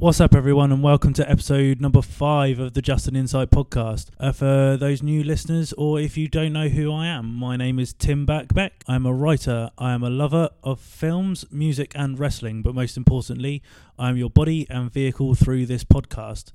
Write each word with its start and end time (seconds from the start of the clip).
What's 0.00 0.18
up, 0.18 0.34
everyone, 0.34 0.72
and 0.72 0.82
welcome 0.82 1.12
to 1.12 1.30
episode 1.30 1.78
number 1.78 2.00
five 2.00 2.58
of 2.58 2.72
the 2.72 2.80
Just 2.80 3.06
an 3.06 3.14
Insight 3.14 3.50
podcast. 3.50 4.08
Uh, 4.18 4.32
for 4.32 4.78
those 4.78 5.02
new 5.02 5.22
listeners, 5.22 5.74
or 5.74 6.00
if 6.00 6.16
you 6.16 6.26
don't 6.26 6.54
know 6.54 6.68
who 6.70 6.90
I 6.90 7.06
am, 7.06 7.34
my 7.34 7.54
name 7.54 7.78
is 7.78 7.92
Tim 7.92 8.26
Backbeck. 8.26 8.70
I'm 8.88 9.04
a 9.04 9.12
writer, 9.12 9.70
I 9.76 9.92
am 9.92 10.02
a 10.02 10.08
lover 10.08 10.48
of 10.64 10.80
films, 10.80 11.44
music, 11.50 11.92
and 11.94 12.18
wrestling, 12.18 12.62
but 12.62 12.74
most 12.74 12.96
importantly, 12.96 13.62
I 13.98 14.08
am 14.08 14.16
your 14.16 14.30
body 14.30 14.66
and 14.70 14.90
vehicle 14.90 15.34
through 15.34 15.66
this 15.66 15.84
podcast. 15.84 16.52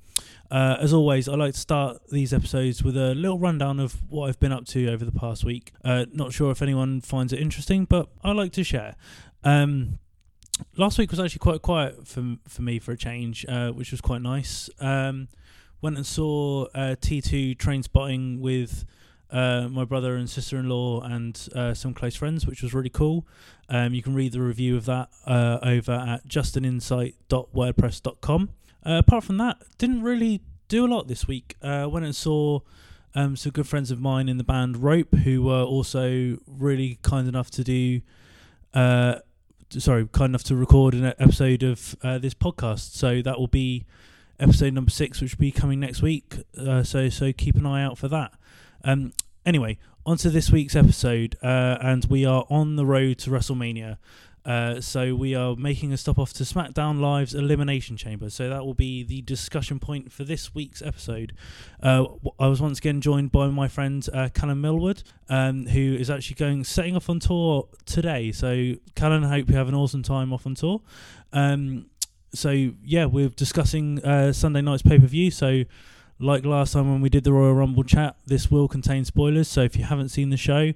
Uh, 0.50 0.78
as 0.80 0.92
always, 0.92 1.28
I 1.28 1.36
like 1.36 1.54
to 1.54 1.60
start 1.60 1.98
these 2.10 2.34
episodes 2.34 2.82
with 2.82 2.96
a 2.96 3.14
little 3.14 3.38
rundown 3.38 3.78
of 3.78 4.02
what 4.10 4.28
I've 4.28 4.40
been 4.40 4.50
up 4.50 4.66
to 4.66 4.90
over 4.90 5.04
the 5.04 5.12
past 5.12 5.44
week. 5.44 5.72
Uh, 5.84 6.06
not 6.12 6.32
sure 6.32 6.50
if 6.50 6.62
anyone 6.62 7.00
finds 7.00 7.32
it 7.32 7.38
interesting, 7.38 7.84
but 7.84 8.08
I 8.24 8.32
like 8.32 8.50
to 8.54 8.64
share. 8.64 8.96
Um, 9.44 10.00
last 10.76 10.98
week 10.98 11.10
was 11.10 11.18
actually 11.20 11.40
quite 11.40 11.62
quiet 11.62 12.06
for 12.06 12.36
for 12.48 12.62
me 12.62 12.78
for 12.78 12.92
a 12.92 12.96
change, 12.96 13.44
uh, 13.48 13.70
which 13.70 13.90
was 13.90 14.00
quite 14.00 14.22
nice. 14.22 14.70
Um, 14.80 15.26
went 15.82 15.96
and 15.96 16.06
saw 16.06 16.66
uh, 16.74 16.94
T2 16.96 17.56
Trainspotting 17.56 18.38
with 18.40 18.84
uh, 19.30 19.68
my 19.68 19.84
brother 19.84 20.16
and 20.16 20.30
sister 20.30 20.58
in 20.58 20.68
law 20.68 21.00
and 21.02 21.48
uh, 21.54 21.74
some 21.74 21.94
close 21.94 22.16
friends, 22.16 22.46
which 22.46 22.62
was 22.62 22.72
really 22.72 22.90
cool. 22.90 23.26
Um, 23.68 23.92
you 23.92 24.02
can 24.02 24.14
read 24.14 24.32
the 24.32 24.40
review 24.40 24.76
of 24.76 24.86
that 24.86 25.10
uh, 25.26 25.58
over 25.62 25.92
at 25.92 26.26
justaninsight.wordpress.com. 26.28 28.50
Uh, 28.84 28.98
apart 28.98 29.24
from 29.24 29.38
that, 29.38 29.56
didn't 29.78 30.02
really 30.02 30.42
do 30.68 30.86
a 30.86 30.88
lot 30.88 31.08
this 31.08 31.26
week. 31.26 31.56
Went 31.62 32.04
and 32.04 32.14
saw 32.14 32.60
um, 33.16 33.34
some 33.34 33.52
good 33.52 33.66
friends 33.66 33.90
of 33.90 34.00
mine 34.00 34.28
in 34.28 34.36
the 34.36 34.44
band 34.44 34.82
Rope, 34.82 35.14
who 35.16 35.42
were 35.42 35.62
also 35.62 36.38
really 36.46 36.98
kind 37.02 37.26
enough 37.26 37.50
to 37.52 37.64
do 37.64 38.02
uh, 38.74 39.16
sorry, 39.70 40.06
kind 40.08 40.30
enough 40.30 40.44
to 40.44 40.56
record 40.56 40.94
an 40.94 41.06
episode 41.18 41.62
of 41.62 41.96
uh, 42.02 42.18
this 42.18 42.34
podcast. 42.34 42.94
So 42.94 43.22
that 43.22 43.38
will 43.38 43.48
be 43.48 43.84
episode 44.38 44.72
number 44.74 44.90
six, 44.90 45.20
which 45.20 45.36
will 45.36 45.42
be 45.42 45.52
coming 45.52 45.80
next 45.80 46.02
week. 46.02 46.36
Uh, 46.56 46.82
so 46.82 47.08
so 47.08 47.32
keep 47.32 47.56
an 47.56 47.66
eye 47.66 47.82
out 47.82 47.98
for 47.98 48.08
that. 48.08 48.32
Um, 48.84 49.12
anyway, 49.44 49.78
on 50.04 50.16
to 50.18 50.30
this 50.30 50.50
week's 50.50 50.76
episode, 50.76 51.36
uh, 51.42 51.78
and 51.80 52.04
we 52.06 52.24
are 52.24 52.44
on 52.48 52.76
the 52.76 52.86
road 52.86 53.18
to 53.18 53.30
WrestleMania. 53.30 53.98
Uh, 54.46 54.80
so 54.80 55.14
we 55.14 55.34
are 55.34 55.56
making 55.56 55.92
a 55.92 55.96
stop 55.96 56.18
off 56.18 56.32
to 56.32 56.44
SmackDown 56.44 57.00
Live's 57.00 57.34
Elimination 57.34 57.96
Chamber. 57.96 58.30
So 58.30 58.48
that 58.48 58.64
will 58.64 58.74
be 58.74 59.02
the 59.02 59.20
discussion 59.22 59.80
point 59.80 60.12
for 60.12 60.22
this 60.22 60.54
week's 60.54 60.80
episode. 60.80 61.32
Uh, 61.82 62.04
I 62.38 62.46
was 62.46 62.62
once 62.62 62.78
again 62.78 63.00
joined 63.00 63.32
by 63.32 63.48
my 63.48 63.66
friend 63.66 64.08
uh, 64.14 64.28
Callan 64.32 64.60
Millwood, 64.60 65.02
um, 65.28 65.66
who 65.66 65.96
is 65.96 66.08
actually 66.08 66.36
going 66.36 66.62
setting 66.62 66.94
off 66.94 67.10
on 67.10 67.18
tour 67.18 67.68
today. 67.86 68.30
So 68.30 68.74
Callan, 68.94 69.24
I 69.24 69.28
hope 69.30 69.50
you 69.50 69.56
have 69.56 69.68
an 69.68 69.74
awesome 69.74 70.04
time 70.04 70.32
off 70.32 70.46
on 70.46 70.54
tour. 70.54 70.80
Um, 71.32 71.86
so 72.32 72.50
yeah, 72.84 73.06
we're 73.06 73.30
discussing 73.30 74.04
uh, 74.04 74.32
Sunday 74.32 74.60
night's 74.60 74.82
pay 74.82 75.00
per 75.00 75.06
view. 75.06 75.32
So 75.32 75.64
like 76.20 76.44
last 76.44 76.72
time 76.72 76.90
when 76.90 77.00
we 77.00 77.08
did 77.08 77.24
the 77.24 77.32
Royal 77.32 77.54
Rumble 77.54 77.82
chat, 77.82 78.16
this 78.26 78.48
will 78.48 78.68
contain 78.68 79.04
spoilers. 79.04 79.48
So 79.48 79.62
if 79.62 79.76
you 79.76 79.84
haven't 79.84 80.10
seen 80.10 80.30
the 80.30 80.36
show, 80.36 80.72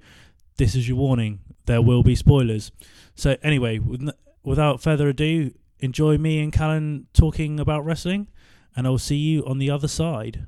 this 0.57 0.75
is 0.75 0.89
your 0.89 0.99
warning. 0.99 1.41
There 1.67 1.81
will 1.81 2.03
be 2.03 2.15
spoilers. 2.15 2.73
So 3.21 3.37
anyway, 3.43 3.79
with, 3.79 4.09
without 4.43 4.81
further 4.81 5.11
ado, 5.11 5.53
enjoy 5.79 6.17
me 6.17 6.41
and 6.41 6.51
Callan 6.51 7.07
talking 7.13 7.61
about 7.61 7.85
wrestling, 7.85 8.29
and 8.75 8.87
I'll 8.87 8.97
see 8.97 9.17
you 9.17 9.45
on 9.45 9.59
the 9.59 9.69
other 9.69 9.89
side. 9.89 10.47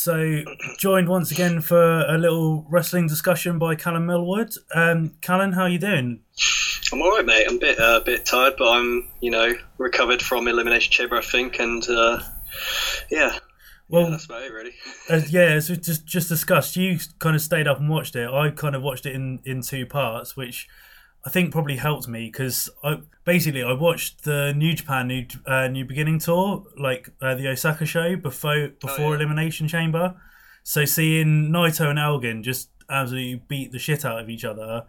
So, 0.00 0.44
joined 0.78 1.10
once 1.10 1.30
again 1.30 1.60
for 1.60 2.06
a 2.06 2.16
little 2.16 2.64
wrestling 2.70 3.06
discussion 3.06 3.58
by 3.58 3.74
Callan 3.74 4.06
Millwood. 4.06 4.54
Um, 4.74 5.12
Callan, 5.20 5.52
how 5.52 5.64
are 5.64 5.68
you 5.68 5.78
doing? 5.78 6.20
I'm 6.90 7.02
all 7.02 7.10
right, 7.10 7.26
mate. 7.26 7.44
I'm 7.46 7.56
a 7.56 7.58
bit 7.58 7.78
uh, 7.78 8.00
bit 8.00 8.24
tired, 8.24 8.54
but 8.56 8.66
I'm 8.66 9.10
you 9.20 9.30
know 9.30 9.52
recovered 9.76 10.22
from 10.22 10.48
elimination 10.48 10.90
chamber, 10.90 11.16
I 11.16 11.20
think, 11.20 11.60
and 11.60 11.86
uh, 11.86 12.18
yeah. 13.10 13.40
Well, 13.90 14.04
yeah, 14.04 14.10
that's 14.10 14.24
about 14.24 14.42
it, 14.42 14.52
really. 14.52 14.72
as, 15.10 15.30
yeah, 15.30 15.42
as 15.42 15.68
we 15.68 15.76
just 15.76 16.06
just 16.06 16.30
discussed, 16.30 16.76
you 16.76 16.98
kind 17.18 17.36
of 17.36 17.42
stayed 17.42 17.68
up 17.68 17.78
and 17.78 17.90
watched 17.90 18.16
it. 18.16 18.26
I 18.26 18.48
kind 18.52 18.74
of 18.74 18.82
watched 18.82 19.04
it 19.04 19.14
in 19.14 19.40
in 19.44 19.60
two 19.60 19.84
parts, 19.84 20.34
which 20.34 20.66
I 21.24 21.30
think 21.30 21.52
probably 21.52 21.76
helped 21.76 22.08
me 22.08 22.26
because 22.26 22.70
I 22.82 23.00
basically 23.24 23.62
I 23.62 23.72
watched 23.72 24.24
the 24.24 24.54
New 24.56 24.74
Japan 24.74 25.08
New 25.08 25.26
uh, 25.46 25.68
New 25.68 25.84
Beginning 25.84 26.18
tour, 26.18 26.64
like 26.78 27.10
uh, 27.20 27.34
the 27.34 27.48
Osaka 27.48 27.84
show 27.84 28.16
before 28.16 28.68
before 28.80 29.06
oh, 29.06 29.10
yeah. 29.10 29.16
Elimination 29.16 29.68
Chamber. 29.68 30.14
So 30.62 30.84
seeing 30.84 31.50
Naito 31.50 31.88
and 31.88 31.98
Elgin 31.98 32.42
just 32.42 32.70
absolutely 32.88 33.42
beat 33.48 33.72
the 33.72 33.78
shit 33.78 34.04
out 34.04 34.20
of 34.20 34.28
each 34.28 34.44
other 34.44 34.86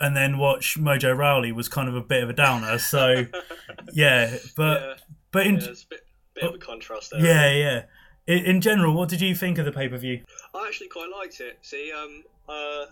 and 0.00 0.16
then 0.16 0.38
watch 0.38 0.78
Mojo 0.78 1.16
Rawley 1.16 1.52
was 1.52 1.68
kind 1.68 1.88
of 1.88 1.94
a 1.94 2.00
bit 2.00 2.22
of 2.22 2.30
a 2.30 2.32
downer. 2.32 2.78
So 2.78 3.26
yeah, 3.92 4.36
but 4.56 4.80
yeah. 4.80 4.94
but 5.32 5.46
in 5.46 5.56
yeah, 5.56 5.64
a 5.64 5.68
bit, 5.68 6.06
bit 6.34 6.44
of 6.44 6.54
a 6.54 6.58
contrast 6.58 7.10
there. 7.10 7.20
Yeah, 7.20 7.52
yeah. 7.52 7.82
In, 8.26 8.44
in, 8.44 8.60
general, 8.60 8.94
what 8.94 9.08
did 9.08 9.20
you 9.20 9.34
think 9.34 9.58
of 9.58 9.64
the 9.64 9.72
pay 9.72 9.88
per 9.88 9.96
view? 9.96 10.22
I 10.54 10.66
actually 10.66 10.88
quite 10.88 11.10
liked 11.16 11.40
it. 11.40 11.58
See, 11.62 11.92
um, 11.92 12.24
uh, 12.48 12.86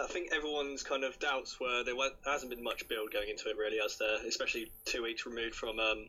I 0.00 0.06
think 0.06 0.32
everyone's 0.32 0.82
kind 0.82 1.04
of 1.04 1.18
doubts 1.20 1.60
were 1.60 1.84
there, 1.84 1.94
hasn't 2.24 2.50
been 2.50 2.64
much 2.64 2.88
build 2.88 3.12
going 3.12 3.28
into 3.28 3.48
it 3.48 3.56
really, 3.56 3.78
as 3.84 3.96
there, 3.96 4.26
especially 4.26 4.72
two 4.84 5.02
weeks 5.02 5.24
removed 5.24 5.54
from 5.54 5.78
um, 5.78 6.08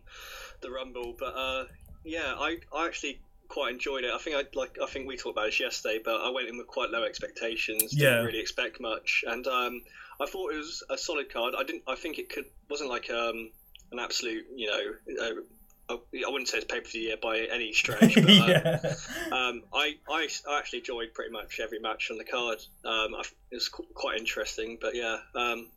the 0.61 0.71
Rumble. 0.71 1.15
But 1.17 1.35
uh, 1.35 1.65
yeah, 2.03 2.33
I, 2.35 2.57
I 2.75 2.87
actually 2.87 3.19
quite 3.47 3.73
enjoyed 3.73 4.03
it. 4.03 4.11
I 4.13 4.17
think 4.17 4.35
I 4.35 4.43
like 4.57 4.77
I 4.81 4.87
think 4.87 5.07
we 5.07 5.17
talked 5.17 5.37
about 5.37 5.45
this 5.45 5.59
yesterday, 5.59 5.99
but 6.03 6.15
I 6.15 6.29
went 6.29 6.47
in 6.47 6.57
with 6.57 6.67
quite 6.67 6.89
low 6.89 7.03
expectations. 7.03 7.91
Didn't 7.91 7.99
yeah. 7.99 8.21
really 8.21 8.39
expect 8.39 8.81
much, 8.81 9.23
and 9.27 9.45
um, 9.47 9.81
I 10.19 10.25
thought 10.25 10.53
it 10.53 10.57
was 10.57 10.83
a 10.89 10.97
solid 10.97 11.31
card. 11.31 11.53
I 11.57 11.63
didn't. 11.63 11.83
I 11.87 11.95
think 11.95 12.17
it 12.17 12.29
could 12.29 12.45
wasn't 12.69 12.89
like 12.89 13.09
um, 13.09 13.51
an 13.91 13.99
absolute, 13.99 14.45
you 14.55 14.67
know. 14.67 15.43
I 15.89 15.97
wouldn't 16.13 16.47
say 16.47 16.57
it's 16.57 16.65
pay 16.65 16.79
per 16.79 16.87
view 16.87 17.01
year 17.01 17.17
by 17.21 17.39
any 17.51 17.73
stretch, 17.73 18.15
but 18.15 18.29
um, 18.29 18.49
yeah. 18.49 18.93
um, 19.31 19.63
I, 19.73 19.95
I, 20.09 20.27
I 20.49 20.57
actually 20.57 20.79
enjoyed 20.79 21.13
pretty 21.13 21.31
much 21.31 21.59
every 21.59 21.79
match 21.79 22.09
on 22.11 22.17
the 22.17 22.23
card. 22.23 22.59
Um, 22.83 23.15
I, 23.15 23.23
it 23.51 23.55
was 23.55 23.69
quite 23.69 24.17
interesting, 24.17 24.77
but 24.81 24.95
yeah, 24.95 25.17
um, 25.35 25.67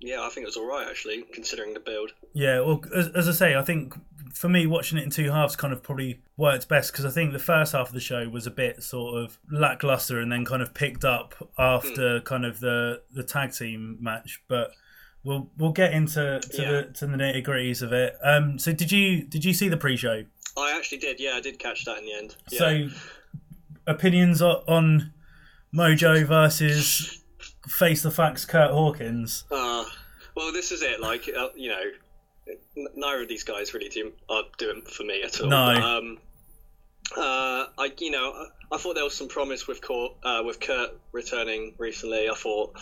yeah, 0.00 0.22
I 0.22 0.28
think 0.28 0.44
it 0.44 0.48
was 0.48 0.56
all 0.56 0.68
right 0.68 0.86
actually, 0.86 1.24
considering 1.32 1.72
the 1.72 1.80
build. 1.80 2.12
Yeah, 2.34 2.60
well, 2.60 2.82
as, 2.94 3.08
as 3.08 3.28
I 3.28 3.32
say, 3.32 3.56
I 3.56 3.62
think 3.62 3.94
for 4.34 4.48
me, 4.48 4.66
watching 4.66 4.98
it 4.98 5.04
in 5.04 5.10
two 5.10 5.30
halves 5.30 5.56
kind 5.56 5.72
of 5.72 5.82
probably 5.82 6.20
worked 6.36 6.68
best 6.68 6.92
because 6.92 7.04
I 7.04 7.10
think 7.10 7.32
the 7.32 7.38
first 7.38 7.72
half 7.72 7.88
of 7.88 7.94
the 7.94 8.00
show 8.00 8.28
was 8.28 8.46
a 8.46 8.50
bit 8.50 8.82
sort 8.82 9.22
of 9.22 9.38
lackluster 9.50 10.20
and 10.20 10.30
then 10.30 10.44
kind 10.44 10.60
of 10.60 10.74
picked 10.74 11.04
up 11.04 11.34
after 11.56 12.20
mm. 12.20 12.24
kind 12.24 12.44
of 12.44 12.60
the 12.60 13.02
the 13.12 13.22
tag 13.22 13.52
team 13.52 13.96
match. 14.00 14.42
But 14.48 14.72
we'll 15.24 15.50
we'll 15.58 15.72
get 15.72 15.92
into 15.92 16.40
to 16.40 16.62
yeah. 16.62 16.70
the 16.70 16.82
to 16.94 17.06
the 17.06 17.16
nitty 17.16 17.44
gritties 17.44 17.82
of 17.82 17.92
it. 17.92 18.16
Um, 18.22 18.58
so 18.58 18.72
did 18.72 18.92
you 18.92 19.24
did 19.24 19.44
you 19.44 19.52
see 19.52 19.68
the 19.68 19.76
pre-show? 19.76 20.24
I 20.56 20.76
actually 20.76 20.98
did. 20.98 21.18
Yeah, 21.18 21.32
I 21.34 21.40
did 21.40 21.58
catch 21.58 21.84
that 21.84 21.98
in 21.98 22.04
the 22.04 22.14
end. 22.14 22.36
Yeah. 22.50 22.58
So 22.58 22.88
opinions 23.86 24.40
on 24.40 25.12
Mojo 25.74 26.24
versus 26.26 27.22
face 27.66 28.02
the 28.02 28.10
facts 28.10 28.44
Kurt 28.44 28.70
Hawkins. 28.70 29.44
Uh, 29.50 29.84
well, 30.36 30.52
this 30.52 30.70
is 30.70 30.82
it. 30.82 31.00
Like 31.00 31.28
uh, 31.36 31.48
you 31.56 31.70
know, 31.70 32.56
neither 32.94 33.22
of 33.22 33.28
these 33.28 33.44
guys 33.44 33.74
really 33.74 33.88
do 33.88 34.12
are 34.28 34.44
doing 34.58 34.82
for 34.82 35.02
me 35.04 35.22
at 35.22 35.40
all. 35.40 35.48
No. 35.48 35.66
Um, 35.66 36.18
uh, 37.16 37.66
I 37.78 37.92
you 37.98 38.10
know 38.10 38.46
I 38.72 38.78
thought 38.78 38.94
there 38.94 39.04
was 39.04 39.16
some 39.16 39.28
promise 39.28 39.66
with 39.66 39.80
Kurt, 39.80 40.12
uh, 40.22 40.42
with 40.44 40.60
Kurt 40.60 40.98
returning 41.12 41.74
recently. 41.78 42.28
I 42.28 42.34
thought 42.34 42.76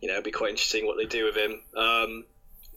you 0.00 0.08
know 0.08 0.14
it'd 0.14 0.24
be 0.24 0.30
quite 0.30 0.50
interesting 0.50 0.86
what 0.86 0.96
they 0.96 1.06
do 1.06 1.24
with 1.24 1.36
him. 1.36 1.60
Um, 1.76 2.24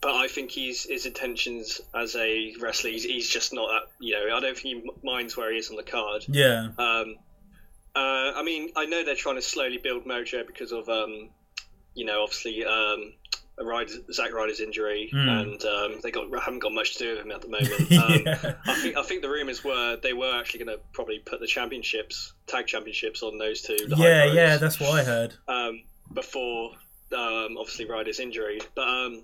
but 0.01 0.15
I 0.15 0.27
think 0.27 0.51
he's 0.51 0.83
his 0.83 1.05
intentions 1.05 1.81
as 1.93 2.15
a 2.15 2.53
wrestler. 2.59 2.91
He's, 2.91 3.03
he's, 3.03 3.29
just 3.29 3.53
not 3.53 3.67
that. 3.67 3.91
You 3.99 4.13
know, 4.13 4.35
I 4.35 4.39
don't 4.39 4.57
think 4.57 4.83
he 4.83 4.91
minds 5.03 5.35
where 5.35 5.51
he 5.51 5.59
is 5.59 5.69
on 5.69 5.75
the 5.75 5.83
card. 5.83 6.25
Yeah. 6.29 6.69
Um, 6.77 7.17
uh, 7.95 8.31
I 8.35 8.43
mean, 8.43 8.69
I 8.77 8.85
know 8.85 9.03
they're 9.03 9.15
trying 9.15 9.35
to 9.35 9.41
slowly 9.41 9.77
build 9.77 10.05
Mojo 10.05 10.47
because 10.47 10.71
of 10.71 10.87
um, 10.87 11.29
you 11.95 12.05
know, 12.05 12.23
obviously 12.23 12.63
um, 12.63 13.13
Ryder, 13.61 13.93
Zack 14.11 14.33
Ryder's 14.33 14.59
injury, 14.59 15.09
mm. 15.13 15.27
and 15.27 15.63
um, 15.65 15.99
they 16.01 16.11
got 16.11 16.27
haven't 16.41 16.59
got 16.59 16.71
much 16.71 16.97
to 16.97 16.99
do 16.99 17.09
with 17.15 17.25
him 17.25 17.31
at 17.31 17.41
the 17.41 17.47
moment. 17.49 17.91
Um, 17.91 18.23
yeah. 18.25 18.53
I 18.65 18.75
think 18.75 18.97
I 18.97 19.03
think 19.03 19.21
the 19.21 19.29
rumors 19.29 19.63
were 19.63 19.97
they 20.01 20.13
were 20.13 20.39
actually 20.39 20.65
going 20.65 20.77
to 20.77 20.83
probably 20.93 21.19
put 21.19 21.39
the 21.39 21.47
championships, 21.47 22.33
tag 22.47 22.67
championships, 22.67 23.23
on 23.23 23.37
those 23.37 23.61
two. 23.61 23.77
Yeah, 23.87 24.25
yeah, 24.25 24.57
that's 24.57 24.79
what 24.79 24.91
I 24.91 25.03
heard. 25.03 25.33
Um, 25.47 25.83
before 26.13 26.71
um, 27.15 27.57
obviously 27.57 27.85
Ryder's 27.85 28.19
injury, 28.19 28.61
but 28.75 28.87
um, 28.87 29.23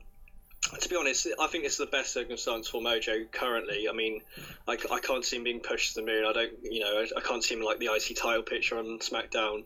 to 0.80 0.90
be 0.90 0.96
honest, 0.96 1.28
I 1.40 1.48
think 1.48 1.66
it's 1.66 1.78
the 1.78 1.86
best 1.86 2.12
circumstance 2.14 2.68
for 2.68 2.82
Mojo 2.82 3.32
currently. 3.32 3.88
I 3.88 3.94
mean, 3.94 4.22
I, 4.68 4.74
I 4.92 5.00
can't 5.00 5.24
see 5.24 5.38
him 5.38 5.44
being 5.44 5.60
pushed 5.60 5.94
to 5.94 6.02
the 6.02 6.08
moon. 6.08 6.26
I 6.28 6.34
don't, 6.34 6.52
you 6.64 6.80
know, 6.80 6.98
I, 7.02 7.08
I 7.18 7.22
can't 7.22 7.44
see 7.44 7.56
him 7.56 7.62
like 7.62 7.80
the 7.80 7.90
IC 7.94 8.18
title 8.18 8.44
picture 8.44 8.78
on 8.78 9.00
SmackDown. 9.00 9.64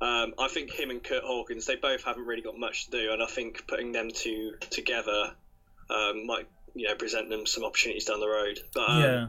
Um, 0.00 0.34
I 0.38 0.48
think 0.48 0.70
him 0.70 0.90
and 0.90 1.02
Kurt 1.02 1.22
Hawkins, 1.24 1.64
they 1.64 1.76
both 1.76 2.04
haven't 2.04 2.26
really 2.26 2.42
got 2.42 2.58
much 2.58 2.86
to 2.86 2.90
do, 2.90 3.12
and 3.12 3.22
I 3.22 3.26
think 3.26 3.66
putting 3.66 3.92
them 3.92 4.10
two 4.12 4.54
together 4.70 5.32
um, 5.88 6.26
might, 6.26 6.48
you 6.74 6.88
know, 6.88 6.94
present 6.94 7.30
them 7.30 7.46
some 7.46 7.64
opportunities 7.64 8.04
down 8.04 8.20
the 8.20 8.28
road. 8.28 8.60
But 8.74 8.90
um, 8.90 9.02
yeah. 9.02 9.26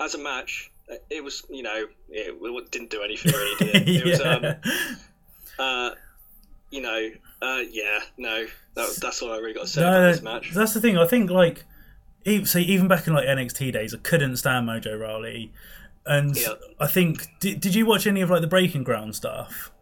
as 0.00 0.14
a 0.14 0.18
match, 0.18 0.70
it 1.10 1.22
was 1.22 1.42
you 1.50 1.62
know 1.62 1.86
it, 2.08 2.70
didn't 2.70 2.90
do 2.90 3.02
anything 3.02 3.32
really. 3.32 3.56
Did 3.56 3.88
it? 3.88 3.88
it 3.88 4.04
was, 4.04 4.20
um, 4.20 4.44
uh, 5.58 5.90
you 6.70 6.80
know, 6.80 7.10
uh, 7.42 7.62
yeah, 7.70 8.00
no, 8.16 8.46
that, 8.74 8.98
that's 9.00 9.22
all 9.22 9.32
I 9.32 9.38
really 9.38 9.54
got 9.54 9.62
to 9.62 9.68
say 9.68 9.80
No, 9.80 9.88
about 9.88 10.12
this 10.12 10.22
match. 10.22 10.50
That's 10.54 10.74
the 10.74 10.80
thing. 10.80 10.98
I 10.98 11.06
think 11.06 11.30
like, 11.30 11.64
even, 12.24 12.46
see, 12.46 12.62
even 12.62 12.88
back 12.88 13.06
in 13.06 13.14
like 13.14 13.26
NXT 13.26 13.72
days, 13.72 13.94
I 13.94 13.98
couldn't 13.98 14.36
stand 14.36 14.68
Mojo 14.68 14.98
Rawley, 14.98 15.52
and 16.06 16.36
Yeah. 16.36 16.54
I 16.78 16.86
think 16.86 17.26
did, 17.40 17.60
did 17.60 17.74
you 17.74 17.86
watch 17.86 18.06
any 18.06 18.20
of 18.20 18.30
like 18.30 18.42
the 18.42 18.46
Breaking 18.46 18.84
Ground 18.84 19.16
stuff? 19.16 19.72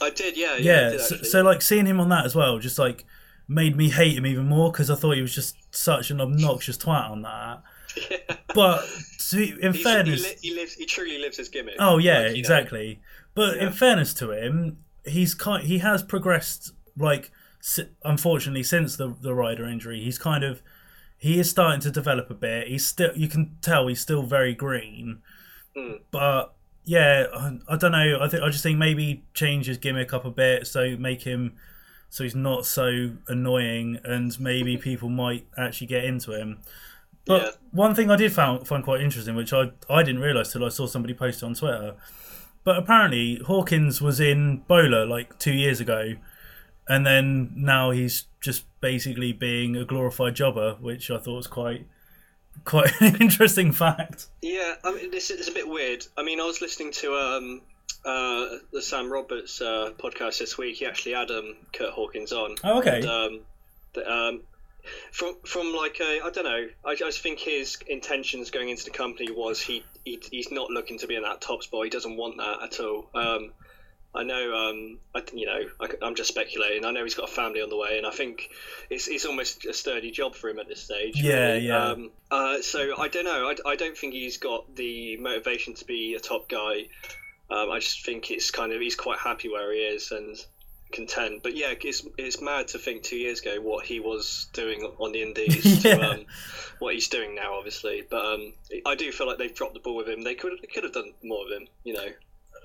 I 0.00 0.10
did, 0.10 0.36
yeah, 0.36 0.56
yeah. 0.56 0.60
Yeah. 0.84 0.90
did 0.90 1.00
so, 1.00 1.16
so 1.18 1.42
like 1.42 1.62
seeing 1.62 1.86
him 1.86 2.00
on 2.00 2.08
that 2.08 2.24
as 2.24 2.34
well, 2.34 2.58
just 2.58 2.78
like 2.78 3.04
made 3.48 3.76
me 3.76 3.90
hate 3.90 4.16
him 4.16 4.24
even 4.26 4.46
more 4.46 4.70
because 4.72 4.90
I 4.90 4.94
thought 4.94 5.12
he 5.16 5.22
was 5.22 5.34
just 5.34 5.56
such 5.74 6.10
an 6.10 6.20
obnoxious 6.20 6.78
twat 6.78 7.10
on 7.10 7.22
that. 7.22 7.62
yeah. 8.10 8.16
But 8.54 8.86
to, 9.30 9.38
in 9.42 9.72
He's- 9.72 9.76
he, 9.76 9.82
fairness, 9.82 10.22
li- 10.24 10.36
he 10.42 10.54
lives, 10.54 10.74
he 10.74 10.84
truly 10.86 11.18
lives 11.18 11.36
his 11.38 11.48
gimmick. 11.48 11.76
Oh 11.78 11.98
yeah, 11.98 12.18
Like, 12.18 12.26
you 12.28 12.32
know, 12.34 12.38
exactly. 12.38 13.00
But 13.34 13.56
Yeah. 13.56 13.66
in 13.68 13.72
fairness 13.72 14.12
to 14.14 14.30
him, 14.32 14.78
he's 15.06 15.34
kind 15.34 15.64
he 15.64 15.78
has 15.78 16.02
progressed 16.02 16.72
like 16.96 17.30
unfortunately 18.04 18.62
since 18.62 18.96
the 18.96 19.14
the 19.20 19.34
Ryder 19.34 19.66
injury. 19.66 20.02
He's 20.02 20.18
kind 20.18 20.44
of 20.44 20.62
he 21.16 21.38
is 21.38 21.48
starting 21.50 21.80
to 21.80 21.90
develop 21.90 22.30
a 22.30 22.34
bit. 22.34 22.68
He's 22.68 22.86
still 22.86 23.12
you 23.16 23.28
can 23.28 23.56
tell 23.62 23.86
he's 23.86 24.00
still 24.00 24.22
very 24.22 24.54
green. 24.54 25.22
Mm. 25.76 26.00
But 26.10 26.54
yeah, 26.84 27.26
I, 27.34 27.58
I 27.68 27.76
don't 27.76 27.92
know. 27.92 28.18
I 28.20 28.28
think 28.28 28.42
I 28.42 28.48
just 28.48 28.62
think 28.62 28.78
maybe 28.78 29.24
change 29.34 29.66
his 29.66 29.78
gimmick 29.78 30.12
up 30.12 30.24
a 30.24 30.30
bit 30.30 30.66
so 30.66 30.96
make 30.96 31.22
him 31.22 31.54
so 32.10 32.24
he's 32.24 32.34
not 32.34 32.66
so 32.66 33.12
annoying 33.28 33.98
and 34.04 34.38
maybe 34.38 34.76
people 34.76 35.08
might 35.08 35.46
actually 35.56 35.86
get 35.86 36.04
into 36.04 36.32
him. 36.38 36.60
But 37.24 37.42
Yeah. 37.42 37.50
one 37.70 37.94
thing 37.94 38.10
I 38.10 38.16
did 38.16 38.32
found 38.32 38.66
find 38.66 38.82
quite 38.84 39.00
interesting, 39.00 39.34
which 39.36 39.52
I 39.52 39.70
I 39.88 40.02
didn't 40.02 40.20
realise 40.20 40.52
till 40.52 40.64
I 40.64 40.68
saw 40.68 40.86
somebody 40.86 41.14
post 41.14 41.42
it 41.42 41.46
on 41.46 41.54
Twitter. 41.54 41.94
But 42.64 42.78
apparently 42.78 43.40
Hawkins 43.46 44.00
was 44.00 44.20
in 44.20 44.58
Bola 44.68 45.04
like 45.04 45.38
two 45.38 45.52
years 45.52 45.80
ago, 45.80 46.14
and 46.88 47.06
then 47.06 47.52
now 47.56 47.90
he's 47.92 48.26
just 48.40 48.64
basically 48.80 49.32
being 49.32 49.76
a 49.76 49.84
glorified 49.84 50.34
jobber, 50.34 50.76
which 50.80 51.10
I 51.10 51.18
thought 51.18 51.36
was 51.36 51.46
quite 51.46 51.86
quite 52.64 52.90
an 53.00 53.16
interesting 53.20 53.72
fact. 53.72 54.26
Yeah, 54.40 54.74
I 54.84 54.94
mean, 54.94 55.10
this 55.10 55.30
is 55.30 55.48
a 55.48 55.52
bit 55.52 55.68
weird. 55.68 56.06
I 56.16 56.22
mean, 56.22 56.40
I 56.40 56.44
was 56.44 56.60
listening 56.60 56.92
to 56.92 57.14
um, 57.14 57.62
uh, 58.04 58.58
the 58.72 58.82
Sam 58.82 59.12
Roberts 59.12 59.60
uh, 59.60 59.92
podcast 59.98 60.38
this 60.38 60.58
week. 60.58 60.76
He 60.76 60.86
actually 60.86 61.12
had 61.12 61.30
um, 61.30 61.56
Kurt 61.72 61.90
Hawkins 61.90 62.32
on. 62.32 62.56
Oh, 62.64 62.78
okay. 62.78 62.96
And, 62.96 63.06
um, 63.06 63.40
the, 63.94 64.10
um, 64.10 64.42
from 65.12 65.36
from 65.44 65.72
like 65.74 66.00
a, 66.00 66.20
I 66.24 66.30
don't 66.30 66.44
know. 66.44 66.66
I 66.84 66.94
just 66.94 67.20
think 67.20 67.38
his 67.38 67.78
intentions 67.86 68.50
going 68.50 68.68
into 68.68 68.84
the 68.84 68.90
company 68.90 69.30
was 69.30 69.60
he, 69.60 69.84
he 70.04 70.20
he's 70.30 70.50
not 70.50 70.70
looking 70.70 70.98
to 70.98 71.06
be 71.06 71.14
in 71.14 71.22
that 71.22 71.40
top 71.40 71.62
spot. 71.62 71.84
He 71.84 71.90
doesn't 71.90 72.16
want 72.16 72.38
that 72.38 72.62
at 72.62 72.80
all. 72.80 73.08
Um, 73.14 73.52
I 74.14 74.24
know, 74.24 74.54
um, 74.54 74.98
I, 75.14 75.22
you 75.32 75.46
know, 75.46 75.62
I, 75.80 76.06
am 76.06 76.14
just 76.14 76.28
speculating. 76.28 76.84
I 76.84 76.90
know 76.90 77.02
he's 77.02 77.14
got 77.14 77.30
a 77.30 77.32
family 77.32 77.62
on 77.62 77.70
the 77.70 77.78
way, 77.78 77.96
and 77.96 78.06
I 78.06 78.10
think 78.10 78.50
it's, 78.90 79.08
it's 79.08 79.24
almost 79.24 79.64
a 79.64 79.72
sturdy 79.72 80.10
job 80.10 80.34
for 80.34 80.50
him 80.50 80.58
at 80.58 80.68
this 80.68 80.82
stage. 80.82 81.20
Yeah, 81.22 81.52
really. 81.52 81.68
yeah. 81.68 81.84
Um, 81.86 82.10
uh, 82.30 82.60
so 82.60 83.00
I 83.00 83.08
don't 83.08 83.24
know. 83.24 83.48
I, 83.48 83.70
I 83.70 83.76
don't 83.76 83.96
think 83.96 84.12
he's 84.12 84.36
got 84.36 84.76
the 84.76 85.16
motivation 85.16 85.74
to 85.74 85.84
be 85.86 86.14
a 86.14 86.20
top 86.20 86.48
guy. 86.48 86.88
Um, 87.50 87.70
I 87.70 87.78
just 87.78 88.04
think 88.04 88.30
it's 88.30 88.50
kind 88.50 88.72
of 88.72 88.80
he's 88.80 88.96
quite 88.96 89.18
happy 89.18 89.48
where 89.48 89.72
he 89.72 89.80
is 89.80 90.10
and 90.10 90.36
content. 90.92 91.42
But 91.42 91.56
yeah, 91.56 91.72
it's 91.80 92.06
it's 92.18 92.40
mad 92.40 92.68
to 92.68 92.78
think 92.78 93.02
two 93.02 93.16
years 93.16 93.40
ago 93.40 93.60
what 93.60 93.84
he 93.84 93.98
was 94.00 94.48
doing 94.52 94.82
on 94.98 95.12
the 95.12 95.22
Indies 95.22 95.64
Yeah. 95.84 95.96
to 95.96 96.10
um, 96.10 96.24
what 96.78 96.94
he's 96.94 97.08
doing 97.08 97.34
now, 97.34 97.54
obviously. 97.54 98.04
But 98.08 98.24
um, 98.24 98.52
I 98.86 98.94
do 98.94 99.10
feel 99.10 99.26
like 99.26 99.38
they've 99.38 99.54
dropped 99.54 99.74
the 99.74 99.80
ball 99.80 99.96
with 99.96 100.08
him. 100.08 100.22
They 100.22 100.34
could 100.34 100.52
they 100.60 100.68
could 100.68 100.84
have 100.84 100.92
done 100.92 101.12
more 101.22 101.44
with 101.44 101.60
him, 101.60 101.68
you 101.84 101.94
know. 101.94 102.08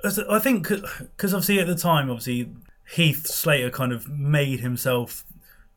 I 0.04 0.40
think 0.40 0.68
because 0.68 1.34
obviously 1.34 1.60
at 1.60 1.68
the 1.68 1.76
time, 1.76 2.10
obviously 2.10 2.52
Heath 2.94 3.28
Slater 3.28 3.70
kind 3.70 3.92
of 3.92 4.08
made 4.08 4.60
himself 4.60 5.26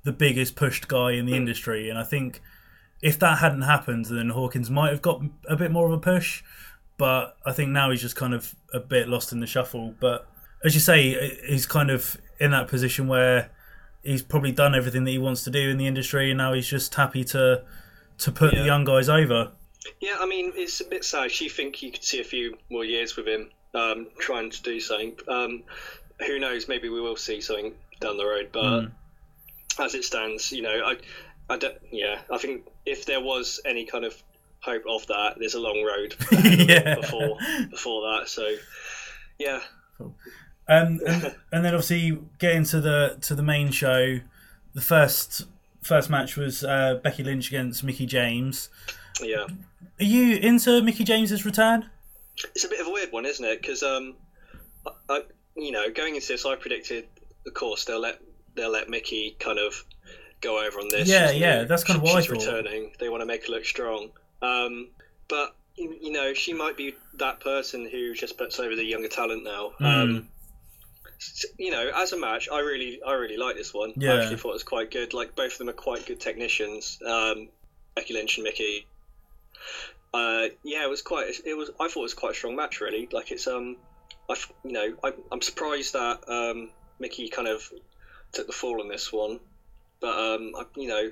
the 0.05 0.13
biggest 0.13 0.57
pushed 0.57 0.89
guy 0.89 1.13
in 1.13 1.27
the 1.27 1.33
hmm. 1.33 1.39
industry, 1.39 1.89
and 1.89 1.99
I 1.99 2.05
think 2.05 2.41
if 3.03 3.19
that 3.19 3.39
hadn't 3.39 3.63
happened, 3.63 4.07
then 4.07 4.31
Hawkins 4.31 4.71
might 4.71 4.91
have 4.91 5.03
got 5.03 5.23
a 5.49 5.57
bit 5.57 5.71
more 5.71 5.87
of 5.87 5.93
a 5.93 5.99
push. 5.99 6.43
But 6.99 7.37
I 7.47 7.53
think 7.53 7.71
now 7.71 7.91
he's 7.91 8.03
just 8.03 8.17
kind 8.17 8.35
of 8.35 8.55
a 8.75 8.81
bit 8.81 9.09
lost 9.09 9.33
in 9.33 9.41
the 9.41 9.47
shuffle. 9.47 9.95
But 10.01 10.29
as 10.63 10.75
you 10.75 10.81
say, 10.81 11.39
he's 11.49 11.65
kind 11.65 11.91
of 11.91 12.19
in 12.39 12.51
that 12.51 12.69
position 12.69 13.09
where 13.09 13.51
he's 14.03 14.23
probably 14.23 14.53
done 14.53 14.75
everything 14.75 15.05
that 15.05 15.11
he 15.11 15.19
wants 15.19 15.43
to 15.45 15.51
do 15.51 15.71
in 15.71 15.79
the 15.79 15.87
industry, 15.87 16.31
and 16.31 16.37
now 16.39 16.53
he's 16.53 16.69
just 16.69 16.95
happy 16.95 17.25
to 17.25 17.65
to 18.19 18.33
put 18.33 18.55
the 18.55 18.65
young 18.65 18.85
guys 18.85 19.09
over. 19.09 19.53
Yeah, 19.99 20.17
I 20.21 20.27
mean, 20.27 20.53
it's 20.55 20.83
a 20.83 20.85
bit 20.85 21.05
sad. 21.05 21.41
You 21.41 21.49
think 21.49 21.83
you 21.83 21.91
could 21.91 22.05
see 22.05 22.21
a 22.21 22.25
few 22.25 22.59
more 22.69 22.85
years 22.85 23.17
with 23.17 23.27
him 23.27 23.51
um, 23.75 24.09
trying 24.19 24.51
to 24.51 24.63
do 24.63 24.81
something. 24.81 25.15
Um, 25.29 25.63
who 26.27 26.39
knows? 26.39 26.69
Maybe 26.69 26.89
we 26.89 27.01
will 27.01 27.17
see 27.17 27.41
something 27.41 27.73
down 28.01 28.17
the 28.17 28.27
road. 28.27 28.51
But 28.53 28.87
as 29.83 29.95
it 29.95 30.05
stands, 30.05 30.53
you 30.53 30.63
know, 30.63 30.85
I, 30.85 30.97
I 31.49 31.57
don't. 31.57 31.77
Yeah, 31.91 32.21
I 32.31 32.39
think 32.39 32.67
if 32.87 33.07
there 33.07 33.21
was 33.21 33.61
any 33.65 33.85
kind 33.87 34.05
of 34.05 34.21
hope 34.61 34.83
of 34.89 35.07
that, 35.07 35.37
there's 35.39 35.55
a 35.55 35.61
long 35.61 35.83
road 35.83 36.15
ahead 36.33 36.61
of 36.61 36.61
it 36.61 36.85
Yeah. 36.87 36.95
before 36.97 37.39
before 37.71 38.03
that. 38.19 38.29
So, 38.29 38.55
yeah, 39.39 39.61
Um, 39.99 41.01
and, 41.07 41.35
and 41.53 41.65
then 41.65 41.75
obviously 41.75 42.19
getting 42.39 42.65
to 42.65 42.81
the 42.81 43.17
to 43.23 43.35
the 43.35 43.43
main 43.43 43.71
show, 43.71 44.21
the 44.75 44.81
first 44.83 45.47
first 45.83 46.11
match 46.11 46.37
was 46.37 46.63
uh, 46.63 47.01
Becky 47.03 47.23
Lynch 47.25 47.49
against 47.49 47.83
Mickie 47.83 48.07
James. 48.07 48.69
yeah. 49.23 49.47
Are 49.99 50.05
you 50.05 50.37
into 50.37 50.83
Mickie 50.83 51.05
James's 51.05 51.45
return? 51.47 51.89
It's 52.55 52.65
a 52.65 52.69
bit 52.69 52.81
of 52.81 52.87
a 52.87 52.91
weird 52.91 53.13
one, 53.13 53.27
isn't 53.27 53.45
it? 53.45 53.61
Because 53.61 53.83
um, 53.83 54.15
I, 54.87 54.91
I, 55.09 55.23
you 55.57 55.73
know, 55.73 55.91
going 55.91 56.15
into 56.15 56.29
this, 56.29 56.47
I 56.47 56.57
predicted, 56.57 57.07
of 57.47 57.55
course, 57.55 57.85
they'll 57.85 58.01
let 58.01 58.21
they'll 58.55 58.71
let 58.71 58.89
Mickie 58.89 59.37
kind 59.39 59.59
of 59.59 59.85
go 60.41 60.65
over 60.65 60.79
on 60.81 60.89
this. 60.89 61.09
Yeah, 61.09 61.31
yeah, 61.31 61.65
that's 61.65 61.85
kind 61.85 62.01
of 62.01 62.07
She- 62.07 62.13
what 62.13 62.19
I 62.19 62.23
she's 62.23 62.31
returning. 62.31 62.93
They 62.99 63.09
want 63.09 63.23
to 63.23 63.27
make 63.27 63.47
her 63.47 63.53
look 63.53 63.65
strong. 63.65 64.11
Um, 64.43 64.89
but 65.29 65.55
you 65.77 65.97
you 66.01 66.13
know, 66.13 66.35
she 66.35 66.53
might 66.53 66.77
be 66.77 66.95
that 67.15 67.41
person 67.41 67.89
who 67.89 68.15
just 68.15 68.37
puts 68.39 68.59
over 68.59 68.75
the 68.75 68.85
younger 68.85 69.09
talent 69.09 69.45
now. 69.45 69.73
Hmm. 69.79 69.85
Um, 69.85 70.29
you 71.59 71.71
know, 71.71 71.91
as 71.95 72.13
a 72.13 72.19
match, 72.19 72.49
I 72.51 72.61
really, 72.61 73.01
I 73.07 73.13
really 73.13 73.37
like 73.37 73.55
this 73.55 73.75
one. 73.75 73.93
Yeah. 73.97 74.15
I 74.15 74.21
actually 74.23 74.37
thought 74.39 74.51
it 74.51 74.55
was 74.55 74.63
quite 74.63 74.91
good. 74.91 75.13
Like 75.13 75.37
both 75.37 75.53
of 75.53 75.59
them 75.59 75.69
are 75.69 75.75
quite 75.75 76.07
good 76.07 76.19
technicians. 76.19 76.99
Um, 77.07 77.49
Becky 77.95 78.15
Lynch 78.15 78.39
and 78.39 78.45
Mickie. 78.45 78.87
Uh, 80.13 80.47
yeah, 80.65 80.85
it 80.85 80.91
was 80.91 81.03
quite. 81.03 81.33
It 81.45 81.57
was. 81.57 81.71
I 81.81 81.89
thought 81.89 82.01
it 82.01 82.03
was 82.03 82.15
quite 82.15 82.33
a 82.33 82.35
strong 82.35 82.57
match, 82.57 82.81
really. 82.81 83.09
Like 83.13 83.31
it's 83.31 83.47
um, 83.47 83.77
I 84.29 84.37
you 84.65 84.73
know 84.73 84.95
I, 85.05 85.13
I'm 85.31 85.41
surprised 85.43 85.93
that 85.93 86.29
um 86.29 86.71
Mickie 86.99 87.29
kind 87.29 87.49
of 87.49 87.63
took 88.33 88.47
the 88.47 88.53
fall 88.53 88.81
on 88.81 88.89
this 88.89 89.13
one, 89.13 89.39
but 90.01 90.17
um, 90.19 90.53
I, 90.59 90.65
you 90.77 90.89
know, 90.89 91.11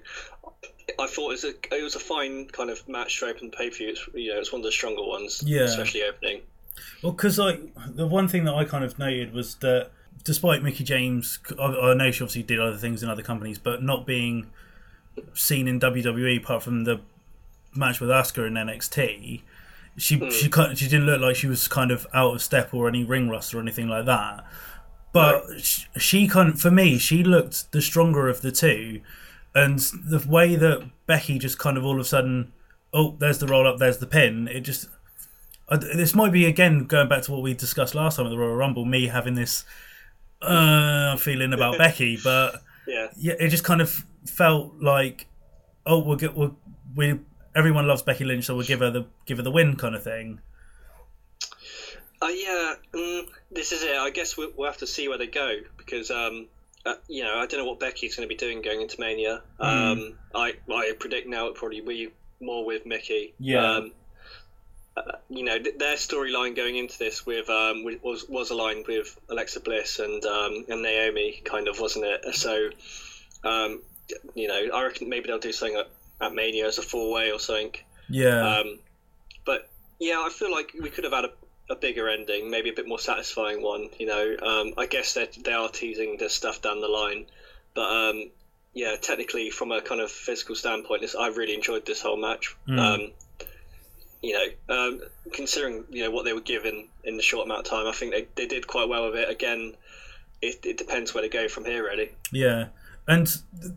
I 0.99 1.07
thought 1.07 1.28
it 1.31 1.43
was 1.43 1.45
a 1.45 1.55
it 1.76 1.83
was 1.83 1.95
a 1.95 2.00
fine 2.00 2.47
kind 2.49 2.71
of 2.71 2.87
match 2.88 3.21
to 3.21 3.26
open 3.26 3.50
the 3.50 3.57
pay 3.57 3.71
per 3.71 3.76
view. 3.76 3.88
It's 3.90 4.09
you 4.14 4.33
know 4.35 4.38
it's 4.40 4.52
one 4.52 4.61
of 4.61 4.64
the 4.64 4.73
stronger 4.73 5.05
ones, 5.05 5.43
Yeah. 5.47 5.62
especially 5.62 6.02
opening. 6.02 6.43
Well, 7.02 7.12
because 7.12 7.38
like 7.38 7.61
the 7.95 8.07
one 8.07 8.26
thing 8.28 8.45
that 8.45 8.55
I 8.55 8.64
kind 8.64 8.85
of 8.85 8.99
noted 8.99 9.33
was 9.33 9.55
that 9.57 9.90
despite 10.25 10.62
Mickie 10.62 10.85
James, 10.85 11.38
I, 11.59 11.62
I 11.64 11.95
know 11.95 12.11
she 12.11 12.25
obviously 12.25 12.43
did 12.43 12.59
other 12.61 12.76
things 12.76 13.02
in 13.02 13.09
other 13.09 13.23
companies, 13.23 13.59
but 13.59 13.83
not 13.83 14.07
being 14.07 14.50
seen 15.35 15.67
in 15.69 15.81
WWE 15.81 16.38
apart 16.43 16.62
from 16.62 16.85
the 16.85 17.00
match 17.75 18.01
with 18.01 18.11
Asuka 18.11 18.47
in 18.47 18.55
NXT, 18.55 19.43
she 19.97 20.31
she 20.31 20.49
kind 20.49 20.79
she 20.79 20.89
didn't 20.89 21.07
look 21.07 21.21
like 21.21 21.37
she 21.37 21.47
was 21.47 21.69
kind 21.69 21.91
of 21.91 22.07
out 22.15 22.35
of 22.35 22.43
step 22.43 22.73
or 22.73 22.89
any 22.89 23.05
ring 23.05 23.29
rust 23.29 23.55
or 23.55 23.61
anything 23.61 23.89
like 23.89 24.07
that. 24.07 24.45
But 25.13 25.45
sh 25.61 25.87
she 25.97 26.29
kind 26.29 26.51
of, 26.51 26.61
for 26.61 26.71
me, 26.71 26.99
she 26.99 27.25
looked 27.25 27.73
the 27.73 27.83
stronger 27.83 28.29
of 28.29 28.43
the 28.43 28.53
two, 28.53 29.01
and 29.55 29.79
the 29.79 30.25
way 30.29 30.55
that 30.57 30.91
Becky 31.07 31.39
just 31.39 31.59
kind 31.59 31.77
of 31.77 31.85
all 31.85 31.95
of 31.95 32.01
a 32.01 32.05
sudden, 32.05 32.53
oh, 32.93 33.17
there's 33.19 33.39
the 33.39 33.47
roll 33.47 33.67
up, 33.67 33.79
there's 33.79 33.99
the 33.99 34.07
pin. 34.07 34.49
It 34.49 34.61
just 34.61 34.89
I, 35.69 35.77
this 35.77 36.15
might 36.15 36.33
be 36.33 36.47
again 36.47 36.85
going 36.85 37.09
back 37.09 37.23
to 37.23 37.33
what 37.33 37.43
we 37.43 37.55
discussed 37.55 37.95
last 37.95 38.17
time 38.17 38.27
at 38.27 38.31
the 38.31 38.39
Royal 38.39 38.57
Rumble. 38.57 38.85
Me 38.85 39.09
having 39.09 39.35
this 39.35 39.65
uh, 40.43 41.17
feeling 41.17 41.53
about 41.53 41.79
Becky, 41.85 42.19
but 42.23 42.63
Yeah, 42.87 43.09
yeah, 43.17 43.35
it 43.39 43.49
just 43.49 43.65
kind 43.65 43.81
of 43.81 44.05
felt 44.27 44.75
like, 44.81 45.27
oh, 45.87 45.99
we'll 45.99 46.17
get 46.17 46.37
we'll, 46.37 46.57
we 46.95 47.19
everyone 47.55 47.87
loves 47.87 48.02
Becky 48.02 48.25
Lynch, 48.25 48.45
so 48.45 48.57
we'll 48.57 48.67
give 48.67 48.81
her 48.81 48.90
the 48.90 49.07
give 49.26 49.38
her 49.38 49.43
the 49.43 49.50
win 49.50 49.76
kind 49.76 49.95
of 49.95 50.02
thing. 50.02 50.40
uh, 52.23 52.26
yeah. 52.28 52.75
Mm, 52.93 53.28
this 53.50 53.73
is 53.73 53.83
it. 53.83 53.97
I 53.97 54.11
guess 54.11 54.37
we'll, 54.37 54.50
we'll 54.57 54.69
have 54.69 54.78
to 54.78 54.87
see 54.87 55.09
where 55.09 55.19
they 55.19 55.26
go 55.26 55.57
because 55.76 56.11
um. 56.11 56.47
Uh, 56.87 56.95
you 57.09 57.25
know, 57.25 57.35
I 57.37 57.47
don't 57.47 57.61
know 57.61 57.67
what 57.67 57.81
Becky's 57.81 58.14
going 58.17 58.26
to 58.26 58.33
be 58.33 58.38
doing 58.38 58.62
going 58.62 58.81
into 58.81 59.00
Mania. 59.00 59.43
Hmm. 59.61 59.64
Um, 59.67 60.19
I 60.33 60.55
I 60.73 60.93
predict 60.99 61.28
now 61.28 61.49
it 61.49 61.57
probably 61.57 61.81
be 61.81 62.11
more 62.40 62.64
with 62.64 62.87
Mickie. 62.87 63.35
Yeah. 63.38 63.73
Um, 63.73 63.93
uh, 64.97 65.02
you 65.28 65.45
know, 65.45 65.59
th- 65.59 65.76
their 65.76 65.97
storyline 65.97 66.57
going 66.57 66.76
into 66.76 66.97
this 66.97 67.26
with 67.26 67.50
um, 67.50 67.85
with- 67.85 68.02
was 68.02 68.28
was 68.28 68.50
aligned 68.50 68.87
with 68.87 69.19
Alexa 69.28 69.61
Bliss 69.61 69.99
and 69.99 70.25
um, 70.25 70.64
and 70.69 70.81
Naomi, 70.83 71.43
kind 71.45 71.67
of, 71.69 71.81
wasn't 71.81 72.07
it? 72.07 72.35
So, 72.37 72.71
um, 73.45 73.83
you 74.35 74.47
know, 74.47 74.69
I 74.73 74.85
reckon 74.85 75.09
maybe 75.09 75.26
they'll 75.26 75.40
do 75.40 75.52
something 75.52 75.83
at 76.21 76.35
Mania 76.35 76.67
as 76.67 76.79
a 76.79 76.83
four 76.83 77.13
way 77.13 77.31
or 77.31 77.39
something. 77.39 77.75
Yeah, 78.09 78.59
Um, 78.59 78.79
but 79.45 79.69
yeah, 79.99 80.23
I 80.25 80.31
feel 80.31 80.51
like 80.51 80.75
we 80.81 80.91
could 80.91 81.05
have 81.05 81.13
had 81.13 81.27
a, 81.27 81.33
a 81.71 81.77
bigger 81.77 82.09
ending, 82.09 82.51
maybe 82.51 82.71
a 82.71 82.73
bit 82.73 82.89
more 82.89 82.99
satisfying 82.99 83.63
one. 83.63 83.91
You 83.99 84.07
know, 84.07 84.37
um, 84.43 84.75
I 84.77 84.87
guess 84.87 85.15
they 85.15 85.29
they 85.45 85.53
are 85.53 85.69
teasing 85.69 86.17
this 86.19 86.35
stuff 86.35 86.63
down 86.63 86.81
the 86.81 86.89
line, 86.89 87.27
but 87.75 87.91
um, 87.91 88.31
yeah, 88.75 88.97
technically 89.01 89.51
from 89.51 89.73
a 89.73 89.81
kind 89.81 90.01
of 90.01 90.11
physical 90.11 90.55
standpoint, 90.55 91.03
this, 91.03 91.15
I 91.15 91.29
really 91.29 91.55
enjoyed 91.55 91.85
this 91.85 92.03
whole 92.03 92.17
match. 92.17 92.57
Mm. 92.69 92.79
Um, 92.79 93.11
you 94.23 94.33
know, 94.35 94.75
um, 94.75 95.01
considering 95.33 95.85
you 95.91 96.05
know 96.05 96.11
what 96.11 96.25
they 96.25 96.33
were 96.33 96.41
given 96.41 96.89
in 97.05 97.17
the 97.17 97.23
short 97.23 97.47
amount 97.47 97.67
of 97.67 97.71
time, 97.71 97.87
I 97.87 97.93
think 97.93 98.13
they, 98.13 98.27
they 98.35 98.47
did 98.47 98.67
quite 98.67 98.89
well 98.89 99.07
with 99.11 99.17
it. 99.17 99.29
Again, 99.29 99.75
it, 100.43 100.65
it 100.65 100.79
depends 100.79 101.15
where 101.15 101.23
they 101.23 101.29
go 101.29 101.49
from 101.49 101.65
here, 101.65 101.85
really. 101.85 102.13
Yeah, 102.33 102.69
and 103.07 103.29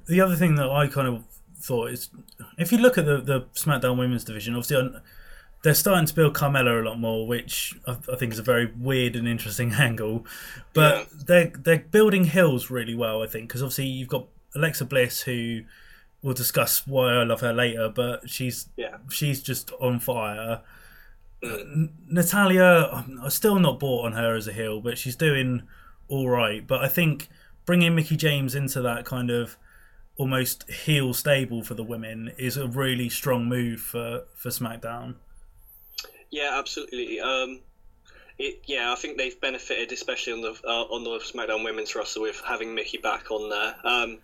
the 0.07 0.21
other 0.21 0.35
thing 0.35 0.55
that 0.55 0.69
I 0.69 0.87
kind 0.87 1.07
of 1.07 1.23
thought 1.61 1.91
is, 1.91 2.09
if 2.57 2.71
you 2.71 2.77
look 2.77 2.97
at 2.97 3.05
the 3.05 3.17
the 3.17 3.41
SmackDown 3.55 3.97
Women's 3.97 4.23
division, 4.23 4.55
obviously 4.55 4.93
they're 5.63 5.73
starting 5.75 6.07
to 6.07 6.15
build 6.15 6.33
Carmella 6.33 6.81
a 6.81 6.89
lot 6.89 6.99
more, 6.99 7.27
which 7.27 7.75
I, 7.87 7.95
I 8.11 8.15
think 8.15 8.33
is 8.33 8.39
a 8.39 8.43
very 8.43 8.71
weird 8.77 9.15
and 9.15 9.27
interesting 9.27 9.73
angle. 9.79 10.25
But 10.73 10.97
Yeah. 10.97 11.05
they're 11.27 11.51
they're 11.57 11.79
building 11.91 12.25
heels 12.25 12.69
really 12.69 12.95
well, 12.95 13.21
I 13.23 13.27
think, 13.27 13.47
because 13.47 13.61
obviously 13.61 13.85
you've 13.85 14.09
got 14.09 14.27
Alexa 14.55 14.85
Bliss 14.85 15.21
who. 15.21 15.61
We'll 16.23 16.35
discuss 16.35 16.85
why 16.85 17.13
I 17.13 17.23
love 17.23 17.41
her 17.41 17.51
later, 17.51 17.89
but 17.89 18.29
she's 18.29 18.67
Yeah. 18.77 18.97
she's 19.09 19.41
just 19.41 19.71
on 19.81 19.99
fire. 19.99 20.61
Mm. 21.43 21.51
Uh, 21.51 21.57
N- 21.63 21.93
Natalya, 22.07 22.89
I'm 22.93 23.19
I'm 23.23 23.29
still 23.31 23.57
not 23.57 23.79
bought 23.79 24.05
on 24.05 24.11
her 24.13 24.35
as 24.35 24.47
a 24.47 24.53
heel, 24.53 24.81
but 24.81 24.99
she's 24.99 25.15
doing 25.15 25.63
all 26.09 26.29
right. 26.29 26.65
But 26.67 26.81
I 26.83 26.87
think 26.87 27.27
bringing 27.65 27.95
Mickie 27.95 28.17
James 28.17 28.53
into 28.53 28.83
that 28.83 29.03
kind 29.03 29.31
of 29.31 29.57
almost 30.17 30.69
heel 30.69 31.13
stable 31.13 31.63
for 31.63 31.73
the 31.73 31.83
women 31.83 32.31
is 32.37 32.57
a 32.57 32.67
really 32.67 33.09
strong 33.09 33.45
move 33.45 33.79
for, 33.79 34.25
for 34.35 34.49
SmackDown. 34.49 35.15
Yeah, 36.29 36.51
absolutely. 36.59 37.19
Um, 37.19 37.59
it, 38.37 38.61
yeah, 38.65 38.91
I 38.91 38.95
think 38.95 39.17
they've 39.17 39.39
benefited, 39.39 39.91
especially 39.91 40.33
on 40.33 40.41
the 40.41 40.55
uh, 40.65 40.83
on 40.83 41.03
the 41.03 41.19
SmackDown 41.19 41.63
Women's 41.63 41.93
roster, 41.95 42.21
with 42.21 42.41
having 42.45 42.73
Mickie 42.73 42.97
back 42.97 43.31
on 43.31 43.49
there. 43.49 43.75
Um, 43.83 44.19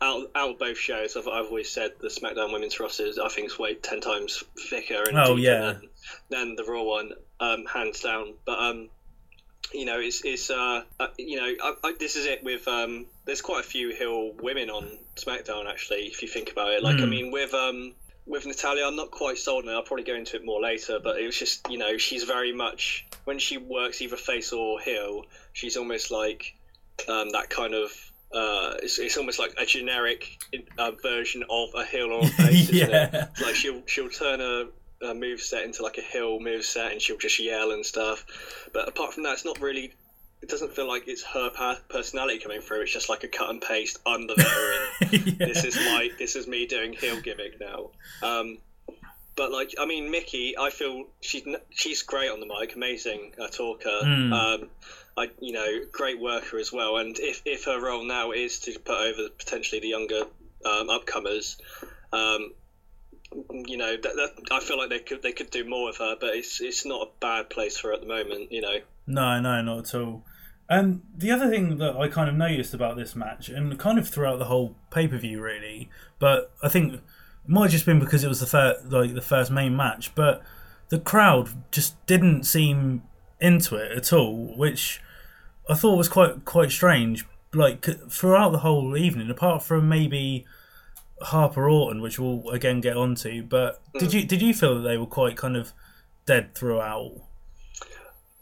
out, 0.00 0.30
out 0.34 0.50
of 0.50 0.58
both 0.58 0.78
shows, 0.78 1.16
I've, 1.16 1.26
I've 1.28 1.46
always 1.46 1.70
said 1.70 1.92
the 2.00 2.08
SmackDown 2.08 2.52
Women's 2.52 2.78
roster, 2.80 3.04
is, 3.04 3.18
I 3.18 3.28
think, 3.28 3.48
is 3.48 3.58
way 3.58 3.74
ten 3.74 4.00
times 4.00 4.44
thicker 4.68 5.02
and 5.08 5.18
Oh, 5.18 5.36
yeah. 5.36 5.74
than, 5.74 5.88
than 6.30 6.56
the 6.56 6.64
Raw 6.64 6.82
one, 6.82 7.12
um, 7.40 7.64
hands 7.66 8.00
down. 8.00 8.34
But 8.44 8.58
um, 8.58 8.88
you 9.72 9.84
know, 9.84 9.98
it's 10.00 10.24
it's 10.24 10.50
uh, 10.50 10.82
uh 11.00 11.06
you 11.18 11.36
know, 11.36 11.52
I, 11.62 11.74
I, 11.84 11.94
this 11.98 12.16
is 12.16 12.26
it 12.26 12.42
with 12.44 12.66
um, 12.68 13.06
there's 13.24 13.42
quite 13.42 13.60
a 13.60 13.68
few 13.68 13.94
Heel 13.94 14.32
women 14.42 14.70
on 14.70 14.98
SmackDown 15.16 15.68
actually, 15.68 16.06
if 16.06 16.22
you 16.22 16.28
think 16.28 16.52
about 16.52 16.72
it. 16.72 16.82
Like, 16.82 16.96
I 16.96 17.04
Hmm. 17.04 17.10
mean, 17.10 17.30
with 17.32 17.52
um, 17.54 17.94
with 18.26 18.46
Natalya, 18.46 18.86
I'm 18.86 18.96
not 18.96 19.10
quite 19.10 19.38
sold 19.38 19.64
on 19.64 19.70
it. 19.70 19.74
I'll 19.74 19.82
probably 19.82 20.04
go 20.04 20.14
into 20.14 20.36
it 20.36 20.44
more 20.44 20.60
later, 20.60 20.98
but 21.02 21.20
it 21.20 21.26
was 21.26 21.38
just, 21.38 21.68
you 21.70 21.78
know, 21.78 21.96
she's 21.96 22.24
very 22.24 22.52
much 22.52 23.06
when 23.24 23.38
she 23.38 23.56
works 23.56 24.02
either 24.02 24.16
face 24.16 24.52
or 24.52 24.80
heel, 24.80 25.24
she's 25.52 25.76
almost 25.76 26.10
like 26.10 26.54
um, 27.08 27.30
that 27.30 27.50
kind 27.50 27.74
of. 27.74 27.90
Uh, 28.34 28.74
it's, 28.82 28.98
it's 28.98 29.16
almost 29.16 29.38
like 29.38 29.54
a 29.56 29.64
generic 29.64 30.36
uh, 30.78 30.90
version 31.00 31.44
of 31.48 31.68
a 31.76 31.84
heel 31.84 32.10
or 32.10 32.24
a 32.24 32.26
face. 32.26 32.68
isn't 32.70 32.90
it? 32.90 33.10
yeah. 33.12 33.26
like 33.40 33.54
she'll 33.54 33.82
she'll 33.86 34.10
turn 34.10 34.40
a, 34.40 34.64
a 35.02 35.14
move 35.14 35.40
set 35.40 35.64
into 35.64 35.82
like 35.82 35.98
a 35.98 36.02
heel 36.02 36.40
move 36.40 36.64
set 36.64 36.92
and 36.92 37.00
she'll 37.00 37.18
just 37.18 37.38
yell 37.38 37.70
and 37.70 37.84
stuff 37.84 38.24
but 38.72 38.88
apart 38.88 39.12
from 39.12 39.22
that 39.22 39.34
it's 39.34 39.44
not 39.44 39.60
really 39.60 39.92
it 40.42 40.48
doesn't 40.48 40.72
feel 40.74 40.86
like 40.86 41.06
it's 41.06 41.22
her 41.24 41.50
personality 41.88 42.38
coming 42.38 42.60
through 42.60 42.82
it's 42.82 42.92
just 42.92 43.08
like 43.08 43.24
a 43.24 43.28
cut 43.28 43.50
and 43.50 43.60
paste 43.60 43.98
i'm 44.06 44.26
the 44.26 44.34
veteran 44.34 45.36
yeah. 45.38 45.46
this 45.46 45.64
is 45.64 45.76
my 45.76 46.08
this 46.18 46.36
is 46.36 46.46
me 46.46 46.66
doing 46.66 46.92
heel 46.92 47.20
gimmick 47.20 47.60
now 47.60 47.90
um 48.22 48.58
but 49.34 49.52
like 49.52 49.74
i 49.78 49.84
mean 49.84 50.10
mickie 50.10 50.56
i 50.58 50.70
feel 50.70 51.04
she's 51.20 51.42
she's 51.70 52.02
great 52.02 52.30
on 52.30 52.40
the 52.40 52.46
mic 52.46 52.74
amazing 52.74 53.32
uh, 53.40 53.48
talker 53.48 54.00
Mm. 54.02 54.32
um 54.32 54.70
I, 55.18 55.30
you 55.40 55.52
know, 55.52 55.80
great 55.90 56.20
worker 56.20 56.58
as 56.58 56.72
well. 56.72 56.98
And 56.98 57.18
if, 57.18 57.40
if 57.46 57.64
her 57.64 57.80
role 57.80 58.04
now 58.04 58.32
is 58.32 58.60
to 58.60 58.78
put 58.78 58.98
over 58.98 59.30
potentially 59.30 59.80
the 59.80 59.88
younger 59.88 60.24
um, 60.64 60.88
upcomers, 60.88 61.56
um, 62.12 62.52
you 63.66 63.76
know, 63.76 63.96
that, 63.96 64.02
that, 64.02 64.30
I 64.50 64.60
feel 64.60 64.78
like 64.78 64.90
they 64.90 64.98
could 64.98 65.22
they 65.22 65.32
could 65.32 65.50
do 65.50 65.68
more 65.68 65.86
with 65.86 65.98
her, 65.98 66.16
but 66.18 66.34
it's 66.34 66.60
it's 66.60 66.84
not 66.86 67.02
a 67.02 67.10
bad 67.20 67.50
place 67.50 67.76
for 67.76 67.88
her 67.88 67.94
at 67.94 68.00
the 68.00 68.06
moment. 68.06 68.52
You 68.52 68.62
know, 68.62 68.78
No, 69.06 69.40
no, 69.40 69.62
not 69.62 69.78
at 69.78 69.94
all. 69.94 70.24
And 70.68 71.02
the 71.16 71.30
other 71.30 71.48
thing 71.48 71.78
that 71.78 71.96
I 71.96 72.08
kind 72.08 72.28
of 72.28 72.34
noticed 72.34 72.74
about 72.74 72.96
this 72.96 73.14
match, 73.14 73.48
and 73.48 73.78
kind 73.78 73.98
of 73.98 74.08
throughout 74.08 74.38
the 74.38 74.46
whole 74.46 74.74
pay 74.90 75.06
per 75.06 75.18
view, 75.18 75.40
really, 75.40 75.88
but 76.18 76.52
I 76.62 76.68
think 76.68 76.94
it 76.94 77.00
might 77.46 77.64
have 77.64 77.72
just 77.72 77.86
been 77.86 78.00
because 78.00 78.24
it 78.24 78.28
was 78.28 78.40
the 78.40 78.46
first, 78.46 78.86
like 78.86 79.14
the 79.14 79.20
first 79.20 79.50
main 79.50 79.76
match, 79.76 80.14
but 80.14 80.42
the 80.88 80.98
crowd 80.98 81.50
just 81.70 82.04
didn't 82.06 82.44
seem 82.44 83.02
into 83.40 83.76
it 83.76 83.92
at 83.92 84.12
all, 84.12 84.56
which 84.56 85.00
I 85.68 85.74
thought 85.74 85.96
was 85.96 86.08
quite 86.08 86.44
quite 86.44 86.70
strange. 86.70 87.24
Like 87.52 87.86
throughout 88.10 88.50
the 88.50 88.58
whole 88.58 88.96
evening, 88.96 89.30
apart 89.30 89.62
from 89.62 89.88
maybe 89.88 90.44
Harper 91.22 91.68
Orton, 91.68 92.02
which 92.02 92.18
we'll 92.18 92.48
again 92.50 92.80
get 92.80 92.96
onto, 92.96 93.42
but 93.42 93.80
did 93.98 94.12
you 94.12 94.24
did 94.24 94.42
you 94.42 94.52
feel 94.54 94.74
that 94.76 94.88
they 94.88 94.96
were 94.98 95.06
quite 95.06 95.36
kind 95.36 95.56
of 95.56 95.72
dead 96.26 96.54
throughout? 96.54 97.12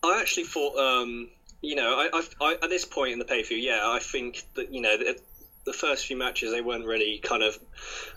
I 0.02 0.20
actually 0.20 0.44
thought, 0.44 0.76
um, 0.76 1.30
you 1.62 1.76
know, 1.76 1.88
I, 1.94 2.08
I, 2.12 2.22
I 2.44 2.52
at 2.62 2.68
this 2.70 2.84
point 2.84 3.12
in 3.12 3.18
the 3.18 3.24
pay 3.24 3.42
per 3.42 3.48
view, 3.48 3.58
yeah, 3.58 3.80
I 3.84 3.98
think 4.00 4.42
that 4.54 4.72
you 4.72 4.80
know. 4.80 4.96
The, 4.96 5.18
the 5.66 5.72
first 5.72 6.04
few 6.04 6.18
matches, 6.18 6.50
they 6.52 6.60
weren't 6.60 6.84
really 6.84 7.20
kind 7.24 7.42
of 7.42 7.58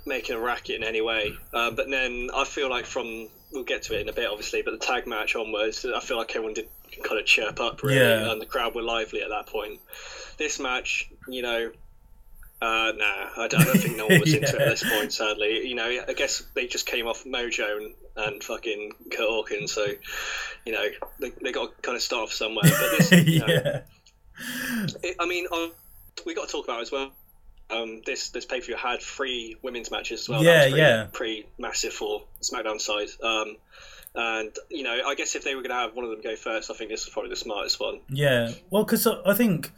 making 0.06 0.36
a 0.36 0.40
racket 0.40 0.76
in 0.76 0.84
any 0.84 1.00
way. 1.00 1.32
Uh, 1.54 1.72
but 1.72 1.90
then 1.90 2.30
I 2.36 2.44
feel 2.44 2.70
like 2.70 2.86
from 2.86 3.30
we'll 3.54 3.64
get 3.64 3.84
to 3.84 3.98
it 3.98 4.02
in 4.02 4.10
a 4.10 4.12
bit, 4.12 4.28
obviously. 4.30 4.64
But 4.64 4.72
the 4.72 4.86
tag 4.86 5.08
match 5.08 5.34
onwards, 5.34 5.86
I 5.86 6.02
feel 6.02 6.18
like 6.18 6.32
everyone 6.32 6.56
did 6.56 6.68
kind 7.06 7.18
of 7.18 7.26
chirp 7.26 7.62
up 7.62 7.84
really, 7.84 8.02
Yeah. 8.02 8.34
and 8.34 8.42
the 8.42 8.46
crowd 8.46 8.76
were 8.76 8.82
lively 8.82 9.22
at 9.22 9.30
that 9.30 9.48
point. 9.48 9.80
This 10.38 10.60
match, 10.60 11.10
you 11.30 11.42
know, 11.42 11.72
uh, 12.60 12.92
nah, 12.98 13.44
I 13.44 13.48
don't, 13.48 13.62
I 13.62 13.66
don't 13.66 13.78
think 13.78 13.98
no 13.98 14.08
one 14.08 14.20
was 14.20 14.34
into 14.34 14.56
it 14.56 14.62
at 14.62 14.70
this 14.70 14.90
point. 14.90 15.14
Sadly, 15.14 15.68
you 15.68 15.76
know, 15.76 16.02
I 16.08 16.14
guess 16.14 16.44
they 16.56 16.66
just 16.66 16.88
came 16.88 17.06
off 17.06 17.24
Mojo 17.24 17.78
and, 17.78 17.94
and 18.16 18.44
fucking 18.44 18.94
Kurt 19.12 19.28
Hawkins, 19.30 19.72
so 19.72 19.86
you 20.66 20.74
know 20.74 20.86
they, 21.20 21.32
they 21.42 21.52
got 21.52 21.76
to 21.76 21.82
kind 21.82 21.96
of 21.96 22.02
start 22.02 22.24
off 22.24 22.34
somewhere. 22.34 22.64
But 22.64 22.98
this, 22.98 23.12
you 23.12 23.40
know, 23.46 23.48
yeah. 23.48 23.82
it, 25.04 25.16
I 25.20 25.28
mean, 25.28 25.46
um, 25.52 25.72
we 26.26 26.34
got 26.34 26.48
to 26.48 26.52
talk 26.52 26.66
about 26.66 26.82
as 26.82 26.92
well. 26.92 27.12
Um, 27.70 28.02
this 28.06 28.30
this 28.30 28.46
pay 28.46 28.60
per 28.60 28.66
view 28.66 28.76
had 28.76 29.02
three 29.02 29.58
women's 29.62 29.92
matches 29.92 30.22
as 30.22 30.30
well. 30.30 30.44
Yeah, 30.44 30.62
pretty, 30.62 30.78
yeah. 30.78 31.08
pretty 31.12 31.46
massive 31.60 31.94
for 31.94 32.24
SmackDown 32.42 32.82
side. 32.82 33.10
Um, 33.22 33.58
and 34.16 34.56
you 34.72 34.82
know, 34.82 35.00
I 35.06 35.14
guess 35.14 35.36
if 35.36 35.44
they 35.44 35.54
were 35.54 35.62
going 35.62 35.70
to 35.70 35.76
have 35.76 35.94
one 35.94 36.06
of 36.06 36.10
them 36.10 36.22
go 36.22 36.36
first, 36.36 36.72
I 36.72 36.74
think 36.74 36.90
this 36.90 37.06
was 37.06 37.14
probably 37.14 37.30
the 37.30 37.36
smartest 37.36 37.80
one. 37.80 38.00
Yeah, 38.10 38.52
well, 38.72 38.84
because 38.84 39.06
I 39.06 39.36
think 39.36 39.72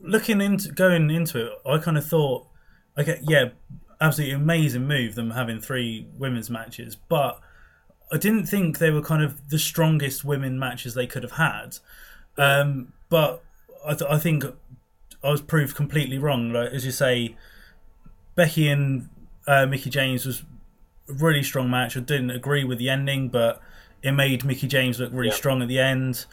looking 0.00 0.40
into 0.40 0.70
going 0.72 1.10
into 1.10 1.46
it, 1.46 1.52
I 1.66 1.78
kind 1.78 1.96
of 1.98 2.06
thought, 2.06 2.46
okay, 2.98 3.20
yeah, 3.22 3.46
absolutely 4.00 4.34
amazing 4.34 4.86
move 4.86 5.14
them 5.14 5.30
having 5.30 5.60
three 5.60 6.06
women's 6.18 6.50
matches, 6.50 6.96
but 6.96 7.40
I 8.12 8.18
didn't 8.18 8.46
think 8.46 8.78
they 8.78 8.90
were 8.90 9.02
kind 9.02 9.22
of 9.22 9.48
the 9.48 9.58
strongest 9.58 10.24
women 10.24 10.58
matches 10.58 10.94
they 10.94 11.06
could 11.06 11.22
have 11.22 11.32
had. 11.32 11.78
Um, 12.38 12.92
but 13.08 13.42
I, 13.86 13.94
th- 13.94 14.10
I 14.10 14.18
think 14.18 14.44
I 15.24 15.30
was 15.30 15.40
proved 15.40 15.74
completely 15.74 16.18
wrong. 16.18 16.52
Like 16.52 16.70
as 16.72 16.84
you 16.84 16.92
say, 16.92 17.34
Becky 18.34 18.68
and 18.68 19.08
uh, 19.46 19.66
Mickie 19.66 19.90
James 19.90 20.26
was 20.26 20.42
a 21.08 21.14
really 21.14 21.42
strong 21.42 21.70
match. 21.70 21.96
I 21.96 22.00
didn't 22.00 22.30
agree 22.30 22.64
with 22.64 22.78
the 22.78 22.90
ending, 22.90 23.28
but 23.28 23.60
it 24.02 24.12
made 24.12 24.44
Mickie 24.44 24.68
James 24.68 25.00
look 25.00 25.10
really 25.12 25.28
Yeah. 25.28 25.34
strong 25.34 25.62
at 25.62 25.68
the 25.68 25.78
end. 25.78 26.26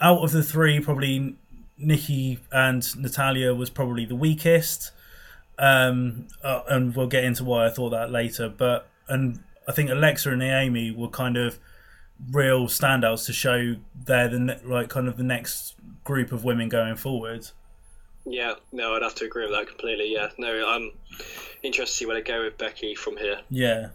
Out 0.00 0.22
of 0.22 0.32
the 0.32 0.42
three, 0.42 0.80
probably 0.80 1.36
Nikki 1.76 2.38
and 2.52 2.84
Natalya 2.96 3.54
was 3.54 3.70
probably 3.70 4.04
the 4.04 4.16
weakest. 4.16 4.92
Um, 5.58 6.26
uh, 6.42 6.62
and 6.68 6.96
we'll 6.96 7.06
get 7.06 7.24
into 7.24 7.44
why 7.44 7.66
I 7.66 7.70
thought 7.70 7.90
that 7.90 8.10
later. 8.10 8.48
But 8.48 8.88
and 9.08 9.42
I 9.68 9.72
think 9.72 9.90
Alexa 9.90 10.30
and 10.30 10.40
Naomi 10.40 10.90
were 10.90 11.08
kind 11.08 11.36
of 11.36 11.58
real 12.30 12.66
standouts 12.66 13.26
to 13.26 13.32
show 13.32 13.76
they're 13.94 14.28
the 14.28 14.38
ne- 14.38 14.60
like 14.64 14.88
kind 14.88 15.08
of 15.08 15.16
the 15.16 15.24
next 15.24 15.74
group 16.04 16.32
of 16.32 16.44
women 16.44 16.68
going 16.68 16.96
forward. 16.96 17.48
Yeah, 18.26 18.54
no, 18.72 18.94
I'd 18.94 19.02
have 19.02 19.14
to 19.16 19.26
agree 19.26 19.44
with 19.44 19.54
that 19.54 19.68
completely. 19.68 20.12
Yeah, 20.12 20.28
no, 20.38 20.66
I'm 20.66 20.92
interested 21.62 21.92
to 21.92 21.98
see 21.98 22.06
where 22.06 22.16
they 22.16 22.22
go 22.22 22.42
with 22.44 22.56
Becky 22.56 22.94
from 22.94 23.16
here. 23.16 23.40
Yeah. 23.50 23.88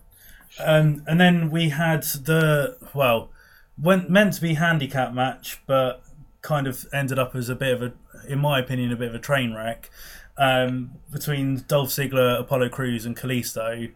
Um, 0.59 1.03
and 1.07 1.19
then 1.19 1.51
we 1.51 1.69
had 1.69 2.03
the 2.03 2.77
well, 2.93 3.29
went 3.77 4.09
meant 4.09 4.33
to 4.33 4.41
be 4.41 4.55
handicap 4.55 5.13
match, 5.13 5.62
but 5.65 6.03
kind 6.41 6.67
of 6.67 6.86
ended 6.93 7.19
up 7.19 7.36
as 7.36 7.50
a 7.50 7.55
bit 7.55 7.74
of 7.74 7.81
a, 7.81 7.93
in 8.27 8.39
my 8.39 8.60
opinion, 8.60 8.91
a 8.91 8.96
bit 8.96 9.10
of 9.10 9.15
a 9.15 9.19
train 9.19 9.53
wreck 9.53 9.89
um, 10.38 10.91
between 11.12 11.63
Dolph 11.67 11.89
Ziggler, 11.89 12.39
Apollo 12.39 12.69
Crews, 12.69 13.05
and 13.05 13.15
Kalisto. 13.15 13.91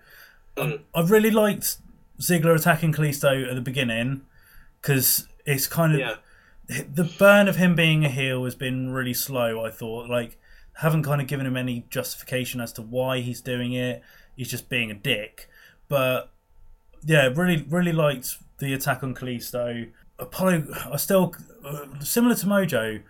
I, 0.57 0.79
I 0.93 1.01
really 1.01 1.31
liked 1.31 1.77
Ziggler 2.19 2.55
attacking 2.55 2.93
Kalisto 2.93 3.47
at 3.47 3.55
the 3.55 3.61
beginning 3.61 4.21
because 4.81 5.27
it's 5.45 5.67
kind 5.67 5.93
of 5.93 5.99
Yeah, 5.99 6.15
the 6.93 7.03
burn 7.17 7.47
of 7.47 7.57
him 7.57 7.75
being 7.75 8.05
a 8.05 8.09
heel 8.09 8.43
has 8.45 8.55
been 8.55 8.91
really 8.91 9.13
slow. 9.13 9.65
I 9.65 9.71
thought 9.71 10.09
like 10.09 10.37
haven't 10.77 11.03
kind 11.03 11.21
of 11.21 11.27
given 11.27 11.45
him 11.45 11.57
any 11.57 11.85
justification 11.89 12.59
as 12.59 12.73
to 12.73 12.81
why 12.81 13.19
he's 13.19 13.41
doing 13.41 13.73
it. 13.73 14.01
He's 14.35 14.49
just 14.49 14.69
being 14.69 14.89
a 14.89 14.95
dick. 14.95 15.49
But 15.87 16.31
yeah, 17.05 17.27
really, 17.27 17.65
really 17.69 17.91
liked 17.91 18.37
the 18.59 18.73
attack 18.73 19.03
on 19.03 19.13
Kalisto, 19.13 19.89
Apollo, 20.19 20.65
I 20.91 20.97
still 20.97 21.35
similar 22.01 22.35
to 22.35 22.45
Mojo. 22.45 23.01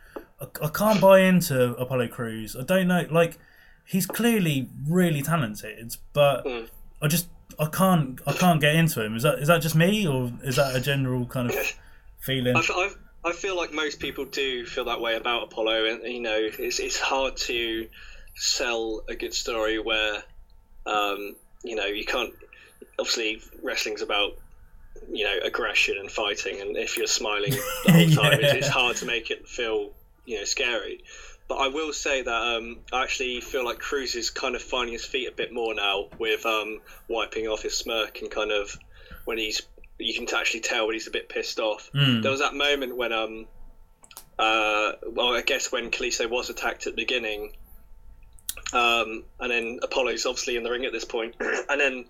I, 0.42 0.46
I 0.62 0.68
can't 0.70 1.00
buy 1.02 1.20
into 1.22 1.76
Apollo 1.76 2.10
Crews. 2.10 2.56
I 2.56 2.64
don't 2.64 2.88
know, 2.88 3.06
like 3.10 3.38
he's 3.86 4.06
clearly 4.06 4.70
really 4.88 5.22
talented, 5.22 5.96
but 6.14 6.46
Mm. 6.46 6.70
I 7.02 7.08
just 7.08 7.28
I 7.60 7.66
can't 7.66 8.20
I 8.26 8.34
can't 8.34 8.62
get 8.62 8.76
into 8.76 9.04
him. 9.04 9.16
Is 9.16 9.24
that 9.24 9.40
is 9.40 9.48
that 9.48 9.62
just 9.62 9.76
me 9.76 10.08
or 10.08 10.32
is 10.44 10.56
that 10.56 10.76
a 10.76 10.80
general 10.82 11.26
kind 11.26 11.50
of 11.50 11.56
feeling? 12.20 12.56
I've, 12.56 12.70
I've, 12.76 12.98
I 13.26 13.32
feel 13.32 13.56
like 13.56 13.72
most 13.72 14.00
people 14.00 14.26
do 14.26 14.66
feel 14.66 14.86
that 14.86 15.00
way 15.00 15.16
about 15.16 15.44
Apollo, 15.44 15.86
and 15.86 16.04
you 16.04 16.22
know, 16.22 16.38
it's 16.38 16.80
it's 16.80 17.00
hard 17.00 17.38
to 17.38 17.88
sell 18.36 19.04
a 19.08 19.16
good 19.16 19.34
story 19.34 19.80
where, 19.80 20.24
um, 20.86 21.36
you 21.64 21.76
know, 21.76 21.86
you 21.86 22.06
can't. 22.06 22.34
Obviously, 23.00 23.42
wrestling's 23.62 24.02
about 24.02 24.34
you 25.12 25.26
know 25.26 25.36
aggression 25.44 25.98
and 25.98 26.10
fighting, 26.12 26.62
and 26.62 26.78
if 26.78 26.98
you're 26.98 27.08
smiling 27.08 27.52
the 27.86 27.92
whole 27.92 28.10
time, 28.10 28.40
it's, 28.40 28.54
it's 28.54 28.68
hard 28.68 28.98
to 28.98 29.06
make 29.06 29.32
it 29.32 29.48
feel 29.48 29.92
you 30.26 30.40
know 30.40 30.46
scary. 30.46 31.04
But 31.48 31.56
I 31.56 31.68
will 31.68 31.92
say 31.92 32.22
that 32.22 32.58
um, 32.58 32.80
I 32.92 33.04
actually 33.04 33.42
feel 33.42 33.66
like 33.66 33.80
Crews 33.80 34.16
is 34.16 34.30
kind 34.30 34.56
of 34.56 34.62
finding 34.62 34.94
his 34.94 35.06
feet 35.06 35.28
a 35.28 35.32
bit 35.32 35.52
more 35.52 35.76
now 35.76 36.08
with 36.18 36.46
um, 36.46 36.80
wiping 37.10 37.48
off 37.48 37.62
his 37.64 37.78
smirk 37.78 38.22
and 38.22 38.32
kind 38.32 38.52
of 38.52 38.78
when 39.26 39.38
he's 39.38 39.62
you 40.00 40.14
can 40.14 40.28
actually 40.36 40.62
tell 40.62 40.88
when 40.88 40.96
he's 40.96 41.08
a 41.08 41.12
bit 41.12 41.30
pissed 41.30 41.60
off. 41.60 41.90
Mm. 41.94 42.22
There 42.22 42.32
was 42.32 42.40
that 42.40 42.54
moment 42.54 42.96
when 42.96 43.14
um 43.14 43.48
uh 44.40 44.94
well 45.08 45.34
I 45.34 45.42
guess 45.42 45.72
when 45.72 45.92
Kalisto 45.92 46.30
was 46.30 46.50
attacked 46.50 46.88
at 46.88 46.96
the 46.96 47.02
beginning, 47.02 47.54
um 48.74 49.24
and 49.40 49.52
then 49.52 49.80
Apollo's 49.82 50.26
obviously 50.26 50.58
in 50.58 50.64
the 50.64 50.72
ring 50.72 50.86
at 50.86 50.92
this 50.92 51.06
point, 51.06 51.36
and 51.40 51.80
then 51.80 52.06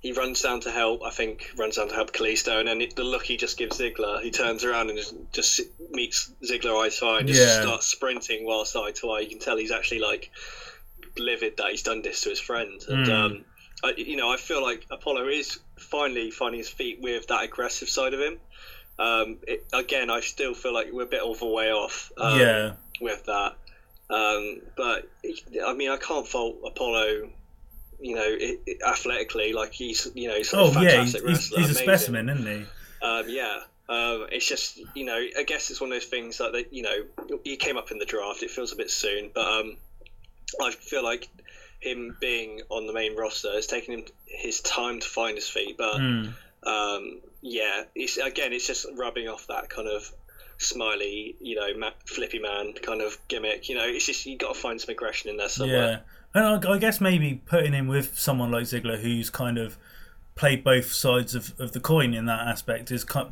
he 0.00 0.12
runs 0.12 0.40
down 0.42 0.60
to 0.60 0.70
help. 0.70 1.02
I 1.04 1.10
think 1.10 1.50
runs 1.56 1.76
down 1.76 1.88
to 1.88 1.94
help 1.94 2.12
Kalisto, 2.12 2.58
and 2.58 2.66
then 2.68 2.80
it, 2.80 2.96
the 2.96 3.04
look 3.04 3.24
he 3.24 3.36
just 3.36 3.56
gives 3.56 3.78
Ziggler, 3.78 4.22
he 4.22 4.30
turns 4.30 4.64
around 4.64 4.88
and 4.90 4.98
just, 4.98 5.14
just 5.32 5.60
meets 5.90 6.32
Ziggler 6.42 6.80
eye 6.82 6.88
to 6.88 7.06
eye 7.06 7.18
and 7.20 7.28
just 7.28 7.40
Yeah. 7.40 7.62
starts 7.62 7.86
sprinting 7.86 8.44
whilst 8.46 8.74
eye 8.76 8.92
to 8.92 9.10
eye. 9.10 9.20
You 9.20 9.28
can 9.28 9.38
tell 9.38 9.56
he's 9.56 9.70
actually 9.70 10.00
like 10.00 10.30
livid 11.18 11.56
that 11.58 11.70
he's 11.70 11.82
done 11.82 12.02
this 12.02 12.22
to 12.22 12.30
his 12.30 12.40
friend, 12.40 12.82
and 12.88 13.06
Mm. 13.06 13.12
um, 13.12 13.44
I, 13.82 13.92
you 13.96 14.16
know 14.16 14.30
I 14.30 14.36
feel 14.36 14.62
like 14.62 14.86
Apollo 14.90 15.28
is 15.28 15.58
finally 15.78 16.30
finding 16.30 16.58
his 16.58 16.68
feet 16.68 17.00
with 17.00 17.26
that 17.28 17.42
aggressive 17.42 17.88
side 17.88 18.14
of 18.14 18.20
him. 18.20 18.38
Um, 18.98 19.38
it, 19.46 19.64
again, 19.72 20.10
I 20.10 20.20
still 20.20 20.52
feel 20.54 20.74
like 20.74 20.88
we're 20.92 21.02
a 21.04 21.06
bit 21.06 21.22
of 21.22 21.40
a 21.42 21.46
way 21.46 21.72
off. 21.72 22.12
Um, 22.18 22.38
yeah, 22.38 22.72
with 23.00 23.24
that. 23.26 23.56
Um, 24.10 24.60
but 24.76 25.08
I 25.64 25.72
mean, 25.72 25.90
I 25.90 25.96
can't 25.96 26.26
fault 26.26 26.58
Apollo. 26.66 27.30
You 28.00 28.14
know, 28.14 28.24
it, 28.26 28.60
it, 28.66 28.78
athletically, 28.86 29.52
like 29.52 29.72
he's 29.72 30.10
you 30.14 30.28
know 30.28 30.34
he's 30.36 30.52
a 30.52 30.56
oh 30.58 30.70
yeah, 30.80 31.02
he's, 31.02 31.12
fantastic 31.12 31.22
he's, 31.22 31.28
wrestler. 31.28 31.58
he's 31.58 31.68
a 31.68 31.70
amazing. 31.70 31.84
specimen, 31.84 32.28
isn't 32.30 32.46
he? 32.46 32.66
Um, 33.06 33.24
yeah, 33.28 33.58
um, 33.88 34.26
it's 34.32 34.46
just 34.48 34.80
you 34.94 35.04
know 35.04 35.18
I 35.38 35.42
guess 35.44 35.70
it's 35.70 35.80
one 35.80 35.90
of 35.90 35.94
those 35.96 36.06
things 36.08 36.38
that 36.38 36.52
they, 36.52 36.66
you 36.70 36.82
know 36.82 37.38
he 37.44 37.56
came 37.56 37.76
up 37.76 37.90
in 37.90 37.98
the 37.98 38.04
draft. 38.06 38.42
It 38.42 38.50
feels 38.50 38.72
a 38.72 38.76
bit 38.76 38.90
soon, 38.90 39.30
but 39.34 39.46
um, 39.46 39.76
I 40.60 40.70
feel 40.70 41.04
like 41.04 41.28
him 41.80 42.16
being 42.20 42.60
on 42.68 42.86
the 42.86 42.92
main 42.92 43.16
roster 43.16 43.52
has 43.52 43.66
taken 43.66 43.94
him 43.98 44.04
his 44.26 44.60
time 44.60 45.00
to 45.00 45.06
find 45.06 45.36
his 45.36 45.48
feet. 45.48 45.76
But 45.78 45.96
Mm. 45.96 46.32
um, 46.62 47.20
yeah, 47.42 47.84
it's 47.94 48.16
again, 48.18 48.52
it's 48.52 48.66
just 48.66 48.86
rubbing 48.96 49.28
off 49.28 49.46
that 49.46 49.70
kind 49.70 49.88
of 49.88 50.10
smiley, 50.58 51.36
you 51.40 51.56
know, 51.56 51.72
ma- 51.78 51.90
flippy 52.04 52.38
man 52.38 52.74
kind 52.74 53.00
of 53.00 53.16
gimmick. 53.28 53.68
You 53.68 53.76
know, 53.76 53.86
it's 53.86 54.04
just 54.06 54.26
you 54.26 54.36
got 54.36 54.54
to 54.54 54.60
find 54.60 54.80
some 54.80 54.90
aggression 54.92 55.30
in 55.30 55.36
there 55.38 55.48
somewhere. 55.48 55.90
Yeah, 55.90 55.98
and 56.34 56.44
I, 56.66 56.72
I 56.72 56.78
guess 56.78 57.00
maybe 57.00 57.40
putting 57.46 57.72
him 57.72 57.88
with 57.88 58.18
someone 58.18 58.50
like 58.50 58.64
Ziggler, 58.64 59.00
who's 59.00 59.30
kind 59.30 59.58
of 59.58 59.76
played 60.36 60.62
both 60.64 60.92
sides 60.92 61.34
of, 61.34 61.52
of 61.58 61.72
the 61.72 61.80
coin 61.80 62.14
in 62.14 62.26
that 62.26 62.46
aspect, 62.46 62.90
is 62.90 63.04
kind 63.04 63.30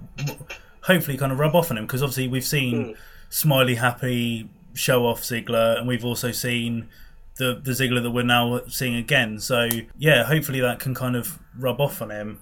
hopefully 0.82 1.16
kind 1.16 1.32
of 1.32 1.38
rub 1.38 1.54
off 1.54 1.70
on 1.70 1.78
him 1.78 1.84
because 1.86 2.02
obviously 2.02 2.28
we've 2.28 2.44
seen 2.44 2.84
Hmm. 2.84 2.92
smiley, 3.30 3.74
happy, 3.76 4.48
show 4.74 5.06
off 5.06 5.20
Ziggler, 5.22 5.78
and 5.78 5.86
we've 5.88 6.04
also 6.04 6.32
seen 6.32 6.88
the 7.36 7.60
the 7.62 7.72
Ziggler 7.72 8.02
that 8.02 8.10
we're 8.10 8.22
now 8.24 8.62
seeing 8.68 8.94
again. 8.96 9.38
So 9.38 9.68
yeah, 9.96 10.24
hopefully 10.24 10.60
that 10.60 10.78
can 10.80 10.94
kind 10.94 11.16
of 11.16 11.38
rub 11.58 11.80
off 11.80 12.00
on 12.02 12.10
him. 12.10 12.40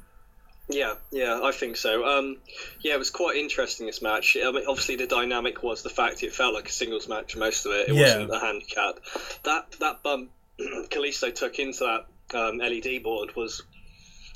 Yeah, 0.69 0.95
yeah, 1.13 1.41
I 1.45 1.53
think 1.53 1.77
so. 1.77 2.05
Um, 2.05 2.39
yeah, 2.81 2.95
it 2.95 2.99
was 2.99 3.11
quite 3.11 3.37
interesting 3.37 3.87
this 3.87 4.03
match. 4.03 4.37
I 4.37 4.51
mean, 4.51 4.65
obviously 4.67 4.97
the 4.97 5.07
dynamic 5.07 5.63
was 5.63 5.83
the 5.85 5.91
fact 5.91 6.25
it 6.25 6.33
felt 6.33 6.55
like 6.55 6.69
a 6.69 6.73
singles 6.73 7.09
match 7.09 7.37
most 7.37 7.67
of 7.67 7.73
it. 7.73 7.89
It 7.91 7.95
Yeah. 7.95 8.03
wasn't 8.19 8.31
a 8.35 8.39
handicap. 8.41 8.97
That 9.45 9.71
that 9.79 10.03
bump 10.03 10.31
Kalisto 10.91 11.35
took 11.35 11.59
into 11.59 11.85
that 12.31 12.39
um, 12.39 12.59
LED 12.59 13.03
board 13.03 13.35
was. 13.37 13.63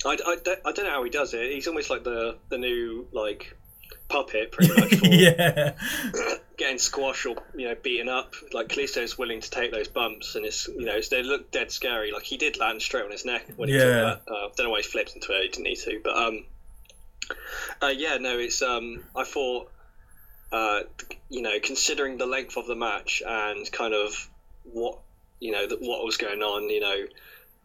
I, 0.05 0.13
I, 0.13 0.37
don't- 0.43 0.61
I 0.65 0.73
don't 0.73 0.85
know 0.87 0.91
how 0.93 1.05
he 1.05 1.11
does 1.11 1.35
it. 1.35 1.53
He's 1.53 1.69
almost 1.69 1.91
like 1.91 2.05
the 2.05 2.37
the 2.49 2.57
new 2.59 3.07
like 3.13 3.55
puppet, 4.09 4.51
pretty 4.53 4.73
much 4.81 4.95
for 4.99 5.07
yeah, 5.07 5.73
getting 6.57 6.79
squashed 6.79 7.27
or 7.27 7.37
you 7.55 7.69
know 7.69 7.75
beaten 7.83 8.09
up. 8.09 8.33
Like 8.53 8.69
Kalisto's 8.69 9.19
willing 9.19 9.41
to 9.43 9.51
take 9.51 9.73
those 9.73 9.89
bumps, 9.89 10.37
and 10.37 10.47
it's 10.47 10.69
you 10.69 10.87
know 10.87 10.95
it's, 10.97 11.09
they 11.11 11.23
look 11.23 11.51
dead 11.51 11.71
scary. 11.71 12.13
Like 12.13 12.23
he 12.23 12.39
did 12.39 12.59
land 12.59 12.81
straight 12.81 13.05
on 13.05 13.11
his 13.11 13.25
neck 13.27 13.47
when 13.57 13.69
he 13.69 13.75
Yeah. 13.75 13.81
took 13.85 14.25
that. 14.27 14.33
Uh, 14.33 14.49
don't 14.57 14.67
know 14.67 14.71
why 14.71 14.79
he 14.79 14.85
flipped 14.85 15.15
into 15.15 15.33
it. 15.37 15.43
He 15.43 15.49
didn't 15.49 15.65
need 15.65 15.77
to, 15.81 16.01
but 16.03 16.17
um, 16.17 16.45
uh, 17.83 17.89
yeah, 17.89 18.17
no, 18.17 18.39
it's 18.39 18.63
um, 18.63 19.05
I 19.15 19.25
thought, 19.25 19.71
uh, 20.51 20.81
you 21.29 21.43
know, 21.43 21.59
considering 21.63 22.17
the 22.17 22.27
length 22.27 22.57
of 22.57 22.67
the 22.67 22.75
match 22.75 23.23
and 23.27 23.71
kind 23.71 23.93
of 23.95 24.29
what 24.65 24.99
you 25.41 25.53
know 25.53 25.67
that 25.67 25.81
what 25.81 26.05
was 26.05 26.17
going 26.17 26.43
on, 26.43 26.69
you 26.71 26.81
know. 26.81 27.05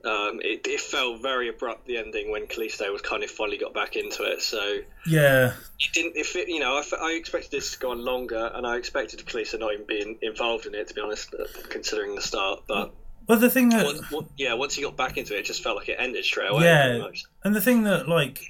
Um, 0.03 0.39
it, 0.43 0.67
it 0.67 0.81
felt 0.81 1.23
very 1.23 1.49
abrupt 1.49 1.87
the 1.87 1.97
ending 1.97 2.29
when 2.29 2.45
Kalisto 2.45 2.91
was 2.91 3.01
kind 3.01 3.23
of 3.23 3.31
finally 3.31 3.57
got 3.57 3.73
back 3.73 3.95
into 3.95 4.21
it. 4.21 4.39
So 4.43 4.77
yeah, 5.07 5.53
it 5.79 5.93
didn't. 5.93 6.15
If 6.15 6.35
it, 6.35 6.47
you 6.47 6.59
know, 6.59 6.79
I 7.01 7.11
expected 7.13 7.49
this 7.49 7.71
to 7.71 7.79
go 7.79 7.89
on 7.89 8.05
longer, 8.05 8.51
and 8.53 8.67
I 8.67 8.77
expected 8.77 9.19
Kalisa 9.25 9.59
not 9.59 9.73
even 9.73 9.87
being 9.87 10.17
involved 10.21 10.67
in 10.67 10.75
it. 10.75 10.87
To 10.89 10.93
be 10.93 11.01
honest, 11.01 11.33
uh, 11.33 11.45
considering 11.69 12.13
the 12.13 12.21
start, 12.21 12.63
but 12.67 12.93
Well, 13.27 13.39
the 13.39 13.49
thing 13.49 13.69
that 13.69 13.83
once, 13.85 14.11
once- 14.11 14.29
yeah, 14.37 14.53
once 14.53 14.75
he 14.75 14.83
got 14.83 14.95
back 14.95 15.17
into 15.17 15.35
it, 15.35 15.39
it 15.39 15.45
just 15.45 15.63
felt 15.63 15.77
like 15.77 15.89
it 15.89 15.95
ended 15.97 16.23
straight 16.23 16.51
away. 16.51 16.65
Yeah. 16.65 17.07
And 17.43 17.55
the 17.55 17.61
thing 17.61 17.81
that 17.83 18.07
like 18.07 18.43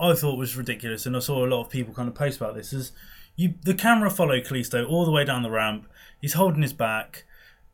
I 0.00 0.14
thought 0.14 0.38
was 0.38 0.56
ridiculous, 0.56 1.04
and 1.04 1.14
I 1.14 1.18
saw 1.18 1.44
a 1.44 1.48
lot 1.48 1.60
of 1.60 1.68
people 1.68 1.92
kind 1.92 2.08
of 2.08 2.14
post 2.14 2.38
about 2.38 2.54
this, 2.54 2.72
is 2.72 2.92
you 3.36 3.52
the 3.64 3.74
camera 3.74 4.08
followed 4.10 4.44
Kalisto 4.44 4.88
all 4.88 5.04
the 5.04 5.12
way 5.12 5.26
down 5.26 5.42
the 5.42 5.50
ramp. 5.50 5.86
He's 6.22 6.32
holding 6.32 6.62
his 6.62 6.72
back. 6.72 7.24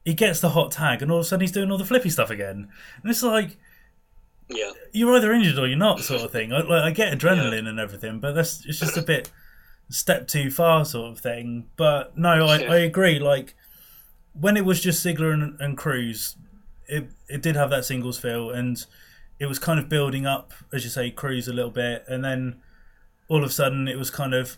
He 0.06 0.14
gets 0.14 0.40
the 0.40 0.50
hot 0.50 0.70
tag, 0.70 1.02
and 1.02 1.10
all 1.10 1.18
of 1.18 1.24
a 1.26 1.28
sudden 1.28 1.42
he's 1.42 1.52
doing 1.52 1.70
all 1.70 1.76
the 1.76 1.84
flippy 1.84 2.08
stuff 2.08 2.30
again. 2.30 2.68
And 3.02 3.10
it's 3.10 3.22
like 3.22 3.58
Yeah, 4.48 4.70
you're 4.92 5.14
either 5.16 5.32
injured 5.32 5.58
or 5.58 5.66
you're 5.66 5.76
not, 5.76 6.00
sort 6.00 6.22
of 6.22 6.30
thing. 6.32 6.52
I, 6.52 6.60
like, 6.60 6.82
I 6.84 6.90
get 6.92 7.12
adrenaline 7.18 7.66
and 7.66 7.78
everything, 7.78 8.20
but 8.20 8.32
that's 8.32 8.64
it's 8.64 8.78
just 8.78 8.96
a 8.96 9.02
bit 9.02 9.30
step 9.90 10.26
too 10.28 10.50
far, 10.50 10.84
sort 10.84 11.10
of 11.12 11.18
thing. 11.20 11.66
But 11.76 12.16
no, 12.16 12.46
I, 12.46 12.58
Yeah. 12.60 12.72
I 12.72 12.76
agree. 12.78 13.18
Like 13.18 13.54
when 14.32 14.56
it 14.56 14.64
was 14.64 14.80
just 14.80 15.04
Ziggler 15.04 15.32
and, 15.34 15.60
and 15.60 15.76
Crews, 15.76 16.36
it 16.88 17.10
it 17.28 17.42
did 17.42 17.56
have 17.56 17.70
that 17.70 17.84
singles 17.84 18.16
feel, 18.18 18.50
and 18.50 18.84
it 19.40 19.46
was 19.46 19.58
kind 19.58 19.78
of 19.80 19.88
building 19.88 20.24
up, 20.24 20.52
as 20.72 20.84
you 20.84 20.90
say, 20.90 21.10
Crews 21.10 21.48
a 21.48 21.52
little 21.52 21.70
bit, 21.70 22.04
and 22.08 22.24
then 22.24 22.60
all 23.28 23.38
of 23.42 23.50
a 23.50 23.52
sudden 23.52 23.88
it 23.88 23.98
was 23.98 24.08
kind 24.10 24.32
of, 24.34 24.56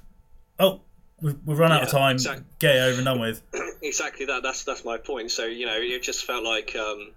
oh, 0.59 0.83
we've, 1.23 1.39
we've 1.47 1.59
run 1.59 1.73
out 1.73 1.83
of 1.83 1.89
time, 1.89 2.17
exact- 2.17 2.59
get 2.59 2.77
it 2.77 2.81
over 2.81 2.97
and 2.99 3.05
done 3.07 3.19
with. 3.21 3.43
exactly 3.83 4.27
that. 4.27 4.43
That's 4.43 4.65
that's 4.65 4.85
my 4.85 4.99
point. 4.99 5.31
So 5.31 5.45
you 5.45 5.67
know, 5.67 5.79
it 5.79 6.03
just 6.03 6.25
felt 6.25 6.45
like 6.45 6.75
um, 6.77 7.13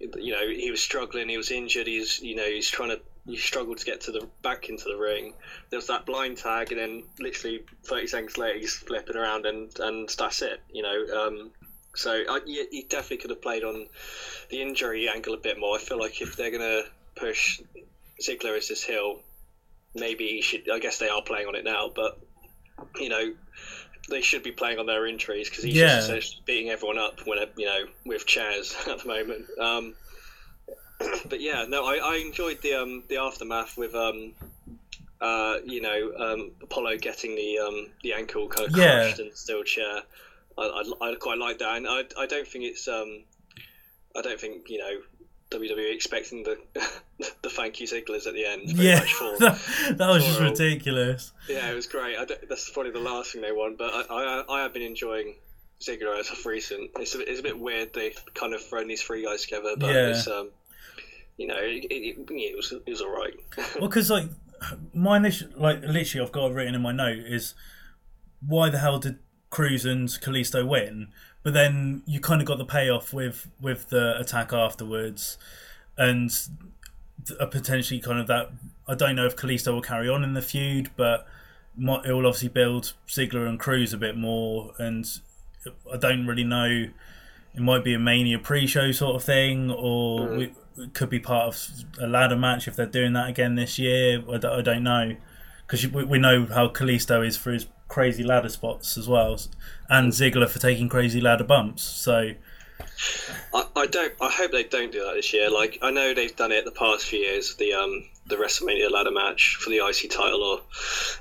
you 0.00 0.32
know 0.32 0.48
he 0.48 0.70
was 0.70 0.82
struggling. 0.82 1.28
He 1.28 1.36
was 1.36 1.50
injured. 1.50 1.86
He's 1.86 2.20
you 2.20 2.36
know 2.36 2.46
he's 2.46 2.68
trying 2.68 2.90
to. 2.90 3.00
He 3.24 3.36
struggled 3.36 3.78
to 3.78 3.84
get 3.84 4.00
to 4.02 4.12
the 4.12 4.28
back 4.42 4.68
into 4.68 4.84
the 4.84 4.96
ring. 4.96 5.34
There 5.70 5.76
was 5.76 5.86
that 5.86 6.06
blind 6.06 6.38
tag, 6.38 6.72
and 6.72 6.80
then 6.80 7.04
literally 7.20 7.62
30 7.84 8.08
seconds 8.08 8.36
later, 8.36 8.58
he's 8.58 8.74
flipping 8.74 9.16
around, 9.16 9.46
and 9.46 9.70
and 9.78 10.08
that's 10.08 10.42
it. 10.42 10.60
You 10.72 10.82
know, 10.82 11.26
um, 11.26 11.50
so 11.94 12.10
I, 12.10 12.40
he 12.44 12.66
he 12.70 12.82
definitely 12.88 13.18
could 13.18 13.30
have 13.30 13.42
played 13.42 13.62
on 13.62 13.86
the 14.50 14.60
injury 14.60 15.08
angle 15.08 15.34
a 15.34 15.38
bit 15.38 15.58
more. 15.58 15.76
I 15.76 15.80
feel 15.80 16.00
like 16.00 16.20
if 16.20 16.36
they're 16.36 16.50
gonna 16.50 16.82
push 17.14 17.60
Ziggler 18.20 18.56
as 18.56 18.68
this 18.68 18.82
heel, 18.82 19.20
maybe 19.94 20.26
he 20.26 20.42
should. 20.42 20.68
I 20.70 20.78
guess 20.78 20.98
they 20.98 21.08
are 21.08 21.22
playing 21.22 21.46
on 21.46 21.54
it 21.54 21.64
now, 21.64 21.90
but 21.94 22.18
you 22.96 23.08
know, 23.08 23.34
they 24.08 24.20
should 24.20 24.42
be 24.42 24.52
playing 24.52 24.78
on 24.78 24.86
their 24.86 25.06
injuries 25.06 25.48
because 25.48 25.64
he's 25.64 25.76
Yeah. 25.76 26.06
just 26.06 26.44
beating 26.44 26.70
everyone 26.70 26.98
up 26.98 27.20
when 27.26 27.38
you 27.56 27.66
know 27.66 27.84
with 28.04 28.26
chairs 28.26 28.74
at 28.88 29.00
the 29.00 29.08
moment. 29.08 29.46
Um, 29.58 29.94
but 31.28 31.40
yeah, 31.40 31.64
no, 31.68 31.84
I, 31.84 31.96
I 31.96 32.16
enjoyed 32.16 32.60
the 32.62 32.74
um, 32.74 33.02
the 33.08 33.18
aftermath 33.18 33.76
with 33.76 33.94
um, 33.94 34.32
uh, 35.20 35.56
you 35.64 35.80
know 35.80 36.12
um, 36.18 36.52
Apollo 36.62 36.98
getting 36.98 37.34
the 37.36 37.58
um, 37.58 37.86
the 38.02 38.12
ankle 38.12 38.48
kind 38.48 38.66
of 38.66 38.72
Yeah. 38.72 38.98
crushed 39.02 39.16
the 39.18 39.30
steel 39.34 39.62
chair. 39.64 40.00
I, 40.58 40.62
I, 41.00 41.08
I 41.10 41.14
quite 41.14 41.38
like 41.38 41.58
that, 41.58 41.76
and 41.76 41.88
I, 41.88 42.02
I 42.18 42.26
don't 42.26 42.46
think 42.46 42.64
it's 42.64 42.86
um, 42.88 43.24
I 44.16 44.20
don't 44.22 44.38
think 44.40 44.68
you 44.68 44.78
know 44.78 45.00
WWE 45.52 45.94
expecting 45.94 46.42
the 46.42 46.58
the 47.42 47.50
thank 47.50 47.80
you 47.80 47.86
Zigglers 47.86 48.26
at 48.26 48.34
the 48.34 48.44
end. 48.46 48.70
very 48.70 48.88
Yeah, 48.88 48.98
much 49.00 49.12
for, 49.14 49.38
that, 49.38 49.58
that 49.98 50.08
was 50.08 50.24
just 50.24 50.38
for- 50.38 50.44
ridiculous. 50.44 51.32
yeah, 51.48 51.70
it 51.70 51.74
was 51.74 51.86
great. 51.86 52.16
I 52.18 52.24
that's 52.48 52.70
probably 52.70 52.92
the 52.92 52.98
last 53.00 53.32
thing 53.32 53.42
they 53.42 53.52
want, 53.52 53.78
but 53.78 53.92
I, 53.92 54.02
I, 54.10 54.44
I 54.48 54.62
have 54.62 54.72
been 54.72 54.82
enjoying 54.82 55.34
Ziggler 55.80 56.18
as 56.18 56.30
of 56.30 56.44
recent. 56.46 56.90
It's 56.98 57.14
a, 57.14 57.18
bit- 57.18 57.28
it's 57.28 57.40
a 57.40 57.42
bit 57.42 57.58
weird 57.58 57.92
they've 57.94 58.18
kind 58.34 58.54
of 58.54 58.62
thrown 58.64 58.88
these 58.88 59.02
three 59.02 59.24
guys 59.24 59.42
together, 59.42 59.74
but 59.76 59.94
Yeah. 59.94 60.08
it's 60.10 60.26
um, 60.28 60.50
you 61.36 61.46
know, 61.46 61.56
it, 61.58 61.84
it, 61.84 62.18
it, 62.18 62.30
it 62.30 62.56
was 62.56 62.72
it 62.72 62.90
was 62.90 63.00
all 63.00 63.10
right. 63.16 63.34
Well, 63.78 63.88
because 63.88 64.10
like 64.10 64.28
my 64.94 65.16
initial 65.16 65.48
like 65.56 65.82
literally 65.82 66.24
I've 66.24 66.32
got 66.32 66.50
it 66.50 66.54
written 66.54 66.74
in 66.74 66.82
my 66.82 66.92
note 66.92 67.18
is 67.18 67.54
why 68.46 68.70
the 68.70 68.78
hell 68.78 68.98
did 68.98 69.18
Crews 69.50 69.84
and 69.84 70.08
Kalisto 70.08 70.66
win? 70.66 71.08
But 71.42 71.54
then 71.54 72.02
you 72.06 72.20
kind 72.20 72.40
of 72.40 72.46
got 72.46 72.58
the 72.58 72.64
payoff 72.64 73.12
with 73.12 73.50
with 73.60 73.88
the 73.88 74.18
attack 74.18 74.52
afterwards, 74.52 75.38
and 75.96 76.30
a 77.38 77.46
potentially 77.46 78.00
kind 78.00 78.20
of 78.20 78.26
that. 78.28 78.50
I 78.86 78.94
don't 78.94 79.16
know 79.16 79.26
if 79.26 79.36
Kalisto 79.36 79.72
will 79.72 79.82
carry 79.82 80.08
on 80.08 80.24
in 80.24 80.34
the 80.34 80.42
feud, 80.42 80.90
but 80.96 81.26
it 81.76 82.12
will 82.12 82.26
obviously 82.26 82.48
build 82.48 82.94
Ziggler 83.06 83.48
and 83.48 83.58
Crews 83.58 83.92
a 83.92 83.98
bit 83.98 84.16
more, 84.16 84.72
and 84.78 85.06
I 85.92 85.96
don't 85.96 86.26
really 86.26 86.44
know. 86.44 86.86
It 87.54 87.60
might 87.60 87.84
be 87.84 87.92
a 87.92 87.98
Mania 87.98 88.38
pre-show 88.38 88.92
sort 88.92 89.16
of 89.16 89.24
thing, 89.24 89.70
or 89.70 90.20
mm. 90.20 90.54
it 90.78 90.94
could 90.94 91.10
be 91.10 91.18
part 91.18 91.48
of 91.48 91.68
a 92.00 92.06
ladder 92.06 92.36
match 92.36 92.66
if 92.66 92.76
they're 92.76 92.86
doing 92.86 93.12
that 93.12 93.28
again 93.28 93.56
this 93.56 93.78
year. 93.78 94.22
I 94.30 94.38
don't, 94.38 94.58
I 94.58 94.62
don't 94.62 94.82
know 94.82 95.16
because 95.72 95.88
we 95.88 96.18
know 96.18 96.44
how 96.44 96.68
Kalisto 96.68 97.26
is 97.26 97.38
for 97.38 97.50
his 97.50 97.66
crazy 97.92 98.24
ladder 98.24 98.48
spots 98.48 98.96
as 98.96 99.06
well, 99.06 99.38
and 99.88 100.12
Ziggler 100.12 100.48
for 100.48 100.58
taking 100.58 100.88
crazy 100.88 101.20
ladder 101.20 101.44
bumps. 101.44 101.82
So. 101.82 102.32
I, 103.54 103.66
I 103.76 103.86
don't. 103.86 104.12
I 104.20 104.30
hope 104.30 104.50
they 104.50 104.64
don't 104.64 104.90
do 104.90 105.04
that 105.04 105.14
this 105.14 105.32
year. 105.32 105.50
Like 105.50 105.78
I 105.82 105.90
know 105.90 106.14
they've 106.14 106.34
done 106.34 106.50
it 106.50 106.64
the 106.64 106.72
past 106.72 107.04
few 107.04 107.20
years. 107.20 107.54
The 107.56 107.74
um 107.74 108.08
the 108.26 108.36
WrestleMania 108.36 108.90
ladder 108.90 109.10
match 109.10 109.56
for 109.60 109.70
the 109.70 109.86
IC 109.86 110.10
title 110.10 110.42
or 110.42 110.60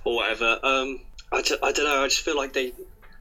or 0.06 0.16
whatever. 0.16 0.60
Um, 0.64 1.02
I, 1.32 1.42
d- 1.42 1.58
I 1.62 1.72
don't 1.72 1.86
know. 1.86 2.04
I 2.04 2.08
just 2.08 2.22
feel 2.22 2.38
like 2.38 2.54
they 2.54 2.74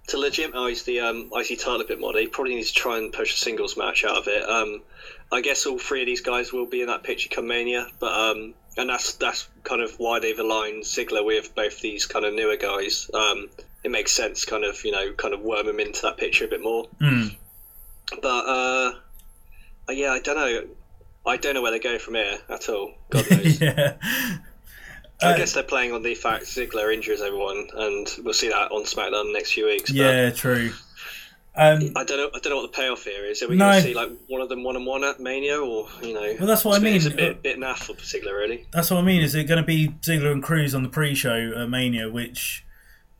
to 0.08 0.18
legitimize 0.18 0.82
the 0.84 1.00
um, 1.00 1.30
IC 1.34 1.58
title 1.58 1.80
a 1.80 1.84
bit 1.84 2.00
more. 2.00 2.12
They 2.12 2.26
probably 2.26 2.54
need 2.54 2.64
to 2.64 2.72
try 2.72 2.98
and 2.98 3.12
push 3.12 3.34
a 3.34 3.36
singles 3.36 3.76
match 3.76 4.04
out 4.04 4.16
of 4.16 4.28
it. 4.28 4.48
Um, 4.48 4.82
I 5.30 5.40
guess 5.40 5.66
all 5.66 5.78
three 5.78 6.00
of 6.00 6.06
these 6.06 6.20
guys 6.20 6.52
will 6.52 6.66
be 6.66 6.80
in 6.80 6.88
that 6.88 7.04
picture 7.04 7.28
come 7.28 7.46
Mania, 7.46 7.86
but 8.00 8.12
um, 8.12 8.54
and 8.76 8.88
that's 8.88 9.14
that's 9.14 9.48
kind 9.64 9.82
of 9.82 9.98
why 9.98 10.20
they've 10.20 10.38
aligned 10.38 10.84
Ziggler 10.84 11.24
with 11.24 11.54
both 11.54 11.80
these 11.80 12.06
kind 12.06 12.24
of 12.24 12.34
newer 12.34 12.56
guys. 12.56 13.10
Um, 13.12 13.48
it 13.82 13.90
makes 13.90 14.12
sense, 14.12 14.44
kind 14.44 14.64
of 14.64 14.84
you 14.84 14.92
know, 14.92 15.12
kind 15.12 15.34
of 15.34 15.40
worm 15.40 15.66
them 15.66 15.80
into 15.80 16.02
that 16.02 16.16
picture 16.16 16.44
a 16.44 16.48
bit 16.48 16.62
more. 16.62 16.86
Mm. 17.00 17.36
But 18.22 18.28
uh, 18.28 18.92
yeah, 19.90 20.12
I 20.12 20.20
don't 20.20 20.36
know. 20.36 20.66
I 21.26 21.36
don't 21.36 21.54
know 21.54 21.62
where 21.62 21.72
they 21.72 21.78
go 21.78 21.98
from 21.98 22.14
here 22.14 22.38
at 22.48 22.68
all. 22.68 22.94
God 23.10 23.30
knows. 23.30 23.60
yeah. 23.60 23.96
I 25.22 25.32
uh, 25.34 25.36
guess 25.36 25.52
they're 25.52 25.62
playing 25.62 25.92
on 25.92 26.02
the 26.02 26.14
fact 26.14 26.44
Ziggler 26.44 26.92
injures 26.94 27.20
everyone, 27.20 27.68
and 27.74 28.08
we'll 28.24 28.32
see 28.32 28.48
that 28.48 28.72
on 28.72 28.84
SmackDown 28.84 29.32
next 29.34 29.52
few 29.52 29.66
weeks. 29.66 29.90
Yeah, 29.90 30.30
true. 30.30 30.72
Um, 31.56 31.92
I 31.96 32.04
don't 32.04 32.16
know. 32.16 32.30
I 32.32 32.38
don't 32.38 32.50
know 32.50 32.56
what 32.56 32.70
the 32.70 32.76
payoff 32.76 33.04
here 33.04 33.24
is. 33.24 33.42
Are 33.42 33.48
we 33.48 33.56
no. 33.56 33.66
going 33.66 33.82
to 33.82 33.88
see 33.88 33.94
like 33.94 34.10
one 34.28 34.40
of 34.40 34.48
them 34.48 34.62
one 34.62 34.76
on 34.76 34.84
one 34.84 35.02
at 35.02 35.18
Mania, 35.18 35.60
or 35.60 35.88
you 36.00 36.14
know? 36.14 36.36
Well, 36.38 36.46
that's 36.46 36.64
what 36.64 36.80
I 36.80 36.82
mean. 36.82 36.94
It's 36.94 37.06
a 37.06 37.10
bit, 37.10 37.42
bit 37.42 37.58
naff 37.58 37.78
for 37.78 37.94
Ziggler, 37.94 38.38
really. 38.38 38.66
That's 38.72 38.90
what 38.90 38.98
I 38.98 39.02
mean. 39.02 39.20
Is 39.20 39.34
it 39.34 39.44
going 39.44 39.60
to 39.60 39.66
be 39.66 39.88
Ziggler 40.00 40.30
and 40.30 40.42
Crews 40.42 40.74
on 40.74 40.84
the 40.84 40.88
pre-show 40.88 41.52
at 41.56 41.68
Mania, 41.68 42.08
which 42.08 42.64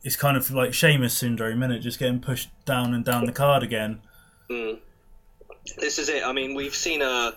is 0.03 0.15
kind 0.15 0.37
of 0.37 0.49
like 0.51 0.73
Sheamus 0.73 1.17
syndrome, 1.17 1.61
isn't 1.61 1.75
it? 1.75 1.79
Just 1.79 1.99
getting 1.99 2.21
pushed 2.21 2.49
down 2.65 2.93
and 2.93 3.03
down 3.03 3.25
the 3.25 3.33
card 3.33 3.63
again. 3.63 4.01
Mm. 4.49 4.79
This 5.77 5.99
is 5.99 6.07
it. 6.07 6.25
I 6.25 6.31
mean, 6.31 6.55
we've 6.55 6.73
seen 6.73 7.01
a, 7.01 7.33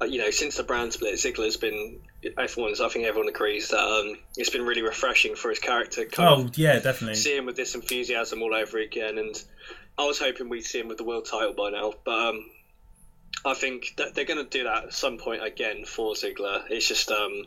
a, 0.00 0.06
you 0.06 0.18
know, 0.18 0.30
since 0.30 0.56
the 0.56 0.62
brand 0.62 0.92
split, 0.92 1.14
Ziggler's 1.14 1.56
been. 1.56 2.00
Everyone's, 2.38 2.80
I 2.80 2.88
think 2.88 3.06
everyone 3.06 3.28
agrees 3.28 3.68
that 3.68 3.78
um, 3.78 4.18
it's 4.36 4.50
been 4.50 4.66
really 4.66 4.82
refreshing 4.82 5.36
for 5.36 5.48
his 5.48 5.60
character. 5.60 6.06
oh 6.18 6.50
yeah, 6.54 6.80
definitely. 6.80 7.14
See 7.14 7.36
him 7.36 7.46
with 7.46 7.54
this 7.54 7.74
enthusiasm 7.74 8.42
all 8.42 8.52
over 8.52 8.78
again, 8.78 9.18
and 9.18 9.40
I 9.98 10.04
was 10.04 10.18
hoping 10.18 10.48
we'd 10.48 10.64
see 10.64 10.80
him 10.80 10.88
with 10.88 10.98
the 10.98 11.04
world 11.04 11.26
title 11.26 11.54
by 11.54 11.70
now, 11.70 11.94
but 12.04 12.28
um, 12.28 12.50
I 13.44 13.54
think 13.54 13.94
that 13.96 14.14
they're 14.14 14.24
going 14.24 14.44
to 14.44 14.50
do 14.50 14.64
that 14.64 14.84
at 14.84 14.94
some 14.94 15.18
point 15.18 15.42
again 15.44 15.84
for 15.84 16.14
Ziggler. 16.14 16.62
It's 16.68 16.86
just 16.86 17.10
um, 17.10 17.44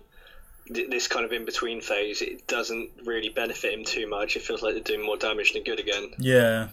th- 0.74 0.90
this 0.90 1.08
kind 1.08 1.26
of 1.26 1.32
in 1.32 1.46
between 1.46 1.82
phase. 1.82 2.22
It 2.22 2.48
doesn't 2.48 2.90
really 3.06 3.30
benefit 3.30 3.74
him 3.74 3.86
too 3.86 4.10
much. 4.10 4.36
It 4.36 4.42
feels 4.42 4.62
like 4.62 4.74
they're 4.74 4.84
doing 4.84 5.06
more 5.06 5.18
damage 5.18 5.54
than 5.54 5.64
good 5.64 5.80
again. 5.80 6.12
Yeah, 6.18 6.70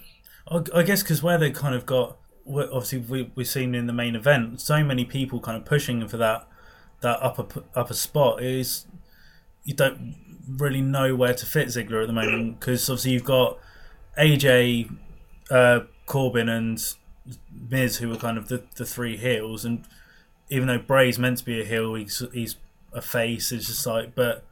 I, 0.49 0.83
guess 0.83 1.03
because 1.03 1.23
where 1.23 1.39
they 1.39 1.51
kind 1.51 1.75
of 1.75 1.87
got 1.87 2.17
obviously 2.49 2.99
we 2.99 3.31
we've 3.35 3.49
seen 3.49 3.75
in 3.75 3.89
the 3.89 3.93
main 3.93 4.15
event 4.15 4.61
so 4.61 4.85
many 4.85 5.05
people 5.05 5.41
kind 5.41 5.57
of 5.57 5.65
pushing 5.65 6.07
for 6.07 6.17
that 6.17 6.47
that 7.01 7.21
upper 7.21 7.65
upper 7.75 7.93
spot 7.93 8.41
is 8.41 8.87
you 9.65 9.75
don't 9.75 10.15
really 10.49 10.81
know 10.81 11.17
where 11.17 11.35
to 11.35 11.45
fit 11.45 11.67
Ziggler 11.67 12.03
at 12.03 12.07
the 12.07 12.13
moment 12.13 12.61
because 12.61 12.89
obviously 12.89 13.11
you've 13.11 13.25
got 13.25 13.59
AJ 14.17 14.89
uh, 15.51 15.81
Corbin 16.07 16.49
and 16.49 16.83
Miz, 17.71 17.99
who 17.99 18.09
were 18.09 18.17
kind 18.17 18.39
of 18.39 18.49
the, 18.49 18.63
the 18.77 18.85
three 18.85 19.17
heels, 19.17 19.65
and 19.65 19.85
even 20.49 20.69
though 20.69 20.79
Bray's 20.79 21.19
meant 21.19 21.39
to 21.39 21.45
be 21.45 21.61
a 21.61 21.65
heel, 21.65 21.95
he's 21.95 22.23
he's 22.33 22.57
a 22.93 23.03
face. 23.03 23.53
It's 23.53 23.67
just 23.67 23.87
like, 23.87 24.15
but 24.15 24.45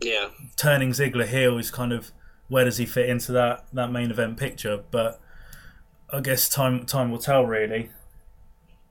yeah, 0.00 0.28
turning 0.56 0.90
Ziggler 0.90 1.26
heel 1.26 1.58
is 1.58 1.70
kind 1.70 1.92
of 1.92 2.12
where 2.48 2.64
does 2.64 2.76
he 2.76 2.86
fit 2.86 3.08
into 3.08 3.32
that 3.32 3.64
that 3.72 3.90
main 3.90 4.10
event 4.10 4.36
picture? 4.36 4.82
But 4.90 5.20
I 6.10 6.20
guess 6.20 6.48
time 6.48 6.86
time 6.86 7.10
will 7.10 7.18
tell, 7.18 7.44
really. 7.44 7.90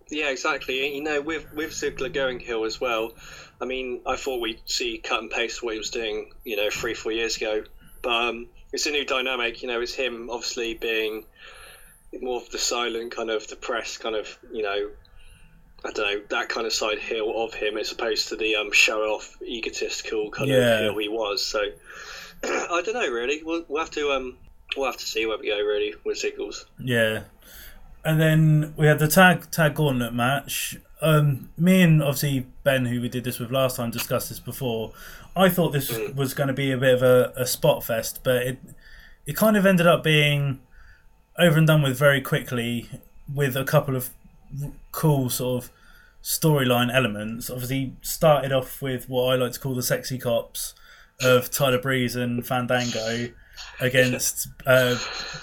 Yeah, 0.10 0.30
exactly. 0.30 0.96
You 0.96 1.04
know, 1.04 1.22
with 1.22 1.52
with 1.54 1.72
Ziggler 1.72 2.14
going 2.14 2.40
heel 2.40 2.64
as 2.64 2.80
well. 2.80 3.14
I 3.62 3.66
mean, 3.66 4.02
I 4.06 4.16
thought 4.18 4.42
we'd 4.42 4.62
see 4.66 4.98
cut 4.98 5.22
and 5.22 5.32
paste 5.32 5.64
what 5.64 5.74
he 5.74 5.78
was 5.78 5.90
doing, 5.90 6.34
you 6.44 6.58
know, 6.58 6.70
three 6.70 6.94
four 6.94 7.12
years 7.12 7.38
ago, 7.38 7.64
but 8.02 8.12
um, 8.12 8.48
it's 8.76 8.86
a 8.86 8.92
new 8.92 9.06
dynamic. 9.06 9.62
You 9.62 9.70
know, 9.70 9.80
it's 9.82 9.94
him 9.94 10.30
obviously 10.30 10.74
being 10.74 11.26
more 12.22 12.42
of 12.42 12.50
the 12.50 12.58
silent 12.58 13.16
kind 13.16 13.30
of 13.30 13.48
depressed 13.48 14.00
kind 14.00 14.16
of 14.16 14.38
you 14.52 14.64
know 14.64 14.90
I 15.84 15.92
don't 15.92 15.98
know 15.98 16.22
that 16.30 16.50
kind 16.50 16.68
of 16.68 16.74
side 16.74 17.00
heel 17.00 17.44
of 17.44 17.54
him 17.54 17.78
as 17.78 17.92
opposed 17.92 18.30
to 18.30 18.36
the 18.36 18.56
um, 18.56 18.72
show 18.72 19.02
off 19.02 19.38
egotistical 19.42 20.30
kind 20.32 20.50
yeah. 20.50 20.58
of 20.58 20.80
heel 20.82 20.98
he 20.98 21.10
was. 21.10 21.44
So 21.44 21.64
I 22.44 22.82
don't 22.84 22.94
know 22.94 23.10
really. 23.10 23.42
We'll, 23.44 23.66
we'll 23.68 23.82
have 23.82 23.92
to 23.92 24.12
um 24.12 24.38
we'll 24.76 24.88
have 24.88 24.98
to 24.98 25.06
see 25.06 25.26
where 25.26 25.38
we 25.38 25.48
go 25.48 25.58
really 25.58 25.96
with 26.04 26.22
Ziggles. 26.22 26.66
Yeah, 26.78 27.24
and 28.04 28.20
then 28.20 28.74
we 28.76 28.88
had 28.88 29.00
the 29.00 29.08
tag 29.08 29.52
tag 29.52 29.76
gauntlet 29.76 30.14
match. 30.14 30.78
Um, 31.02 31.50
me 31.58 31.82
and 31.82 32.04
obviously 32.04 32.48
Ben, 32.64 32.86
who 32.86 33.00
we 33.00 33.10
did 33.10 33.24
this 33.24 33.40
with 33.40 33.52
last 33.52 33.78
time, 33.78 33.92
discussed 33.92 34.30
this 34.30 34.40
before. 34.40 34.92
I 35.36 35.50
thought 35.50 35.72
this 35.72 35.92
mm. 35.92 36.16
was 36.16 36.34
going 36.34 36.48
to 36.48 36.54
be 36.54 36.72
a 36.72 36.78
bit 36.78 36.94
of 36.94 37.04
a, 37.04 37.34
a 37.36 37.46
spot 37.46 37.84
fest, 37.84 38.22
but 38.24 38.44
it 38.44 38.58
it 39.26 39.36
kind 39.36 39.58
of 39.58 39.66
ended 39.66 39.88
up 39.88 40.04
being 40.04 40.60
over 41.38 41.58
and 41.58 41.68
done 41.68 41.82
with 41.82 41.98
very 41.98 42.22
quickly 42.22 42.90
with 43.34 43.56
a 43.58 43.64
couple 43.64 43.96
of 43.96 44.12
cool 44.92 45.30
sort 45.30 45.64
of 45.64 45.72
storyline 46.24 46.94
elements. 46.94 47.50
Obviously, 47.50 47.96
started 48.02 48.52
off 48.52 48.82
with 48.82 49.10
what 49.10 49.34
I 49.34 49.36
like 49.36 49.54
to 49.54 49.60
call 49.60 49.76
the 49.76 49.84
sexy 49.84 50.18
cops 50.18 50.74
of 51.22 51.50
Tyler 51.50 51.80
Breeze 51.80 52.16
and 52.16 52.46
Fandango 52.46 53.30
against 53.80 54.48
uh, 54.66 54.98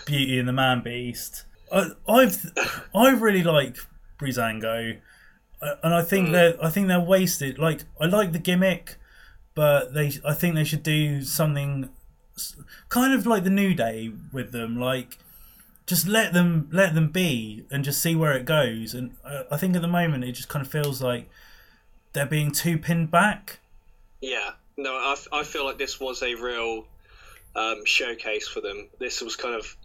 Beauty 0.07 0.39
and 0.39 0.49
the 0.49 0.53
Man 0.53 0.83
Beast. 0.83 1.45
I, 1.73 1.91
I've 2.09 2.53
I 2.95 3.11
really 3.11 3.43
like 3.43 3.77
Breezango, 4.19 4.99
uh, 5.61 5.75
and 5.83 5.95
I 5.95 6.03
think 6.03 6.29
mm. 6.29 6.33
they're 6.33 6.65
I 6.65 6.71
think 6.71 6.89
they're 6.89 7.01
wasted. 7.01 7.59
Like 7.59 7.83
I 8.01 8.07
like 8.07 8.33
the 8.33 8.39
gimmick, 8.39 8.97
but 9.55 9.95
they 9.95 10.13
I 10.25 10.35
think 10.35 10.55
they 10.55 10.65
should 10.65 10.83
do 10.83 11.23
something 11.23 11.91
kind 12.89 13.13
of 13.13 13.27
like 13.27 13.45
the 13.45 13.51
New 13.51 13.75
Day 13.75 14.13
with 14.33 14.53
them, 14.53 14.79
like 14.79 15.19
just 15.87 16.07
let 16.07 16.33
them 16.33 16.69
let 16.73 16.95
them 16.95 17.09
be 17.09 17.65
and 17.71 17.85
just 17.85 18.01
see 18.01 18.15
where 18.15 18.33
it 18.33 18.45
goes. 18.45 18.95
And 18.95 19.17
I 19.51 19.57
think 19.57 19.77
at 19.77 19.83
the 19.83 19.89
moment 19.89 20.25
it 20.25 20.33
just 20.33 20.49
kind 20.49 20.65
of 20.65 20.71
feels 20.71 21.03
like 21.03 21.29
they're 22.13 22.27
being 22.27 22.53
too 22.53 22.79
pinned 22.79 23.11
back. 23.11 23.59
Yeah, 24.21 24.53
no, 24.77 24.93
I, 24.93 25.17
I 25.33 25.45
feel 25.45 25.65
like 25.65 25.79
this 25.79 25.99
was 25.99 26.23
a 26.23 26.35
real 26.35 26.87
um, 27.57 27.85
showcase 27.85 28.49
for 28.49 28.61
them. 28.61 28.89
This 28.99 29.21
was 29.21 29.37
kind 29.37 29.55
of 29.55 29.77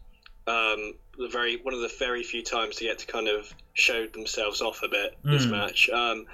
um, 0.48 0.94
the 1.18 1.28
very 1.28 1.58
one 1.58 1.74
of 1.74 1.82
the 1.82 1.92
very 2.00 2.24
few 2.24 2.44
times 2.44 2.78
to 2.78 2.86
get 2.86 3.00
to 3.00 3.08
kind 3.08 3.28
of 3.28 3.52
show 3.74 4.08
themselves 4.08 4.62
off 4.62 4.84
a 4.84 4.88
bit 4.88 5.18
mm. 5.26 5.32
this 5.32 5.46
match. 5.46 5.90
Um, 5.90 6.26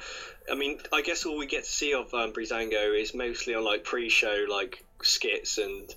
I 0.52 0.56
mean, 0.56 0.80
I 0.92 1.02
guess 1.02 1.26
all 1.26 1.38
we 1.38 1.46
get 1.46 1.64
to 1.64 1.70
see 1.70 1.94
of 1.94 2.14
um, 2.14 2.34
Breezango 2.34 3.00
is 3.00 3.14
mostly 3.14 3.56
on 3.56 3.64
like 3.64 3.84
pre-show 3.84 4.46
like 4.50 4.84
skits 5.02 5.58
and 5.58 5.94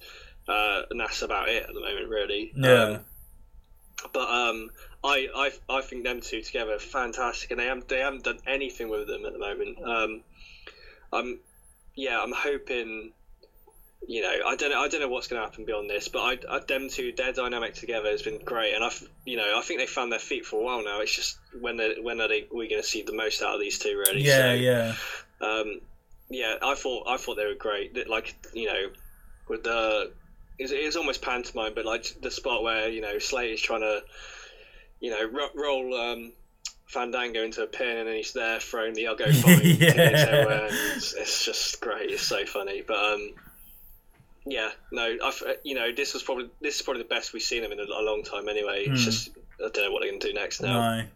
uh, 0.49 0.83
and 0.91 1.01
that's 1.01 1.23
about 1.23 1.49
it 1.49 1.65
at 1.65 1.75
the 1.75 1.81
moment, 1.81 2.09
really. 2.09 2.53
Yeah. 2.55 2.83
Um, 2.83 3.01
but 4.13 4.29
um, 4.29 4.71
I, 5.03 5.29
I 5.35 5.53
I 5.69 5.81
think 5.81 6.05
them 6.05 6.21
two 6.21 6.43
together 6.43 6.75
are 6.75 6.79
fantastic, 6.79 7.51
and 7.51 7.59
they 7.59 7.67
haven't 7.67 7.89
they 7.89 7.99
haven't 7.99 8.25
done 8.25 8.39
anything 8.47 8.89
with 8.89 9.09
them 9.09 9.25
at 9.25 9.33
the 9.33 9.39
moment. 9.39 9.79
Um, 9.83 10.23
I'm 11.13 11.41
yeah, 11.95 12.21
I'm 12.23 12.33
hoping. 12.33 13.13
You 14.09 14.23
know, 14.23 14.35
I 14.47 14.55
don't 14.57 14.71
know. 14.71 14.81
I 14.81 14.89
don't 14.89 15.01
know 15.01 15.09
what's 15.09 15.27
going 15.27 15.43
to 15.43 15.49
happen 15.49 15.65
beyond 15.65 15.91
this, 15.91 16.09
but 16.09 16.21
I, 16.21 16.57
I, 16.57 16.61
them 16.61 16.89
two, 16.89 17.13
their 17.13 17.33
dynamic 17.33 17.75
together 17.75 18.09
has 18.09 18.23
been 18.23 18.39
great, 18.45 18.75
and 18.75 18.85
I've, 18.85 19.03
you 19.25 19.37
know, 19.37 19.59
I 19.59 19.63
think 19.63 19.81
they 19.81 19.87
found 19.87 20.13
their 20.13 20.21
feet 20.21 20.47
for 20.47 20.61
a 20.61 20.65
while 20.65 20.85
now. 20.85 21.01
It's 21.01 21.15
just 21.15 21.39
when 21.61 21.77
they, 21.77 21.97
when 22.01 22.21
are 22.21 22.29
they 22.29 22.47
we're 22.53 22.69
going 22.69 22.83
to 22.83 22.87
see 22.87 23.03
the 23.03 23.15
most 23.15 23.43
out 23.43 23.55
of 23.55 23.61
these 23.61 23.79
two, 23.81 23.99
really? 23.99 24.23
Yeah, 24.23 24.37
so, 24.37 24.53
yeah. 24.53 24.95
Um, 25.41 25.81
yeah, 26.29 26.55
I 26.63 26.75
thought 26.75 27.09
I 27.09 27.17
thought 27.17 27.37
they 27.37 27.47
were 27.47 27.55
great. 27.55 28.09
Like 28.09 28.35
you 28.53 28.67
know, 28.67 28.91
with 29.49 29.65
the 29.65 30.13
it's, 30.59 30.73
it's 30.73 30.97
almost 30.97 31.23
pantomime, 31.23 31.73
but 31.75 31.85
like 31.85 32.17
the 32.21 32.31
spot 32.31 32.63
where 32.63 32.89
you 32.89 33.01
know 33.01 33.19
Slate 33.19 33.53
is 33.53 33.61
trying 33.61 33.83
to, 33.83 34.03
you 35.01 35.11
know, 35.11 35.29
ro- 35.29 35.51
roll 35.55 35.95
um, 35.95 36.33
Fandango 36.87 37.43
into 37.43 37.63
a 37.63 37.67
pin, 37.67 37.99
and 37.99 38.09
then 38.09 38.17
he's 38.17 38.33
there 38.33 38.61
throwing 38.61 38.95
the 38.95 39.09
I'll 39.09 39.17
go 39.17 39.31
fine 39.33 39.61
Yeah. 39.63 40.69
it's, 40.97 41.13
it's 41.15 41.45
just 41.45 41.81
great. 41.81 42.11
It's 42.11 42.23
so 42.23 42.45
funny, 42.47 42.83
but 42.87 42.97
um, 42.97 43.31
yeah, 44.47 44.71
no, 44.93 45.17
I've, 45.25 45.43
you 45.65 45.75
know, 45.75 45.93
this 45.93 46.15
was 46.15 46.23
probably 46.23 46.49
this 46.61 46.77
is 46.77 46.83
probably 46.83 47.03
the 47.03 47.09
best 47.09 47.33
we've 47.33 47.43
seen 47.43 47.65
him 47.65 47.73
in 47.73 47.81
a, 47.81 47.83
a 47.83 48.03
long 48.03 48.23
time. 48.23 48.49
Anyway, 48.49 48.85
it's 48.87 49.03
Hmm. 49.03 49.11
just 49.11 49.29
I 49.59 49.69
don't 49.73 49.77
know 49.85 49.91
what 49.91 50.01
they're 50.03 50.11
going 50.11 50.21
to 50.21 50.29
do 50.29 50.35
next 50.35 50.61
now. 50.63 51.07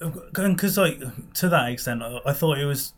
No, 0.00 0.12
because 0.52 0.78
like 0.78 1.00
to 1.34 1.48
that 1.48 1.70
extent, 1.70 2.02
I 2.02 2.20
I 2.26 2.32
thought 2.32 2.58
it 2.58 2.64
was 2.66 2.92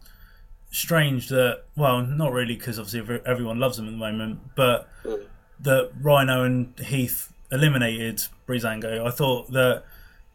strange 0.71 1.29
that 1.29 1.63
well, 1.77 2.03
not 2.05 2.33
really 2.33 2.57
because 2.57 2.79
obviously 2.79 3.21
everyone 3.25 3.59
loves 3.59 3.79
him 3.79 3.87
at 3.87 3.93
the 3.93 3.97
moment, 3.97 4.41
but 4.55 4.89
Mm. 5.05 5.25
that 5.61 6.03
Rhyno 6.03 6.45
and 6.45 6.79
Heath 6.79 7.33
eliminated 7.51 8.25
Breezango. 8.47 9.05
I 9.07 9.11
thought 9.11 9.53
that, 9.53 9.85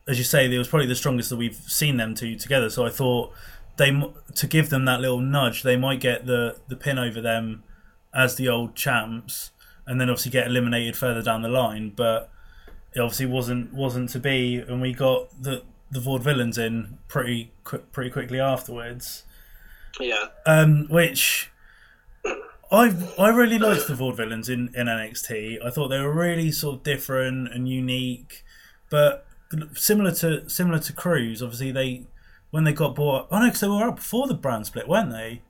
as 0.07 0.17
you 0.17 0.23
say, 0.23 0.51
it 0.51 0.57
was 0.57 0.67
probably 0.67 0.87
the 0.87 0.95
strongest 0.95 1.29
that 1.29 1.35
we've 1.37 1.55
seen 1.55 1.97
them 1.97 2.15
two 2.15 2.35
together. 2.35 2.69
So 2.69 2.85
I 2.85 2.89
thought 2.89 3.31
they 3.77 3.91
to 4.35 4.47
give 4.47 4.69
them 4.69 4.85
that 4.85 4.99
little 5.01 5.19
nudge, 5.19 5.63
they 5.63 5.75
might 5.77 5.99
get 5.99 6.25
the 6.25 6.57
the 6.67 6.75
pin 6.75 6.97
over 6.97 7.21
them 7.21 7.63
as 8.13 8.35
the 8.35 8.47
old 8.49 8.75
champs, 8.75 9.51
and 9.85 9.99
then 9.99 10.09
obviously 10.09 10.31
get 10.31 10.47
eliminated 10.47 10.95
further 10.95 11.21
down 11.21 11.41
the 11.41 11.49
line, 11.49 11.91
but 11.95 12.29
it 12.95 12.99
obviously 12.99 13.25
wasn't 13.25 13.73
wasn't 13.73 14.09
to 14.09 14.19
be, 14.19 14.57
and 14.57 14.81
we 14.81 14.93
got 14.93 15.29
the 15.41 15.63
the 15.91 15.99
vaudevillains 15.99 16.57
in 16.57 16.97
pretty 17.07 17.51
quick, 17.63 17.91
pretty 17.91 18.09
quickly 18.09 18.39
afterwards. 18.39 19.23
Yeah, 19.99 20.27
Um, 20.45 20.87
which 20.89 21.51
I 22.71 22.95
I 23.19 23.29
really 23.29 23.59
liked 23.59 23.87
the 23.87 23.93
vaudevillains 23.93 24.49
in 24.49 24.69
in 24.75 24.87
NXT. 24.87 25.63
I 25.63 25.69
thought 25.69 25.89
they 25.89 25.99
were 25.99 26.13
really 26.13 26.51
sort 26.51 26.77
of 26.77 26.83
different 26.83 27.53
and 27.53 27.67
unique, 27.69 28.43
but 28.89 29.25
similar 29.75 30.11
to 30.15 30.49
similar 30.49 30.79
to 30.79 30.93
Crews. 30.93 31.43
Obviously, 31.43 31.71
they 31.71 32.07
when 32.49 32.63
they 32.63 32.73
got 32.73 32.95
bought. 32.95 33.27
Oh 33.31 33.39
no, 33.39 33.45
because 33.45 33.61
they 33.61 33.67
were 33.67 33.87
up 33.87 33.97
before 33.97 34.27
the 34.27 34.33
brand 34.33 34.65
split, 34.65 34.87
weren't 34.87 35.11
they? 35.11 35.41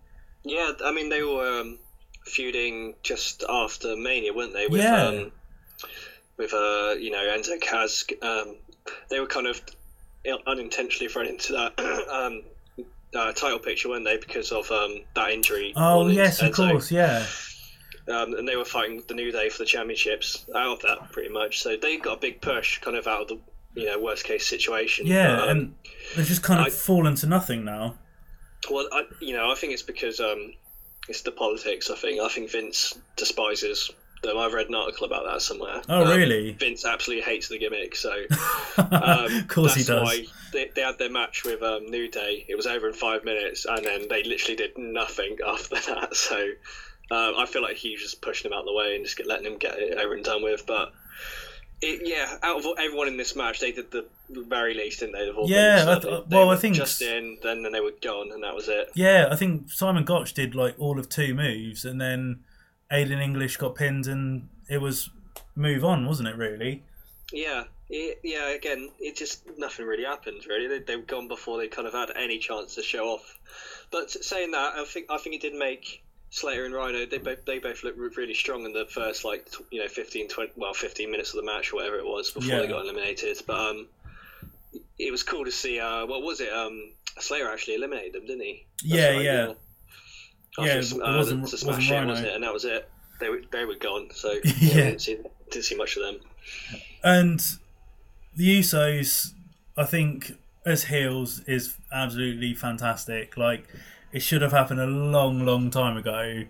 yeah. 0.44 0.72
I 0.84 0.92
mean, 0.92 1.08
they 1.10 1.24
were 1.24 1.62
um, 1.62 1.80
feuding 2.26 2.96
just 3.04 3.44
after 3.50 3.96
Mania, 3.96 4.34
weren't 4.34 4.54
they? 4.54 4.68
With, 4.68 4.82
Yeah. 4.82 5.08
Um, 5.08 5.32
with 6.38 6.54
uh, 6.54 6.96
you 7.00 7.12
know, 7.12 7.24
Enzo 7.38 7.60
Cass. 7.62 8.06
Um, 8.22 8.56
they 9.10 9.20
were 9.20 9.28
kind 9.28 9.48
of 9.48 9.62
unintentionally 10.48 11.08
thrown 11.12 11.28
into 11.28 11.54
that 11.54 11.80
um, 12.12 12.42
uh, 13.16 13.32
title 13.34 13.60
picture, 13.60 13.90
weren't 13.90 14.06
they? 14.06 14.18
Because 14.18 14.52
of 14.52 14.70
um, 14.72 15.02
that 15.16 15.30
injury. 15.32 15.74
Oh 15.76 16.08
yes, 16.08 16.42
of 16.42 16.54
course, 16.54 16.92
yeah. 16.92 17.26
um, 18.08 18.34
and 18.34 18.48
they 18.48 18.56
were 18.56 18.66
fighting 18.66 19.04
the 19.08 19.14
New 19.14 19.32
Day 19.32 19.50
for 19.50 19.60
the 19.60 19.66
championships 19.66 20.46
out 20.56 20.78
of 20.78 20.82
that 20.82 21.12
pretty 21.12 21.30
much. 21.30 21.62
So 21.62 21.76
they 21.78 21.98
got 21.98 22.18
a 22.18 22.20
big 22.22 22.42
push, 22.42 22.80
kind 22.80 22.98
of 22.98 23.06
out 23.08 23.24
of 23.24 23.28
the 23.28 23.40
you 23.82 23.86
know 23.88 24.00
worst 24.02 24.24
case 24.24 24.48
situation. 24.48 25.06
Yeah, 25.06 25.36
But, 25.36 25.44
um, 25.44 25.50
and 25.50 25.76
they've 26.16 26.26
just 26.26 26.44
kind 26.44 26.60
of 26.62 26.68
I- 26.68 26.70
fallen 26.72 27.16
to 27.16 27.28
nothing 27.28 27.64
now. 27.64 27.96
well, 28.72 28.88
I, 28.92 29.04
you 29.22 29.34
know, 29.36 29.52
I 29.52 29.56
think 29.56 29.74
it's 29.74 29.82
because 29.84 30.20
um, 30.20 30.54
it's 31.10 31.22
the 31.22 31.32
politics. 31.32 31.90
I 31.90 31.96
think 31.96 32.22
I 32.22 32.28
think 32.30 32.50
Vince 32.52 32.98
despises 33.16 33.92
them. 34.22 34.38
I've 34.38 34.54
read 34.54 34.68
an 34.70 34.76
article 34.76 35.06
about 35.06 35.26
that 35.26 35.42
somewhere. 35.42 35.82
Oh, 35.90 36.04
Um, 36.04 36.18
really? 36.18 36.52
Vince 36.54 36.86
absolutely 36.86 37.24
hates 37.26 37.50
the 37.50 37.58
gimmick. 37.60 37.96
So 37.96 38.24
of 38.78 38.94
um, 38.94 39.44
course 39.48 39.76
he 39.76 39.84
that's 39.84 39.88
does. 39.88 40.04
Why 40.04 40.26
they, 40.54 40.70
they 40.76 40.82
had 40.82 40.98
their 40.98 41.10
match 41.12 41.44
with 41.44 41.62
um, 41.62 41.86
New 41.88 42.08
Day. 42.10 42.46
It 42.48 42.56
was 42.56 42.66
over 42.68 42.88
in 42.88 42.94
five 42.94 43.26
minutes, 43.26 43.66
and 43.66 43.86
then 43.86 44.08
they 44.10 44.24
literally 44.24 44.56
did 44.56 44.78
nothing 44.78 45.38
after 45.48 45.76
that. 45.76 46.16
So 46.16 46.50
uh, 47.12 47.34
I 47.38 47.46
feel 47.48 47.62
like 47.62 47.76
he 47.76 47.92
was 47.92 48.02
just 48.02 48.22
pushing 48.22 48.50
him 48.50 48.54
out 48.56 48.62
of 48.62 48.66
the 48.68 48.74
way 48.74 48.96
and 48.96 49.04
just 49.06 49.20
letting 49.26 49.46
him 49.46 49.58
get 49.58 49.78
it 49.78 49.98
over 49.98 50.14
and 50.14 50.24
done 50.24 50.42
with. 50.44 50.66
But 50.66 50.94
it, 51.84 52.02
yeah, 52.08 52.38
out 52.44 52.58
of 52.58 52.66
everyone 52.80 53.08
in 53.08 53.18
this 53.18 53.36
match, 53.36 53.60
they 53.60 53.72
did 53.72 53.92
the 53.92 54.06
very 54.30 54.74
least, 54.74 55.02
didn't 55.02 55.14
they? 55.14 55.26
They've 55.26 55.38
all 55.38 55.50
Yeah, 55.50 55.86
I 55.88 56.00
th- 56.00 56.24
well, 56.30 56.50
I 56.50 56.56
think- 56.56 56.76
just 56.76 57.02
in, 57.02 57.38
then 57.44 57.62
then 57.64 57.72
they 57.72 57.82
were 57.82 57.94
gone, 58.02 58.32
and 58.32 58.44
that 58.44 58.56
was 58.56 58.68
it. 58.70 58.90
Yeah, 58.96 59.28
I 59.30 59.36
think 59.36 59.70
Simon 59.72 60.04
Gotch 60.06 60.34
did 60.34 60.56
like 60.56 60.76
all 60.80 60.98
of 61.00 61.10
two 61.10 61.34
moves, 61.34 61.86
and 61.86 62.00
then 62.00 62.44
Aiden 62.92 63.22
English 63.22 63.58
got 63.58 63.76
pinned, 63.76 64.08
and 64.08 64.48
it 64.70 64.80
was 64.80 65.10
move 65.56 65.84
on, 65.84 66.06
wasn't 66.06 66.30
it? 66.30 66.36
Really? 66.36 66.84
Yeah, 67.32 67.64
it, 67.90 68.20
yeah. 68.24 68.50
Again, 68.50 68.90
it 69.00 69.16
just 69.16 69.44
nothing 69.58 69.86
really 69.86 70.04
happened. 70.06 70.46
Really, 70.48 70.68
they, 70.68 70.80
they 70.80 70.96
were 70.96 71.02
gone 71.04 71.28
before 71.28 71.58
they 71.58 71.68
kind 71.68 71.88
of 71.88 71.94
had 71.94 72.12
any 72.16 72.38
chance 72.40 72.76
to 72.76 72.84
show 72.84 73.06
off. 73.08 73.40
But 73.92 74.10
saying 74.12 74.52
that, 74.52 74.74
I 74.76 74.86
think 74.86 75.08
I 75.10 75.18
think 75.18 75.36
it 75.36 75.42
did 75.42 75.54
make 75.56 76.03
Slater 76.36 76.66
and 76.66 76.74
Rhyno. 76.74 77.08
They 77.08 77.20
both 77.20 77.46
they 77.46 77.60
both 77.60 77.84
looked 77.84 78.00
really 78.18 78.34
strong 78.34 78.66
in 78.66 78.74
the 78.74 78.86
first 78.90 79.24
like 79.24 79.48
you 79.70 79.80
know 79.80 79.88
15, 79.88 80.28
20, 80.30 80.54
well 80.56 80.74
15 80.74 81.12
minutes 81.12 81.30
of 81.30 81.36
the 81.38 81.46
match 81.46 81.72
or 81.72 81.76
whatever 81.76 81.98
it 81.98 82.06
was 82.06 82.32
before 82.32 82.50
Yeah. 82.50 82.60
they 82.62 82.68
got 82.68 82.82
eliminated. 82.84 83.38
But 83.46 83.60
um, 83.60 83.88
it 84.98 85.12
was 85.12 85.22
cool 85.22 85.46
to 85.46 85.52
see. 85.52 85.80
Uh, 85.80 86.08
what 86.08 86.24
was 86.24 86.42
it? 86.42 86.52
Um, 86.52 86.92
Slater 87.20 87.52
actually 87.52 87.76
eliminated 87.76 88.14
them, 88.14 88.26
didn't 88.26 88.42
he? 88.42 88.66
That's 88.82 88.94
Yeah, 88.96 89.10
right, 89.10 89.22
yeah. 89.24 89.54
After 90.58 90.72
Yeah, 90.72 90.78
it 90.80 90.94
uh, 90.94 91.18
wasn't- 91.18 91.42
wasn't 91.42 91.64
Rhyno. 91.82 92.08
wasn't 92.08 92.28
it? 92.28 92.34
And 92.34 92.44
that 92.44 92.54
was 92.54 92.66
it. 92.66 92.90
They 93.20 93.30
were 93.30 93.42
they 93.52 93.66
were 93.66 93.76
gone. 93.76 94.10
So 94.16 94.32
Yeah. 94.44 94.52
yeah, 94.60 94.74
didn't 94.86 95.02
see 95.02 95.18
didn't 95.52 95.66
see 95.66 95.76
much 95.76 95.98
of 95.98 96.02
them. 96.04 96.18
And 97.04 97.40
the 98.36 98.60
Usos, 98.60 99.34
I 99.78 99.84
think, 99.86 100.32
as 100.66 100.86
heels, 100.86 101.42
is 101.42 101.76
absolutely 101.92 102.56
fantastic. 102.56 103.38
Like 103.38 103.68
it 104.14 104.22
should 104.22 104.42
have 104.42 104.52
happened 104.54 104.80
a 104.80 104.86
long, 104.86 105.46
long 105.46 105.70
time 105.70 105.98
ago. 105.98 106.44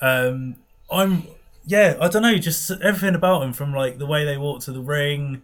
Um, 0.00 0.56
I'm, 0.90 1.24
yeah, 1.64 1.96
I 2.00 2.08
don't 2.08 2.22
know, 2.22 2.38
just 2.38 2.70
everything 2.70 3.14
about 3.16 3.40
them, 3.40 3.52
from 3.52 3.74
like 3.74 3.98
the 3.98 4.06
way 4.06 4.24
they 4.24 4.36
walk 4.36 4.60
to 4.62 4.72
the 4.72 4.80
ring, 4.80 5.42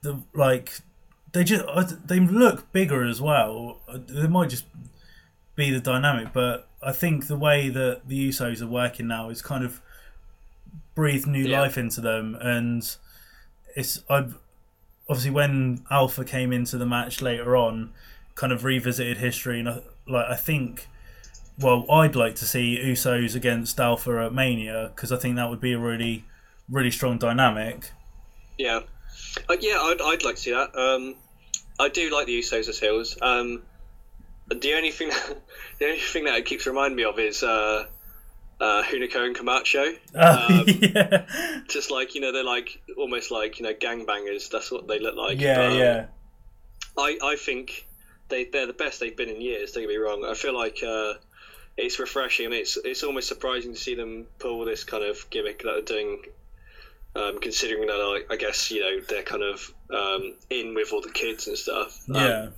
the 0.00 0.20
like, 0.34 0.80
they 1.32 1.44
just 1.44 1.64
they 2.06 2.18
look 2.20 2.72
bigger 2.72 3.04
as 3.04 3.20
well. 3.20 3.80
It 3.88 4.30
might 4.30 4.50
just 4.50 4.64
be 5.54 5.70
the 5.70 5.80
dynamic, 5.80 6.32
but 6.32 6.68
I 6.82 6.92
think 6.92 7.26
the 7.26 7.36
way 7.38 7.68
that 7.68 8.08
the 8.08 8.28
Usos 8.28 8.60
are 8.60 8.66
working 8.66 9.06
now 9.06 9.30
is 9.30 9.40
kind 9.40 9.64
of 9.64 9.80
breathed 10.94 11.26
new 11.26 11.46
Yeah. 11.46 11.60
life 11.60 11.78
into 11.78 12.00
them, 12.00 12.36
and 12.40 12.82
it's 13.76 14.02
I 14.10 14.26
obviously 15.08 15.30
when 15.30 15.84
Alpha 15.90 16.24
came 16.24 16.52
into 16.52 16.76
the 16.76 16.86
match 16.86 17.22
later 17.22 17.56
on, 17.56 17.92
kind 18.34 18.52
of 18.52 18.64
revisited 18.64 19.18
history, 19.18 19.60
and 19.60 19.68
I, 19.68 19.80
like 20.06 20.26
I 20.26 20.36
think, 20.36 20.88
well, 21.58 21.90
I'd 21.90 22.16
like 22.16 22.34
to 22.36 22.44
see 22.44 22.78
Usos 22.82 23.34
against 23.34 23.78
Alpha 23.78 24.24
at 24.24 24.32
Mania 24.32 24.90
because 24.94 25.12
I 25.12 25.16
think 25.16 25.36
that 25.36 25.50
would 25.50 25.60
be 25.60 25.72
a 25.72 25.78
really, 25.78 26.24
really 26.70 26.90
strong 26.90 27.18
dynamic. 27.18 27.90
Yeah, 28.58 28.80
uh, 29.48 29.56
yeah, 29.60 29.78
I'd, 29.80 30.00
I'd 30.02 30.24
like 30.24 30.36
to 30.36 30.40
see 30.40 30.52
that. 30.52 30.76
Um, 30.76 31.16
I 31.78 31.88
do 31.88 32.10
like 32.10 32.26
the 32.26 32.38
Usos 32.38 32.68
as 32.68 32.78
heels. 32.78 33.16
Um, 33.20 33.62
the 34.48 34.74
only 34.74 34.90
thing, 34.90 35.08
the 35.78 35.86
only 35.86 35.98
thing 35.98 36.24
that 36.24 36.36
it 36.36 36.44
keeps 36.46 36.66
reminding 36.66 36.96
me 36.96 37.04
of 37.04 37.18
is 37.18 37.42
uh, 37.42 37.86
uh, 38.60 38.82
Hunico 38.84 39.24
and 39.24 39.34
Camacho. 39.34 39.92
Uh, 40.14 40.64
yeah, 40.66 41.24
Just 41.68 41.90
like 41.90 42.14
you 42.14 42.20
know, 42.20 42.32
they're 42.32 42.44
like 42.44 42.80
almost 42.96 43.30
like 43.30 43.58
you 43.58 43.64
know 43.64 43.74
gangbangers. 43.74 44.50
That's 44.50 44.70
what 44.70 44.86
they 44.88 44.98
look 44.98 45.16
like. 45.16 45.40
yeah, 45.40 45.56
But, 45.56 45.72
um, 45.72 45.78
yeah. 45.78 46.06
I, 46.98 47.18
I 47.22 47.36
think 47.36 47.86
they 48.28 48.44
they're 48.44 48.66
the 48.66 48.72
best 48.72 49.00
they've 49.00 49.16
been 49.16 49.28
in 49.28 49.40
years. 49.40 49.72
Don't 49.72 49.82
get 49.82 49.88
me 49.88 49.96
wrong. 49.96 50.24
I 50.24 50.34
feel 50.34 50.54
like 50.54 50.78
uh, 50.86 51.14
it's 51.76 51.98
refreshing 51.98 52.46
and 52.46 52.54
it's 52.54 52.76
it's 52.84 53.02
almost 53.02 53.28
surprising 53.28 53.72
to 53.74 53.78
see 53.78 53.94
them 53.94 54.26
pull 54.38 54.64
this 54.64 54.84
kind 54.84 55.04
of 55.04 55.28
gimmick 55.30 55.62
that 55.62 55.72
they're 55.86 55.96
doing. 55.96 56.22
Um, 57.14 57.40
considering 57.40 57.88
that, 57.88 57.98
like, 57.98 58.26
I 58.30 58.36
guess 58.36 58.70
you 58.70 58.80
know 58.80 59.00
they're 59.06 59.22
kind 59.22 59.42
of 59.42 59.70
um, 59.90 60.34
in 60.48 60.74
with 60.74 60.94
all 60.94 61.02
the 61.02 61.10
kids 61.10 61.46
and 61.46 61.58
stuff. 61.58 62.02
Um, 62.08 62.14
Yeah, 62.14 62.48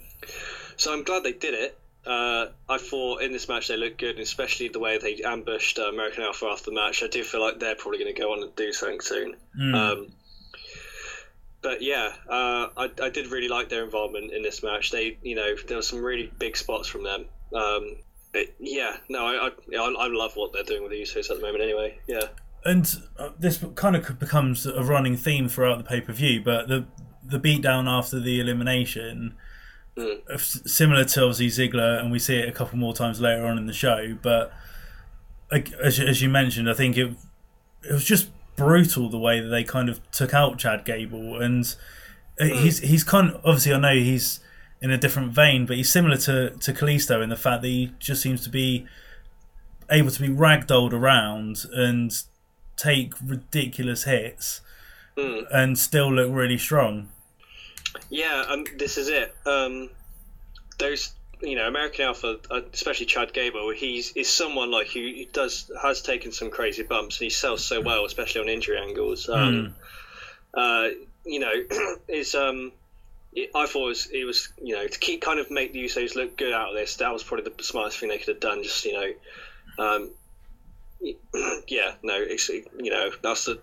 so 0.76 0.92
I'm 0.92 1.02
glad 1.02 1.24
they 1.24 1.32
did 1.32 1.54
it. 1.54 1.78
Uh, 2.06 2.48
I 2.68 2.78
thought 2.78 3.22
in 3.22 3.32
this 3.32 3.48
match 3.48 3.68
they 3.68 3.76
looked 3.76 3.98
good, 3.98 4.18
especially 4.18 4.68
the 4.68 4.78
way 4.78 4.98
they 4.98 5.22
ambushed 5.24 5.78
uh, 5.78 5.84
American 5.84 6.22
Alpha 6.22 6.46
after 6.46 6.66
the 6.66 6.74
match. 6.74 7.02
I 7.02 7.06
do 7.06 7.24
feel 7.24 7.40
like 7.40 7.58
they're 7.58 7.76
probably 7.76 7.98
going 7.98 8.14
to 8.14 8.20
go 8.20 8.32
on 8.32 8.42
and 8.42 8.54
do 8.56 8.72
something 8.72 9.00
soon. 9.00 9.36
Mm. 9.58 9.74
Um, 9.74 10.12
but 11.62 11.80
yeah, 11.80 12.12
uh, 12.28 12.68
I, 12.76 12.90
I 13.02 13.08
did 13.08 13.28
really 13.28 13.48
like 13.48 13.70
their 13.70 13.84
involvement 13.84 14.32
in 14.32 14.42
this 14.42 14.62
match. 14.62 14.90
They, 14.90 15.16
you 15.22 15.34
know, 15.34 15.56
there 15.66 15.78
were 15.78 15.82
some 15.82 16.02
really 16.02 16.30
big 16.38 16.58
spots 16.58 16.88
from 16.88 17.04
them. 17.04 17.24
Um, 17.54 17.96
it, 18.34 18.54
yeah, 18.60 18.96
no, 19.08 19.26
I, 19.26 19.46
I, 19.46 19.50
yeah, 19.68 19.80
I, 19.82 20.04
I 20.04 20.08
love 20.08 20.32
what 20.34 20.52
they're 20.52 20.62
doing 20.64 20.82
with 20.82 20.90
the 20.92 21.00
Usos 21.02 21.30
at 21.30 21.36
the 21.36 21.42
moment. 21.42 21.62
Anyway, 21.62 21.98
yeah, 22.06 22.28
and 22.64 22.86
uh, 23.18 23.30
this 23.38 23.64
kind 23.74 23.96
of 23.96 24.18
becomes 24.18 24.66
a 24.66 24.82
running 24.82 25.16
theme 25.16 25.48
throughout 25.48 25.78
the 25.78 25.84
pay 25.84 26.00
per 26.00 26.12
view. 26.12 26.42
But 26.42 26.68
the 26.68 26.86
the 27.24 27.38
beatdown 27.38 27.88
after 27.88 28.20
the 28.20 28.40
elimination, 28.40 29.36
Mm. 29.96 30.28
uh, 30.28 30.36
similar 30.38 31.04
to 31.04 31.22
obviously 31.22 31.68
Ziggler, 31.68 32.00
and 32.00 32.10
we 32.10 32.18
see 32.18 32.34
it 32.36 32.48
a 32.48 32.52
couple 32.52 32.76
more 32.76 32.92
times 32.94 33.20
later 33.20 33.46
on 33.46 33.56
in 33.56 33.66
the 33.66 33.72
show. 33.72 34.18
But 34.20 34.52
as 35.52 35.98
you- 35.98 36.06
as 36.06 36.20
you 36.20 36.28
mentioned, 36.28 36.68
I 36.68 36.74
think 36.74 36.96
it 36.96 37.12
it 37.82 37.92
was 37.92 38.04
just 38.04 38.30
brutal 38.56 39.08
the 39.10 39.18
way 39.18 39.40
that 39.40 39.48
they 39.48 39.62
kind 39.62 39.88
of 39.88 40.00
took 40.10 40.32
out 40.34 40.58
Chad 40.58 40.84
Gable, 40.84 41.40
and 41.40 41.76
uh, 42.40 42.46
he's 42.46 42.78
he's 42.80 43.04
kind 43.04 43.30
of, 43.30 43.36
obviously 43.44 43.72
I 43.74 43.78
know 43.78 43.94
he's 43.94 44.40
in 44.84 44.90
a 44.90 44.98
different 44.98 45.32
vein, 45.32 45.64
but 45.66 45.76
he's 45.78 45.90
similar 45.90 46.16
to 46.18 46.50
to 46.50 46.72
Kalisto 46.72 47.22
in 47.22 47.30
the 47.30 47.36
fact 47.36 47.62
that 47.62 47.68
he 47.68 47.92
just 47.98 48.20
seems 48.22 48.42
to 48.44 48.50
be 48.50 48.86
able 49.90 50.10
to 50.10 50.20
be 50.20 50.28
ragdolled 50.28 50.92
around 50.92 51.64
and 51.72 52.12
take 52.76 53.12
ridiculous 53.24 54.04
hits 54.04 54.60
Mm. 55.16 55.46
and 55.52 55.78
still 55.78 56.12
look 56.12 56.28
really 56.32 56.58
strong. 56.58 57.08
yeah. 58.10 58.44
Um, 58.48 58.64
this 58.78 58.98
is 58.98 59.08
it. 59.08 59.32
Um, 59.46 59.90
those 60.78 61.12
you 61.40 61.54
know 61.56 61.68
American 61.68 62.04
Alpha, 62.06 62.38
uh, 62.50 62.60
especially 62.72 63.06
Chad 63.06 63.32
Gable, 63.32 63.70
he's 63.70 64.10
is 64.16 64.28
someone 64.28 64.70
like 64.72 64.88
who 64.88 65.24
does 65.32 65.70
has 65.80 66.02
taken 66.02 66.32
some 66.32 66.50
crazy 66.50 66.82
bumps 66.82 67.20
and 67.20 67.26
he 67.26 67.30
sells 67.30 67.64
so 67.64 67.80
well, 67.80 68.04
especially 68.04 68.40
on 68.40 68.48
injury 68.48 68.76
angles. 68.78 69.28
Um, 69.28 69.76
uh, 70.52 70.88
you 71.24 71.38
know, 71.40 71.52
is 72.08 72.34
um, 72.34 72.72
I 73.36 73.66
thought 73.66 73.86
it 73.86 73.88
was, 73.88 74.06
it 74.12 74.24
was 74.24 74.48
you 74.62 74.74
know 74.74 74.86
to 74.86 74.98
keep 74.98 75.22
kind 75.22 75.40
of 75.40 75.50
make 75.50 75.72
the 75.72 75.84
Usos 75.84 76.14
look 76.14 76.36
good 76.36 76.52
out 76.52 76.70
of 76.70 76.74
this. 76.74 76.96
That 76.96 77.12
was 77.12 77.22
probably 77.22 77.50
the 77.50 77.62
smartest 77.62 77.98
thing 77.98 78.08
they 78.08 78.18
could 78.18 78.28
have 78.28 78.40
done. 78.40 78.62
Just 78.62 78.84
you 78.84 78.92
know, 78.92 79.84
um, 79.84 80.10
yeah, 81.68 81.94
no, 82.02 82.16
it's 82.16 82.48
you 82.48 82.90
know 82.90 83.10
that's 83.22 83.46
the 83.46 83.60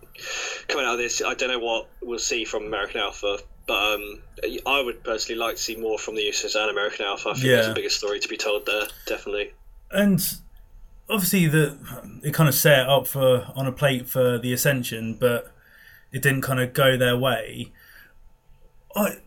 coming 0.67 0.85
out 0.85 0.93
of 0.93 0.99
this. 0.99 1.21
I 1.21 1.33
don't 1.35 1.49
know 1.49 1.59
what 1.59 1.87
we'll 2.01 2.19
see 2.19 2.43
from 2.43 2.65
American 2.65 3.01
Alpha, 3.01 3.37
but 3.67 3.73
um, 3.95 4.21
I 4.65 4.81
would 4.81 5.03
personally 5.03 5.39
like 5.39 5.55
to 5.55 5.61
see 5.61 5.77
more 5.77 5.97
from 5.97 6.15
the 6.15 6.21
Usos 6.21 6.55
and 6.55 6.69
American 6.69 7.05
Alpha. 7.05 7.29
I 7.29 7.33
think 7.33 7.45
there's 7.45 7.67
a 7.67 7.73
bigger 7.73 7.89
story 7.89 8.19
to 8.19 8.27
be 8.27 8.37
told 8.37 8.65
there, 8.65 8.87
definitely. 9.05 9.53
and 9.91 10.21
obviously 11.09 11.47
the 11.47 11.77
it 12.23 12.33
kind 12.33 12.49
of 12.49 12.55
set 12.55 12.79
it 12.79 12.89
up 12.89 13.07
for 13.07 13.47
on 13.55 13.67
a 13.67 13.71
plate 13.71 14.09
for 14.09 14.37
the 14.37 14.53
ascension, 14.53 15.15
but 15.15 15.53
it 16.11 16.21
didn't 16.21 16.41
kind 16.41 16.59
of 16.59 16.73
go 16.73 16.97
their 16.97 17.17
way. 17.17 17.71
I, 18.95 19.17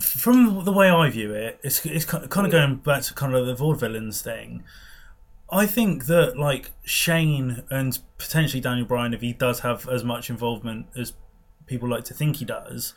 from 0.00 0.64
the 0.64 0.72
way 0.72 0.88
I 0.90 1.10
view 1.10 1.32
it, 1.34 1.60
it's 1.62 1.84
it's 1.84 2.04
kind 2.04 2.24
of 2.24 2.50
going 2.50 2.76
back 2.76 3.02
to 3.04 3.14
kind 3.14 3.34
of 3.34 3.46
the 3.46 3.54
vaudevillains 3.54 4.22
thing. 4.22 4.64
I 5.52 5.66
think 5.66 6.06
that 6.06 6.36
like 6.36 6.70
Shane 6.84 7.62
and 7.70 7.98
potentially 8.18 8.60
Daniel 8.60 8.86
Bryan, 8.86 9.14
if 9.14 9.20
he 9.20 9.32
does 9.32 9.60
have 9.60 9.88
as 9.88 10.04
much 10.04 10.30
involvement 10.30 10.86
as 10.96 11.12
people 11.66 11.88
like 11.88 12.04
to 12.04 12.14
think 12.14 12.36
he 12.36 12.44
does, 12.44 12.94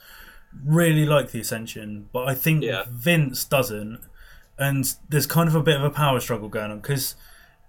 really 0.63 1.06
like 1.06 1.32
the 1.32 1.39
Ascension. 1.39 2.10
But 2.13 2.28
I 2.28 2.36
think 2.36 2.63
Yeah. 2.63 2.84
Vince 2.89 3.44
doesn't, 3.44 4.02
and 4.58 4.94
there's 5.10 5.26
kind 5.26 5.50
of 5.50 5.56
a 5.56 5.63
bit 5.63 5.78
of 5.78 5.84
a 5.84 5.89
power 5.89 6.20
struggle 6.20 6.48
going 6.48 6.72
on 6.72 6.80
because 6.80 7.16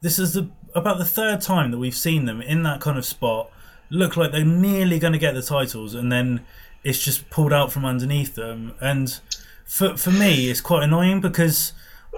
this 0.03 0.19
is 0.19 0.35
the 0.35 0.51
about 0.75 0.99
the 0.99 1.05
third 1.05 1.41
time 1.41 1.71
that 1.71 1.79
we've 1.79 1.97
seen 1.97 2.27
them 2.27 2.43
in 2.43 2.63
that 2.65 2.81
kind 2.81 2.99
of 2.99 3.05
spot 3.07 3.51
look 3.91 4.17
like 4.17 4.33
they're 4.33 4.45
nearly 4.45 4.99
going 4.99 5.13
to 5.13 5.19
get 5.19 5.35
the 5.35 5.43
titles 5.43 5.95
and 5.95 6.11
then 6.11 6.45
it's 6.85 7.03
just 7.03 7.31
pulled 7.31 7.53
out 7.53 7.73
from 7.73 7.85
underneath 7.85 8.35
them. 8.35 8.75
And 8.81 9.19
for 9.65 9.97
for 9.97 10.11
me 10.11 10.51
it's 10.51 10.61
quite 10.61 10.85
annoying 10.85 11.21
because 11.21 11.73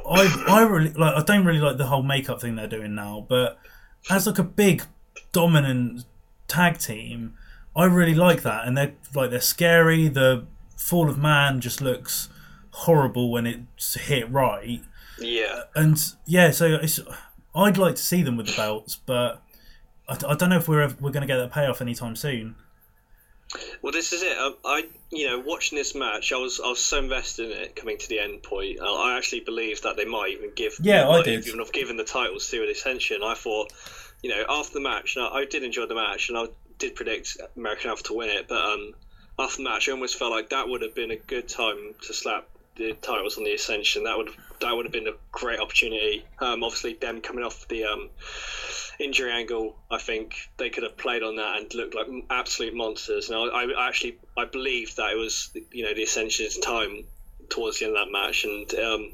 I 0.08 0.44
I 0.48 0.62
really 0.62 0.92
like 0.92 1.14
I 1.14 1.22
don't 1.22 1.44
really 1.44 1.60
like 1.60 1.76
the 1.76 1.86
whole 1.86 2.02
makeup 2.02 2.40
thing 2.40 2.56
they're 2.56 2.66
doing 2.66 2.94
now 2.94 3.24
but 3.28 3.56
as 4.10 4.26
like 4.26 4.38
a 4.38 4.42
big 4.42 4.82
dominant 5.32 6.04
tag 6.48 6.78
team 6.78 7.34
I 7.76 7.84
really 7.84 8.14
like 8.14 8.42
that. 8.42 8.66
And 8.66 8.76
they're 8.76 8.94
like 9.14 9.30
they're 9.30 9.40
scary. 9.40 10.08
The 10.08 10.46
fall 10.76 11.10
of 11.10 11.18
man 11.18 11.60
just 11.60 11.80
looks 11.82 12.30
horrible 12.70 13.30
when 13.30 13.46
it's 13.46 13.94
hit 13.94 14.30
right. 14.30 14.80
Yeah, 15.18 15.62
and 15.74 15.98
yeah, 16.26 16.50
so 16.50 16.78
it's, 16.82 17.00
I'd 17.54 17.78
like 17.78 17.96
to 17.96 18.02
see 18.02 18.22
them 18.22 18.36
with 18.36 18.46
the 18.46 18.56
belts, 18.56 18.96
but 18.96 19.42
I, 20.08 20.16
I 20.28 20.34
don't 20.34 20.50
know 20.50 20.56
if 20.56 20.68
we're 20.68 20.88
we're 21.00 21.10
going 21.10 21.22
to 21.22 21.26
get 21.26 21.36
that 21.36 21.52
payoff 21.52 21.80
anytime 21.82 22.16
soon. 22.16 22.56
Well, 23.82 23.92
this 23.92 24.12
is 24.12 24.22
it. 24.22 24.36
Um, 24.38 24.56
I, 24.64 24.84
you 25.10 25.28
know, 25.28 25.38
watching 25.40 25.76
this 25.78 25.94
match, 25.94 26.32
I 26.32 26.36
was 26.36 26.60
I 26.62 26.68
was 26.68 26.80
so 26.84 26.98
invested 26.98 27.50
in 27.50 27.58
it 27.58 27.76
coming 27.76 27.98
to 27.98 28.08
the 28.08 28.18
end 28.18 28.42
point. 28.42 28.80
Uh, 28.80 28.92
I 28.94 29.16
actually 29.16 29.40
believed 29.40 29.82
that 29.84 29.96
they 29.96 30.04
might 30.04 30.30
even 30.32 30.50
give, 30.54 30.76
Yeah, 30.80 31.08
I 31.08 31.22
did. 31.22 31.46
even 31.46 31.60
have 31.60 31.72
given 31.72 31.96
the 31.96 32.04
titles 32.04 32.48
to 32.50 32.62
an 32.62 32.68
Ascension. 32.68 33.22
I 33.22 33.34
thought, 33.34 33.72
you 34.22 34.30
know, 34.30 34.44
after 34.48 34.74
the 34.74 34.80
match, 34.80 35.16
and 35.16 35.24
I, 35.24 35.28
I 35.40 35.44
did 35.44 35.62
enjoy 35.62 35.86
the 35.86 35.94
match, 35.94 36.28
and 36.28 36.36
I 36.38 36.46
did 36.78 36.94
predict 36.94 37.36
American 37.56 37.90
Alpha 37.90 38.02
to 38.04 38.14
win 38.14 38.30
it, 38.30 38.48
but 38.48 38.58
um, 38.60 38.92
after 39.38 39.58
the 39.58 39.68
match, 39.68 39.88
I 39.88 39.92
almost 39.92 40.16
felt 40.16 40.32
like 40.32 40.50
that 40.50 40.68
would 40.68 40.82
have 40.82 40.94
been 40.94 41.10
a 41.10 41.16
good 41.16 41.48
time 41.48 41.94
to 42.02 42.12
slap 42.14 42.48
the 42.76 42.92
titles 42.94 43.38
on 43.38 43.44
the 43.44 43.52
Ascension. 43.52 44.04
That 44.04 44.16
would 44.18 44.30
that 44.60 44.74
would 44.74 44.86
have 44.86 44.92
been 44.92 45.08
a 45.08 45.14
great 45.32 45.60
opportunity. 45.60 46.24
Um, 46.38 46.62
obviously, 46.62 46.94
them 46.94 47.20
coming 47.20 47.44
off 47.44 47.68
the 47.68 47.84
um, 47.84 48.10
injury 48.98 49.30
angle, 49.30 49.76
I 49.90 49.98
think 49.98 50.36
they 50.56 50.70
could 50.70 50.82
have 50.82 50.96
played 50.96 51.22
on 51.22 51.36
that 51.36 51.58
and 51.58 51.74
looked 51.74 51.94
like 51.94 52.06
absolute 52.30 52.74
monsters. 52.74 53.30
And 53.30 53.38
I, 53.38 53.64
I 53.64 53.88
actually 53.88 54.18
I 54.36 54.44
believe 54.44 54.96
that 54.96 55.12
it 55.12 55.16
was 55.16 55.50
you 55.70 55.84
know 55.84 55.94
the 55.94 56.02
Ascension's 56.02 56.58
time 56.58 57.04
towards 57.48 57.78
the 57.78 57.86
end 57.86 57.96
of 57.96 58.06
that 58.06 58.12
match, 58.12 58.44
and 58.44 58.74
um, 58.74 59.12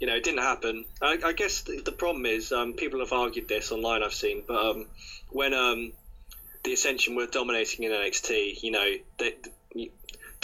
you 0.00 0.06
know 0.06 0.14
it 0.14 0.24
didn't 0.24 0.42
happen. 0.42 0.84
I, 1.00 1.18
I 1.24 1.32
guess 1.32 1.62
the, 1.62 1.80
the 1.80 1.92
problem 1.92 2.26
is 2.26 2.52
um, 2.52 2.74
people 2.74 3.00
have 3.00 3.12
argued 3.12 3.48
this 3.48 3.72
online. 3.72 4.02
I've 4.02 4.14
seen, 4.14 4.44
but 4.46 4.56
um, 4.56 4.86
when 5.30 5.54
um, 5.54 5.92
the 6.62 6.72
Ascension 6.72 7.14
were 7.14 7.26
dominating 7.26 7.84
in 7.84 7.92
NXT, 7.92 8.62
you 8.62 8.70
know 8.70 8.92
they. 9.18 9.34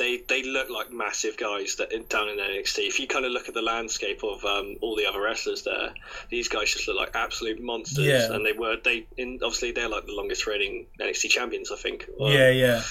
They, 0.00 0.16
they 0.16 0.42
look 0.42 0.70
like 0.70 0.90
massive 0.90 1.36
guys 1.36 1.76
that 1.76 1.90
down 2.08 2.30
in 2.30 2.38
NXT. 2.38 2.88
If 2.88 2.98
you 2.98 3.06
kind 3.06 3.26
of 3.26 3.32
look 3.32 3.48
at 3.48 3.54
the 3.54 3.60
landscape 3.60 4.24
of 4.24 4.42
um, 4.46 4.76
all 4.80 4.96
the 4.96 5.04
other 5.04 5.20
wrestlers 5.20 5.62
there, 5.62 5.90
these 6.30 6.48
guys 6.48 6.72
just 6.72 6.88
look 6.88 6.96
like 6.96 7.14
absolute 7.14 7.62
monsters. 7.62 8.06
Yeah. 8.06 8.32
And 8.32 8.44
they 8.44 8.52
were 8.52 8.78
they 8.82 9.06
in 9.18 9.40
obviously 9.42 9.72
they're 9.72 9.90
like 9.90 10.06
the 10.06 10.14
longest 10.14 10.46
reigning 10.46 10.86
NXT 10.98 11.28
champions, 11.28 11.70
I 11.70 11.76
think. 11.76 12.08
Um, 12.18 12.32
yeah, 12.32 12.48
yeah, 12.48 12.82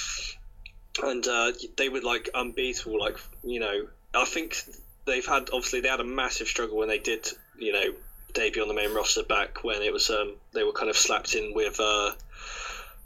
and 1.04 1.26
uh, 1.28 1.52
they 1.78 1.89
were 1.89 2.02
like 2.02 2.30
unbeatable. 2.36 3.00
Like 3.00 3.17
you 3.43 3.60
know, 3.60 3.88
I 4.13 4.26
think 4.26 4.58
they've 5.06 5.26
had 5.26 5.50
obviously 5.52 5.82
they 5.82 5.89
had 5.89 6.02
a 6.02 6.06
massive 6.06 6.48
struggle 6.48 6.78
when 6.78 6.89
they 6.89 7.00
did 7.00 7.28
you 7.58 7.74
know 7.74 7.93
debut 8.36 8.62
on 8.62 8.67
the 8.67 8.76
main 8.76 8.93
roster 8.93 9.24
back 9.24 9.63
when 9.63 9.82
it 9.82 9.91
was 9.91 10.12
um 10.12 10.36
they 10.54 10.63
were 10.63 10.72
kind 10.72 10.89
of 10.89 10.95
slapped 10.95 11.34
in 11.34 11.54
with 11.56 11.80
uh, 11.80 12.12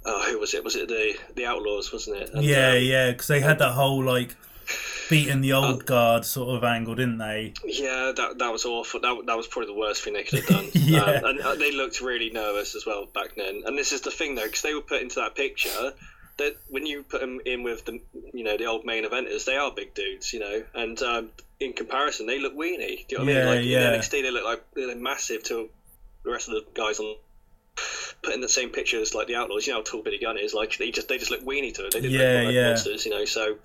uh 0.05 0.23
who 0.23 0.39
was 0.39 0.53
it? 0.53 0.63
Was 0.63 0.75
it 0.75 0.87
the 0.87 1.15
the 1.35 1.45
Outlaws? 1.45 1.91
Wasn't 1.91 2.17
it? 2.17 2.29
And, 2.33 2.43
yeah, 2.43 2.71
um, 2.71 2.83
yeah. 2.83 3.11
Because 3.11 3.27
they 3.27 3.39
had 3.39 3.59
that 3.59 3.71
whole 3.73 4.03
like 4.03 4.35
beating 5.09 5.41
the 5.41 5.53
old 5.53 5.85
guard 5.85 6.25
sort 6.25 6.55
of 6.55 6.63
angle, 6.63 6.95
didn't 6.95 7.17
they? 7.17 7.53
Yeah, 7.65 8.11
that 8.15 8.37
that 8.39 8.51
was 8.51 8.65
awful. 8.65 8.99
That, 9.01 9.23
that 9.27 9.37
was 9.37 9.47
probably 9.47 9.73
the 9.73 9.79
worst 9.79 10.03
thing 10.03 10.13
they 10.13 10.23
could 10.23 10.39
have 10.39 10.47
done. 10.47 10.65
Yeah. 10.73 11.01
um, 11.03 11.25
and 11.25 11.39
uh, 11.41 11.55
they 11.55 11.71
looked 11.71 12.01
really 12.01 12.29
nervous 12.29 12.75
as 12.75 12.85
well 12.85 13.05
back 13.13 13.35
then. 13.35 13.63
And 13.65 13.77
this 13.77 13.91
is 13.91 14.01
the 14.01 14.11
thing 14.11 14.35
though, 14.35 14.45
because 14.45 14.61
they 14.61 14.73
were 14.73 14.81
put 14.81 15.01
into 15.01 15.15
that 15.19 15.35
picture. 15.35 15.93
That 16.37 16.55
when 16.69 16.87
you 16.87 17.03
put 17.03 17.21
them 17.21 17.39
in 17.45 17.61
with 17.61 17.85
the 17.85 18.01
you 18.33 18.43
know 18.43 18.57
the 18.57 18.65
old 18.65 18.85
main 18.85 19.05
eventers, 19.05 19.45
they 19.45 19.55
are 19.55 19.71
big 19.71 19.93
dudes, 19.93 20.33
you 20.33 20.39
know. 20.39 20.63
And 20.73 20.99
um, 21.03 21.29
in 21.59 21.73
comparison, 21.73 22.25
they 22.25 22.39
look 22.39 22.55
weeny. 22.55 23.05
Do 23.07 23.15
you 23.15 23.19
know 23.19 23.25
what 23.25 23.33
Yeah, 23.33 23.39
I 23.41 23.45
mean? 23.45 23.55
Like 23.57 23.65
yeah. 23.65 23.93
in 23.93 23.99
NXT, 24.01 24.09
they 24.23 24.31
look 24.31 24.43
like 24.45 24.63
they're 24.73 24.95
massive 24.95 25.43
to 25.43 25.69
the 26.23 26.31
rest 26.31 26.47
of 26.49 26.55
the 26.55 26.65
guys 26.73 26.99
on. 26.99 27.15
Put 28.23 28.33
in 28.33 28.41
the 28.41 28.49
same 28.49 28.69
picture 28.69 28.99
as 29.01 29.13
like 29.13 29.27
the 29.27 29.35
Outlaws, 29.35 29.67
you 29.67 29.73
know 29.73 29.79
how 29.79 29.83
tall 29.83 30.01
Billy 30.01 30.17
Gunn 30.17 30.37
is. 30.37 30.53
Like 30.53 30.77
they 30.77 30.91
just 30.91 31.07
they 31.09 31.17
just 31.17 31.29
look 31.31 31.45
weeny 31.45 31.71
to 31.73 31.85
it. 31.85 31.93
They 31.93 32.01
didn't 32.01 32.17
Yeah, 32.19 32.33
look 32.37 32.45
like 32.45 32.55
yeah. 32.55 32.67
monsters, 32.69 33.05
you 33.05 33.11
know. 33.11 33.25
So 33.25 33.57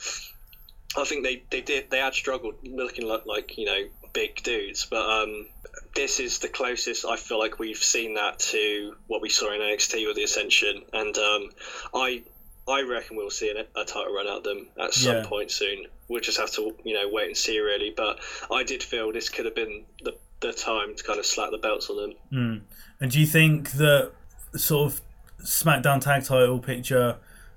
I 0.97 1.05
think 1.05 1.23
they, 1.25 1.43
they 1.51 1.61
did 1.61 1.91
they 1.91 1.99
had 1.99 2.15
struggled 2.15 2.55
looking 2.65 3.07
like 3.07 3.25
like 3.27 3.57
you 3.59 3.67
know 3.67 3.79
big 4.13 4.43
dudes, 4.43 4.87
but 4.91 5.07
um, 5.09 5.47
this 5.95 6.19
is 6.19 6.39
the 6.41 6.49
closest 6.49 7.05
I 7.05 7.17
feel 7.17 7.39
like 7.39 7.59
we've 7.59 7.77
seen 7.77 8.15
that 8.15 8.39
to 8.41 8.95
what 9.07 9.21
we 9.23 9.29
saw 9.29 9.53
in 9.53 9.61
NXT 9.61 10.07
with 10.07 10.17
the 10.17 10.25
Ascension, 10.25 10.83
and 10.93 11.17
um, 11.17 11.51
I 11.95 12.23
I 12.67 12.83
reckon 12.83 13.17
we'll 13.17 13.31
see 13.31 13.51
an, 13.51 13.59
a 13.77 13.85
title 13.85 14.13
run 14.13 14.27
out 14.27 14.45
them 14.45 14.69
at 14.81 14.93
some 14.93 15.17
Yeah. 15.19 15.27
point 15.27 15.51
soon. 15.51 15.87
We'll 16.09 16.21
just 16.21 16.39
have 16.39 16.51
to 16.53 16.75
you 16.85 16.95
know 16.95 17.09
wait 17.13 17.29
and 17.29 17.37
see 17.37 17.59
really, 17.61 17.93
but 17.97 18.19
I 18.51 18.65
did 18.65 18.83
feel 18.83 19.13
this 19.13 19.29
could 19.29 19.45
have 19.45 19.55
been 19.55 19.85
the 20.03 20.17
the 20.41 20.53
time 20.53 20.95
to 20.97 21.03
kind 21.05 21.19
of 21.19 21.27
slap 21.27 21.51
the 21.51 21.59
belts 21.59 21.91
on 21.91 21.97
them. 21.97 22.15
Mm. 22.33 22.61
And 23.01 23.11
do 23.11 23.21
you 23.21 23.27
think 23.27 23.73
that 23.73 24.13
sort 24.57 24.93
of 24.93 25.01
SmackDown 25.43 26.01
tag 26.01 26.25
title 26.25 26.59
picture 26.59 27.17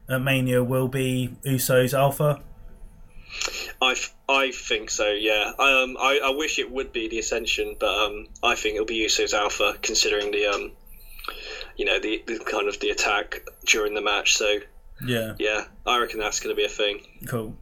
at 0.09 0.21
Mania 0.21 0.63
will 0.63 0.87
be 0.87 1.35
Usos 1.45 1.93
Alpha? 1.93 2.41
I, 3.81 3.95
I 4.27 4.51
think 4.51 4.89
so, 4.89 5.09
yeah. 5.11 5.51
Um, 5.57 5.97
I, 5.99 6.19
I 6.25 6.29
wish 6.35 6.59
it 6.59 6.69
would 6.69 6.91
be 6.91 7.07
the 7.07 7.19
Ascension, 7.19 7.75
but 7.79 7.89
um, 7.89 8.27
I 8.43 8.55
think 8.55 8.75
it'll 8.75 8.85
be 8.85 9.05
Usos 9.05 9.33
Alpha, 9.33 9.77
considering 9.81 10.31
the 10.31 10.47
um, 10.47 10.71
you 11.77 11.85
know, 11.85 11.99
the, 11.99 12.23
the 12.27 12.39
kind 12.39 12.67
of 12.67 12.79
the 12.79 12.89
attack 12.89 13.41
during 13.65 13.93
the 13.93 14.01
match. 14.01 14.35
So 14.35 14.59
Yeah, 15.05 15.33
yeah, 15.39 15.65
I 15.87 15.99
reckon 15.99 16.19
that's 16.19 16.39
going 16.39 16.55
to 16.55 16.59
be 16.59 16.65
a 16.65 16.69
thing. 16.69 17.01
cool. 17.27 17.55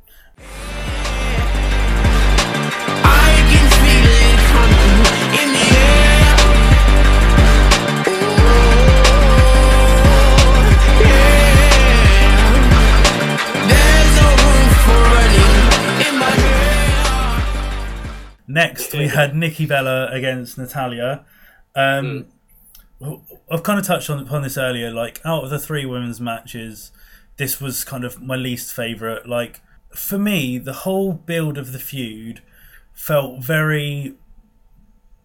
Next, 18.51 18.93
we 18.93 19.09
had 19.09 19.35
Nikki 19.35 19.67
Bella 19.67 20.07
against 20.07 20.57
Natalya. 20.57 21.23
Um, 21.75 22.25
I've 23.51 23.61
kind 23.61 23.77
of 23.77 23.85
touched 23.85 24.09
on 24.09 24.17
upon 24.17 24.41
this 24.41 24.57
earlier. 24.57 24.89
Like, 24.89 25.21
out 25.23 25.43
of 25.43 25.51
the 25.51 25.59
three 25.59 25.85
women's 25.85 26.19
matches, 26.19 26.91
this 27.37 27.61
was 27.61 27.83
kind 27.83 28.03
of 28.03 28.19
my 28.23 28.35
least 28.35 28.73
favorite. 28.73 29.29
Like, 29.29 29.61
for 29.93 30.17
me, 30.17 30.57
the 30.57 30.73
whole 30.73 31.13
build 31.13 31.59
of 31.59 31.73
the 31.73 31.79
feud 31.79 32.41
felt 32.91 33.43
very 33.43 34.15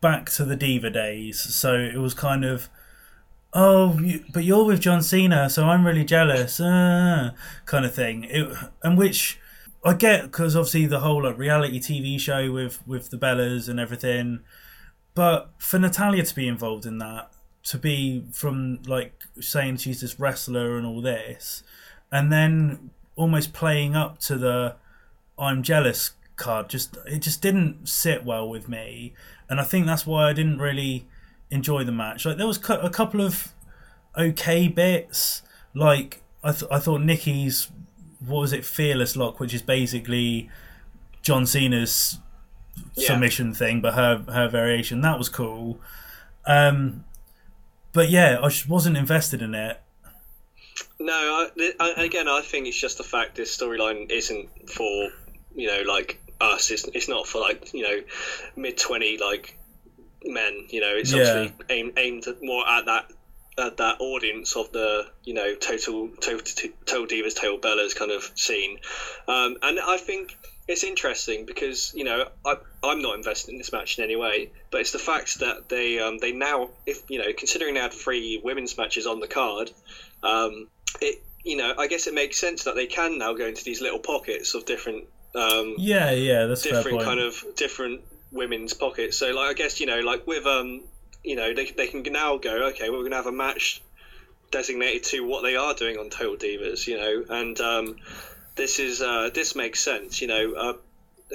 back 0.02 0.28
to 0.32 0.44
the 0.44 0.54
Diva 0.54 0.90
days. 0.90 1.40
So 1.40 1.72
it 1.76 1.96
was 1.96 2.12
kind 2.12 2.44
of, 2.44 2.68
oh, 3.54 3.98
you, 4.00 4.22
but 4.34 4.44
you're 4.44 4.66
with 4.66 4.80
John 4.80 5.00
Cena, 5.00 5.48
so 5.48 5.64
I'm 5.64 5.86
really 5.86 6.04
jealous, 6.04 6.60
uh, 6.60 7.30
kind 7.64 7.86
of 7.86 7.94
thing. 7.94 8.24
It, 8.24 8.54
and 8.82 8.98
which 8.98 9.40
I 9.84 9.92
get 9.94 10.22
because 10.22 10.56
obviously 10.56 10.86
the 10.86 11.00
whole 11.00 11.22
like 11.24 11.36
reality 11.36 11.78
TV 11.78 12.18
show 12.18 12.50
with 12.50 12.86
with 12.86 13.10
the 13.10 13.18
Bellas 13.18 13.68
and 13.68 13.78
everything, 13.78 14.40
but 15.14 15.50
for 15.58 15.78
Natalya 15.78 16.24
to 16.24 16.34
be 16.34 16.48
involved 16.48 16.86
in 16.86 16.98
that, 16.98 17.30
to 17.64 17.78
be 17.78 18.24
from 18.32 18.80
like 18.86 19.24
saying 19.40 19.76
she's 19.76 20.00
this 20.00 20.18
wrestler 20.18 20.78
and 20.78 20.86
all 20.86 21.02
this, 21.02 21.62
and 22.10 22.32
then 22.32 22.90
almost 23.14 23.52
playing 23.52 23.94
up 23.94 24.18
to 24.20 24.38
the 24.38 24.76
I'm 25.38 25.62
jealous 25.62 26.12
card, 26.36 26.70
just 26.70 26.96
it 27.06 27.18
just 27.18 27.42
didn't 27.42 27.86
sit 27.86 28.24
well 28.24 28.48
with 28.48 28.68
me, 28.68 29.12
and 29.50 29.60
I 29.60 29.64
think 29.64 29.84
that's 29.84 30.06
why 30.06 30.30
I 30.30 30.32
didn't 30.32 30.58
really 30.58 31.06
enjoy 31.50 31.84
the 31.84 31.92
match. 31.92 32.24
Like 32.24 32.38
there 32.38 32.46
was 32.46 32.58
a 32.70 32.90
couple 32.90 33.20
of 33.20 33.52
okay 34.16 34.66
bits, 34.66 35.42
like 35.74 36.22
I 36.42 36.52
th- 36.52 36.70
I 36.70 36.78
thought 36.78 37.02
Nikki's 37.02 37.68
what 38.26 38.40
was 38.40 38.52
it 38.52 38.64
fearless 38.64 39.16
lock, 39.16 39.40
which 39.40 39.52
is 39.54 39.62
basically 39.62 40.48
John 41.22 41.46
Cena's 41.46 42.18
Yeah. 42.96 43.06
submission 43.08 43.54
thing, 43.54 43.80
but 43.80 43.94
her 43.94 44.24
her 44.28 44.48
variation 44.48 45.00
that 45.02 45.18
was 45.18 45.28
cool. 45.28 45.78
Um, 46.46 47.04
but 47.92 48.10
yeah, 48.10 48.38
I 48.42 48.48
just 48.48 48.68
wasn't 48.68 48.96
invested 48.96 49.40
in 49.42 49.54
it. 49.54 49.80
No, 50.98 51.12
I, 51.12 51.72
I, 51.80 52.04
again, 52.04 52.28
I 52.28 52.40
think 52.40 52.66
it's 52.66 52.76
just 52.80 52.98
the 52.98 53.04
fact 53.04 53.36
this 53.36 53.56
storyline 53.56 54.10
isn't 54.10 54.70
for 54.70 55.10
you 55.54 55.68
know 55.68 55.82
like 55.86 56.20
us. 56.40 56.70
It's, 56.70 56.84
it's 56.94 57.08
not 57.08 57.26
for 57.26 57.40
like 57.40 57.72
you 57.72 57.82
know 57.82 58.00
mid 58.56 58.76
twenty 58.76 59.18
like 59.18 59.56
men. 60.24 60.66
You 60.70 60.80
know, 60.80 60.94
it's 60.96 61.12
Yeah. 61.12 61.20
obviously 61.20 61.52
aimed 61.70 61.92
aimed 61.98 62.26
more 62.42 62.68
at 62.68 62.86
that 62.86 63.10
at 63.56 63.76
that 63.76 64.00
audience 64.00 64.56
of 64.56 64.72
the 64.72 65.06
you 65.22 65.34
know 65.34 65.54
total 65.54 66.08
total 66.20 66.40
total 66.86 67.06
divas, 67.06 67.34
total 67.34 67.58
bellas 67.58 67.94
kind 67.94 68.10
of 68.10 68.30
scene. 68.34 68.78
Um, 69.28 69.56
and 69.62 69.78
I 69.80 69.96
think 69.96 70.36
it's 70.66 70.82
interesting 70.82 71.44
because 71.46 71.92
you 71.94 72.04
know 72.04 72.28
I, 72.44 72.56
I'm 72.82 73.02
not 73.02 73.16
invested 73.16 73.52
in 73.52 73.58
this 73.58 73.72
match 73.72 73.98
in 73.98 74.04
any 74.04 74.16
way, 74.16 74.50
but 74.70 74.80
it's 74.80 74.92
the 74.92 74.98
fact 74.98 75.40
that 75.40 75.68
they 75.68 75.98
um, 75.98 76.18
they 76.18 76.32
now 76.32 76.70
if 76.86 77.02
you 77.08 77.18
know 77.18 77.32
considering 77.36 77.74
they 77.74 77.80
had 77.80 77.92
three 77.92 78.40
women's 78.42 78.76
matches 78.76 79.06
on 79.06 79.20
the 79.20 79.28
card. 79.28 79.70
Um, 80.22 80.68
it 81.00 81.22
you 81.44 81.56
know 81.56 81.74
I 81.76 81.86
guess 81.86 82.06
it 82.06 82.14
makes 82.14 82.38
sense 82.38 82.64
that 82.64 82.74
they 82.74 82.86
can 82.86 83.18
now 83.18 83.34
go 83.34 83.46
into 83.46 83.64
these 83.64 83.80
little 83.80 83.98
pockets 83.98 84.54
of 84.54 84.64
different 84.64 85.04
um, 85.34 85.74
Yeah, 85.78 86.10
yeah, 86.12 86.46
that's 86.46 86.62
different 86.62 87.02
kind 87.02 87.20
of 87.20 87.44
different 87.56 88.00
women's 88.32 88.72
pockets. 88.72 89.16
So 89.16 89.32
like 89.32 89.50
I 89.50 89.52
guess 89.54 89.80
you 89.80 89.86
know 89.86 90.00
like 90.00 90.26
with 90.26 90.46
um 90.46 90.82
you 91.24 91.36
know 91.36 91.54
they 91.54 91.66
they 91.70 91.86
can 91.88 92.02
now 92.12 92.36
go 92.36 92.68
okay 92.68 92.90
we're 92.90 93.02
gonna 93.02 93.16
have 93.16 93.26
a 93.26 93.32
match 93.32 93.82
designated 94.50 95.02
to 95.02 95.20
what 95.20 95.42
they 95.42 95.56
are 95.56 95.74
doing 95.74 95.96
on 95.96 96.10
Total 96.10 96.36
Divas 96.36 96.86
you 96.86 96.96
know 96.96 97.24
and 97.28 97.60
um, 97.60 97.96
this 98.56 98.78
is 98.78 99.02
uh, 99.02 99.30
this 99.34 99.56
makes 99.56 99.80
sense 99.80 100.20
you 100.20 100.28
know 100.28 100.52
uh, 100.52 100.72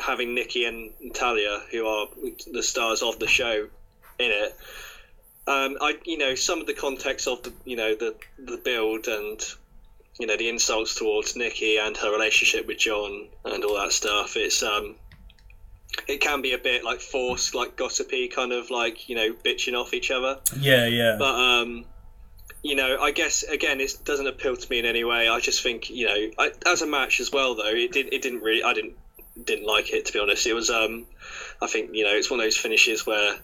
having 0.02 0.36
Nikki 0.36 0.66
and 0.66 0.94
Natalya 1.02 1.62
who 1.72 1.86
are 1.86 2.08
the 2.52 2.64
stars 2.64 3.02
of 3.02 3.20
the 3.20 3.28
show 3.28 3.68
in 4.20 4.32
it. 4.32 4.56
Um, 5.48 5.78
I, 5.82 5.98
you 6.06 6.18
know, 6.18 6.36
some 6.36 6.60
of 6.60 6.68
the 6.68 6.74
context 6.74 7.28
of 7.28 7.42
the, 7.42 7.54
you 7.66 7.76
know, 7.76 7.96
the 7.96 8.16
the 8.38 8.58
build 8.58 9.08
and, 9.08 9.42
you 10.20 10.28
know, 10.28 10.38
the 10.38 10.50
insults 10.50 10.96
towards 10.96 11.36
Nikki 11.36 11.78
and 11.78 11.98
her 11.98 12.12
relationship 12.12 12.68
with 12.68 12.78
John 12.78 13.30
and 13.46 13.64
all 13.64 13.78
that 13.78 13.92
stuff. 13.92 14.36
It's 14.36 14.62
um, 14.62 14.96
it 16.08 16.22
can 16.22 16.42
be 16.42 16.54
a 16.54 16.58
bit 16.58 16.84
like 16.84 17.02
forced, 17.02 17.56
like 17.56 17.76
gossipy, 17.76 18.28
kind 18.28 18.52
of 18.52 18.70
like 18.70 19.10
you 19.10 19.16
know, 19.16 19.34
bitching 19.34 19.74
off 19.80 19.94
each 19.94 20.12
other. 20.12 20.40
yeah, 20.60 20.86
yeah, 20.88 21.16
But 21.18 21.36
um, 21.36 21.86
you 22.64 22.76
know, 22.76 23.00
I 23.02 23.12
guess 23.12 23.44
again, 23.44 23.80
it 23.80 23.98
doesn't 24.06 24.28
appeal 24.28 24.56
to 24.56 24.70
me 24.70 24.80
in 24.80 24.86
any 24.86 25.04
way. 25.04 25.28
I 25.28 25.40
just 25.40 25.64
think 25.64 25.90
you 25.90 26.06
know, 26.08 26.32
I, 26.38 26.52
as 26.66 26.82
a 26.82 26.88
match 26.88 27.20
as 27.20 27.32
well, 27.32 27.56
though, 27.56 27.68
it 27.68 27.92
did 27.92 28.14
it 28.14 28.22
didn't 28.22 28.42
really, 28.42 28.64
I 28.64 28.74
didn't 28.74 28.94
didn't 29.44 29.66
like 29.66 29.92
it 29.94 30.06
to 30.08 30.14
be 30.14 30.20
honest. 30.20 30.46
It 30.46 30.54
was 30.54 30.70
um, 30.70 31.06
I 31.62 31.68
think 31.68 31.92
you 31.94 32.04
know, 32.04 32.12
it's 32.14 32.30
one 32.30 32.40
of 32.40 32.46
those 32.46 32.58
finishes 32.58 33.06
where. 33.06 33.36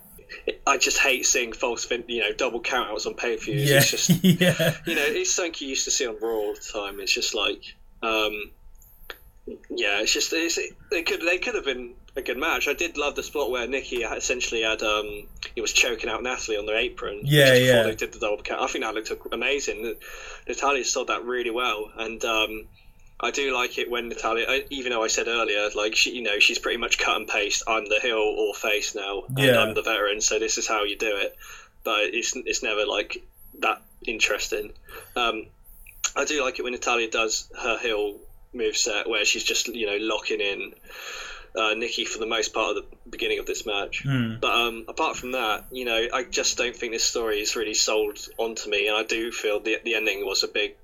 I 0.66 0.78
just 0.78 0.98
hate 0.98 1.24
seeing 1.26 1.54
false, 1.54 1.86
fin- 1.86 2.06
you 2.08 2.20
know, 2.20 2.34
double 2.34 2.60
countouts 2.60 3.06
on 3.06 3.14
pay 3.14 3.38
per 3.38 3.44
views. 3.44 3.70
yeah, 3.70 3.78
It's 3.78 3.92
just 3.92 4.10
yeah, 4.24 4.76
you 4.86 4.96
know, 4.96 5.06
it's 5.06 5.32
something 5.32 5.54
you 5.60 5.68
used 5.68 5.86
to 5.86 5.92
see 5.92 6.08
on 6.08 6.18
Raw 6.20 6.30
all 6.30 6.56
the 6.56 6.60
time. 6.60 7.00
It's 7.00 7.14
just 7.14 7.36
like, 7.36 7.76
um, 8.02 8.50
yeah, 9.70 10.02
it's 10.02 10.12
just 10.12 10.34
it's, 10.34 10.58
they 10.90 11.04
could 11.04 11.22
they 11.22 11.38
could 11.38 11.54
have 11.54 11.64
been 11.64 11.94
a 12.16 12.22
good 12.22 12.38
match. 12.38 12.68
I 12.68 12.74
did 12.74 12.98
love 12.98 13.16
the 13.16 13.24
spot 13.24 13.52
where 13.52 13.68
Nikki 13.68 13.98
essentially 14.04 14.62
had 14.62 14.82
um, 14.82 15.28
he 15.54 15.62
was 15.62 15.74
choking 15.74 16.10
out 16.10 16.24
Natalie 16.24 16.58
on 16.58 16.66
their 16.66 16.78
apron. 16.78 17.22
Yeah, 17.24 17.54
yeah. 17.56 17.84
They 17.84 17.96
did 17.96 18.14
the 18.14 18.20
double 18.20 18.42
count, 18.42 18.62
I 18.62 18.68
think 18.68 18.84
that 18.84 18.94
looked 18.96 19.12
amazing. 19.34 19.96
Natalya 20.48 20.86
sold 20.86 21.08
that 21.08 21.26
really 21.26 21.52
well, 21.52 21.92
and 21.98 22.24
um, 22.24 22.68
I 23.20 23.32
do 23.32 23.54
like 23.54 23.78
it 23.78 23.90
when 23.90 24.10
Natalya, 24.10 24.64
even 24.70 24.92
though 24.92 25.04
I 25.04 25.08
said 25.08 25.28
earlier, 25.28 25.70
like 25.76 25.96
she, 25.96 26.16
you 26.16 26.22
know, 26.22 26.40
she's 26.40 26.60
pretty 26.60 26.78
much 26.78 26.98
cut 26.98 27.18
and 27.18 27.28
paste. 27.28 27.64
I'm 27.68 27.86
the 27.86 28.00
heel 28.02 28.18
or 28.18 28.54
face 28.54 28.96
now, 28.96 29.24
and 29.28 29.38
Yeah. 29.38 29.60
I'm 29.60 29.74
the 29.74 29.82
veteran, 29.82 30.22
so 30.22 30.40
this 30.40 30.58
is 30.58 30.68
how 30.68 30.84
you 30.84 30.98
do 30.98 31.18
it. 31.18 31.36
But 31.84 32.14
it's 32.14 32.36
it's 32.36 32.64
never 32.64 32.86
like 32.86 33.24
that 33.60 33.82
interesting. 34.06 34.74
Um, 35.16 35.48
I 36.16 36.26
do 36.26 36.44
like 36.44 36.60
it 36.60 36.64
when 36.64 36.74
Natalya 36.74 37.10
does 37.10 37.50
her 37.62 37.78
heel 37.78 38.20
move 38.54 38.78
set, 38.78 39.10
where 39.10 39.26
she's 39.26 39.44
just 39.44 39.68
you 39.68 39.86
know 39.86 39.98
locking 39.98 40.40
in 40.40 40.74
uh, 41.58 41.74
Nikki 41.74 42.06
for 42.06 42.20
the 42.20 42.26
most 42.26 42.54
part 42.54 42.76
of 42.76 42.84
the 42.84 42.98
beginning 43.10 43.40
of 43.40 43.46
this 43.46 43.66
match. 43.66 44.04
Hmm. 44.04 44.36
But 44.42 44.52
um, 44.52 44.86
apart 44.88 45.16
from 45.18 45.32
that, 45.34 45.66
you 45.72 45.86
know, 45.86 46.08
I 46.14 46.24
just 46.24 46.58
don't 46.58 46.76
think 46.76 46.94
this 46.94 47.04
story 47.04 47.38
is 47.40 47.56
really 47.56 47.74
sold 47.74 48.20
onto 48.38 48.70
me, 48.70 48.88
and 48.88 48.98
I 48.98 49.04
do 49.04 49.32
feel 49.32 49.60
the 49.60 49.78
the 49.84 49.96
ending 49.96 50.26
was 50.26 50.44
a 50.44 50.48
big, 50.48 50.76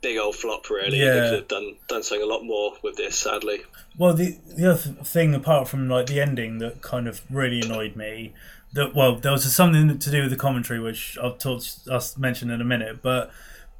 big 0.00 0.18
old 0.18 0.36
flop. 0.36 0.68
Really, 0.70 0.98
Yeah. 0.98 1.14
they 1.14 1.20
could 1.30 1.38
have 1.40 1.48
done 1.48 1.76
done 1.88 2.02
something 2.02 2.22
a 2.22 2.26
lot 2.34 2.42
more 2.44 2.74
with 2.82 2.96
this. 2.96 3.16
Sadly, 3.16 3.60
Well, 3.96 4.14
the 4.14 4.36
the 4.56 4.70
other 4.72 4.78
thing 5.04 5.34
apart 5.34 5.68
from 5.68 5.88
like 5.88 6.06
the 6.06 6.20
ending 6.20 6.58
that 6.58 6.82
kind 6.82 7.08
of 7.08 7.22
really 7.30 7.60
annoyed 7.60 7.96
me, 7.96 8.34
that 8.74 8.94
well, 8.94 9.16
there 9.16 9.32
was 9.32 9.50
something 9.54 9.98
to 9.98 10.10
do 10.10 10.22
with 10.22 10.30
the 10.30 10.36
commentary, 10.36 10.80
which 10.80 11.16
I'll 11.22 11.36
talk 11.36 11.62
I'll 11.90 12.04
mention 12.18 12.50
in 12.50 12.60
a 12.60 12.64
minute. 12.64 13.00
But 13.02 13.30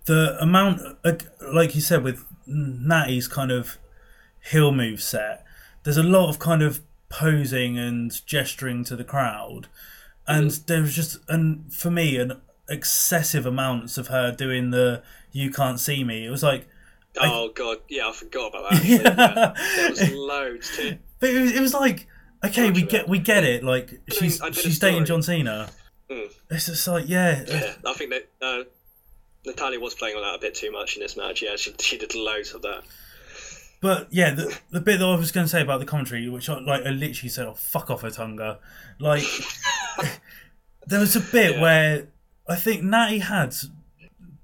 the 0.07 0.39
amount, 0.41 0.81
like- 1.05 1.27
like 1.53 1.75
you 1.75 1.83
said, 1.83 2.03
with 2.03 2.25
Natty's 2.47 3.29
kind 3.29 3.51
of 3.53 3.77
heel 4.51 4.73
move 4.73 5.03
set, 5.03 5.45
there's 5.85 5.97
a 5.97 6.03
lot 6.03 6.29
of 6.29 6.39
kind 6.39 6.63
of 6.63 6.81
posing 7.09 7.79
and 7.79 8.25
gesturing 8.27 8.85
to 8.85 8.97
the 8.97 9.05
crowd, 9.05 9.69
and 10.27 10.51
there 10.67 10.83
was 10.83 10.95
just 10.95 11.19
and 11.29 11.73
for 11.73 11.91
me 11.91 12.17
an 12.17 12.41
excessive 12.69 13.47
amounts 13.47 13.97
of 13.99 14.09
her 14.09 14.31
doing 14.33 14.71
the 14.71 15.03
"you 15.33 15.51
can't 15.51 15.81
see 15.81 16.05
me." 16.05 16.27
It 16.27 16.31
was 16.31 16.43
like. 16.43 16.69
I- 17.21 17.31
oh 17.33 17.51
god, 17.55 17.79
yeah, 17.89 18.09
I 18.09 18.13
forgot 18.13 18.49
about 18.49 18.71
that. 18.71 18.85
yeah. 18.85 19.55
There 19.77 19.91
was 19.91 20.13
loads 20.13 20.77
too. 20.77 20.99
But 21.21 21.31
it 21.31 21.41
was, 21.41 21.53
it 21.53 21.61
was 21.61 21.75
like, 21.75 22.07
okay, 22.45 22.71
we 22.71 22.83
get 22.83 23.01
it. 23.01 23.09
we 23.09 23.19
get 23.19 23.43
it. 23.43 23.65
Like 23.65 24.01
she's 24.13 24.41
I 24.41 24.53
she's 24.53 24.79
dating. 24.79 25.05
John 25.05 25.21
Cena. 25.21 25.69
Mm. 26.09 26.31
It's 26.51 26.67
just 26.67 26.87
like 26.87 27.09
yeah, 27.09 27.43
Yeah, 27.47 27.73
I 27.85 27.93
think 27.95 28.11
that 28.11 28.29
uh, 28.41 28.63
Natalya 29.45 29.81
was 29.81 29.95
playing 29.95 30.17
on 30.17 30.23
that 30.23 30.37
a 30.37 30.39
bit 30.39 30.55
too 30.55 30.71
much 30.71 30.97
in 30.97 31.03
this 31.03 31.17
match. 31.17 31.43
Yeah, 31.43 31.57
she 31.57 31.75
she 31.81 31.99
did 31.99 32.15
loads 32.15 32.55
of 32.55 32.63
that. 32.63 32.85
But 33.81 34.09
yeah, 34.11 34.31
the, 34.35 34.59
the 34.71 34.81
bit 34.81 34.99
that 34.99 35.09
I 35.09 35.15
was 35.15 35.31
going 35.33 35.45
to 35.47 35.51
say 35.51 35.63
about 35.63 35.81
the 35.81 35.87
commentary, 35.87 36.29
which 36.29 36.49
I 36.49 36.59
like, 36.61 36.85
I 36.85 36.91
literally 36.91 37.29
said, 37.29 37.47
"Oh 37.47 37.55
fuck 37.55 37.91
off, 37.91 38.03
Otunga." 38.03 38.59
Like 38.99 39.25
there 40.87 41.01
was 41.01 41.17
a 41.17 41.21
bit 41.21 41.55
Yeah. 41.57 41.61
where 41.63 42.09
I 42.49 42.57
think 42.57 42.83
Natty 42.83 43.19
had 43.19 43.55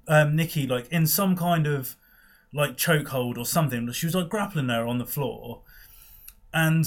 um, 0.07 0.35
Nikki 0.35 0.67
like 0.67 0.87
in 0.91 1.07
some 1.07 1.35
kind 1.35 1.67
of 1.67 1.95
like 2.53 2.77
chokehold 2.77 3.37
or 3.37 3.45
something. 3.45 3.91
She 3.91 4.05
was 4.05 4.15
like 4.15 4.29
grappling 4.29 4.69
her 4.69 4.85
on 4.85 4.97
the 4.99 5.05
floor, 5.05 5.61
and 6.53 6.85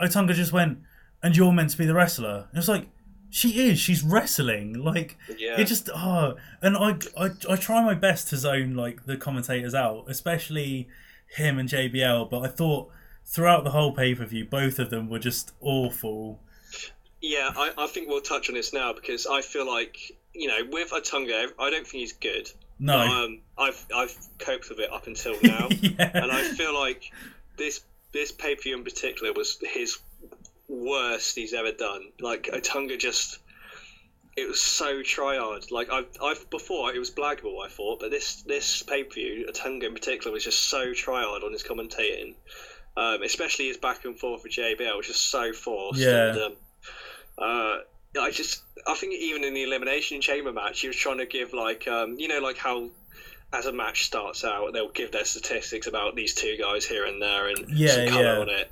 Otunga 0.00 0.34
just 0.34 0.52
went, 0.52 0.78
"And 1.22 1.36
you're 1.36 1.52
meant 1.52 1.70
to 1.70 1.78
be 1.78 1.86
the 1.86 1.94
wrestler." 1.94 2.46
And 2.50 2.58
it's 2.58 2.68
like. 2.68 2.88
She 3.28 3.68
is. 3.68 3.78
She's 3.78 4.02
wrestling. 4.02 4.72
Like 4.82 5.18
Yeah. 5.36 5.60
it 5.60 5.64
just 5.66 5.90
oh, 5.94 6.36
and 6.62 6.74
I, 6.76 6.96
I 7.20 7.30
I 7.50 7.56
try 7.56 7.82
my 7.84 7.92
best 7.92 8.28
to 8.28 8.36
zone 8.36 8.74
like 8.74 9.04
the 9.04 9.16
commentators 9.18 9.74
out, 9.74 10.04
especially 10.08 10.88
him 11.26 11.58
and 11.58 11.68
JBL. 11.68 12.30
But 12.30 12.40
I 12.40 12.48
thought 12.48 12.90
throughout 13.24 13.64
the 13.64 13.70
whole 13.70 13.92
pay 13.92 14.14
per 14.14 14.24
view, 14.24 14.44
both 14.44 14.78
of 14.78 14.90
them 14.90 15.08
were 15.08 15.18
just 15.18 15.52
awful. 15.60 16.40
Yeah, 17.20 17.50
I, 17.56 17.72
I 17.76 17.86
think 17.86 18.08
we'll 18.08 18.20
touch 18.20 18.48
on 18.48 18.54
this 18.54 18.72
now 18.72 18.92
because 18.92 19.26
I 19.26 19.42
feel 19.42 19.66
like 19.66 20.12
you 20.32 20.48
know 20.48 20.58
with 20.70 20.90
Otunga, 20.90 21.48
I 21.58 21.70
don't 21.70 21.86
think 21.86 22.00
he's 22.00 22.12
good. 22.12 22.50
No, 22.78 22.98
But, 22.98 23.06
um, 23.08 23.40
I've 23.58 23.86
I've 23.94 24.16
coped 24.38 24.68
with 24.68 24.80
it 24.80 24.92
up 24.92 25.06
until 25.06 25.32
now, 25.42 25.68
yeah, 25.70 26.10
and 26.14 26.30
I 26.30 26.42
feel 26.42 26.74
like 26.74 27.10
this 27.56 27.80
this 28.12 28.32
pay 28.32 28.54
per 28.54 28.62
view 28.62 28.76
in 28.76 28.84
particular 28.84 29.32
was 29.32 29.58
his 29.62 29.98
worst 30.68 31.34
he's 31.34 31.54
ever 31.54 31.72
done. 31.72 32.12
Like 32.20 32.44
Otunga 32.52 32.98
just. 32.98 33.38
It 34.36 34.48
was 34.48 34.60
so 34.60 35.02
try 35.02 35.38
hard. 35.38 35.70
Like 35.70 35.90
I've, 35.90 36.08
I've 36.22 36.48
before 36.50 36.94
it 36.94 36.98
was 36.98 37.10
blackable. 37.10 37.64
I 37.64 37.68
thought, 37.68 38.00
but 38.00 38.10
this 38.10 38.42
this 38.42 38.82
pay 38.82 39.04
per 39.04 39.14
view, 39.14 39.48
Otunga 39.50 39.84
in 39.84 39.94
particular, 39.94 40.32
was 40.32 40.44
just 40.44 40.68
so 40.68 40.92
try 40.92 41.22
hard 41.22 41.42
on 41.42 41.52
his 41.52 41.62
commentating, 41.62 42.34
um, 42.96 43.22
especially 43.22 43.68
his 43.68 43.78
back 43.78 44.04
and 44.04 44.18
forth 44.18 44.42
with 44.42 44.52
JBL 44.52 44.96
was 44.96 45.06
just 45.06 45.30
so 45.30 45.52
forced. 45.52 46.00
Yeah. 46.00 46.30
And, 46.30 46.38
um, 46.38 46.52
uh, 47.38 47.78
I 48.20 48.30
just 48.30 48.62
I 48.86 48.94
think 48.94 49.14
even 49.14 49.44
in 49.44 49.54
the 49.54 49.62
elimination 49.62 50.20
chamber 50.20 50.52
match, 50.52 50.80
he 50.80 50.88
was 50.88 50.96
trying 50.96 51.18
to 51.18 51.26
give 51.26 51.52
like 51.52 51.88
um, 51.88 52.16
you 52.18 52.28
know 52.28 52.40
like 52.40 52.58
how 52.58 52.90
as 53.52 53.66
a 53.66 53.72
match 53.72 54.04
starts 54.04 54.44
out, 54.44 54.72
they'll 54.72 54.90
give 54.90 55.12
their 55.12 55.24
statistics 55.24 55.86
about 55.86 56.16
these 56.16 56.34
two 56.34 56.56
guys 56.58 56.84
here 56.84 57.06
and 57.06 57.22
there 57.22 57.48
and 57.48 57.68
Yeah, 57.68 57.94
some 57.94 58.08
colour 58.08 58.22
yeah. 58.22 58.40
on 58.40 58.48
it. 58.50 58.70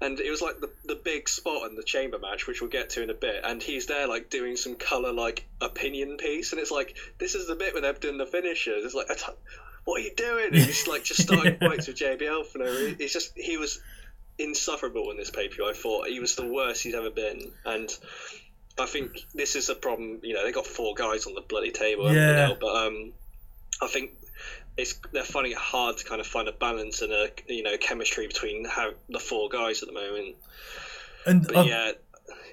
And 0.00 0.20
it 0.20 0.30
was 0.30 0.42
like 0.42 0.60
the, 0.60 0.70
the 0.84 0.94
big 1.02 1.26
spot 1.28 1.68
in 1.70 1.74
the 1.74 1.82
chamber 1.82 2.18
match, 2.18 2.46
which 2.46 2.60
we'll 2.60 2.68
get 2.70 2.90
to 2.90 3.02
in 3.02 3.08
a 3.08 3.14
bit. 3.14 3.40
And 3.44 3.62
he's 3.62 3.86
there, 3.86 4.06
like 4.06 4.28
doing 4.28 4.56
some 4.56 4.74
color, 4.74 5.12
like 5.12 5.46
opinion 5.60 6.18
piece, 6.18 6.52
and 6.52 6.60
it's 6.60 6.70
like 6.70 6.96
this 7.18 7.34
is 7.34 7.46
the 7.46 7.54
bit 7.54 7.72
where 7.72 7.80
they're 7.80 7.94
doing 7.94 8.18
the 8.18 8.26
finishers. 8.26 8.84
It's 8.84 8.94
like, 8.94 9.08
what 9.84 10.00
are 10.00 10.04
you 10.04 10.14
doing? 10.14 10.46
And 10.52 10.56
he's 10.56 10.86
like 10.86 11.02
just 11.04 11.22
starting 11.22 11.56
fights 11.60 11.86
with 11.86 11.96
JBL 11.96 12.44
for 12.46 12.58
no 12.58 12.64
reason. 12.66 12.96
It's 13.00 13.12
just 13.14 13.32
he 13.36 13.56
was 13.56 13.80
insufferable 14.38 15.10
in 15.10 15.16
this 15.16 15.30
pay 15.30 15.48
per 15.48 15.54
view. 15.54 15.68
I 15.68 15.72
thought 15.72 16.08
he 16.08 16.20
was 16.20 16.34
the 16.34 16.46
worst 16.46 16.82
he's 16.82 16.94
ever 16.94 17.08
been, 17.10 17.50
and 17.64 17.88
I 18.78 18.84
think 18.84 19.24
this 19.34 19.56
is 19.56 19.70
a 19.70 19.74
problem. 19.74 20.20
You 20.22 20.34
know, 20.34 20.44
they 20.44 20.52
got 20.52 20.66
four 20.66 20.94
guys 20.94 21.26
on 21.26 21.34
the 21.34 21.40
bloody 21.40 21.70
table, 21.72 22.12
Yeah. 22.12 22.32
now? 22.48 22.56
but 22.60 22.86
um, 22.86 23.12
I 23.80 23.86
think 23.86 24.10
it's 24.76 24.98
they're 25.12 25.24
finding 25.24 25.52
it 25.52 25.58
hard 25.58 25.96
to 25.98 26.04
kind 26.04 26.20
of 26.20 26.26
find 26.26 26.48
a 26.48 26.52
balance 26.52 27.02
and 27.02 27.12
a 27.12 27.28
you 27.48 27.62
know 27.62 27.76
chemistry 27.78 28.26
between 28.26 28.64
how 28.64 28.90
the 29.08 29.18
four 29.20 29.48
guys 29.48 29.82
at 29.82 29.88
the 29.88 29.94
moment. 29.94 30.36
And 31.26 31.46
But 31.46 31.56
I, 31.56 31.62
yeah, 31.62 31.92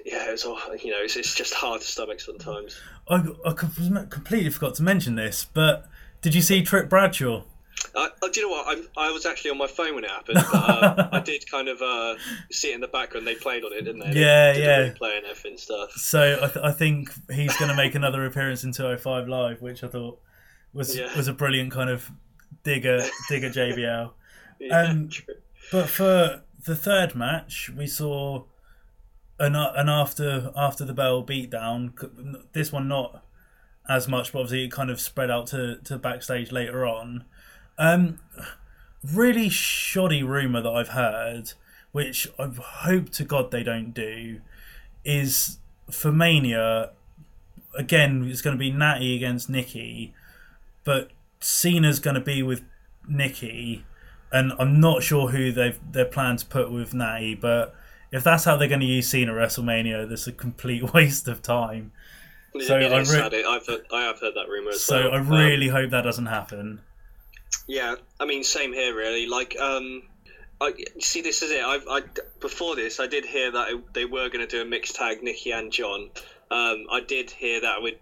yeah, 0.04 0.30
it's 0.30 0.44
all 0.44 0.58
you 0.82 0.90
know. 0.90 1.00
It's, 1.00 1.16
it's 1.16 1.34
just 1.34 1.54
hard 1.54 1.80
to 1.80 1.86
stomach 1.86 2.20
sometimes. 2.20 2.80
I, 3.08 3.24
I 3.46 3.52
completely 3.52 4.50
forgot 4.50 4.74
to 4.76 4.82
mention 4.82 5.14
this, 5.14 5.46
but 5.52 5.88
did 6.22 6.34
you 6.34 6.42
see 6.42 6.62
Trip 6.62 6.88
Bradshaw? 6.88 7.44
I, 7.94 8.08
I, 8.22 8.28
do 8.30 8.40
you 8.40 8.46
know 8.46 8.52
what? 8.52 8.66
I'm, 8.66 8.88
I 8.96 9.10
was 9.10 9.26
actually 9.26 9.50
on 9.50 9.58
my 9.58 9.66
phone 9.66 9.94
when 9.94 10.04
it 10.04 10.10
happened. 10.10 10.38
But, 10.50 10.54
uh, 10.54 11.08
I 11.12 11.20
did 11.20 11.48
kind 11.50 11.68
of 11.68 11.82
uh, 11.82 12.14
see 12.50 12.70
it 12.70 12.74
in 12.76 12.80
the 12.80 12.88
background. 12.88 13.26
They 13.26 13.34
played 13.34 13.64
on 13.64 13.72
it, 13.72 13.82
didn't 13.82 14.00
they? 14.00 14.18
Yeah, 14.18 14.52
they 14.52 14.62
yeah. 14.62 14.78
Replay 14.90 15.18
and 15.18 15.26
everything 15.26 15.58
stuff. 15.58 15.92
So 15.92 16.38
I, 16.42 16.48
th- 16.48 16.64
I 16.64 16.72
think 16.72 17.10
he's 17.30 17.56
going 17.56 17.70
to 17.70 17.76
make 17.76 17.94
another 17.94 18.24
appearance 18.24 18.64
in 18.64 18.72
205 18.72 19.28
Live, 19.28 19.60
which 19.60 19.84
I 19.84 19.88
thought 19.88 20.20
was 20.74 20.96
Yeah. 20.96 21.16
was 21.16 21.28
a 21.28 21.32
brilliant 21.32 21.70
kind 21.72 21.88
of 21.90 22.10
digger 22.62 23.00
digger 23.28 23.50
JBL. 23.50 24.10
Yeah, 24.60 24.82
Um. 24.82 25.10
But 25.72 25.88
for 25.88 26.42
the 26.64 26.76
third 26.76 27.14
match, 27.16 27.70
we 27.76 27.86
saw 27.88 28.44
an 29.40 29.56
an 29.56 29.88
after 29.88 30.52
after 30.56 30.84
the 30.84 30.92
bell 30.94 31.24
beatdown. 31.24 31.92
This 32.52 32.70
one 32.70 32.86
not 32.86 33.24
as 33.88 34.06
much, 34.08 34.32
but 34.32 34.40
obviously 34.40 34.64
it 34.64 34.70
kind 34.72 34.90
of 34.90 35.00
spread 35.00 35.30
out 35.30 35.48
to, 35.48 35.76
to 35.84 35.98
backstage 35.98 36.52
later 36.52 36.86
on. 36.86 37.24
Um, 37.78 38.20
really 39.02 39.48
shoddy 39.48 40.22
rumor 40.22 40.62
that 40.62 40.70
I've 40.70 40.88
heard, 40.88 41.52
which 41.92 42.28
I 42.38 42.46
hope 42.46 43.10
to 43.10 43.24
God 43.24 43.50
they 43.50 43.62
don't 43.64 43.92
do, 43.92 44.40
is 45.04 45.58
for 45.90 46.12
Mania. 46.12 46.90
Again, 47.76 48.24
it's 48.30 48.40
going 48.40 48.56
to 48.56 48.58
be 48.58 48.70
Natty 48.70 49.16
against 49.16 49.50
Nikki, 49.50 50.14
but 50.84 51.10
Cena's 51.40 51.98
going 52.00 52.14
to 52.14 52.20
be 52.20 52.42
with 52.42 52.62
Nikki, 53.08 53.84
and 54.32 54.52
I'm 54.58 54.80
not 54.80 55.02
sure 55.02 55.28
who 55.30 55.52
they've 55.52 55.78
they're 55.92 56.04
planned 56.04 56.40
to 56.40 56.46
put 56.46 56.70
with 56.72 56.94
Natty. 56.94 57.34
But 57.34 57.74
if 58.12 58.24
that's 58.24 58.44
how 58.44 58.56
they're 58.56 58.68
going 58.68 58.80
to 58.80 58.86
use 58.86 59.08
Cena 59.08 59.32
at 59.34 59.38
WrestleMania, 59.38 60.08
that's 60.08 60.26
a 60.26 60.32
complete 60.32 60.92
waste 60.94 61.28
of 61.28 61.42
time. 61.42 61.92
so 62.58 62.76
It 62.78 62.92
I 62.92 63.00
re- 63.00 63.30
I've 63.46 63.66
heard, 63.66 63.86
I 63.92 64.02
have 64.02 64.20
heard 64.20 64.34
that 64.34 64.48
rumor 64.48 64.72
as 64.72 64.84
So 64.84 64.96
well. 65.06 65.12
I 65.12 65.18
Um, 65.28 65.28
really 65.28 65.68
hope 65.68 65.90
that 65.90 66.02
doesn't 66.02 66.26
happen. 66.26 66.80
Yeah, 67.66 67.94
I 68.20 68.26
mean, 68.26 68.44
same 68.44 68.72
here, 68.72 68.94
really. 68.94 69.26
Like, 69.26 69.56
um, 69.58 70.02
I 70.60 70.72
see. 71.00 71.22
This 71.22 71.42
is 71.42 71.50
it. 71.50 71.62
I've, 71.64 71.84
I 71.88 72.02
before 72.40 72.76
this, 72.76 73.00
I 73.00 73.06
did 73.06 73.24
hear 73.24 73.50
that 73.52 73.70
it, 73.70 73.94
they 73.94 74.04
were 74.04 74.28
going 74.28 74.40
to 74.40 74.46
do 74.46 74.62
a 74.62 74.64
mixed 74.64 74.96
tag, 74.96 75.22
Nikki 75.22 75.50
and 75.52 75.72
John. 75.72 76.10
Um, 76.50 76.86
I 76.90 77.00
did 77.06 77.30
hear 77.30 77.60
that 77.62 77.82
would, 77.82 77.98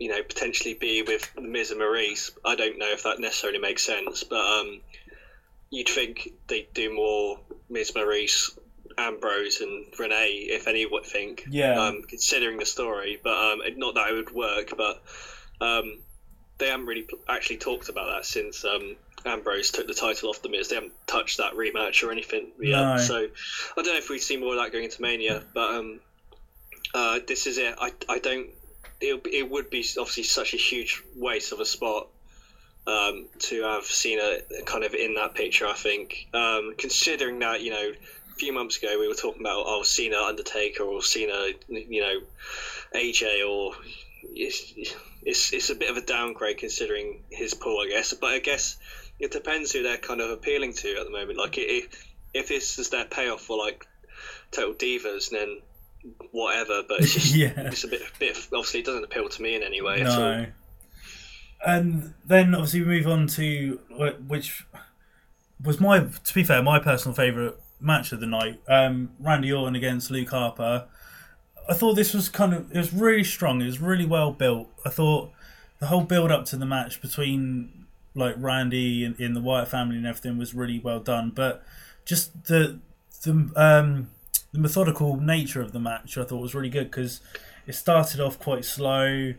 you 0.00 0.08
know, 0.08 0.22
potentially 0.22 0.74
be 0.74 1.02
with 1.02 1.30
Miz 1.38 1.70
and 1.70 1.80
Maryse. 1.80 2.30
I 2.44 2.56
don't 2.56 2.78
know 2.78 2.90
if 2.90 3.04
that 3.04 3.20
necessarily 3.20 3.58
makes 3.58 3.84
sense, 3.84 4.24
but 4.24 4.40
um, 4.40 4.80
you'd 5.70 5.90
think 5.90 6.32
they'd 6.48 6.72
do 6.72 6.92
more 6.92 7.38
Miz, 7.68 7.92
Maryse, 7.92 8.58
Ambrose, 8.96 9.60
and 9.60 9.86
Renee, 9.98 10.46
if 10.48 10.66
any 10.66 10.86
would 10.86 11.04
think. 11.04 11.44
Yeah. 11.50 11.78
Um, 11.78 12.02
considering 12.08 12.58
the 12.58 12.64
story, 12.64 13.20
but 13.22 13.36
um, 13.36 13.60
not 13.76 13.94
that 13.94 14.08
it 14.08 14.14
would 14.14 14.34
work, 14.34 14.72
but 14.74 15.02
um, 15.60 15.98
they 16.56 16.68
haven't 16.68 16.86
really 16.86 17.06
actually 17.28 17.58
talked 17.58 17.90
about 17.90 18.06
that 18.06 18.24
since 18.24 18.64
um, 18.64 18.96
Ambrose 19.26 19.70
took 19.70 19.86
the 19.86 19.94
title 19.94 20.30
off 20.30 20.40
the 20.40 20.48
Miz. 20.48 20.68
They 20.68 20.76
haven't 20.76 20.94
touched 21.06 21.36
that 21.36 21.52
rematch 21.52 22.02
or 22.02 22.10
anything 22.10 22.52
yet. 22.58 22.80
No. 22.80 22.96
So 22.96 23.16
I 23.16 23.82
don't 23.82 23.92
know 23.92 23.98
if 23.98 24.08
we'd 24.08 24.20
see 24.20 24.38
more 24.38 24.54
of 24.54 24.60
that 24.60 24.72
going 24.72 24.84
into 24.84 25.02
Mania, 25.02 25.42
but 25.52 25.74
um, 25.74 26.00
uh, 26.94 27.18
this 27.28 27.46
is 27.46 27.58
it. 27.58 27.74
I, 27.78 27.92
I 28.08 28.18
don't. 28.18 28.48
It, 29.00 29.26
it 29.32 29.50
would 29.50 29.70
be 29.70 29.84
obviously 29.98 30.24
such 30.24 30.54
a 30.54 30.58
huge 30.58 31.02
waste 31.16 31.52
of 31.52 31.60
a 31.60 31.64
spot 31.64 32.08
um, 32.86 33.26
to 33.38 33.62
have 33.62 33.84
Cena 33.84 34.38
kind 34.66 34.84
of 34.84 34.94
in 34.94 35.14
that 35.14 35.34
picture. 35.34 35.66
I 35.66 35.74
think, 35.74 36.28
um, 36.34 36.74
considering 36.76 37.38
that 37.40 37.62
you 37.62 37.70
know, 37.70 37.92
a 37.92 38.34
few 38.34 38.52
months 38.52 38.78
ago 38.78 38.98
we 38.98 39.08
were 39.08 39.14
talking 39.14 39.40
about 39.40 39.64
oh 39.66 39.82
Cena 39.82 40.18
Undertaker 40.18 40.82
or 40.82 41.02
Cena, 41.02 41.50
you 41.68 42.00
know, 42.00 42.20
AJ 42.94 43.48
or 43.48 43.74
it's, 44.22 44.74
it's 45.22 45.52
it's 45.52 45.70
a 45.70 45.74
bit 45.74 45.90
of 45.90 45.96
a 45.96 46.02
downgrade 46.02 46.58
considering 46.58 47.22
his 47.30 47.54
pull, 47.54 47.80
I 47.80 47.88
guess. 47.88 48.12
But 48.14 48.32
I 48.32 48.38
guess 48.38 48.76
it 49.18 49.30
depends 49.30 49.72
who 49.72 49.82
they're 49.82 49.98
kind 49.98 50.20
of 50.20 50.30
appealing 50.30 50.74
to 50.74 50.96
at 50.96 51.04
the 51.04 51.10
moment. 51.10 51.38
Like 51.38 51.58
if 51.58 51.88
if 52.32 52.48
this 52.48 52.78
is 52.78 52.90
their 52.90 53.04
payoff 53.04 53.42
for 53.42 53.58
like 53.58 53.86
Total 54.50 54.74
Divas, 54.74 55.30
then 55.30 55.60
whatever. 56.30 56.82
But 56.88 57.00
it's 57.00 57.14
just 57.14 57.34
Yeah. 57.34 57.52
it's 57.56 57.84
a 57.84 57.88
bit 57.88 58.02
bit 58.18 58.36
obviously 58.52 58.80
it 58.80 58.86
doesn't 58.86 59.04
appeal 59.04 59.28
to 59.28 59.42
me 59.42 59.54
in 59.56 59.62
any 59.62 59.82
way. 59.82 60.00
at 60.02 60.06
all. 60.08 60.46
And 61.66 62.14
then 62.24 62.54
obviously 62.54 62.80
we 62.80 62.86
move 62.86 63.06
on 63.06 63.26
to 63.28 63.78
which 64.26 64.64
was 65.62 65.78
my, 65.78 65.98
to 66.00 66.34
be 66.34 66.42
fair, 66.42 66.62
my 66.62 66.78
personal 66.78 67.14
favourite 67.14 67.54
match 67.80 68.12
of 68.12 68.20
the 68.20 68.26
night. 68.26 68.60
Um, 68.66 69.10
Randy 69.18 69.52
Orton 69.52 69.76
against 69.76 70.10
Luke 70.10 70.30
Harper. 70.30 70.86
I 71.68 71.74
thought 71.74 71.94
this 71.94 72.14
was 72.14 72.28
kind 72.28 72.54
of 72.54 72.70
it 72.72 72.78
was 72.78 72.92
really 72.92 73.24
strong. 73.24 73.60
It 73.60 73.66
was 73.66 73.80
really 73.80 74.06
well 74.06 74.32
built. 74.32 74.68
I 74.86 74.88
thought 74.88 75.30
the 75.78 75.86
whole 75.86 76.02
build 76.02 76.30
up 76.30 76.44
to 76.46 76.56
the 76.56 76.66
match 76.66 77.00
between 77.00 77.86
like 78.14 78.34
Randy 78.38 79.04
and 79.04 79.18
in 79.20 79.34
the 79.34 79.40
Wyatt 79.40 79.68
family 79.68 79.96
and 79.96 80.06
everything 80.06 80.38
was 80.38 80.54
really 80.54 80.78
well 80.78 80.98
done. 81.00 81.30
But 81.34 81.62
just 82.04 82.44
the 82.44 82.78
the 83.22 83.50
um, 83.54 84.08
the 84.52 84.58
methodical 84.58 85.16
nature 85.16 85.60
of 85.60 85.72
the 85.72 85.80
match 85.80 86.18
I 86.18 86.24
thought 86.24 86.40
was 86.40 86.54
really 86.54 86.70
good 86.70 86.90
because 86.90 87.20
it 87.66 87.74
started 87.74 88.20
off 88.20 88.38
quite 88.38 88.64
slow. 88.64 89.34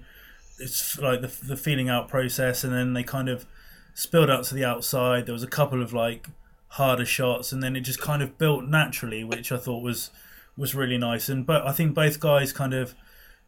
It's 0.59 0.97
like 0.99 1.21
the 1.21 1.33
the 1.45 1.57
feeling 1.57 1.89
out 1.89 2.07
process, 2.07 2.63
and 2.63 2.73
then 2.73 2.93
they 2.93 3.03
kind 3.03 3.29
of 3.29 3.45
spilled 3.93 4.29
out 4.29 4.43
to 4.45 4.55
the 4.55 4.65
outside. 4.65 5.25
There 5.25 5.33
was 5.33 5.43
a 5.43 5.47
couple 5.47 5.81
of 5.81 5.93
like 5.93 6.27
harder 6.69 7.05
shots, 7.05 7.51
and 7.51 7.61
then 7.61 7.75
it 7.75 7.81
just 7.81 7.99
kind 7.99 8.21
of 8.21 8.37
built 8.37 8.65
naturally, 8.65 9.23
which 9.23 9.51
I 9.51 9.57
thought 9.57 9.83
was 9.83 10.11
was 10.57 10.75
really 10.75 10.97
nice. 10.97 11.29
And 11.29 11.45
but 11.45 11.65
I 11.65 11.71
think 11.71 11.93
both 11.93 12.19
guys 12.19 12.53
kind 12.53 12.73
of 12.73 12.95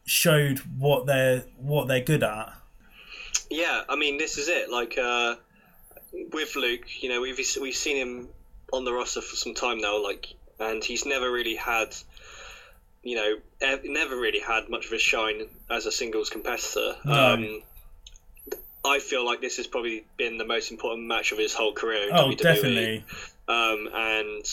showed 0.05 0.59
what 0.77 1.05
they're 1.05 1.45
what 1.57 1.87
they're 1.87 2.01
good 2.01 2.23
at. 2.23 2.53
Yeah, 3.49 3.83
I 3.87 3.95
mean, 3.95 4.17
this 4.17 4.37
is 4.37 4.47
it. 4.47 4.69
Like 4.69 4.97
uh, 4.97 5.35
with 6.31 6.55
Luke, 6.55 7.03
you 7.03 7.09
know, 7.09 7.21
we've 7.21 7.39
we've 7.61 7.75
seen 7.75 7.97
him 7.97 8.29
on 8.71 8.85
the 8.85 8.93
roster 8.93 9.21
for 9.21 9.35
some 9.35 9.53
time 9.53 9.79
now. 9.79 10.01
Like, 10.01 10.33
and 10.69 10.83
he's 10.83 11.05
never 11.05 11.31
really 11.31 11.55
had, 11.55 11.95
you 13.03 13.15
know, 13.15 13.35
ev- 13.61 13.83
never 13.83 14.15
really 14.15 14.39
had 14.39 14.69
much 14.69 14.85
of 14.87 14.93
a 14.93 14.99
shine 14.99 15.47
as 15.69 15.85
a 15.85 15.91
singles 15.91 16.29
competitor. 16.29 16.95
No. 17.05 17.33
Um, 17.33 17.61
I 18.85 18.99
feel 18.99 19.25
like 19.25 19.39
this 19.39 19.57
has 19.57 19.67
probably 19.67 20.05
been 20.17 20.37
the 20.37 20.45
most 20.45 20.71
important 20.71 21.07
match 21.07 21.31
of 21.31 21.37
his 21.37 21.53
whole 21.53 21.73
career. 21.73 22.09
Oh, 22.11 22.29
WWE. 22.29 22.37
definitely. 22.37 23.05
Um, 23.47 23.89
and 23.93 24.45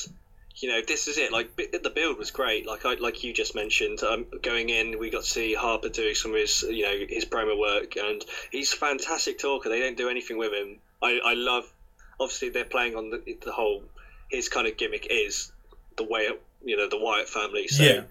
you 0.56 0.68
know, 0.68 0.80
this 0.86 1.08
is 1.08 1.16
it. 1.18 1.32
Like 1.32 1.56
the 1.56 1.90
build 1.90 2.18
was 2.18 2.30
great. 2.30 2.66
Like 2.66 2.84
I, 2.84 2.94
like 2.94 3.24
you 3.24 3.32
just 3.32 3.54
mentioned, 3.54 4.02
um, 4.02 4.26
going 4.42 4.68
in, 4.68 4.98
we 4.98 5.10
got 5.10 5.22
to 5.22 5.28
see 5.28 5.54
Harper 5.54 5.88
doing 5.88 6.14
some 6.14 6.32
of 6.32 6.36
his, 6.36 6.62
you 6.62 6.82
know, 6.82 7.06
his 7.08 7.24
promo 7.24 7.58
work, 7.58 7.96
and 7.96 8.22
he's 8.50 8.72
a 8.72 8.76
fantastic 8.76 9.38
talker. 9.38 9.68
They 9.68 9.80
don't 9.80 9.96
do 9.96 10.08
anything 10.08 10.38
with 10.38 10.52
him. 10.52 10.78
I, 11.02 11.18
I 11.24 11.34
love. 11.34 11.70
Obviously, 12.18 12.50
they're 12.50 12.66
playing 12.66 12.96
on 12.96 13.10
the, 13.10 13.38
the 13.42 13.52
whole. 13.52 13.82
His 14.28 14.48
kind 14.48 14.66
of 14.66 14.76
gimmick 14.76 15.06
is 15.10 15.50
the 15.96 16.04
way, 16.04 16.30
you 16.64 16.76
know, 16.76 16.86
the 16.86 16.96
Wyatt 16.98 17.28
family. 17.28 17.68
So 17.68 17.82
Yeah. 17.82 18.02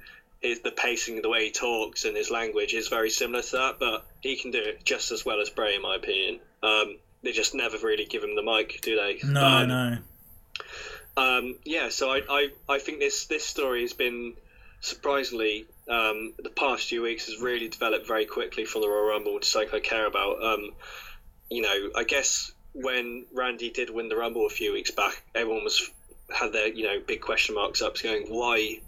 his, 0.42 0.60
the 0.60 0.72
pacing, 0.72 1.22
the 1.22 1.30
way 1.30 1.46
he 1.46 1.52
talks, 1.52 2.06
and 2.06 2.16
his 2.16 2.30
language 2.30 2.74
is 2.74 2.88
very 2.88 3.10
similar 3.10 3.42
to 3.42 3.52
that. 3.58 3.80
But 3.80 4.06
he 4.22 4.36
can 4.36 4.52
do 4.52 4.60
it 4.60 4.84
just 4.86 5.12
as 5.12 5.26
well 5.26 5.42
as 5.42 5.50
Bray, 5.50 5.76
in 5.76 5.82
my 5.82 5.96
opinion. 5.96 6.40
Um, 6.64 6.98
they 7.24 7.32
just 7.32 7.54
never 7.54 7.78
really 7.78 8.06
give 8.06 8.24
him 8.24 8.36
the 8.36 8.42
mic, 8.42 8.80
do 8.82 8.96
they? 8.96 9.20
No, 9.24 9.46
Um, 9.46 9.68
no. 9.68 9.98
um, 11.18 11.56
yeah, 11.66 11.90
so 11.90 12.10
I, 12.10 12.22
I, 12.30 12.48
I 12.68 12.80
think 12.80 13.00
this, 13.00 13.26
this 13.26 13.44
story 13.44 13.82
has 13.82 13.94
been 13.94 14.34
surprisingly 14.82 15.66
um, 15.90 16.32
the 16.38 16.50
past 16.50 16.88
few 16.88 17.02
weeks 17.02 17.26
has 17.26 17.38
really 17.42 17.68
developed 17.68 18.08
very 18.08 18.26
quickly 18.26 18.64
from 18.64 18.82
the 18.82 18.88
Royal 18.88 19.08
Rumble, 19.10 19.40
something 19.42 19.70
I 19.74 19.80
care 19.80 20.06
about. 20.06 20.42
Um, 20.42 20.70
you 21.50 21.62
know, 21.62 21.90
I 21.96 22.04
guess 22.04 22.52
when 22.74 23.26
Randy 23.34 23.70
did 23.72 23.90
win 23.90 24.08
the 24.08 24.16
Rumble 24.16 24.46
a 24.46 24.50
few 24.50 24.72
weeks 24.72 24.92
back, 24.92 25.22
everyone 25.36 25.64
was 25.64 25.90
had 26.34 26.54
their 26.54 26.68
you 26.68 26.84
know 26.84 27.00
big 27.06 27.22
question 27.22 27.56
marks 27.56 27.82
up, 27.82 28.00
going 28.02 28.28
why 28.28 28.80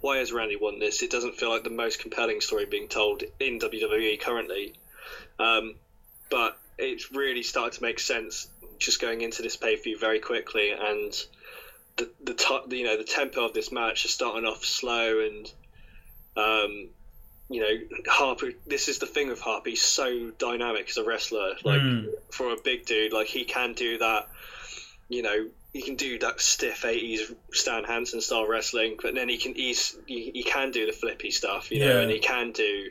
why 0.00 0.18
has 0.18 0.32
Randy 0.32 0.56
won 0.56 0.78
this? 0.78 1.02
It 1.02 1.10
doesn't 1.10 1.36
feel 1.36 1.48
like 1.50 1.64
the 1.64 1.70
most 1.70 1.98
compelling 2.00 2.40
story 2.40 2.66
being 2.66 2.88
told 2.88 3.22
in 3.40 3.58
WWE 3.58 4.20
currently. 4.20 4.74
Um, 5.38 5.74
but 6.30 6.58
it's 6.78 7.10
really 7.12 7.42
started 7.42 7.76
to 7.78 7.82
make 7.82 7.98
sense 7.98 8.48
just 8.78 9.00
going 9.00 9.22
into 9.22 9.42
this 9.42 9.56
pay 9.56 9.76
per 9.76 9.82
view 9.82 9.98
very 9.98 10.20
quickly, 10.20 10.70
and 10.70 11.12
the 11.96 12.10
the 12.22 12.34
to- 12.34 12.76
you 12.76 12.84
know 12.84 12.96
the 12.96 13.04
tempo 13.04 13.44
of 13.46 13.54
this 13.54 13.72
match 13.72 14.04
is 14.04 14.10
starting 14.12 14.44
off 14.46 14.64
slow 14.64 15.20
and 15.20 15.50
um, 16.36 16.88
you 17.48 17.60
know 17.60 18.00
Harper. 18.06 18.50
This 18.66 18.88
is 18.88 18.98
the 18.98 19.06
thing 19.06 19.28
with 19.28 19.40
Harper. 19.40 19.70
He's 19.70 19.82
so 19.82 20.30
dynamic 20.38 20.88
as 20.90 20.96
a 20.98 21.04
wrestler. 21.04 21.54
Like 21.64 21.80
Mm. 21.80 22.08
for 22.30 22.52
a 22.52 22.56
big 22.62 22.84
dude, 22.86 23.12
like 23.12 23.28
he 23.28 23.44
can 23.44 23.72
do 23.74 23.98
that. 23.98 24.28
You 25.08 25.22
know, 25.22 25.46
he 25.76 25.82
can 25.82 25.96
do 25.96 26.18
that 26.20 26.40
stiff 26.40 26.82
'80s 26.82 27.34
Stan 27.52 27.84
Hansen 27.84 28.20
style 28.20 28.46
wrestling, 28.46 28.96
but 29.02 29.14
then 29.14 29.28
he 29.28 29.38
can 29.38 29.54
he's 29.54 29.96
he, 30.06 30.30
he 30.34 30.42
can 30.42 30.70
do 30.70 30.86
the 30.86 30.92
flippy 30.92 31.30
stuff. 31.30 31.70
You 31.70 31.80
know, 31.80 31.94
Yeah. 31.94 32.00
and 32.02 32.10
he 32.10 32.18
can 32.18 32.52
do. 32.52 32.90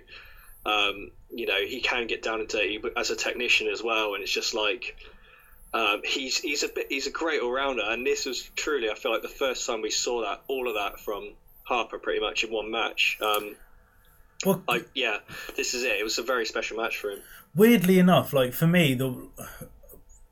Um, 0.65 1.11
you 1.31 1.45
know, 1.45 1.59
he 1.59 1.79
can 1.81 2.07
get 2.07 2.23
down 2.23 2.39
and 2.39 2.49
dirty 2.49 2.81
as 2.97 3.09
a 3.11 3.15
technician 3.15 3.67
as 3.67 3.83
well, 3.83 4.13
and 4.13 4.23
it's 4.23 4.31
just 4.31 4.53
like. 4.53 4.95
Um, 5.73 5.99
he's 6.05 6.38
he's 6.39 6.63
a 6.63 6.69
bit 6.69 6.88
he's 6.88 7.05
a 7.05 7.11
great 7.11 7.41
all 7.41 7.51
rounder, 7.51 7.83
and 7.86 8.07
this 8.07 8.25
was 8.25 8.49
truly 8.55 8.89
I 8.89 8.95
feel 8.95 9.11
like 9.11 9.23
the 9.23 9.27
first 9.27 9.67
time 9.67 9.81
we 9.81 9.89
saw 9.91 10.21
that 10.21 10.41
all 10.47 10.69
of 10.69 10.75
that 10.75 11.01
from 11.01 11.33
Harper 11.63 11.97
pretty 11.99 12.21
much 12.21 12.45
in 12.45 12.49
one 12.49 12.71
match. 12.71 13.17
Um, 13.21 13.57
Well, 14.45 14.63
I, 14.69 14.86
yeah, 14.93 15.17
this 15.57 15.73
is 15.73 15.83
it. 15.83 15.99
It 15.99 16.03
was 16.03 16.17
a 16.17 16.23
very 16.23 16.45
special 16.45 16.77
match 16.77 16.97
for 16.97 17.09
him. 17.11 17.19
weirdly 17.55 17.99
enough, 17.99 18.31
like 18.31 18.53
for 18.53 18.67
me, 18.67 18.93
the 18.93 19.15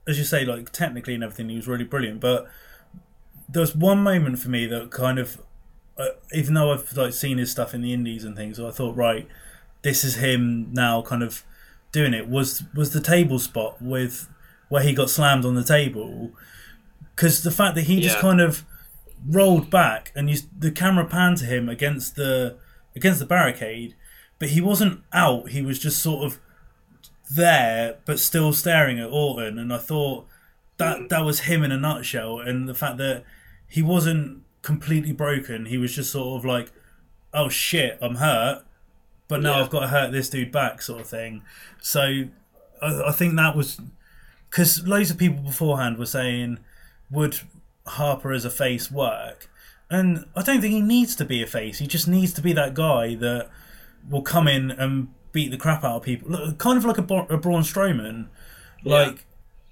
as 0.07 0.17
you 0.17 0.23
say, 0.23 0.45
like 0.45 0.71
technically 0.71 1.13
and 1.13 1.23
everything, 1.23 1.49
he 1.49 1.55
was 1.55 1.67
really 1.67 1.83
brilliant. 1.83 2.19
But 2.19 2.47
there 3.49 3.61
was 3.61 3.75
one 3.75 3.99
moment 3.99 4.39
for 4.39 4.49
me 4.49 4.65
that 4.67 4.91
kind 4.91 5.19
of, 5.19 5.41
uh, 5.97 6.09
even 6.33 6.53
though 6.53 6.71
I've 6.71 6.95
like 6.97 7.13
seen 7.13 7.37
his 7.37 7.51
stuff 7.51 7.73
in 7.73 7.81
the 7.81 7.93
Indies 7.93 8.23
and 8.23 8.35
things, 8.35 8.59
I 8.59 8.71
thought, 8.71 8.95
right, 8.95 9.27
this 9.81 10.03
is 10.03 10.15
him 10.15 10.73
now, 10.73 11.01
kind 11.01 11.23
of 11.23 11.43
doing 11.91 12.13
it. 12.13 12.27
Was 12.27 12.63
was 12.73 12.91
the 12.91 13.01
table 13.01 13.39
spot 13.39 13.81
with 13.81 14.27
where 14.69 14.83
he 14.83 14.93
got 14.93 15.09
slammed 15.09 15.45
on 15.45 15.55
the 15.55 15.63
table? 15.63 16.31
Because 17.15 17.43
the 17.43 17.51
fact 17.51 17.75
that 17.75 17.83
he 17.83 18.01
just 18.01 18.17
kind 18.19 18.41
of 18.41 18.65
rolled 19.25 19.69
back 19.69 20.11
and 20.15 20.29
you, 20.29 20.37
the 20.57 20.71
camera 20.71 21.05
panned 21.05 21.37
to 21.37 21.45
him 21.45 21.69
against 21.69 22.15
the 22.15 22.57
against 22.95 23.19
the 23.19 23.25
barricade, 23.25 23.95
but 24.39 24.49
he 24.49 24.61
wasn't 24.61 25.03
out. 25.13 25.49
He 25.49 25.61
was 25.61 25.79
just 25.79 26.01
sort 26.01 26.25
of 26.25 26.39
there, 27.31 27.97
but 28.05 28.19
still 28.19 28.53
staring 28.53 28.99
at 28.99 29.09
Orton. 29.09 29.57
And 29.57 29.73
I 29.73 29.77
thought 29.77 30.27
that 30.77 31.09
that 31.09 31.25
was 31.25 31.41
him 31.41 31.63
in 31.63 31.71
a 31.71 31.77
nutshell. 31.77 32.39
And 32.39 32.67
the 32.67 32.73
fact 32.75 32.97
that 32.97 33.23
he 33.67 33.81
wasn't 33.81 34.43
completely 34.61 35.11
broken, 35.11 35.65
he 35.65 35.77
was 35.77 35.95
just 35.95 36.11
sort 36.11 36.39
of 36.39 36.45
like, 36.45 36.71
"Oh 37.33 37.49
shit, 37.49 37.97
I'm 38.01 38.15
hurt." 38.15 38.63
But 39.27 39.41
now 39.41 39.57
Yeah. 39.57 39.63
I've 39.63 39.69
got 39.69 39.79
to 39.81 39.87
hurt 39.87 40.11
this 40.11 40.29
dude 40.29 40.51
back, 40.51 40.81
sort 40.81 41.01
of 41.01 41.07
thing. 41.07 41.43
So 41.81 42.25
I, 42.81 43.03
I 43.07 43.11
think 43.11 43.35
that 43.37 43.55
was 43.55 43.79
because 44.49 44.85
loads 44.85 45.09
of 45.09 45.17
people 45.17 45.41
beforehand 45.41 45.97
were 45.97 46.05
saying, 46.05 46.59
would 47.09 47.39
Harper 47.87 48.31
as 48.31 48.45
a 48.45 48.51
face 48.51 48.91
work? 48.91 49.49
And 49.89 50.25
I 50.35 50.43
don't 50.43 50.61
think 50.61 50.73
he 50.73 50.81
needs 50.81 51.15
to 51.15 51.25
be 51.25 51.41
a 51.41 51.47
face. 51.47 51.79
He 51.79 51.87
just 51.87 52.07
needs 52.07 52.33
to 52.33 52.41
be 52.41 52.53
that 52.53 52.73
guy 52.75 53.15
that 53.15 53.49
will 54.07 54.21
come 54.21 54.47
in 54.47 54.69
and 54.71 55.07
beat 55.33 55.51
the 55.51 55.57
crap 55.57 55.83
out 55.83 55.97
of 55.97 56.03
people. 56.03 56.29
Look, 56.29 56.57
Kind 56.57 56.77
of 56.77 56.85
like 56.85 56.97
a, 56.97 57.01
a 57.01 57.37
Braun 57.37 57.63
Strowman. 57.63 58.27
Like, 58.85 59.25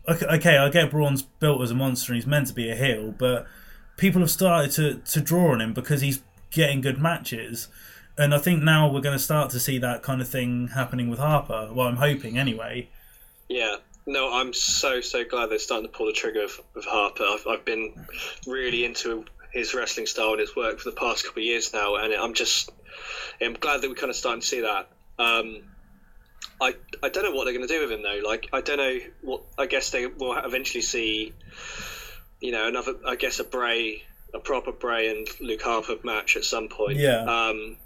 okay, 0.07 0.26
okay, 0.26 0.57
I 0.57 0.70
get 0.70 0.91
Braun's 0.91 1.22
built 1.22 1.62
as 1.62 1.72
a 1.72 1.76
monster 1.76 2.12
and 2.12 2.22
he's 2.22 2.28
meant 2.28 2.47
to 2.47 2.53
be 2.53 2.70
a 2.70 2.76
heel, 2.76 3.14
but 3.18 3.45
people 3.97 4.22
have 4.22 4.32
started 4.32 4.72
to, 4.72 4.95
to 5.14 5.22
draw 5.22 5.53
on 5.53 5.62
him 5.62 5.74
because 5.74 6.01
he's 6.01 6.22
getting 6.49 6.82
good 6.82 6.99
matches. 6.99 7.68
And 8.18 8.34
I 8.34 8.39
think 8.39 8.62
now 8.62 8.91
we're 8.91 9.01
going 9.01 9.18
to 9.18 9.24
start 9.24 9.51
to 9.51 9.59
see 9.59 9.78
that 9.80 10.03
kind 10.03 10.22
of 10.22 10.28
thing 10.28 10.70
happening 10.70 11.09
with 11.09 11.20
Harper. 11.20 11.70
Well, 11.72 11.88
I'm 11.88 11.97
hoping 11.97 12.38
anyway. 12.38 12.89
Yeah. 13.47 13.78
No, 14.07 14.34
I'm 14.34 14.51
so 14.53 14.99
so 14.99 15.24
glad 15.24 15.51
they're 15.51 15.59
starting 15.59 15.88
to 15.88 15.95
pull 15.95 16.07
the 16.07 16.14
trigger 16.14 16.43
of, 16.43 16.59
of 16.76 16.86
Harper. 16.86 17.24
I've, 17.24 17.45
I've 17.47 17.66
been 17.66 17.93
really 18.47 18.84
into 18.84 19.26
his 19.51 19.74
wrestling 19.76 20.07
style 20.07 20.32
and 20.32 20.39
his 20.39 20.55
work 20.55 20.80
for 20.80 20.89
the 20.89 20.95
past 20.95 21.24
couple 21.24 21.41
of 21.41 21.45
years 21.45 21.72
now, 21.72 21.97
and 21.97 22.14
I'm 22.14 22.34
just 22.34 22.72
I'm 23.39 23.53
glad 23.53 23.82
that 23.82 23.89
we're 23.89 23.95
kind 23.95 24.09
of 24.09 24.16
starting 24.16 24.41
to 24.41 24.47
see 24.47 24.62
that. 24.62 24.89
Um, 25.20 25.62
I 26.59 26.76
I 27.03 27.09
don't 27.09 27.24
know 27.24 27.32
what 27.32 27.45
they're 27.45 27.53
going 27.53 27.68
to 27.68 27.74
do 27.74 27.82
with 27.82 27.91
him 27.91 28.03
though. 28.03 28.22
Like 28.28 28.49
I 28.53 28.62
don't 28.62 28.78
know 28.78 28.97
what 29.22 29.43
I 29.57 29.66
guess 29.66 29.89
they 29.91 30.05
will 30.05 30.36
eventually 30.38 30.82
see. 30.82 31.34
You 32.39 32.51
know, 32.51 32.68
another 32.68 32.95
I 33.05 33.16
guess 33.16 33.39
a 33.39 33.43
Bray, 33.43 34.03
a 34.34 34.39
proper 34.39 34.72
Bray 34.72 35.09
and 35.09 35.28
Luke 35.39 35.62
Harper 35.62 35.97
match 36.03 36.38
at 36.38 36.43
some 36.43 36.70
point. 36.70 36.97
Yeah. 36.97 37.22
Um, 37.22 37.78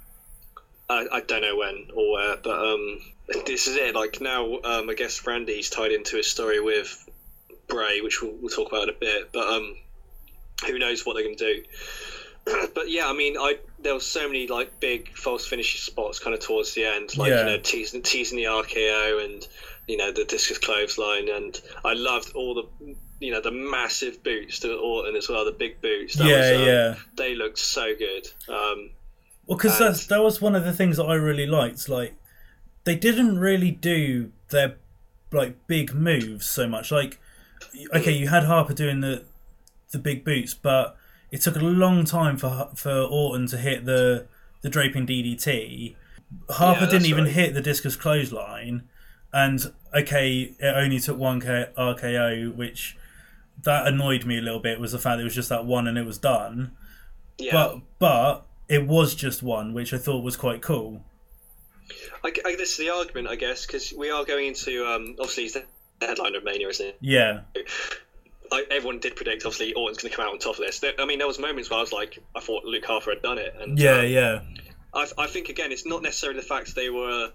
I, 0.89 1.07
I 1.11 1.21
don't 1.21 1.41
know 1.41 1.57
when 1.57 1.87
or 1.95 2.13
where, 2.13 2.37
but 2.37 2.73
um, 2.73 2.99
this 3.45 3.67
is 3.67 3.75
it. 3.75 3.95
Like 3.95 4.21
now, 4.21 4.59
um, 4.63 4.89
I 4.89 4.93
guess 4.93 5.25
Randy's 5.25 5.69
tied 5.69 5.91
into 5.91 6.17
his 6.17 6.27
story 6.27 6.59
with 6.59 7.09
Bray, 7.67 8.01
which 8.01 8.21
we'll, 8.21 8.33
we'll 8.39 8.49
talk 8.49 8.69
about 8.69 8.83
in 8.83 8.89
a 8.89 8.99
bit. 8.99 9.31
But 9.33 9.47
um, 9.47 9.75
who 10.65 10.77
knows 10.77 11.05
what 11.05 11.15
they're 11.15 11.23
going 11.23 11.37
to 11.37 11.53
do? 11.55 11.63
but 12.75 12.89
yeah, 12.89 13.07
I 13.07 13.13
mean, 13.13 13.37
I 13.37 13.57
there 13.79 13.93
were 13.93 13.99
so 13.99 14.27
many 14.27 14.47
like 14.47 14.79
big 14.79 15.15
false 15.15 15.45
finish 15.47 15.81
spots 15.81 16.19
kind 16.19 16.33
of 16.33 16.39
towards 16.39 16.73
the 16.73 16.85
end, 16.85 17.17
like 17.17 17.29
Yeah. 17.29 17.39
you 17.39 17.45
know 17.45 17.57
teasing 17.59 18.01
teasing 18.01 18.37
the 18.37 18.45
RKO 18.45 19.23
and 19.25 19.47
you 19.87 19.97
know 19.97 20.11
the 20.11 20.25
discus 20.25 20.57
clothesline, 20.57 21.29
and 21.29 21.59
I 21.83 21.93
loved 21.93 22.33
all 22.35 22.53
the 22.53 22.95
you 23.19 23.31
know 23.31 23.41
the 23.41 23.51
massive 23.51 24.21
boots 24.23 24.59
to 24.59 24.75
Orton 24.77 25.15
as 25.15 25.29
well, 25.29 25.45
the 25.45 25.51
big 25.51 25.81
boots. 25.81 26.15
That 26.15 26.27
Yeah, 26.27 26.51
was, 26.51 26.61
um, 26.61 26.67
yeah. 26.67 26.95
They 27.15 27.35
looked 27.35 27.59
so 27.59 27.93
good. 27.95 28.27
Um, 28.49 28.91
Well, 29.47 29.57
because 29.57 29.79
And- 29.79 29.89
that's 29.93 30.07
that 30.07 30.21
was 30.23 30.41
one 30.41 30.55
of 30.55 30.65
the 30.65 30.73
things 30.73 30.97
that 30.97 31.05
I 31.05 31.13
really 31.15 31.45
liked. 31.47 31.87
Like, 31.87 32.15
they 32.83 32.95
didn't 32.95 33.39
really 33.39 33.71
do 33.71 34.31
their 34.49 34.75
like 35.31 35.67
big 35.67 35.93
moves 35.93 36.45
so 36.47 36.67
much. 36.67 36.91
Like, 36.91 37.19
okay, 37.93 38.11
you 38.11 38.27
had 38.27 38.43
Harper 38.43 38.73
doing 38.73 39.01
the 39.01 39.23
the 39.91 39.99
big 39.99 40.23
boots, 40.25 40.53
but 40.53 40.97
it 41.35 41.41
took 41.41 41.55
a 41.55 41.59
long 41.59 42.05
time 42.05 42.37
for 42.37 42.69
for 42.75 42.91
Orton 42.91 43.47
to 43.47 43.57
hit 43.57 43.85
the 43.85 44.27
the 44.61 44.69
draping 44.69 45.05
DDT. 45.05 45.95
Harper 46.49 46.85
Yeah, 46.85 46.89
didn't 46.89 47.07
even 47.07 47.25
right. 47.25 47.33
hit 47.33 47.53
the 47.53 47.61
discus 47.61 47.95
clothesline, 47.95 48.87
and 49.31 49.71
okay, 49.93 50.55
it 50.59 50.75
only 50.75 50.99
took 50.99 51.17
one 51.17 51.41
K- 51.41 51.67
RKO, 51.77 52.55
which 52.55 52.97
that 53.63 53.87
annoyed 53.87 54.25
me 54.25 54.37
a 54.37 54.41
little 54.41 54.59
bit. 54.59 54.79
Was 54.79 54.91
the 54.93 54.99
fact 54.99 55.19
it 55.19 55.23
was 55.23 55.35
just 55.35 55.49
that 55.49 55.65
one 55.65 55.87
and 55.87 55.97
it 55.97 56.05
was 56.05 56.17
done 56.17 56.71
yeah, 57.37 57.51
but 57.51 57.81
but 57.99 58.45
it 58.67 58.87
was 58.87 59.13
just 59.15 59.43
one, 59.43 59.73
which 59.73 59.93
I 59.93 59.97
thought 59.97 60.23
was 60.23 60.37
quite 60.37 60.61
cool. 60.61 61.03
I, 62.23 62.33
I, 62.45 62.55
this 62.55 62.71
is 62.71 62.77
the 62.77 62.89
argument, 62.89 63.27
I 63.27 63.35
guess, 63.35 63.65
because 63.65 63.93
we 63.95 64.09
are 64.09 64.25
going 64.25 64.47
into 64.47 64.85
um, 64.85 65.15
obviously 65.19 65.43
he's 65.43 65.53
the 65.53 65.65
headliner 66.01 66.37
of 66.37 66.43
Mania, 66.43 66.67
isn't 66.69 66.87
it? 66.87 66.97
Yeah, 67.01 67.41
I, 68.51 68.65
everyone 68.71 68.99
did 68.99 69.15
predict 69.15 69.45
obviously 69.45 69.73
Orton's 69.73 69.97
going 69.97 70.11
to 70.11 70.15
come 70.15 70.25
out 70.25 70.33
on 70.33 70.39
top 70.39 70.59
of 70.59 70.65
this. 70.65 70.79
There, 70.79 70.93
I 70.99 71.05
mean, 71.05 71.19
there 71.19 71.27
was 71.27 71.39
moments 71.39 71.69
where 71.69 71.79
I 71.79 71.81
was 71.81 71.93
like, 71.93 72.19
I 72.35 72.39
thought 72.39 72.65
Luke 72.65 72.85
Harper 72.85 73.11
had 73.11 73.21
done 73.21 73.37
it, 73.37 73.55
and 73.59 73.77
yeah, 73.77 73.99
um, 73.99 74.07
yeah, 74.07 74.39
I, 74.93 75.07
I 75.17 75.27
think 75.27 75.49
again, 75.49 75.71
it's 75.71 75.85
not 75.85 76.01
necessarily 76.01 76.39
the 76.39 76.45
fact 76.45 76.75
they 76.75 76.89
were 76.89 77.31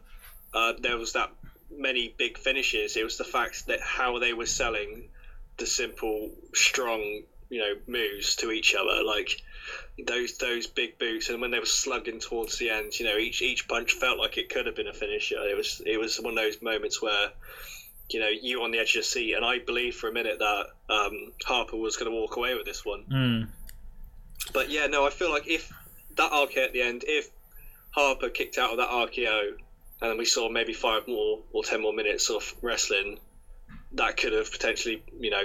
uh, 0.55 0.73
there 0.81 0.97
was 0.97 1.13
that 1.13 1.31
many 1.71 2.15
big 2.17 2.39
finishes. 2.39 2.97
It 2.97 3.05
was 3.05 3.17
the 3.17 3.25
fact 3.25 3.67
that 3.67 3.81
how 3.81 4.19
they 4.19 4.33
were 4.33 4.47
selling 4.47 5.09
the 5.59 5.67
simple, 5.67 6.31
strong, 6.55 7.23
you 7.49 7.59
know, 7.59 7.75
moves 7.87 8.37
to 8.37 8.51
each 8.51 8.75
other, 8.75 9.05
like 9.05 9.41
those 10.07 10.39
those 10.39 10.67
big 10.67 10.99
boots, 10.99 11.29
and 11.29 11.41
when 11.41 11.51
they 11.51 11.59
were 11.59 11.67
slugging 11.67 12.19
towards 12.19 12.59
the 12.59 12.71
end, 12.71 12.99
you 12.99 13.07
know, 13.07 13.17
each 13.17 13.43
each 13.43 13.69
punch 13.69 13.93
felt 13.93 14.19
like 14.19 14.39
it 14.39 14.49
could 14.49 14.67
have 14.67 14.75
been 14.75 14.89
a 14.89 14.93
finisher. 14.93 15.37
It 15.47 15.57
was 15.57 15.83
it 15.85 15.99
was 15.99 16.17
one 16.21 16.37
of 16.37 16.45
those 16.45 16.61
moments 16.63 17.01
where. 17.01 17.31
You 18.13 18.21
know, 18.21 18.29
you 18.29 18.63
on 18.63 18.71
the 18.71 18.79
edge 18.79 18.91
of 18.91 18.95
your 18.97 19.03
seat, 19.05 19.35
and 19.35 19.45
I 19.45 19.59
believe 19.59 19.95
for 19.95 20.09
a 20.09 20.13
minute 20.13 20.39
that 20.39 20.67
um, 20.89 21.33
Harper 21.45 21.77
was 21.77 21.97
going 21.97 22.11
to 22.11 22.17
walk 22.17 22.37
away 22.37 22.55
with 22.55 22.65
this 22.65 22.85
one. 22.85 23.05
mm. 23.11 23.49
But 24.53 24.71
yeah, 24.71 24.87
no, 24.87 25.07
I 25.07 25.11
feel 25.11 25.31
like 25.31 25.47
if 25.47 25.73
that 26.17 26.33
RKO 26.33 26.65
at 26.65 26.73
the 26.73 26.83
end, 26.83 27.05
if 27.07 27.29
Harper 27.91 28.31
kicked 28.31 28.59
out 28.59 28.71
of 28.71 28.79
that 28.79 28.89
RKO, 28.89 29.53
and 30.03 30.11
then 30.11 30.19
we 30.19 30.25
saw 30.25 30.49
maybe 30.49 30.73
five 30.73 31.07
more 31.07 31.41
or 31.53 31.63
ten 31.63 31.83
more 31.83 31.93
minutes 31.93 32.31
of 32.31 32.55
wrestling, 32.63 33.19
that 33.93 34.17
could 34.17 34.33
have 34.33 34.51
potentially, 34.51 35.03
you 35.19 35.31
know, 35.31 35.43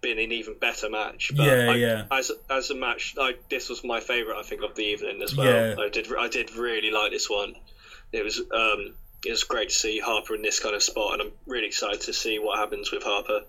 been 0.00 0.18
an 0.18 0.32
even 0.32 0.54
better 0.58 0.88
match. 0.88 1.32
But 1.36 1.46
Yeah, 1.46 1.70
I, 1.70 1.74
yeah. 1.74 2.04
As 2.10 2.30
as 2.48 2.70
a 2.70 2.74
match, 2.74 3.14
I, 3.20 3.34
this 3.50 3.68
was 3.68 3.84
my 3.84 4.00
favourite, 4.00 4.38
I 4.38 4.42
think, 4.42 4.62
of 4.62 4.74
the 4.74 4.82
evening 4.82 5.20
as 5.22 5.36
well. 5.36 5.46
Yeah. 5.46 5.76
I 5.78 5.88
did 5.88 6.06
I 6.16 6.28
did 6.28 6.54
really 6.54 6.90
like 6.90 7.10
this 7.10 7.28
one. 7.28 7.54
It 8.12 8.24
was 8.24 8.40
um, 8.52 8.94
it 9.24 9.30
was 9.30 9.44
great 9.44 9.70
to 9.70 9.74
see 9.74 9.98
Harper 9.98 10.34
in 10.34 10.42
this 10.42 10.60
kind 10.60 10.74
of 10.74 10.82
spot, 10.82 11.14
and 11.14 11.22
I'm 11.22 11.32
really 11.46 11.66
excited 11.66 12.00
to 12.02 12.12
see 12.12 12.38
what 12.38 12.58
happens 12.58 12.92
with 12.92 13.02
Harper. 13.02 13.42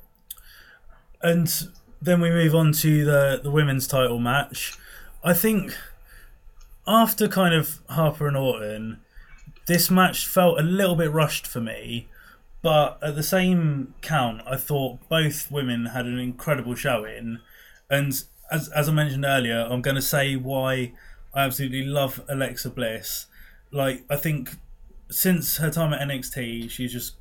And 1.21 1.51
then 2.01 2.21
we 2.21 2.29
move 2.29 2.53
on 2.55 2.71
to 2.73 3.05
the 3.05 3.39
the 3.43 3.51
women's 3.51 3.87
title 3.87 4.19
match. 4.19 4.77
I 5.23 5.33
think 5.33 5.75
after 6.87 7.27
kind 7.27 7.53
of 7.53 7.79
Harper 7.89 8.27
and 8.27 8.37
Orton, 8.37 9.01
this 9.67 9.91
match 9.91 10.25
felt 10.25 10.59
a 10.59 10.63
little 10.63 10.95
bit 10.95 11.11
rushed 11.11 11.45
for 11.45 11.59
me. 11.59 12.07
But 12.61 12.97
at 13.01 13.15
the 13.15 13.23
same 13.23 13.93
count, 14.01 14.41
I 14.47 14.57
thought 14.57 15.07
both 15.07 15.51
women 15.51 15.87
had 15.87 16.05
an 16.05 16.17
incredible 16.17 16.75
showing. 16.75 17.39
And 17.89 18.13
as, 18.51 18.69
as 18.69 18.89
I 18.89 18.91
mentioned 18.91 19.25
earlier, 19.25 19.67
I'm 19.69 19.81
going 19.81 19.95
to 19.95 20.01
say 20.01 20.35
why 20.35 20.93
I 21.33 21.45
absolutely 21.45 21.83
love 21.83 22.21
Alexa 22.27 22.71
Bliss. 22.71 23.27
Like, 23.71 24.03
I 24.09 24.15
think 24.15 24.55
since 25.09 25.57
her 25.57 25.69
time 25.69 25.93
at 25.93 26.01
NXT, 26.07 26.69
she's 26.69 26.91
just 26.91 27.15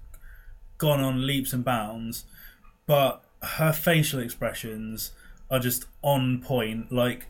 gone 0.79 1.01
on 1.01 1.27
leaps 1.27 1.53
and 1.53 1.65
bounds, 1.65 2.25
but 2.87 3.25
her 3.43 3.73
facial 3.73 4.21
expressions 4.21 5.13
are 5.51 5.59
just 5.59 5.87
on 6.03 6.41
point. 6.41 6.93
Like, 6.93 7.27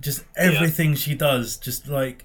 just 0.00 0.24
everything 0.36 0.94
she 0.94 1.14
does, 1.14 1.56
just 1.56 1.88
like 1.88 2.24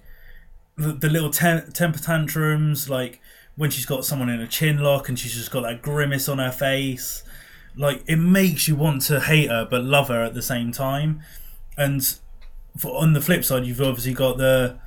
the, 0.77 0.93
the 0.93 1.09
little 1.09 1.31
tem- 1.31 1.71
temper 1.71 1.99
tantrums, 1.99 2.89
like 2.89 3.19
when 3.55 3.69
she's 3.69 3.85
got 3.85 4.05
someone 4.05 4.29
in 4.29 4.41
a 4.41 4.47
chin 4.47 4.79
lock 4.79 5.09
and 5.09 5.17
she's 5.17 5.33
just 5.33 5.51
got 5.51 5.61
that 5.61 5.81
grimace 5.81 6.29
on 6.29 6.39
her 6.39 6.51
face. 6.51 7.23
Like, 7.75 8.03
it 8.07 8.17
makes 8.17 8.67
you 8.67 8.75
want 8.75 9.01
to 9.03 9.21
hate 9.21 9.49
her 9.49 9.67
but 9.69 9.83
love 9.83 10.09
her 10.09 10.23
at 10.23 10.33
the 10.33 10.41
same 10.41 10.71
time. 10.71 11.21
And 11.77 12.03
for, 12.77 13.01
on 13.01 13.13
the 13.13 13.21
flip 13.21 13.43
side, 13.43 13.65
you've 13.65 13.81
obviously 13.81 14.13
got 14.13 14.37
the 14.37 14.77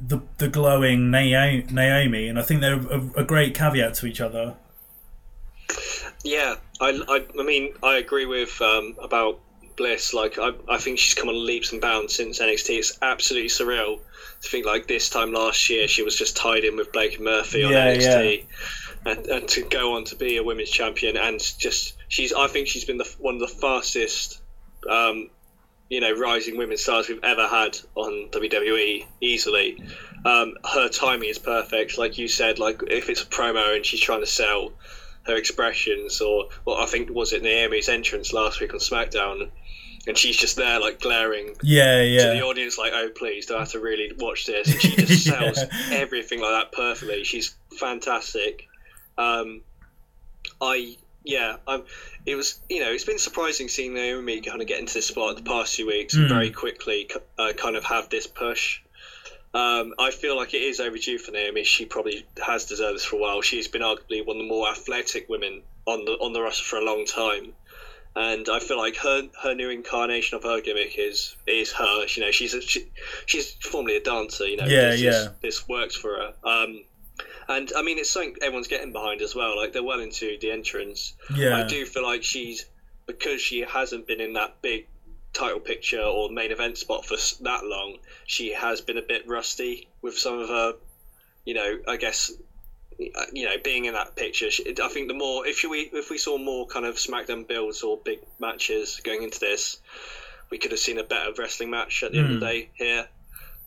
the 0.00 0.20
the 0.38 0.48
glowing 0.48 1.10
Naomi, 1.10 2.28
and 2.28 2.38
I 2.38 2.42
think 2.42 2.60
they're 2.60 2.74
a, 2.74 3.10
a 3.16 3.24
great 3.24 3.54
caveat 3.54 3.94
to 3.94 4.06
each 4.06 4.20
other. 4.20 4.56
Yeah, 6.24 6.56
I, 6.80 7.00
I, 7.08 7.40
I 7.40 7.44
mean, 7.44 7.74
I 7.82 7.96
agree 7.96 8.26
with 8.26 8.60
um, 8.60 8.96
about 9.00 9.40
Bliss. 9.76 10.12
Like, 10.12 10.38
I, 10.38 10.50
I 10.68 10.78
think 10.78 10.98
she's 10.98 11.14
come 11.14 11.28
on 11.28 11.46
leaps 11.46 11.72
and 11.72 11.80
bounds 11.80 12.14
since 12.14 12.40
NXT. 12.40 12.78
It's 12.78 12.98
absolutely 13.00 13.48
surreal 13.48 14.00
to 14.42 14.48
think 14.48 14.66
like 14.66 14.86
this 14.86 15.08
time 15.08 15.32
last 15.32 15.68
year 15.70 15.86
she 15.88 16.02
was 16.02 16.16
just 16.16 16.36
tied 16.36 16.64
in 16.64 16.76
with 16.76 16.92
Blake 16.92 17.20
Murphy 17.20 17.64
on 17.64 17.72
Yeah, 17.72 17.94
NXT, 17.94 18.46
And, 19.06 19.26
and 19.26 19.48
to 19.48 19.62
go 19.62 19.96
on 19.96 20.04
to 20.04 20.16
be 20.16 20.36
a 20.36 20.42
women's 20.42 20.70
champion 20.70 21.16
and 21.16 21.40
just 21.58 21.94
she's. 22.08 22.32
I 22.32 22.48
think 22.48 22.68
she's 22.68 22.84
been 22.84 22.98
the 22.98 23.14
one 23.18 23.34
of 23.34 23.40
the 23.40 23.48
fastest. 23.48 24.40
Um, 24.88 25.30
you 25.90 26.00
know, 26.00 26.12
rising 26.14 26.56
women's 26.56 26.82
stars 26.82 27.08
we've 27.08 27.22
ever 27.24 27.46
had 27.46 27.76
on 27.96 28.28
WWE 28.30 29.04
easily. 29.20 29.82
Um, 30.24 30.54
her 30.72 30.88
timing 30.88 31.28
is 31.28 31.38
perfect, 31.38 31.98
like 31.98 32.16
you 32.16 32.28
said. 32.28 32.58
Like 32.58 32.80
if 32.86 33.10
it's 33.10 33.22
a 33.22 33.26
promo 33.26 33.74
and 33.76 33.84
she's 33.84 34.00
trying 34.00 34.20
to 34.20 34.26
sell 34.26 34.72
her 35.24 35.36
expressions, 35.36 36.20
or 36.20 36.48
well, 36.64 36.76
I 36.76 36.86
think 36.86 37.10
was 37.10 37.32
it 37.32 37.42
Naomi's 37.42 37.88
entrance 37.88 38.32
last 38.32 38.60
week 38.60 38.72
on 38.72 38.78
SmackDown, 38.80 39.50
and 40.06 40.16
she's 40.16 40.36
just 40.36 40.56
there 40.56 40.80
like 40.80 41.00
glaring 41.00 41.56
Yeah, 41.62 42.02
yeah, 42.02 42.26
to 42.26 42.38
the 42.38 42.42
audience, 42.42 42.78
like, 42.78 42.92
"Oh, 42.94 43.10
please, 43.10 43.46
don't 43.46 43.58
have 43.58 43.70
to 43.72 43.80
really 43.80 44.12
watch 44.18 44.46
this." 44.46 44.70
And 44.72 44.80
she 44.80 44.96
just 44.96 45.24
sells 45.26 45.58
Yeah. 45.58 45.96
everything 45.98 46.40
like 46.40 46.52
that 46.52 46.72
perfectly. 46.72 47.24
She's 47.24 47.54
fantastic. 47.78 48.68
Um, 49.18 49.62
I 50.60 50.96
yeah, 51.24 51.56
um, 51.66 51.84
it 52.26 52.34
was 52.34 52.60
you 52.68 52.80
know 52.80 52.90
it's 52.90 53.04
been 53.04 53.18
surprising 53.18 53.68
seeing 53.68 53.94
Naomi 53.94 54.40
kind 54.40 54.60
of 54.60 54.66
get 54.66 54.80
into 54.80 54.94
this 54.94 55.06
spot 55.06 55.36
the 55.36 55.42
past 55.42 55.74
few 55.76 55.86
weeks 55.86 56.14
and 56.14 56.26
Mm. 56.26 56.28
very 56.28 56.50
quickly 56.50 57.08
uh, 57.38 57.52
kind 57.56 57.76
of 57.76 57.84
have 57.84 58.08
this 58.08 58.26
push. 58.26 58.80
Um, 59.52 59.94
I 59.98 60.12
feel 60.12 60.36
like 60.36 60.54
it 60.54 60.62
is 60.62 60.78
overdue 60.78 61.18
for 61.18 61.32
Naomi. 61.32 61.64
She 61.64 61.84
probably 61.84 62.24
has 62.44 62.66
deserved 62.66 62.96
this 62.96 63.04
for 63.04 63.16
a 63.16 63.18
while. 63.18 63.42
She's 63.42 63.66
been 63.66 63.82
arguably 63.82 64.24
one 64.24 64.36
of 64.36 64.42
the 64.42 64.48
more 64.48 64.68
athletic 64.68 65.28
women 65.28 65.62
on 65.86 66.04
the 66.04 66.12
on 66.12 66.32
the 66.32 66.40
roster 66.40 66.64
for 66.64 66.76
a 66.78 66.84
long 66.84 67.04
time, 67.04 67.52
and 68.14 68.48
I 68.48 68.60
feel 68.60 68.78
like 68.78 68.96
her 68.98 69.28
her 69.42 69.54
new 69.54 69.70
incarnation 69.70 70.36
of 70.36 70.44
her 70.44 70.60
gimmick 70.60 70.94
is 70.98 71.34
is 71.48 71.72
her. 71.72 72.06
You 72.06 72.22
know, 72.22 72.30
she's 72.30 72.54
a, 72.54 72.60
she, 72.62 72.86
she's 73.26 73.52
formerly 73.54 73.96
a 73.96 74.00
dancer. 74.00 74.46
You 74.46 74.56
know, 74.58 74.66
Yeah, 74.66 74.90
this, 74.90 75.00
yeah. 75.00 75.10
This, 75.10 75.28
this 75.42 75.68
works 75.68 75.96
for 75.96 76.14
her. 76.14 76.34
Um, 76.48 76.84
and 77.56 77.72
I 77.76 77.82
mean, 77.82 77.98
it's 77.98 78.10
something 78.10 78.36
everyone's 78.42 78.68
getting 78.68 78.92
behind 78.92 79.20
as 79.22 79.34
well. 79.34 79.56
Like 79.56 79.72
they're 79.72 79.82
well 79.82 80.00
into 80.00 80.38
the 80.40 80.50
entrance. 80.50 81.14
yeah. 81.34 81.56
I 81.56 81.66
do 81.66 81.84
feel 81.86 82.02
like 82.02 82.22
she's 82.22 82.64
because 83.06 83.40
she 83.40 83.60
hasn't 83.60 84.06
been 84.06 84.20
in 84.20 84.32
that 84.34 84.54
big 84.62 84.86
title 85.32 85.60
picture 85.60 86.02
or 86.02 86.28
main 86.30 86.50
event 86.50 86.76
spot 86.78 87.04
for 87.04 87.16
that 87.44 87.64
long. 87.64 87.98
She 88.26 88.52
has 88.52 88.80
been 88.80 88.96
a 88.98 89.02
bit 89.02 89.26
rusty 89.26 89.88
with 90.02 90.16
some 90.18 90.38
of 90.38 90.48
her, 90.48 90.74
you 91.44 91.54
know. 91.54 91.78
I 91.88 91.96
guess 91.96 92.30
uh, 93.00 93.24
you 93.32 93.46
know 93.46 93.56
being 93.64 93.86
in 93.86 93.94
that 93.94 94.14
picture. 94.16 94.50
She, 94.50 94.64
I 94.82 94.88
think 94.88 95.08
the 95.08 95.14
more 95.14 95.46
if 95.46 95.62
we 95.68 95.90
if 95.92 96.10
we 96.10 96.18
saw 96.18 96.38
more 96.38 96.66
kind 96.66 96.84
of 96.86 96.96
SmackDown 96.96 97.46
builds 97.48 97.82
or 97.82 97.98
big 98.04 98.20
matches 98.38 99.00
going 99.04 99.22
into 99.22 99.38
this, 99.40 99.78
we 100.50 100.58
could 100.58 100.70
have 100.72 100.80
seen 100.80 100.98
a 100.98 101.04
better 101.04 101.30
wrestling 101.38 101.70
match 101.70 102.02
at 102.02 102.12
the 102.12 102.18
end 102.18 102.34
of 102.34 102.40
the 102.40 102.46
Hmm. 102.46 102.52
day 102.52 102.68
here. 102.74 103.08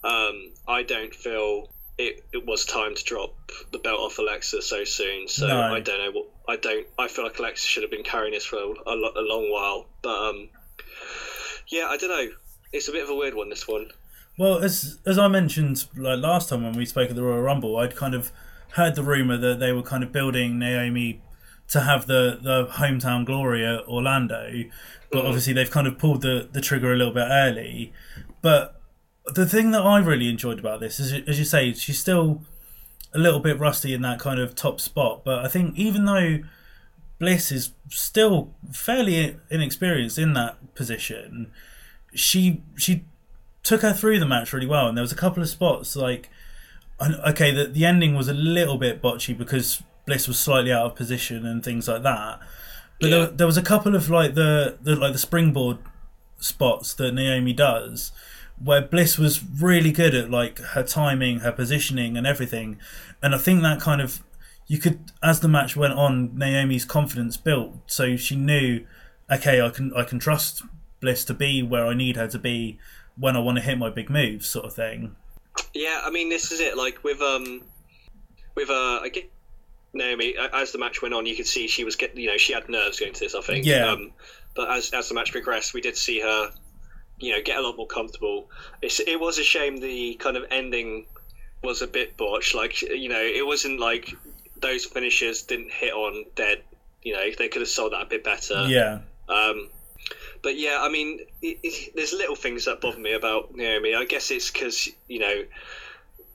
Um, 0.04 0.52
I 0.68 0.84
don't 0.84 1.14
feel. 1.16 1.73
It, 1.98 2.26
it 2.34 2.46
was 2.46 2.66
time 2.66 2.96
to 2.96 3.04
drop 3.04 3.36
the 3.72 3.78
belt 3.78 4.00
off 4.00 4.18
Alexa 4.18 4.62
so 4.64 4.84
soon, 4.84 5.28
so 5.28 5.48
No. 5.48 5.62
I 5.74 5.80
don't 5.80 6.00
know 6.00 6.12
what 6.12 6.28
I 6.50 6.56
don't. 6.58 6.88
I 6.98 7.08
feel 7.08 7.24
like 7.24 7.38
Alexa 7.40 7.68
should 7.68 7.84
have 7.84 7.92
been 7.92 8.04
carrying 8.04 8.34
this 8.34 8.46
for 8.46 8.58
a, 8.58 8.68
a, 8.90 8.96
a 8.96 9.22
long 9.22 9.52
while, 9.52 9.86
but 10.02 10.10
um, 10.30 10.50
yeah, 11.68 11.86
I 11.90 11.98
don't 11.98 12.10
know. 12.10 12.34
It's 12.72 12.88
a 12.88 12.92
bit 12.92 13.04
of 13.04 13.10
a 13.10 13.16
weird 13.16 13.36
one. 13.36 13.50
This 13.50 13.68
one. 13.68 13.92
Well, 14.38 14.58
as 14.58 14.98
as 15.06 15.18
I 15.20 15.28
mentioned 15.28 15.86
like 15.96 16.20
last 16.20 16.50
time 16.50 16.64
when 16.64 16.74
we 16.74 16.86
spoke 16.86 17.10
at 17.10 17.16
the 17.16 17.24
Royal 17.24 17.42
Rumble, 17.42 17.78
I'd 17.78 17.96
kind 17.96 18.16
of 18.16 18.32
heard 18.72 18.96
the 18.96 19.04
rumor 19.04 19.38
that 19.38 19.60
they 19.60 19.72
were 19.72 19.84
kind 19.84 20.04
of 20.04 20.12
building 20.12 20.58
Naomi 20.58 21.22
to 21.70 21.82
have 21.82 22.08
the 22.08 22.40
the 22.42 22.66
hometown 22.74 23.24
glory 23.26 23.64
at 23.66 23.88
Orlando, 23.88 24.64
but 25.12 25.24
Mhm. 25.24 25.28
obviously 25.28 25.54
they've 25.54 25.70
kind 25.70 25.86
of 25.88 25.98
pulled 26.00 26.22
the 26.22 26.50
the 26.52 26.60
trigger 26.62 26.92
a 26.92 26.96
little 26.98 27.14
bit 27.14 27.28
early. 27.30 27.94
But 28.42 28.82
the 29.28 29.46
thing 29.46 29.72
that 29.72 29.82
I 29.82 30.00
really 30.00 30.30
enjoyed 30.30 30.60
about 30.60 30.80
this 30.80 31.00
is, 31.00 31.14
as 31.28 31.40
you 31.40 31.46
say, 31.46 31.74
she's 31.74 32.00
still 32.00 32.44
a 33.14 33.18
little 33.20 33.40
bit 33.40 33.60
rusty 33.60 33.94
in 33.94 34.02
that 34.02 34.20
kind 34.20 34.40
of 34.40 34.56
top 34.56 34.80
spot. 34.82 35.24
But 35.24 35.46
I 35.46 35.48
think 35.48 35.78
even 35.78 36.06
though 36.06 36.40
Bliss 37.20 37.52
is 37.52 37.72
still 37.90 38.54
fairly 38.72 39.38
inexperienced 39.50 40.18
in 40.18 40.34
that 40.34 40.76
position, 40.76 41.52
she 42.14 42.62
she 42.76 43.06
took 43.62 43.82
her 43.82 43.94
through 43.94 44.20
the 44.20 44.26
match 44.26 44.52
really 44.52 44.68
well. 44.68 44.88
And 44.88 44.98
there 44.98 45.04
was 45.04 45.12
a 45.14 45.16
couple 45.18 45.42
of 45.42 45.50
spots 45.50 45.96
like, 45.96 46.30
okay, 47.02 47.52
the 47.52 47.66
the 47.66 47.86
ending 47.86 48.16
was 48.16 48.28
a 48.28 48.34
little 48.34 48.78
bit 48.78 49.02
botchy 49.02 49.38
because 49.38 49.82
Bliss 50.06 50.28
was 50.28 50.38
slightly 50.40 50.72
out 50.74 50.86
of 50.88 50.96
position 50.96 51.46
and 51.46 51.64
things 51.64 51.88
like 51.88 52.04
that. 52.04 52.40
But 53.00 53.10
Yeah. 53.10 53.18
there, 53.18 53.28
there 53.28 53.48
was 53.48 53.58
a 53.58 53.62
couple 53.64 53.96
of 53.96 54.10
like 54.10 54.34
the, 54.34 54.78
the 54.82 54.96
like 54.96 55.14
the 55.14 55.20
springboard 55.20 55.78
spots 56.40 56.94
that 56.96 57.14
Naomi 57.14 57.54
does 57.54 58.12
where 58.62 58.82
Bliss 58.82 59.18
was 59.18 59.44
really 59.44 59.92
good 59.92 60.16
at 60.16 60.30
like 60.30 60.60
her 60.60 60.84
timing, 60.84 61.40
her 61.40 61.52
positioning 61.52 62.18
and 62.18 62.26
everything. 62.28 62.80
And 63.22 63.34
I 63.34 63.38
think 63.38 63.62
that 63.62 63.80
kind 63.80 64.02
of 64.02 64.24
you 64.68 64.78
could 64.78 65.12
as 65.22 65.40
the 65.40 65.48
match 65.48 65.76
went 65.76 65.94
on, 65.94 66.38
Naomi's 66.38 66.86
confidence 66.86 67.38
built. 67.38 67.76
So 67.88 68.16
she 68.16 68.36
knew, 68.36 68.86
okay, 69.32 69.62
I 69.62 69.70
can 69.70 69.94
I 69.96 70.04
can 70.04 70.20
trust 70.20 70.64
Bliss 71.02 71.26
to 71.26 71.34
be 71.34 71.62
where 71.62 71.86
I 71.86 71.94
need 71.94 72.16
her 72.16 72.28
to 72.28 72.40
be 72.40 72.80
when 73.18 73.36
I 73.36 73.40
want 73.40 73.58
to 73.58 73.64
hit 73.64 73.78
my 73.78 73.90
big 73.90 74.10
moves, 74.10 74.48
sort 74.48 74.66
of 74.66 74.74
thing. 74.74 75.16
Yeah, 75.74 76.02
I 76.04 76.10
mean, 76.10 76.30
this 76.30 76.52
is 76.52 76.60
it. 76.60 76.78
Like 76.78 77.04
with 77.04 77.22
um, 77.22 77.62
with 78.56 78.70
uh, 78.70 79.00
I 79.02 79.10
get 79.14 79.30
Naomi 79.94 80.36
as 80.54 80.72
the 80.72 80.80
match 80.80 81.02
went 81.02 81.14
on, 81.14 81.26
you 81.26 81.36
could 81.36 81.48
see 81.48 81.68
she 81.68 81.84
was 81.84 81.96
getting, 81.96 82.20
you 82.20 82.28
know, 82.28 82.38
she 82.38 82.54
had 82.54 82.68
nerves 82.70 83.00
going 83.00 83.14
to 83.14 83.20
this. 83.20 83.36
I 83.36 83.42
think. 83.42 83.66
Yeah. 83.66 83.92
Um, 83.92 84.12
but 84.56 84.72
as 84.72 84.92
as 84.92 85.10
the 85.10 85.16
match 85.16 85.32
progressed, 85.32 85.74
we 85.74 85.82
did 85.82 85.98
see 85.98 86.20
her, 86.22 86.52
you 87.20 87.32
know, 87.32 87.42
get 87.44 87.58
a 87.58 87.62
lot 87.62 87.78
more 87.78 87.88
comfortable. 87.88 88.50
It's, 88.82 89.00
it 89.00 89.20
was 89.20 89.40
a 89.40 89.44
shame 89.44 89.80
the 89.80 90.16
kind 90.16 90.38
of 90.38 90.46
ending 90.52 91.06
was 91.64 91.82
a 91.82 91.88
bit 91.88 92.18
botched. 92.18 92.56
Like 92.56 92.82
you 92.82 93.10
know, 93.10 93.22
it 93.22 93.46
wasn't 93.46 93.80
like 93.80 94.16
those 94.62 94.86
finishers 94.86 95.44
didn't 95.44 95.72
hit 95.72 95.94
on 95.94 96.26
dead. 96.36 96.64
You 97.02 97.14
know, 97.14 97.24
they 97.38 97.48
could 97.48 97.62
have 97.62 97.70
sold 97.70 97.94
that 97.94 98.02
a 98.02 98.06
bit 98.06 98.24
better. 98.24 98.66
yeah, 98.68 99.00
Um, 99.28 99.70
but 100.42 100.58
yeah, 100.58 100.80
I 100.82 100.90
mean, 100.90 101.20
it, 101.42 101.60
it, 101.64 101.96
there's 101.96 102.14
little 102.14 102.36
things 102.36 102.66
that 102.66 102.82
bother 102.82 103.00
me 103.00 103.14
about 103.14 103.56
Naomi. 103.56 103.96
I 103.96 104.06
guess 104.06 104.32
it's 104.32 104.52
because 104.52 104.90
you 105.08 105.20
know 105.20 105.44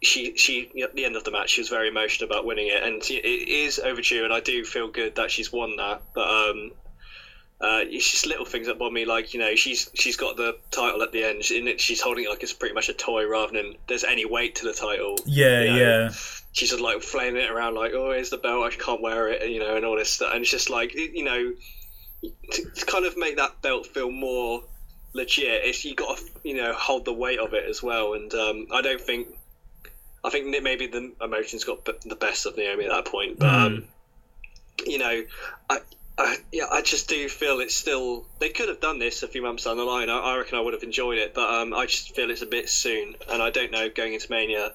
she 0.02 0.36
she 0.36 0.70
at 0.82 0.94
the 0.94 1.04
end 1.04 1.16
of 1.16 1.24
the 1.24 1.30
match 1.30 1.50
she 1.50 1.60
was 1.60 1.68
very 1.68 1.88
emotional 1.88 2.30
about 2.30 2.44
winning 2.44 2.68
it, 2.68 2.82
and 2.82 3.02
it 3.02 3.24
is 3.24 3.78
overdue, 3.78 4.24
and 4.24 4.32
I 4.32 4.40
do 4.40 4.64
feel 4.64 4.88
good 4.88 5.16
that 5.16 5.30
she's 5.30 5.52
won 5.52 5.76
that. 5.76 6.02
But 6.14 6.28
um, 6.28 6.72
uh, 7.61 7.82
it's 7.82 8.11
just 8.11 8.26
little 8.26 8.44
things 8.44 8.66
that 8.66 8.78
bother 8.78 8.92
me, 8.92 9.04
like 9.04 9.34
you 9.34 9.40
know 9.40 9.54
she's 9.54 9.90
she's 9.94 10.16
got 10.16 10.36
the 10.36 10.56
title 10.70 11.02
at 11.02 11.12
the 11.12 11.24
end, 11.24 11.42
and 11.50 11.68
it, 11.68 11.80
she's 11.80 12.00
holding 12.00 12.24
it 12.24 12.30
like 12.30 12.42
it's 12.42 12.52
pretty 12.52 12.74
much 12.74 12.88
a 12.88 12.94
toy 12.94 13.26
rather 13.26 13.52
than 13.52 13.74
there's 13.88 14.04
any 14.04 14.24
weight 14.24 14.54
to 14.56 14.64
the 14.64 14.72
title. 14.72 15.16
Yeah, 15.26 15.62
You 15.62 15.70
know, 15.70 15.76
yeah, 15.76 16.11
she's 16.59 16.70
just 16.70 16.82
like 16.82 17.02
flailing 17.02 17.36
it 17.36 17.50
around 17.50 17.74
like 17.74 17.92
oh 17.94 18.12
here's 18.12 18.30
the 18.30 18.36
belt 18.36 18.64
i 18.64 18.70
can't 18.74 19.00
wear 19.00 19.28
it 19.28 19.42
and 19.42 19.52
you 19.52 19.61
know 19.61 19.76
and 19.76 19.84
all 19.84 19.96
this 19.96 20.11
stuff 20.11 20.30
and 20.32 20.42
it's 20.42 20.50
just 20.50 20.70
like 20.70 20.94
you 20.94 21.22
know 21.22 21.52
to, 22.50 22.64
to 22.74 22.86
kind 22.86 23.04
of 23.04 23.16
make 23.16 23.36
that 23.36 23.61
belt 23.62 23.86
feel 23.86 24.11
more 24.11 24.62
legit 25.14 25.64
it's 25.64 25.84
you 25.84 25.94
got 25.94 26.18
to 26.18 26.24
you 26.42 26.54
know 26.54 26.72
hold 26.72 27.04
the 27.04 27.12
weight 27.12 27.38
of 27.38 27.54
it 27.54 27.64
as 27.68 27.82
well 27.82 28.14
and 28.14 28.34
um, 28.34 28.66
i 28.72 28.82
don't 28.82 29.00
think 29.00 29.28
i 30.24 30.30
think 30.30 30.46
maybe 30.62 30.86
the 30.86 31.12
emotions 31.22 31.64
got 31.64 31.84
the 31.84 32.16
best 32.16 32.44
of 32.46 32.56
naomi 32.56 32.84
at 32.84 32.90
that 32.90 33.04
point 33.04 33.38
but 33.38 33.54
um, 33.54 33.84
you 34.84 34.98
know 34.98 35.22
I, 35.70 35.78
I 36.18 36.36
yeah 36.52 36.64
i 36.70 36.82
just 36.82 37.08
do 37.08 37.28
feel 37.28 37.60
it's 37.60 37.76
still 37.76 38.26
they 38.40 38.48
could 38.48 38.68
have 38.68 38.80
done 38.80 38.98
this 38.98 39.22
a 39.22 39.28
few 39.28 39.40
months 39.42 39.64
down 39.64 39.76
the 39.76 39.84
line 39.84 40.10
i, 40.10 40.18
I 40.18 40.38
reckon 40.38 40.58
i 40.58 40.60
would 40.60 40.74
have 40.74 40.82
enjoyed 40.82 41.18
it 41.18 41.32
but 41.32 41.48
um, 41.48 41.72
i 41.72 41.86
just 41.86 42.14
feel 42.16 42.28
it's 42.30 42.42
a 42.42 42.46
bit 42.46 42.68
soon 42.68 43.14
and 43.30 43.40
i 43.40 43.50
don't 43.50 43.70
know 43.70 43.88
going 43.88 44.14
into 44.14 44.30
mania 44.30 44.72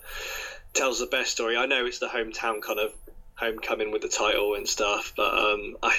tells 0.73 0.99
the 0.99 1.05
best 1.05 1.31
story. 1.31 1.55
I 1.55 1.65
know 1.65 1.85
it's 1.85 1.99
the 1.99 2.07
hometown 2.07 2.61
kind 2.61 2.79
of 2.79 2.93
homecoming 3.35 3.91
with 3.91 4.01
the 4.01 4.07
title 4.07 4.55
and 4.55 4.67
stuff, 4.67 5.13
but 5.15 5.33
um, 5.37 5.77
I, 5.83 5.97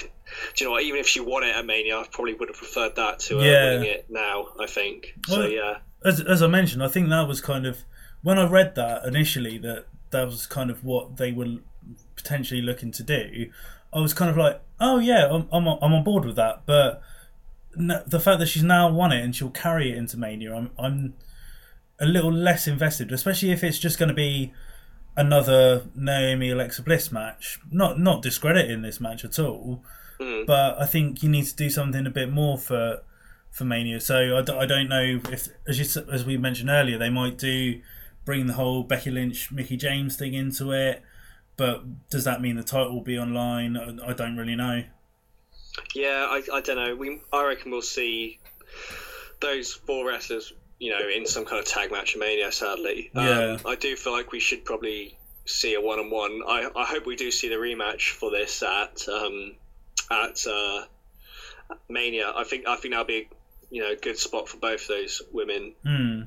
do 0.55 0.63
you 0.63 0.65
know 0.65 0.71
what? 0.71 0.83
Even 0.83 0.99
if 0.99 1.07
she 1.07 1.19
won 1.19 1.43
it 1.43 1.55
at 1.55 1.65
Mania, 1.65 1.97
I 1.97 2.05
probably 2.11 2.33
would 2.33 2.49
have 2.49 2.57
preferred 2.57 2.95
that 2.95 3.19
to 3.19 3.39
uh, 3.39 3.43
Yeah. 3.43 3.63
winning 3.75 3.89
it 3.89 4.05
now. 4.09 4.47
I 4.59 4.67
think 4.67 5.15
so. 5.27 5.45
Yeah, 5.45 5.77
as 6.03 6.19
as 6.21 6.41
I 6.41 6.47
mentioned, 6.47 6.83
I 6.83 6.87
think 6.87 7.09
that 7.09 7.27
was 7.27 7.41
kind 7.41 7.65
of 7.65 7.83
when 8.21 8.37
I 8.37 8.47
read 8.47 8.75
that 8.75 9.05
initially 9.05 9.57
that 9.59 9.85
that 10.11 10.25
was 10.27 10.45
kind 10.45 10.69
of 10.69 10.83
what 10.83 11.17
they 11.17 11.31
were 11.31 11.57
potentially 12.15 12.61
looking 12.61 12.91
to 12.91 13.03
do. 13.03 13.51
I 13.95 13.99
was 14.01 14.13
kind 14.13 14.29
of 14.29 14.37
like, 14.37 14.61
oh 14.79 14.99
yeah, 14.99 15.27
I'm 15.31 15.47
I'm, 15.51 15.65
I'm 15.67 15.93
on 15.93 16.03
board 16.03 16.25
with 16.25 16.35
that. 16.35 16.63
But 16.65 17.01
no, 17.75 18.03
the 18.05 18.19
fact 18.19 18.39
that 18.39 18.47
she's 18.47 18.63
now 18.63 18.91
won 18.91 19.11
it 19.11 19.23
and 19.23 19.35
she'll 19.35 19.49
carry 19.49 19.91
it 19.91 19.97
into 19.97 20.17
Mania, 20.17 20.53
I'm 20.53 20.69
I'm 20.77 21.13
a 21.99 22.05
little 22.05 22.31
less 22.31 22.67
invested, 22.67 23.11
especially 23.11 23.51
if 23.51 23.63
it's 23.63 23.79
just 23.79 23.97
going 23.97 24.09
to 24.09 24.15
be 24.15 24.51
another 25.17 25.85
Naomi 25.95 26.49
Alexa 26.51 26.81
Bliss 26.83 27.11
match. 27.11 27.59
Not 27.71 27.99
not 27.99 28.21
discrediting 28.21 28.81
this 28.81 28.99
match 28.99 29.23
at 29.25 29.39
all, 29.39 29.83
Mm. 30.19 30.45
but 30.45 30.79
I 30.79 30.85
think 30.85 31.23
you 31.23 31.29
need 31.29 31.43
to 31.45 31.55
do 31.55 31.69
something 31.69 32.05
a 32.05 32.09
bit 32.09 32.29
more 32.31 32.57
for 32.57 33.01
for 33.51 33.65
Mania. 33.65 33.99
So 34.01 34.37
I, 34.37 34.41
d- 34.41 34.53
I 34.53 34.65
don't 34.65 34.87
know 34.89 35.19
if, 35.31 35.47
as 35.67 35.79
you, 35.79 36.03
as 36.11 36.25
we 36.25 36.37
mentioned 36.37 36.69
earlier, 36.69 36.97
they 36.97 37.09
might 37.09 37.37
do 37.37 37.81
bring 38.25 38.47
the 38.47 38.53
whole 38.53 38.83
Becky 38.83 39.11
Lynch 39.11 39.51
Mickie 39.51 39.77
James 39.77 40.15
thing 40.17 40.33
into 40.33 40.71
it. 40.71 41.01
But 41.57 42.09
does 42.09 42.25
that 42.25 42.41
mean 42.41 42.55
the 42.55 42.63
title 42.63 42.93
will 42.93 43.01
be 43.03 43.17
online? 43.17 43.77
I, 43.77 44.13
don't 44.13 44.35
really 44.35 44.55
know. 44.55 44.83
Yeah, 45.93 46.27
I, 46.29 46.41
I 46.53 46.61
don't 46.61 46.75
know. 46.75 46.95
We 46.95 47.21
I 47.31 47.45
reckon 47.45 47.71
we'll 47.71 47.81
see 47.81 48.39
those 49.41 49.73
four 49.73 50.07
wrestlers, 50.07 50.51
you 50.79 50.91
know, 50.91 51.07
in 51.07 51.25
some 51.25 51.45
kind 51.45 51.59
of 51.59 51.65
tag 51.65 51.91
match 51.91 52.13
at 52.15 52.19
Mania. 52.19 52.51
Sadly, 52.51 53.11
Yeah. 53.15 53.53
um, 53.53 53.59
I 53.65 53.75
do 53.75 53.95
feel 53.95 54.13
like 54.13 54.31
we 54.31 54.39
should 54.39 54.65
probably 54.65 55.17
see 55.45 55.75
a 55.75 55.81
one-on-one. 55.81 56.41
I, 56.47 56.69
I 56.75 56.85
hope 56.85 57.05
we 57.05 57.15
do 57.15 57.31
see 57.31 57.49
the 57.49 57.55
rematch 57.55 58.11
for 58.11 58.31
this 58.31 58.61
at 58.63 59.07
um, 59.07 59.55
at 60.11 60.45
uh, 60.47 60.85
Mania. 61.89 62.33
I 62.35 62.43
think 62.43 62.67
I 62.67 62.75
think 62.75 62.93
that'll 62.93 63.05
be 63.05 63.29
you 63.69 63.81
know 63.81 63.91
a 63.91 63.95
good 63.95 64.17
spot 64.17 64.49
for 64.49 64.57
both 64.57 64.87
those 64.87 65.21
women. 65.31 65.73
Hmm. 65.85 66.21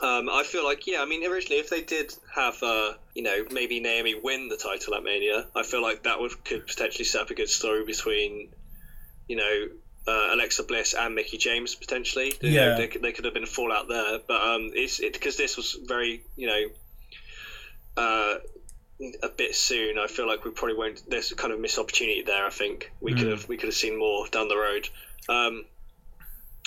Um, 0.00 0.28
I 0.30 0.42
feel 0.42 0.64
like, 0.64 0.86
yeah, 0.86 1.02
I 1.02 1.04
mean, 1.04 1.24
originally, 1.24 1.60
if 1.60 1.68
they 1.70 1.82
did 1.82 2.12
have, 2.34 2.60
uh, 2.62 2.94
you 3.14 3.22
know, 3.22 3.44
maybe 3.50 3.78
Naomi 3.78 4.14
win 4.14 4.48
the 4.48 4.56
title 4.56 4.94
at 4.94 5.02
Mania, 5.04 5.46
I 5.54 5.62
feel 5.62 5.82
like 5.82 6.02
that 6.04 6.18
would 6.18 6.44
could 6.44 6.66
potentially 6.66 7.04
set 7.04 7.20
up 7.20 7.30
a 7.30 7.34
good 7.34 7.48
story 7.50 7.84
between, 7.84 8.48
you 9.28 9.36
know, 9.36 9.68
uh, 10.08 10.30
Alexa 10.34 10.64
Bliss 10.64 10.94
and 10.94 11.14
Mickie 11.14 11.36
James 11.38 11.74
potentially. 11.76 12.34
You 12.40 12.50
know, 12.50 12.56
Yeah. 12.70 12.74
there, 12.78 12.88
could- 12.88 13.02
there 13.02 13.12
could 13.12 13.24
have 13.26 13.34
been 13.34 13.44
a 13.44 13.46
fallout 13.58 13.86
there, 13.88 14.18
but 14.26 14.40
um, 14.42 14.72
it's 14.74 14.98
it 14.98 15.12
because 15.12 15.36
this 15.36 15.56
was 15.56 15.78
very, 15.84 16.24
you 16.36 16.46
know, 16.48 16.70
uh, 17.96 18.38
a 19.22 19.28
bit 19.28 19.54
soon. 19.54 19.98
I 19.98 20.06
feel 20.06 20.26
like 20.26 20.44
we 20.44 20.50
probably 20.52 20.76
won't. 20.76 21.02
There's 21.08 21.30
a 21.32 21.36
kind 21.36 21.52
of 21.52 21.60
missed 21.60 21.78
opportunity 21.78 22.22
there. 22.22 22.46
I 22.46 22.50
think 22.50 22.90
we 23.00 23.12
could 23.14 23.26
Mm. 23.28 23.30
have 23.32 23.48
we 23.48 23.56
could 23.56 23.66
have 23.68 23.74
seen 23.74 23.96
more 23.98 24.26
down 24.28 24.48
the 24.48 24.56
road. 24.56 24.88
Um, 25.28 25.64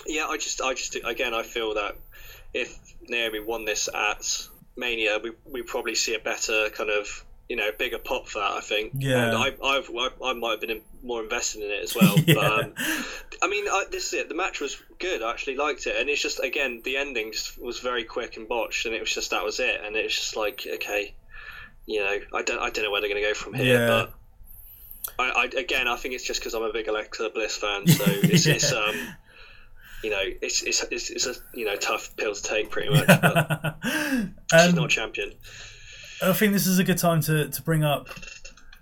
yeah, 0.05 0.27
I 0.27 0.37
just 0.37 0.61
I 0.61 0.73
just 0.73 0.95
again 1.03 1.33
I 1.33 1.43
feel 1.43 1.73
that 1.75 1.95
if 2.55 2.79
Naomi 3.07 3.39
won 3.41 3.65
this 3.65 3.89
at 3.93 4.47
Mania, 4.77 5.19
we 5.21 5.31
we 5.45 5.61
probably 5.61 5.93
see 5.95 6.15
a 6.15 6.19
better 6.19 6.69
kind 6.69 6.89
of 6.89 7.23
you 7.49 7.55
know 7.57 7.69
bigger 7.77 7.99
pop 7.99 8.27
for 8.27 8.39
that. 8.39 8.51
I 8.51 8.61
think. 8.61 8.93
Yeah. 8.97 9.27
And 9.27 9.37
I 9.37 9.47
I've, 9.63 9.89
I, 9.95 10.09
I 10.23 10.33
might 10.33 10.51
have 10.51 10.61
been 10.61 10.69
in, 10.71 10.81
more 11.03 11.21
invested 11.21 11.63
in 11.63 11.69
it 11.71 11.83
as 11.83 11.93
well. 11.95 12.15
Yeah. 12.25 12.33
But 12.35 12.63
um, 12.63 12.73
I 13.43 13.47
mean, 13.49 13.65
I, 13.67 13.85
this 13.91 14.07
is 14.07 14.13
it. 14.13 14.29
The 14.29 14.35
match 14.35 14.61
was 14.61 14.81
good. 14.99 15.21
I 15.21 15.29
actually 15.31 15.57
liked 15.57 15.85
it, 15.85 15.95
and 15.99 16.09
it's 16.09 16.21
just 16.21 16.39
again 16.39 16.81
the 16.83 16.97
ending 16.97 17.33
just 17.33 17.61
was 17.61 17.79
very 17.79 18.05
quick 18.05 18.37
and 18.37 18.47
botched, 18.47 18.85
and 18.85 18.95
it 18.95 19.01
was 19.01 19.13
just 19.13 19.31
that 19.31 19.43
was 19.43 19.59
it, 19.59 19.81
and 19.85 19.95
it's 19.95 20.15
just 20.15 20.35
like 20.37 20.65
okay, 20.75 21.13
you 21.85 21.99
know, 21.99 22.17
I 22.33 22.41
don't 22.41 22.59
I 22.59 22.69
don't 22.69 22.85
know 22.85 22.91
where 22.91 23.01
they're 23.01 23.09
going 23.09 23.21
to 23.21 23.27
go 23.27 23.33
from 23.35 23.53
here, 23.53 23.79
Yeah. 23.79 23.87
but. 23.87 24.13
I, 25.19 25.29
I 25.29 25.59
again, 25.59 25.87
I 25.87 25.97
think 25.97 26.15
it's 26.15 26.23
just 26.25 26.39
because 26.39 26.55
I'm 26.55 26.63
a 26.63 26.73
big 26.73 26.87
Alexa 26.87 27.29
Bliss 27.29 27.55
fan, 27.57 27.85
so 27.85 28.03
it's, 28.07 28.47
it's 28.47 28.73
um, 28.73 28.95
you 30.05 30.11
know, 30.11 30.21
it's, 30.21 30.61
it's 30.61 30.83
it's 30.91 31.09
it's 31.09 31.25
a 31.25 31.33
you 31.55 31.65
know 31.65 31.75
tough 31.75 32.15
pill 32.15 32.35
to 32.35 32.43
take 32.43 32.69
pretty 32.69 32.89
much. 32.91 33.07
But 33.07 33.77
she's 33.83 34.69
um, 34.69 34.75
not 34.75 34.91
champion. 34.91 35.33
I 36.21 36.31
think 36.33 36.53
this 36.53 36.67
is 36.67 36.77
a 36.77 36.83
good 36.83 36.99
time 36.99 37.21
to, 37.21 37.49
to 37.49 37.61
bring 37.63 37.83
up 37.83 38.07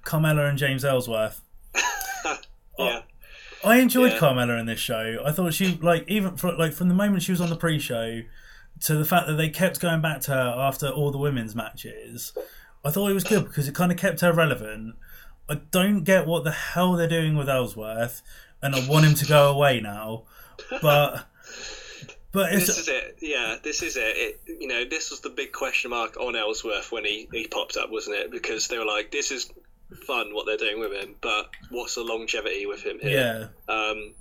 Carmella 0.03 0.49
and 0.49 0.57
James 0.57 0.84
Ellsworth. 0.84 1.41
yeah, 2.78 3.03
I 3.63 3.78
enjoyed 3.80 4.11
Yeah. 4.11 4.19
Carmella 4.19 4.59
in 4.59 4.65
this 4.65 4.82
show. 4.82 5.24
I 5.26 5.32
thought 5.32 5.53
she 5.53 5.78
like 5.82 6.03
even 6.09 6.36
for, 6.36 6.51
like 6.57 6.74
from 6.74 6.89
the 6.89 6.93
moment 6.93 7.24
she 7.24 7.32
was 7.32 7.39
on 7.39 7.49
the 7.49 7.55
pre-show 7.55 8.21
to 8.82 8.95
the 8.95 9.05
fact 9.05 9.28
that 9.28 9.36
they 9.36 9.47
kept 9.47 9.80
going 9.80 10.01
back 10.01 10.19
to 10.21 10.32
her 10.32 10.55
after 10.57 10.89
all 10.89 11.09
the 11.11 11.17
women's 11.17 11.55
matches. 11.55 12.34
I 12.84 12.91
thought 12.91 13.09
it 13.09 13.13
was 13.13 13.24
good 13.24 13.45
because 13.45 13.69
it 13.69 13.74
kind 13.76 13.93
of 13.93 13.97
kept 13.97 14.19
her 14.19 14.34
relevant. 14.34 14.95
I 15.49 15.55
don't 15.71 16.03
get 16.03 16.28
what 16.28 16.43
the 16.43 16.51
hell 16.51 16.93
they're 16.93 17.07
doing 17.07 17.38
with 17.38 17.47
Ellsworth, 17.47 18.21
and 18.61 18.76
I 18.76 18.86
want 18.89 19.05
him 19.05 19.15
to 19.15 19.26
go 19.26 19.49
away 19.49 19.80
now. 19.80 20.24
But 20.82 21.26
but 22.32 22.51
this 22.51 22.69
is 22.69 22.88
it. 22.88 23.17
Yeah, 23.21 23.57
this 23.63 23.84
is 23.84 23.95
it. 23.95 24.01
it. 24.01 24.41
You 24.59 24.67
know, 24.67 24.86
this 24.86 25.11
was 25.11 25.21
the 25.21 25.30
big 25.30 25.51
question 25.51 25.91
mark 25.91 26.17
on 26.17 26.36
Ellsworth 26.36 26.91
when 26.91 27.05
he 27.05 27.28
he 27.32 27.47
popped 27.47 27.78
up, 27.78 27.91
wasn't 27.91 28.17
it? 28.17 28.32
Because 28.32 28.67
they 28.67 28.78
were 28.78 28.86
like, 28.86 29.11
this 29.11 29.32
is 29.32 29.51
fun 30.07 30.34
what 30.34 30.45
they're 30.45 30.57
doing 30.57 30.80
with 30.80 30.91
him, 30.91 31.15
but 31.21 31.49
what's 31.69 31.95
the 31.95 32.03
longevity 32.03 32.65
with 32.65 32.82
him 32.82 32.99
here? 32.99 33.49
yeah 33.67 33.74
Um, 33.74 34.13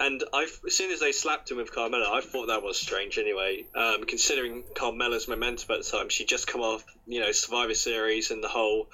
and 0.00 0.24
I, 0.32 0.46
as 0.66 0.74
soon 0.74 0.90
as 0.90 1.00
they 1.00 1.12
slapped 1.12 1.50
him 1.50 1.56
with 1.58 1.72
Carmella, 1.72 2.08
I 2.08 2.20
thought 2.20 2.48
that 2.48 2.62
was 2.62 2.76
strange 2.80 3.16
anyway. 3.16 3.64
Um, 3.76 4.04
considering 4.04 4.64
Carmella's 4.74 5.28
momentum 5.28 5.72
at 5.72 5.84
the 5.84 5.90
time, 5.90 6.08
she'd 6.08 6.28
just 6.28 6.46
come 6.46 6.60
off, 6.60 6.84
you 7.06 7.20
know, 7.20 7.30
Survivor 7.32 7.74
Series 7.74 8.30
and 8.30 8.42
the 8.42 8.48
whole 8.48 8.88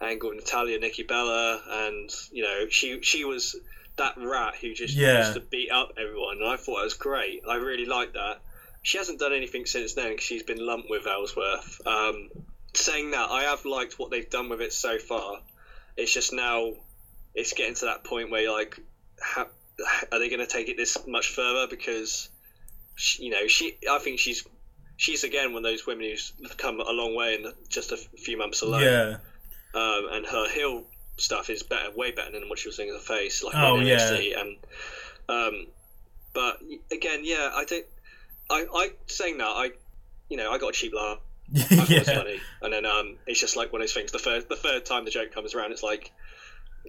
angle 0.00 0.30
with 0.30 0.40
Natalya, 0.40 0.78
Nikki 0.78 1.04
Bella, 1.04 1.62
and 1.68 2.10
you 2.30 2.42
know, 2.42 2.66
she 2.68 3.00
she 3.02 3.24
was 3.24 3.56
that 3.96 4.14
rat 4.16 4.54
who 4.60 4.74
just 4.74 4.94
Yeah. 4.94 5.18
used 5.18 5.34
to 5.34 5.40
beat 5.40 5.70
up 5.70 5.92
everyone, 5.98 6.38
and 6.38 6.48
I 6.48 6.56
thought 6.56 6.80
it 6.80 6.84
was 6.84 6.94
great. 6.94 7.42
I 7.48 7.56
really 7.56 7.86
liked 7.86 8.14
that. 8.14 8.40
She 8.82 8.98
hasn't 8.98 9.20
done 9.20 9.32
anything 9.32 9.66
since 9.66 9.94
then 9.94 10.10
because 10.10 10.24
she's 10.24 10.42
been 10.42 10.64
lumped 10.64 10.90
with 10.90 11.06
Ellsworth. 11.06 11.86
Um, 11.86 12.30
saying 12.74 13.10
that, 13.12 13.30
I 13.30 13.42
have 13.44 13.64
liked 13.64 13.98
what 13.98 14.10
they've 14.10 14.28
done 14.28 14.48
with 14.48 14.60
it 14.60 14.72
so 14.72 14.98
far. 14.98 15.40
It's 15.96 16.12
just 16.12 16.32
now 16.32 16.72
it's 17.34 17.52
getting 17.52 17.74
to 17.76 17.84
that 17.86 18.02
point 18.04 18.30
where 18.30 18.42
you're 18.42 18.52
like, 18.52 18.80
how, 19.20 19.46
are 20.10 20.18
they 20.18 20.28
going 20.28 20.40
to 20.40 20.46
take 20.46 20.68
it 20.68 20.76
this 20.76 20.96
much 21.06 21.28
further? 21.28 21.66
Because 21.68 22.28
she, 22.96 23.24
you 23.24 23.30
know, 23.30 23.46
she, 23.46 23.78
I 23.90 23.98
think 23.98 24.18
she's 24.18 24.44
she's 24.96 25.24
again 25.24 25.52
one 25.52 25.64
of 25.64 25.70
those 25.70 25.86
women 25.86 26.04
who's 26.10 26.32
come 26.58 26.80
a 26.80 26.90
long 26.92 27.14
way 27.14 27.34
in 27.34 27.52
just 27.68 27.92
a 27.92 27.96
few 27.96 28.36
months 28.38 28.62
alone. 28.62 28.82
yeah 28.82 29.16
Um, 29.74 30.08
and 30.12 30.26
her 30.26 30.48
heel 30.48 30.86
stuff 31.16 31.50
is 31.50 31.62
better, 31.62 31.90
way 31.94 32.10
better 32.10 32.32
than 32.32 32.48
what 32.48 32.58
she 32.58 32.68
was 32.68 32.76
doing 32.76 32.88
in 32.88 32.94
the 32.94 33.00
face, 33.00 33.42
like 33.42 33.54
Oh, 33.54 33.78
in 33.78 33.86
yeah. 33.86 34.14
And 34.38 34.56
um, 35.28 35.66
but 36.34 36.60
again, 36.90 37.20
yeah, 37.24 37.50
I 37.54 37.64
think 37.64 37.86
I, 38.50 38.66
I 38.74 38.90
saying 39.06 39.38
that 39.38 39.44
I, 39.46 39.70
you 40.28 40.36
know, 40.36 40.50
I 40.50 40.58
got 40.58 40.70
a 40.70 40.72
cheap 40.72 40.94
laugh. 40.94 41.18
I 41.54 41.60
thought 41.60 41.90
it 41.90 42.06
yeah 42.08 42.14
funny, 42.16 42.40
and 42.62 42.72
then 42.72 42.86
um, 42.86 43.16
it's 43.26 43.40
just 43.40 43.56
like 43.56 43.72
one 43.72 43.82
of 43.82 43.88
those 43.88 43.92
things. 43.94 44.10
The 44.12 44.18
third, 44.18 44.48
the 44.48 44.56
third 44.56 44.84
time 44.86 45.04
the 45.04 45.10
joke 45.10 45.32
comes 45.32 45.54
around, 45.54 45.72
it's 45.72 45.82
like, 45.82 46.10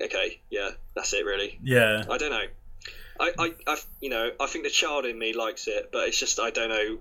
okay, 0.01 0.39
yeah, 0.49 0.69
that's 0.95 1.13
it, 1.13 1.25
really. 1.25 1.59
yeah 1.61 2.03
I 2.09 2.17
don't 2.17 2.31
know. 2.31 2.45
I, 3.19 3.31
I, 3.37 3.51
I, 3.67 3.77
you 4.01 4.09
know, 4.09 4.31
I 4.39 4.47
think 4.47 4.63
the 4.63 4.69
child 4.71 5.05
in 5.05 5.19
me 5.19 5.33
likes 5.33 5.67
it, 5.67 5.89
but 5.91 6.07
it's 6.07 6.17
just 6.17 6.39
I 6.39 6.49
don't 6.49 6.69
know. 6.69 6.97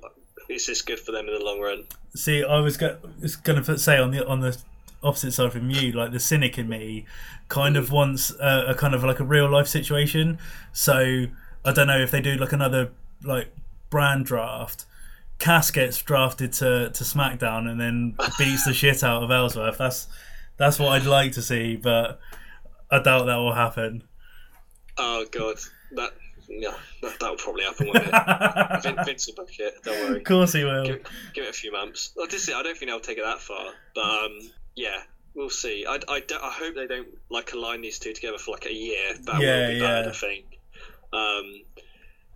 Is 0.48 0.66
this 0.66 0.82
good 0.82 0.98
for 0.98 1.12
them 1.12 1.28
in 1.28 1.34
the 1.38 1.44
long 1.44 1.60
run? 1.60 1.84
See, 2.16 2.42
I 2.42 2.58
was 2.60 2.76
go- 2.76 2.98
was 3.20 3.36
going 3.36 3.62
to 3.62 3.78
say 3.78 3.96
on 3.98 4.10
the 4.10 4.26
on 4.26 4.40
the 4.40 4.58
opposite 5.02 5.32
side 5.32 5.52
from 5.52 5.70
you, 5.70 5.92
like 5.92 6.12
the 6.12 6.20
cynic 6.20 6.58
in 6.58 6.68
me, 6.68 7.06
kind 7.48 7.76
of 7.76 7.90
wants 7.90 8.30
a, 8.40 8.66
a 8.68 8.74
kind 8.74 8.94
of 8.94 9.04
like 9.04 9.20
a 9.20 9.24
real 9.24 9.50
life 9.50 9.66
situation. 9.66 10.38
So 10.72 11.26
I 11.64 11.72
don't 11.72 11.86
know 11.86 12.00
if 12.00 12.10
they 12.10 12.20
do 12.20 12.36
like 12.36 12.52
another 12.52 12.90
like 13.24 13.54
brand 13.90 14.26
draft. 14.26 14.84
Cass 15.38 15.70
gets 15.70 16.00
drafted 16.00 16.52
to, 16.54 16.90
to 16.90 17.04
SmackDown 17.04 17.68
and 17.68 17.80
then 17.80 18.16
beats 18.38 18.64
the 18.64 18.72
shit 18.72 19.02
out 19.02 19.22
of 19.22 19.30
Ellsworth. 19.30 19.78
That's 19.78 20.06
that's 20.56 20.78
what 20.78 20.90
I'd 20.90 21.06
like 21.06 21.32
to 21.32 21.42
see, 21.42 21.76
but 21.76 22.20
I 22.90 23.00
doubt 23.00 23.26
that 23.26 23.36
will 23.36 23.54
happen. 23.54 24.04
Oh 24.98 25.24
god, 25.30 25.56
that 25.96 26.12
yeah, 26.48 26.74
that, 27.02 27.18
that'll 27.18 27.36
probably 27.36 27.64
happen, 27.64 27.86
won't 27.86 28.04
it? 28.06 28.82
Vin, 28.82 29.04
Vince 29.04 29.26
will 29.26 29.34
book 29.34 29.50
it. 29.58 29.74
Don't 29.82 30.08
worry. 30.08 30.18
Of 30.18 30.24
course 30.24 30.52
he 30.52 30.64
will. 30.64 30.84
Give, 30.84 31.02
give 31.34 31.44
it 31.44 31.50
a 31.50 31.52
few 31.52 31.72
months. 31.72 32.12
Well, 32.16 32.26
is, 32.26 32.50
I 32.50 32.62
don't 32.62 32.76
think 32.76 32.90
they'll 32.90 33.00
take 33.00 33.18
it 33.18 33.24
that 33.24 33.40
far, 33.40 33.72
but 33.94 34.04
um, 34.04 34.38
yeah, 34.76 35.02
we'll 35.34 35.50
see. 35.50 35.84
I, 35.88 35.98
I, 36.08 36.22
I 36.42 36.50
hope 36.50 36.74
they 36.74 36.86
don't 36.86 37.08
like 37.30 37.52
align 37.52 37.80
these 37.82 37.98
two 37.98 38.12
together 38.12 38.38
for 38.38 38.52
like 38.52 38.66
a 38.66 38.72
year. 38.74 39.14
That 39.24 39.40
Yeah, 39.40 39.66
will 39.68 39.74
be 39.74 39.80
bad. 39.80 40.08
I 40.08 40.12
think. 40.12 40.44
Um, 41.12 41.62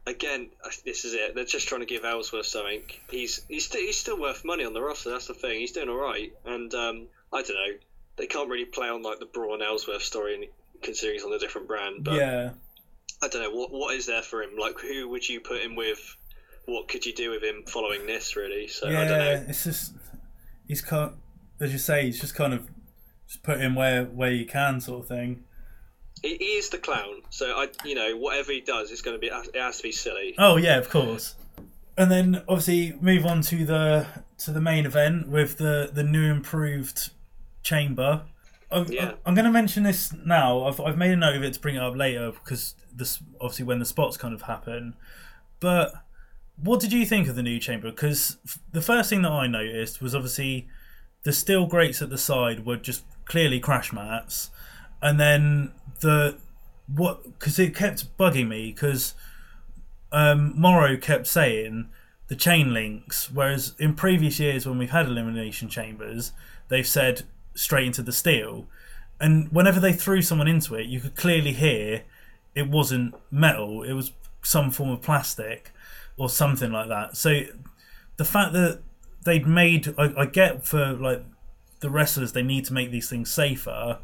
again, 0.07 0.51
this 0.85 1.05
is 1.05 1.15
it. 1.15 1.35
They're 1.35 1.45
just 1.45 1.69
trying 1.69 1.81
to 1.81 1.87
give 1.87 2.05
Ellsworth 2.05 2.47
something. 2.47 2.83
He's 3.11 3.41
he's 3.49 3.65
still 3.67 3.81
he's 3.81 3.99
still 3.99 4.21
worth 4.21 4.45
money 4.45 4.65
on 4.65 4.75
the 4.75 4.81
roster. 4.83 5.11
That's 5.11 5.27
the 5.27 5.35
thing. 5.35 5.61
He's 5.61 5.73
doing 5.73 5.89
all 5.89 5.97
right, 5.97 6.33
and 6.45 6.73
um, 6.75 7.07
I 7.33 7.43
don't 7.43 7.55
know. 7.57 7.77
They 8.17 8.27
can't 8.27 8.49
really 8.49 8.65
play 8.65 8.89
on 8.89 9.03
like 9.03 9.19
the 9.19 9.27
Braun 9.27 9.61
Ellsworth 9.63 10.03
story, 10.03 10.49
considering 10.83 11.17
he's 11.19 11.25
on 11.25 11.33
a 11.33 11.39
different 11.39 11.69
brand. 11.69 12.05
But 12.05 12.15
Yeah. 12.15 12.51
I 13.23 13.29
don't 13.29 13.43
know 13.43 13.51
what 13.59 13.73
what 13.73 13.95
is 13.95 14.07
there 14.07 14.23
for 14.23 14.43
him. 14.43 14.51
Like, 14.59 14.79
who 14.79 15.09
would 15.09 15.27
you 15.27 15.41
put 15.41 15.61
him 15.63 15.75
with? 15.75 16.17
What 16.67 16.89
could 16.89 17.07
you 17.07 17.15
do 17.15 17.31
with 17.31 17.43
him 17.43 17.63
following 17.67 18.07
this? 18.07 18.37
Really, 18.37 18.69
so 18.69 18.89
I 18.89 18.93
don't 18.93 19.09
know. 19.09 19.45
it's 19.49 19.65
just 19.65 19.93
he's 20.69 20.83
kind, 20.83 21.13
as 21.61 21.73
you 21.73 21.79
say, 21.79 22.05
he's 22.07 22.21
just 22.21 22.35
kind 22.35 22.53
of 22.53 22.69
just 23.27 23.43
put 23.43 23.61
him 23.61 23.75
where 23.75 24.05
where 24.05 24.31
you 24.33 24.47
can, 24.47 24.81
sort 24.81 25.03
of 25.03 25.09
thing. 25.09 25.45
He, 26.23 26.37
he 26.37 26.45
is 26.45 26.71
the 26.71 26.79
clown, 26.79 27.23
so 27.31 27.53
I, 27.57 27.69
you 27.85 27.95
know, 27.95 28.17
whatever 28.17 28.53
he 28.53 28.61
does, 28.61 28.91
it's 28.91 29.03
going 29.03 29.17
to 29.17 29.21
be 29.21 29.27
it 29.29 29.57
has 29.57 29.77
to 29.79 29.83
be 29.83 29.93
silly. 29.93 30.35
Oh 30.39 30.57
yeah, 30.57 30.79
of 30.79 30.89
course. 30.89 31.35
And 31.99 32.11
then 32.11 32.43
obviously 32.49 32.97
move 33.01 33.25
on 33.25 33.41
to 33.43 33.65
the 33.65 34.07
to 34.39 34.51
the 34.51 34.61
main 34.61 34.87
event 34.87 35.29
with 35.29 35.59
the 35.59 35.91
the 35.93 36.03
new 36.03 36.31
improved 36.31 37.11
chamber. 37.63 38.23
I'm, 38.71 38.87
Yeah. 38.91 39.13
I'm 39.25 39.35
going 39.35 39.45
to 39.45 39.51
mention 39.53 39.85
this 39.85 40.13
now. 40.25 40.65
I've, 40.65 40.81
I've 40.81 40.99
made 40.99 41.13
a 41.13 41.17
note 41.17 41.37
of 41.37 41.43
it 41.45 41.53
to 41.55 41.61
bring 41.61 41.77
it 41.77 41.83
up 41.83 41.95
later 41.97 42.33
because 42.33 42.75
this 42.93 43.21
obviously 43.41 43.65
when 43.65 43.79
the 43.79 43.85
spots 43.85 44.17
kind 44.17 44.35
of 44.35 44.43
happen. 44.43 44.95
But 45.61 45.93
what 46.57 46.81
did 46.81 46.93
you 46.93 47.07
think 47.07 47.29
of 47.29 47.37
the 47.37 47.43
new 47.43 47.59
chamber? 47.61 47.91
Because 47.91 48.39
f- 48.45 48.59
the 48.73 48.81
first 48.83 49.09
thing 49.09 49.23
that 49.23 49.31
I 49.31 49.47
noticed 49.47 50.03
was 50.03 50.15
obviously 50.15 50.69
the 51.27 51.33
steel 51.33 51.67
grates 51.67 52.01
at 52.01 52.09
the 52.09 52.17
side 52.17 52.65
were 52.65 52.77
just 52.77 53.03
clearly 53.25 53.59
crash 53.59 53.93
mats, 53.93 54.51
and 55.03 55.19
then 55.19 55.73
the 55.99 56.39
what 56.87 57.25
because 57.25 57.59
it 57.59 57.75
kept 57.75 58.17
bugging 58.17 58.47
me 58.47 58.71
because 58.71 59.15
um, 60.13 60.53
Mauro 60.57 60.97
kept 60.97 61.27
saying 61.27 61.89
the 62.29 62.37
chain 62.37 62.73
links, 62.73 63.29
whereas 63.29 63.75
in 63.81 63.95
previous 63.95 64.39
years 64.39 64.67
when 64.67 64.79
we've 64.79 64.91
had 64.91 65.07
elimination 65.07 65.69
chambers, 65.69 66.31
they've 66.69 66.87
said 66.87 67.25
straight 67.57 67.89
into 67.89 68.05
the 68.05 68.13
steel, 68.13 68.69
and 69.19 69.51
whenever 69.51 69.81
they 69.81 69.93
threw 69.93 70.23
someone 70.23 70.47
into 70.47 70.77
it, 70.77 70.87
you 70.87 71.01
could 71.01 71.17
clearly 71.17 71.53
hear 71.53 72.05
it 72.55 72.69
wasn't 72.69 73.17
metal; 73.33 73.83
it 73.83 73.95
was 73.95 74.13
some 74.43 74.71
form 74.71 74.91
of 74.91 75.03
plastic 75.03 75.73
or 76.17 76.29
something 76.31 76.71
like 76.71 76.87
that. 76.87 77.17
So 77.17 77.41
the 78.17 78.25
fact 78.25 78.53
that 78.53 78.79
they'd 79.27 79.47
made, 79.47 79.95
I, 79.99 80.15
I 80.17 80.25
get 80.27 80.65
for 80.67 80.95
like 80.95 81.23
the 81.81 81.91
wrestlers, 81.91 82.33
they 82.33 82.43
need 82.43 82.65
to 82.67 82.73
make 82.73 82.91
these 82.91 83.11
things 83.11 83.31
safer, 83.31 83.99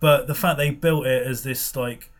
but 0.00 0.26
the 0.26 0.34
fact 0.34 0.58
they 0.58 0.68
built 0.70 1.06
it 1.06 1.26
as 1.26 1.42
this 1.42 1.74
like 1.74 2.10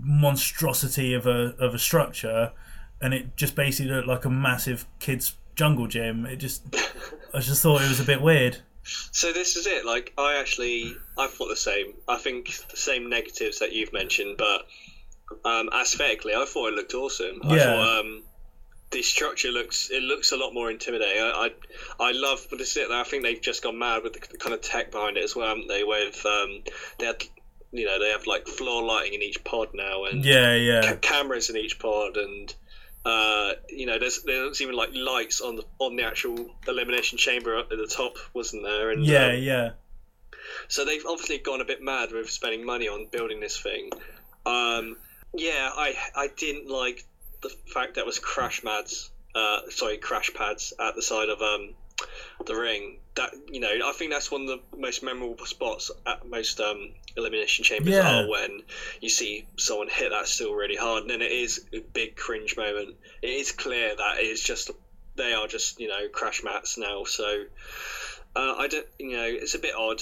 monstrosity 0.00 1.14
of 1.14 1.26
a 1.26 1.54
of 1.58 1.74
a 1.74 1.78
structure, 1.78 2.52
and 3.00 3.12
it 3.12 3.36
just 3.36 3.54
basically 3.56 3.92
looked 3.92 4.08
like 4.08 4.24
a 4.24 4.30
massive 4.30 4.86
kids 5.00 5.34
jungle 5.56 5.86
gym. 5.88 6.24
It 6.26 6.36
just, 6.36 6.62
I 7.34 7.40
just 7.40 7.62
thought 7.62 7.82
it 7.82 7.88
was 7.88 8.00
a 8.00 8.04
bit 8.04 8.22
weird. 8.22 8.58
So 8.84 9.32
this 9.32 9.56
is 9.56 9.66
it. 9.66 9.84
Like 9.84 10.12
I 10.16 10.36
actually, 10.38 10.94
I 11.18 11.26
thought 11.26 11.48
the 11.48 11.56
same. 11.56 11.94
I 12.06 12.16
think 12.16 12.56
the 12.70 12.76
same 12.76 13.10
negatives 13.10 13.58
that 13.58 13.72
you've 13.72 13.92
mentioned, 13.92 14.36
but 14.38 14.66
um, 15.44 15.68
aesthetically, 15.74 16.34
I 16.34 16.44
thought 16.46 16.68
it 16.72 16.76
looked 16.76 16.94
awesome. 16.94 17.40
I 17.44 17.56
Yeah. 17.56 17.64
thought 17.64 18.00
um, 18.00 18.22
the 18.90 19.02
structure 19.02 19.50
looks 19.50 19.90
it 19.90 20.02
looks 20.02 20.32
a 20.32 20.36
lot 20.36 20.54
more 20.54 20.70
intimidating. 20.70 21.22
I 21.22 21.50
I, 22.00 22.08
I 22.08 22.12
love, 22.12 22.46
but 22.50 22.60
is 22.60 22.76
it. 22.76 22.90
I 22.90 23.04
think 23.04 23.22
they've 23.22 23.40
just 23.40 23.62
gone 23.62 23.78
mad 23.78 24.02
with 24.02 24.14
the, 24.14 24.38
kind 24.38 24.54
of 24.54 24.62
tech 24.62 24.90
behind 24.90 25.16
it 25.16 25.24
as 25.24 25.36
well, 25.36 25.48
haven't 25.48 25.68
they? 25.68 25.84
With 25.84 26.24
um, 26.24 26.62
they 26.98 27.06
had, 27.06 27.22
you 27.72 27.86
know, 27.86 27.98
they 27.98 28.10
have 28.10 28.26
like 28.26 28.46
floor 28.46 28.82
lighting 28.82 29.14
in 29.14 29.22
each 29.22 29.44
pod 29.44 29.68
now, 29.74 30.04
and 30.04 30.24
Yeah, 30.24 30.56
ca- 30.56 30.56
yeah, 30.56 30.94
cameras 30.96 31.50
in 31.50 31.56
each 31.56 31.78
pod 31.78 32.16
and 32.16 32.54
uh, 33.04 33.52
you 33.68 33.86
know 33.86 33.98
there's 33.98 34.22
there's 34.22 34.60
even 34.60 34.74
like 34.74 34.90
lights 34.94 35.40
on 35.40 35.56
the 35.56 35.64
on 35.78 35.96
the 35.96 36.02
actual 36.02 36.50
elimination 36.66 37.16
chamber 37.16 37.56
at 37.56 37.68
the 37.70 37.86
top 37.86 38.16
wasn't 38.34 38.62
there 38.62 38.90
and 38.90 39.04
yeah, 39.04 39.28
um, 39.28 39.36
yeah. 39.38 39.70
so 40.68 40.84
they've 40.84 41.04
obviously 41.06 41.38
gone 41.38 41.60
a 41.60 41.64
bit 41.64 41.80
mad 41.80 42.10
with 42.12 42.28
spending 42.28 42.66
money 42.66 42.88
on 42.88 43.06
building 43.10 43.40
this 43.40 43.58
thing 43.58 43.90
um, 44.44 44.96
yeah 45.32 45.70
I 45.74 45.94
I 46.14 46.28
didn't 46.36 46.68
like 46.68 47.04
the 47.42 47.50
fact 47.72 47.94
that 47.94 48.00
it 48.02 48.06
was 48.06 48.18
crash 48.18 48.62
pads 48.62 49.10
uh, 49.34 49.60
sorry 49.70 49.96
crash 49.98 50.30
pads 50.34 50.72
at 50.80 50.94
the 50.94 51.02
side 51.02 51.28
of 51.28 51.40
um, 51.42 51.74
the 52.46 52.54
ring 52.54 52.98
that 53.16 53.30
you 53.50 53.60
know 53.60 53.68
I 53.84 53.92
think 53.92 54.10
that's 54.12 54.30
one 54.30 54.42
of 54.42 54.48
the 54.48 54.60
most 54.76 55.02
memorable 55.02 55.46
spots 55.46 55.90
at 56.06 56.26
most 56.28 56.60
um, 56.60 56.90
elimination 57.16 57.64
chambers 57.64 57.94
Yeah. 57.94 58.22
are 58.24 58.28
when 58.28 58.62
you 59.00 59.08
see 59.08 59.46
someone 59.56 59.88
hit 59.88 60.10
that 60.10 60.26
still 60.28 60.54
really 60.54 60.76
hard 60.76 61.02
and 61.02 61.10
then 61.10 61.22
it 61.22 61.32
is 61.32 61.64
a 61.72 61.80
big 61.80 62.16
cringe 62.16 62.56
moment 62.56 62.96
it 63.22 63.30
is 63.30 63.52
clear 63.52 63.94
that 63.96 64.18
it 64.18 64.26
is 64.26 64.42
just 64.42 64.70
they 65.16 65.32
are 65.34 65.46
just 65.48 65.80
you 65.80 65.88
know 65.88 66.08
crash 66.12 66.42
mats 66.44 66.78
now 66.78 67.04
so 67.04 67.44
uh, 68.36 68.54
I 68.58 68.68
don't 68.68 68.86
you 68.98 69.16
know 69.16 69.24
it's 69.26 69.54
a 69.54 69.58
bit 69.58 69.74
odd 69.74 70.00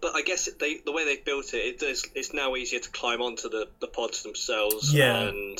but 0.00 0.14
I 0.14 0.22
guess 0.22 0.48
they 0.58 0.78
the 0.84 0.92
way 0.92 1.04
they've 1.04 1.24
built 1.24 1.52
it 1.52 1.58
it 1.58 1.78
does 1.80 2.06
it's 2.14 2.32
now 2.32 2.54
easier 2.56 2.80
to 2.80 2.90
climb 2.90 3.20
onto 3.20 3.48
the, 3.48 3.68
the 3.80 3.88
pods 3.88 4.22
themselves 4.22 4.92
Yeah. 4.94 5.28
and 5.28 5.58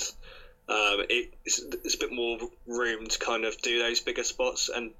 um, 0.70 1.00
it, 1.08 1.34
it's, 1.44 1.60
it's 1.84 1.94
a 1.94 1.98
bit 1.98 2.12
more 2.12 2.38
room 2.66 3.06
to 3.06 3.18
kind 3.18 3.44
of 3.44 3.60
do 3.60 3.80
those 3.80 4.00
bigger 4.00 4.22
spots 4.22 4.70
and 4.72 4.92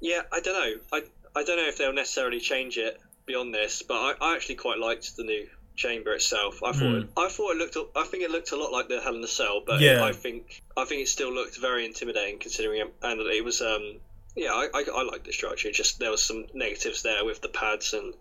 yeah 0.00 0.20
I 0.30 0.40
don't 0.40 0.54
know. 0.54 0.80
I, 0.92 1.02
I 1.34 1.42
don't 1.42 1.56
know 1.56 1.66
if 1.66 1.78
they'll 1.78 1.92
necessarily 1.94 2.38
change 2.38 2.76
it 2.76 3.00
beyond 3.24 3.54
this 3.54 3.82
but 3.82 3.94
I, 3.94 4.14
I 4.20 4.34
actually 4.36 4.56
quite 4.56 4.78
liked 4.78 5.16
the 5.16 5.24
new 5.24 5.46
chamber 5.74 6.12
itself. 6.12 6.62
I 6.62 6.72
thought 6.72 6.94
it, 6.96 7.08
I 7.16 7.28
thought 7.28 7.52
it 7.52 7.58
looked 7.58 7.76
I 7.96 8.04
think 8.04 8.24
it 8.24 8.30
looked 8.30 8.52
a 8.52 8.56
lot 8.56 8.72
like 8.72 8.88
the 8.88 9.00
Hell 9.00 9.14
in 9.14 9.22
the 9.22 9.28
Cell 9.28 9.62
but 9.66 9.80
Yeah. 9.80 10.04
I 10.04 10.12
think 10.12 10.62
I 10.76 10.84
think 10.84 11.02
it 11.02 11.08
still 11.08 11.32
looked 11.32 11.58
very 11.58 11.86
intimidating 11.86 12.38
considering 12.38 12.82
it, 12.82 12.94
and 13.02 13.20
it 13.20 13.44
was 13.44 13.62
um 13.62 14.00
yeah 14.34 14.52
I, 14.52 14.68
I, 14.74 14.84
I 14.94 15.02
like 15.02 15.24
the 15.24 15.32
structure. 15.32 15.70
Just 15.70 15.98
there 15.98 16.10
was 16.10 16.22
some 16.22 16.44
negatives 16.52 17.02
there 17.02 17.24
with 17.24 17.40
the 17.40 17.48
pads 17.48 17.94
and 17.94 18.12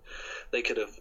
they 0.51 0.61
could 0.61 0.77
have 0.77 0.97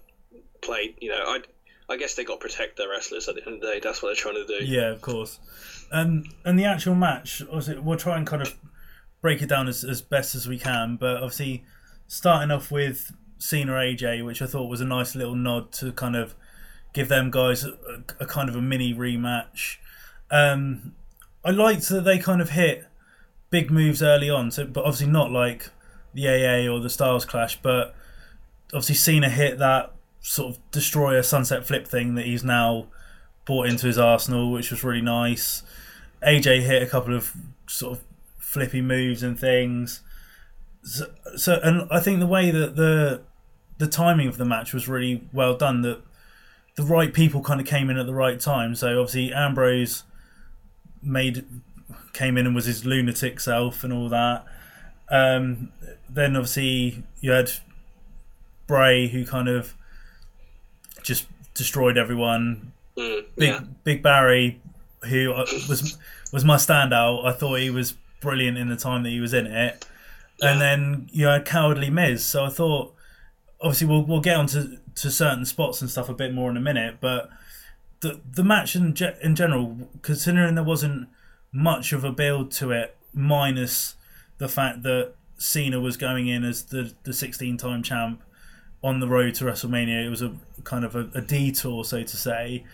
played 0.61 0.95
you 1.01 1.11
know 1.11 1.23
I 1.25 1.41
I 1.89 1.97
guess 1.97 2.15
they 2.15 2.25
got 2.25 2.41
to 2.41 2.41
protect 2.41 2.77
their 2.77 2.89
wrestlers 2.89 3.29
at 3.29 3.35
the 3.35 3.47
end 3.47 3.57
of 3.57 3.61
the 3.61 3.67
day 3.67 3.81
that's 3.83 4.03
what 4.03 4.09
they're 4.09 4.17
trying 4.17 4.47
to 4.47 4.47
do 4.47 4.65
Yeah, 4.65 4.91
of 4.91 5.01
course. 5.01 5.39
And 5.93 6.33
and 6.45 6.59
the 6.59 6.65
actual 6.65 6.95
match, 6.95 7.43
obviously, 7.43 7.79
we'll 7.79 7.99
try 7.99 8.17
and 8.17 8.27
kind 8.27 8.43
of 8.43 8.55
break 9.21 9.41
it 9.41 9.49
down 9.49 9.69
as, 9.69 9.85
as 9.85 10.03
best 10.03 10.35
as 10.35 10.47
we 10.47 10.59
can. 10.59 10.97
But 10.97 11.17
obviously, 11.17 11.65
starting 12.07 12.51
off 12.51 12.71
with 12.71 13.13
Cena 13.39 13.73
AJ, 13.73 14.25
which 14.25 14.43
I 14.43 14.47
thought 14.47 14.69
was 14.69 14.81
a 14.81 14.87
nice 14.87 15.15
little 15.15 15.35
nod 15.35 15.73
to 15.73 15.93
kind 15.93 16.17
of 16.17 16.35
give 16.93 17.09
them 17.09 17.31
guys 17.31 17.65
a, 17.65 17.77
a 18.21 18.27
kind 18.27 18.49
of 18.49 18.57
a 18.57 18.63
mini 18.63 18.95
rematch. 18.95 19.77
Um, 20.31 20.95
I 21.45 21.51
liked 21.51 21.89
that 21.89 22.05
they 22.05 22.19
kind 22.19 22.41
of 22.41 22.51
hit 22.51 22.87
big 23.51 23.71
moves 23.71 24.03
early 24.03 24.31
on, 24.31 24.51
so 24.51 24.67
but 24.67 24.85
obviously 24.85 25.07
not 25.07 25.31
like 25.31 25.71
the 26.13 26.29
AA 26.29 26.71
or 26.71 26.81
the 26.81 26.91
Styles 26.91 27.25
Clash, 27.25 27.61
but 27.63 27.95
obviously 28.73 28.95
Cena 28.95 29.29
hit 29.29 29.59
that 29.59 29.94
sort 30.27 30.55
of 30.55 30.71
destroyer 30.71 31.23
sunset 31.23 31.67
flip 31.67 31.87
thing 31.87 32.15
that 32.15 32.25
he's 32.25 32.43
now 32.43 32.87
brought 33.45 33.69
into 33.69 33.87
his 33.87 33.99
arsenal, 33.99 34.51
which 34.51 34.71
was 34.71 34.83
really 34.83 35.03
nice. 35.03 35.63
AJ 36.23 36.63
hit 36.63 36.83
a 36.83 36.87
couple 36.87 37.15
of 37.15 37.33
sort 37.69 37.99
of 37.99 38.05
flippy 38.39 38.81
moves 38.81 39.23
and 39.23 39.39
things. 39.39 40.01
So, 40.83 41.13
so 41.37 41.61
and 41.63 41.87
I 41.91 42.01
think 42.01 42.21
the 42.21 42.27
way 42.27 42.51
that 42.51 42.75
the 42.75 43.21
the 43.77 43.87
timing 43.87 44.27
of 44.27 44.39
the 44.39 44.47
match 44.47 44.73
was 44.73 44.89
really 44.89 45.29
well 45.33 45.57
done. 45.57 45.83
That 45.83 46.01
the 46.77 46.85
right 46.85 47.13
people 47.13 47.43
kind 47.43 47.61
of 47.61 47.67
came 47.67 47.91
in 47.91 47.99
at 47.99 48.07
the 48.07 48.15
right 48.15 48.41
time. 48.41 48.75
So 48.75 48.99
obviously 49.01 49.33
Ambrose 49.33 50.05
made 51.03 51.45
came 52.15 52.39
in 52.39 52.47
and 52.47 52.55
was 52.55 52.65
his 52.65 52.87
lunatic 52.87 53.41
self 53.41 53.85
and 53.85 53.93
all 53.93 54.09
that. 54.09 54.47
Um, 55.11 55.71
then 56.09 56.35
obviously 56.35 57.05
you 57.21 57.31
had 57.31 57.51
Bray 58.67 59.09
who 59.09 59.27
kind 59.27 59.49
of 59.49 59.75
just 61.05 61.27
destroyed 61.55 61.97
everyone. 61.97 62.73
Mm, 62.97 63.25
Big 63.37 63.49
yeah 63.49 63.61
Big 63.85 64.03
Barry, 64.03 64.61
who 65.05 65.33
uh, 65.33 65.47
was 65.69 65.97
was 66.33 66.45
my 66.45 66.57
standout. 66.57 67.25
I 67.25 67.33
thought 67.33 67.61
he 67.61 67.71
was 67.71 67.95
brilliant 68.21 68.59
in 68.59 68.69
the 68.69 68.77
time 68.77 69.05
that 69.05 69.11
he 69.11 69.21
was 69.21 69.33
in 69.33 69.47
it. 69.47 69.87
And 70.43 70.61
then 70.61 71.09
you 71.13 71.27
had 71.27 71.45
Cowardly 71.45 71.91
Miz. 71.91 72.25
So 72.25 72.45
I 72.45 72.49
thought, 72.49 72.93
obviously, 73.61 73.87
we'll 73.87 74.05
we'll 74.05 74.21
get 74.21 74.37
onto 74.37 74.79
to 74.97 75.11
certain 75.11 75.45
spots 75.45 75.81
and 75.81 75.89
stuff 75.89 76.09
a 76.09 76.15
bit 76.15 76.35
more 76.35 76.51
in 76.51 76.57
a 76.57 76.61
minute. 76.61 76.97
But 77.01 77.31
the 78.01 78.21
the 78.29 78.43
match 78.43 78.75
in 78.75 78.95
ge- 78.95 79.17
in 79.23 79.37
general, 79.37 79.89
considering 80.03 80.57
there 80.57 80.65
wasn't 80.65 81.09
much 81.53 81.93
of 81.93 82.03
a 82.03 82.11
build 82.11 82.51
to 82.53 82.73
it, 82.73 82.97
minus 83.13 83.95
the 84.39 84.49
fact 84.49 84.83
that 84.83 85.13
Cena 85.39 85.79
was 85.79 85.97
going 85.97 86.27
in 86.27 86.43
as 86.43 86.65
the 86.65 86.95
the 87.05 87.13
16 87.13 87.57
time 87.57 87.83
champ 87.83 88.23
on 88.85 89.01
the 89.01 89.09
road 89.09 89.35
to 89.37 89.45
WrestleMania. 89.45 90.05
It 90.05 90.11
was 90.11 90.23
a 90.23 90.33
kind 90.63 90.85
of 90.85 90.95
a, 90.95 91.11
a 91.15 91.21
detour, 91.21 91.85
so 91.85 92.03
to 92.03 92.17
say. 92.17 92.65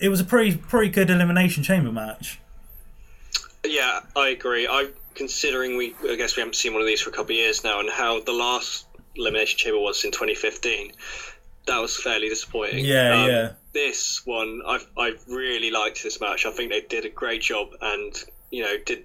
It 0.00 0.08
was 0.08 0.20
a 0.20 0.24
pretty 0.24 0.56
pretty 0.56 0.90
good 0.90 1.10
elimination 1.10 1.64
chamber 1.64 1.90
match. 1.90 2.38
Yeah, 3.64 4.00
I 4.14 4.28
agree. 4.28 4.68
I 4.68 4.90
considering 5.14 5.76
we, 5.76 5.94
I 6.08 6.16
guess 6.16 6.36
we 6.36 6.40
haven't 6.40 6.54
seen 6.54 6.72
one 6.72 6.82
of 6.82 6.86
these 6.86 7.00
for 7.00 7.10
a 7.10 7.12
couple 7.12 7.32
of 7.34 7.38
years 7.38 7.64
now, 7.64 7.80
and 7.80 7.90
how 7.90 8.20
the 8.20 8.32
last 8.32 8.86
elimination 9.16 9.58
chamber 9.58 9.78
was 9.80 10.04
in 10.04 10.12
2015. 10.12 10.92
That 11.66 11.78
was 11.78 11.96
fairly 11.96 12.28
disappointing. 12.28 12.84
Yeah, 12.84 13.22
Um, 13.22 13.30
yeah. 13.30 13.52
This 13.72 14.24
one, 14.26 14.60
I 14.66 14.78
I 14.96 15.14
really 15.26 15.70
liked 15.70 16.02
this 16.02 16.20
match. 16.20 16.44
I 16.46 16.52
think 16.52 16.70
they 16.70 16.82
did 16.82 17.06
a 17.06 17.08
great 17.08 17.40
job, 17.40 17.70
and 17.80 18.14
you 18.50 18.62
know 18.62 18.76
did 18.84 19.04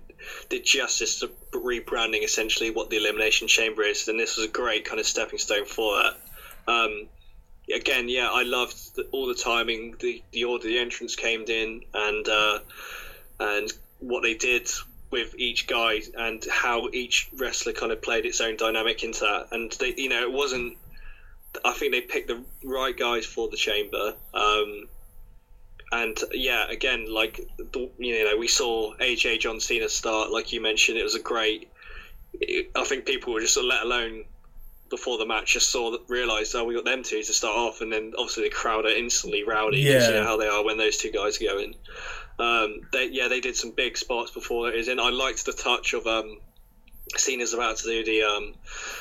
did 0.50 0.66
justice 0.66 1.20
to 1.20 1.30
rebranding 1.52 2.24
essentially 2.24 2.72
what 2.72 2.90
the 2.90 2.98
elimination 2.98 3.48
chamber 3.48 3.84
is. 3.84 4.08
And 4.08 4.20
this 4.20 4.38
was 4.38 4.46
a 4.46 4.52
great 4.52 4.86
kind 4.86 5.00
of 5.00 5.06
stepping 5.06 5.40
stone 5.40 5.66
for 5.66 6.02
that. 6.02 6.72
Um, 6.72 7.08
again, 7.74 8.10
yeah, 8.10 8.30
I 8.32 8.44
loved 8.44 8.96
the, 8.96 9.04
all 9.12 9.28
the 9.28 9.36
timing, 9.36 9.96
the 10.00 10.24
the 10.32 10.46
order 10.46 10.68
the 10.68 10.80
entrance 10.80 11.16
came 11.16 11.44
in, 11.44 11.82
and 11.94 12.28
uh, 12.28 12.60
and 13.40 13.72
what 14.00 14.24
they 14.24 14.34
did 14.34 14.70
with 15.12 15.34
each 15.38 15.68
guy 15.68 16.02
and 16.18 16.46
how 16.52 16.88
each 16.94 17.30
wrestler 17.38 17.74
kind 17.74 17.92
of 17.92 18.02
played 18.02 18.26
its 18.26 18.42
own 18.42 18.58
dynamic 18.58 19.04
into 19.04 19.22
that. 19.22 19.48
And 19.52 19.72
they, 19.74 19.94
you 19.98 20.10
know, 20.10 20.22
it 20.22 20.32
wasn't. 20.32 20.78
I 21.66 21.74
think 21.74 21.92
they 21.92 22.02
picked 22.02 22.28
the 22.28 22.44
right 22.64 22.96
guys 22.96 23.26
for 23.26 23.50
the 23.50 23.58
chamber. 23.58 24.14
Um, 24.34 24.88
and 25.92 26.18
yeah, 26.34 26.66
again, 26.70 27.06
like 27.06 27.40
you 27.98 28.24
know, 28.24 28.38
we 28.38 28.48
saw 28.48 28.92
AJ 29.00 29.38
John 29.38 29.60
Cena 29.60 29.90
start, 29.90 30.32
like 30.32 30.52
you 30.52 30.62
mentioned, 30.62 30.98
it 30.98 31.04
was 31.04 31.16
a 31.16 31.20
great. 31.20 31.68
I 32.76 32.84
think 32.84 33.06
people 33.06 33.34
were 33.34 33.40
just 33.42 33.58
let 33.58 33.82
alone 33.84 34.26
before 34.90 35.18
the 35.18 35.26
match 35.26 35.54
just 35.54 35.70
saw 35.72 35.92
that 35.92 36.02
realised 36.08 36.56
oh 36.56 36.64
we 36.64 36.74
got 36.76 36.84
them 36.86 37.04
two 37.04 37.24
to 37.24 37.34
start 37.34 37.58
off, 37.58 37.82
and 37.82 37.92
then 37.92 38.14
obviously 38.18 38.44
the 38.44 38.50
crowd 38.50 38.86
are 38.86 38.90
instantly 38.90 39.44
rowdy. 39.44 39.88
'cause 39.88 40.08
You 40.08 40.14
Yeah. 40.14 40.20
know 40.20 40.24
how 40.24 40.38
they 40.38 40.48
are 40.48 40.64
when 40.64 40.78
those 40.78 40.98
two 40.98 41.12
guys 41.12 41.38
go 41.38 41.58
in. 41.60 41.74
Um, 42.40 42.80
they, 42.94 43.06
yeah, 43.06 43.28
they 43.28 43.40
did 43.42 43.56
some 43.56 43.72
big 43.72 43.98
spots 43.98 44.32
before 44.32 44.70
it 44.70 44.76
is 44.76 44.88
in. 44.88 45.00
I 45.00 45.10
liked 45.10 45.46
the 45.46 45.54
touch 45.54 45.94
of 45.94 46.08
um, 46.08 46.38
Cena's 47.18 47.54
about 47.54 47.78
to 47.78 47.84
do 47.88 48.04
the 48.04 48.24
um, 48.24 48.54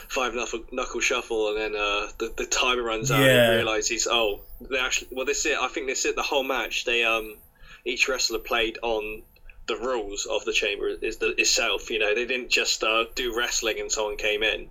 five 0.08 0.34
knuckle, 0.34 0.64
knuckle 0.72 1.00
shuffle, 1.00 1.48
and 1.48 1.58
then 1.58 1.76
uh, 1.80 2.08
the, 2.18 2.32
the 2.36 2.46
timer 2.46 2.82
runs 2.82 3.10
out. 3.10 3.20
Yeah. 3.20 3.50
and 3.50 3.56
realise 3.56 3.88
he's 3.88 4.06
oh 4.10 4.40
they 4.60 4.78
actually 4.78 5.08
well 5.10 5.26
this 5.26 5.40
is 5.40 5.46
it. 5.46 5.58
I 5.58 5.68
think 5.68 5.86
this 5.86 6.00
is 6.00 6.06
it. 6.06 6.16
The 6.16 6.22
whole 6.22 6.44
match 6.44 6.84
they 6.84 7.04
um 7.04 7.36
each 7.84 8.08
wrestler 8.08 8.38
played 8.38 8.78
on 8.82 9.22
the 9.66 9.76
rules 9.76 10.26
of 10.26 10.44
the 10.44 10.52
chamber 10.52 10.88
is 10.88 11.18
the 11.18 11.38
itself. 11.40 11.90
You 11.90 11.98
know 11.98 12.14
they 12.14 12.24
didn't 12.24 12.50
just 12.50 12.82
uh, 12.82 13.04
do 13.14 13.36
wrestling 13.36 13.78
and 13.80 13.92
someone 13.92 14.16
came 14.16 14.42
in. 14.42 14.68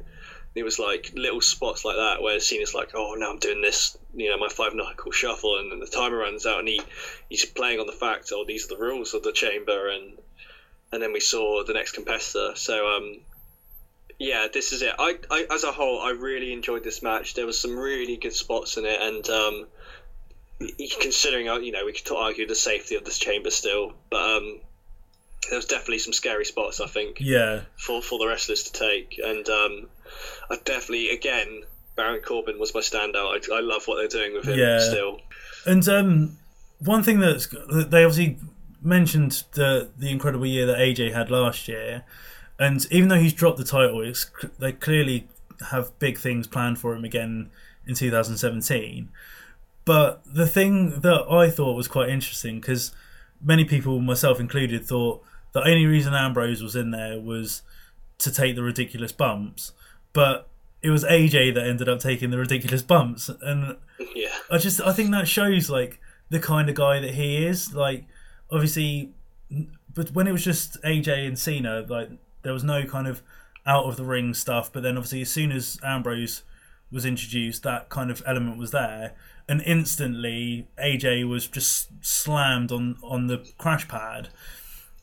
It 0.55 0.63
was 0.63 0.79
like 0.79 1.11
little 1.13 1.41
spots 1.41 1.85
like 1.85 1.97
that 1.97 2.23
where 2.23 2.39
Cena's 2.39 2.73
like, 2.73 2.89
oh, 2.95 3.13
now 3.15 3.29
I'm 3.29 3.37
doing 3.37 3.61
this, 3.61 3.95
you 4.15 4.27
know, 4.27 4.39
my 4.39 4.49
five 4.49 4.73
knuckle 4.73 5.11
shuffle, 5.11 5.59
and 5.59 5.71
then 5.71 5.79
the 5.79 5.85
timer 5.85 6.17
runs 6.17 6.47
out, 6.47 6.57
and 6.59 6.67
he 6.67 6.81
he's 7.29 7.45
playing 7.45 7.79
on 7.79 7.85
the 7.85 7.93
fact, 7.93 8.31
oh, 8.33 8.43
these 8.43 8.65
are 8.65 8.75
the 8.75 8.81
rules 8.81 9.13
of 9.13 9.21
the 9.21 9.31
chamber, 9.31 9.87
and 9.89 10.17
and 10.91 11.01
then 11.01 11.13
we 11.13 11.19
saw 11.19 11.63
the 11.63 11.73
next 11.73 11.91
competitor. 11.91 12.53
So 12.55 12.87
um, 12.87 13.19
yeah, 14.19 14.47
this 14.51 14.71
is 14.73 14.81
it. 14.81 14.93
I, 14.97 15.17
I 15.29 15.45
as 15.51 15.63
a 15.63 15.71
whole, 15.71 15.99
I 16.01 16.11
really 16.11 16.53
enjoyed 16.53 16.83
this 16.83 17.01
match. 17.01 17.33
There 17.33 17.45
was 17.45 17.57
some 17.59 17.77
really 17.77 18.17
good 18.17 18.33
spots 18.33 18.77
in 18.77 18.85
it, 18.85 18.99
and 19.01 19.29
um, 19.29 19.67
considering 21.01 21.49
uh, 21.49 21.57
you 21.57 21.71
know 21.71 21.85
we 21.85 21.93
could 21.93 22.11
argue 22.15 22.47
the 22.47 22.55
safety 22.55 22.95
of 22.95 23.05
this 23.05 23.19
chamber 23.19 23.49
still, 23.49 23.93
but 24.09 24.21
um, 24.21 24.59
there 25.49 25.57
was 25.57 25.65
definitely 25.65 25.99
some 25.99 26.13
scary 26.13 26.45
spots. 26.45 26.79
I 26.79 26.87
think 26.87 27.17
Yeah, 27.19 27.61
for, 27.77 28.01
for 28.01 28.19
the 28.19 28.27
wrestlers 28.27 28.63
to 28.63 28.73
take. 28.73 29.19
And 29.23 29.47
um, 29.49 29.89
I 30.49 30.57
definitely, 30.63 31.11
again, 31.11 31.63
Baron 31.95 32.21
Corbin 32.21 32.59
was 32.59 32.73
my 32.73 32.81
standout. 32.81 33.49
I, 33.51 33.55
I 33.55 33.59
love 33.61 33.87
what 33.87 33.97
they're 33.97 34.07
doing 34.07 34.33
with 34.33 34.45
him 34.45 34.57
Yeah. 34.59 34.79
still. 34.79 35.19
and 35.65 35.87
um, 35.87 36.37
one 36.79 37.03
thing 37.03 37.19
that's 37.19 37.47
they 37.47 38.03
obviously 38.03 38.37
mentioned 38.81 39.43
the 39.53 39.89
the 39.97 40.09
incredible 40.11 40.45
year 40.45 40.65
that 40.65 40.77
AJ 40.77 41.13
had 41.13 41.31
last 41.31 41.67
year, 41.67 42.03
and 42.59 42.85
even 42.91 43.09
though 43.09 43.19
he's 43.19 43.33
dropped 43.33 43.57
the 43.57 43.63
title, 43.63 44.01
it's, 44.01 44.29
they 44.59 44.71
clearly 44.71 45.27
have 45.69 45.97
big 45.99 46.17
things 46.17 46.47
planned 46.47 46.79
for 46.79 46.95
him 46.95 47.03
again 47.03 47.49
in 47.85 47.95
2017. 47.95 49.09
But 49.85 50.21
the 50.25 50.47
thing 50.47 51.01
that 51.01 51.25
I 51.31 51.49
thought 51.49 51.75
was 51.75 51.87
quite 51.87 52.09
interesting 52.09 52.59
because 52.59 52.91
many 53.41 53.63
people, 53.63 53.99
myself 53.99 54.39
included, 54.39 54.85
thought 54.85 55.23
the 55.53 55.61
only 55.61 55.85
reason 55.85 56.13
Ambrose 56.13 56.61
was 56.61 56.75
in 56.75 56.91
there 56.91 57.19
was 57.19 57.61
to 58.19 58.31
take 58.31 58.55
the 58.55 58.63
ridiculous 58.63 59.11
bumps, 59.11 59.71
but 60.11 60.49
it 60.81 60.89
was 60.89 61.03
AJ 61.03 61.53
that 61.55 61.65
ended 61.65 61.87
up 61.87 61.99
taking 61.99 62.31
the 62.31 62.37
ridiculous 62.37 62.81
bumps, 62.81 63.29
and 63.41 63.77
Yeah. 64.15 64.29
I 64.51 64.57
just 64.57 64.81
I 64.81 64.93
think 64.93 65.11
that 65.11 65.27
shows 65.27 65.69
like 65.69 65.99
the 66.29 66.39
kind 66.39 66.69
of 66.69 66.75
guy 66.75 66.99
that 66.99 67.13
he 67.13 67.45
is. 67.45 67.73
Like 67.73 68.05
obviously, 68.51 69.11
but 69.93 70.11
when 70.11 70.27
it 70.27 70.31
was 70.31 70.43
just 70.43 70.81
AJ 70.83 71.27
and 71.27 71.37
Cena, 71.39 71.85
like 71.87 72.09
there 72.47 72.53
was 72.53 72.63
no 72.63 72.85
kind 72.85 73.07
of 73.07 73.21
out 73.65 73.83
of 73.83 73.97
the 73.97 74.05
ring 74.05 74.33
stuff. 74.33 74.71
But 74.71 74.81
then 74.81 74.95
obviously, 74.95 75.21
as 75.21 75.29
soon 75.29 75.51
as 75.51 75.77
Ambrose 75.83 76.43
was 76.89 77.05
introduced, 77.05 77.63
that 77.63 77.89
kind 77.89 78.09
of 78.09 78.23
element 78.25 78.57
was 78.57 78.71
there, 78.71 79.15
and 79.49 79.61
instantly 79.63 80.69
AJ 80.81 81.27
was 81.27 81.45
just 81.45 81.89
slammed 81.99 82.71
on 82.71 82.95
on 83.03 83.27
the 83.27 83.45
crash 83.57 83.85
pad, 83.89 84.29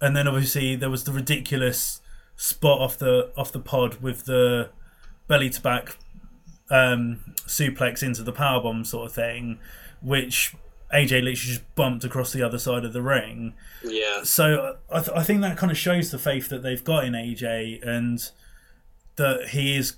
and 0.00 0.16
then 0.16 0.26
obviously 0.26 0.74
there 0.74 0.88
was 0.88 1.04
the 1.04 1.12
ridiculous 1.12 2.00
spot 2.34 2.80
off 2.80 2.96
the 2.96 3.30
off 3.36 3.52
the 3.52 3.60
pod 3.60 4.00
with 4.00 4.24
the 4.24 4.70
belly 5.28 5.50
to 5.50 5.60
back 5.60 5.98
um, 6.70 7.34
suplex 7.46 8.02
into 8.02 8.22
the 8.22 8.32
powerbomb 8.32 8.86
sort 8.86 9.04
of 9.04 9.12
thing, 9.12 9.58
which 10.00 10.54
AJ 10.94 11.10
literally 11.10 11.34
just 11.34 11.74
bumped 11.74 12.04
across 12.04 12.32
the 12.32 12.42
other 12.42 12.58
side 12.58 12.84
of 12.84 12.92
the 12.92 13.02
ring. 13.02 13.54
Yeah. 13.82 14.22
So 14.22 14.76
I, 14.90 15.00
th- 15.00 15.16
I 15.16 15.24
think 15.24 15.40
that 15.40 15.56
kind 15.56 15.72
of 15.72 15.76
shows 15.76 16.10
the 16.10 16.18
faith 16.18 16.48
that 16.50 16.62
they've 16.62 16.82
got 16.82 17.04
in 17.04 17.14
AJ 17.14 17.86
and 17.86 18.30
that 19.16 19.48
he 19.48 19.76
is. 19.76 19.96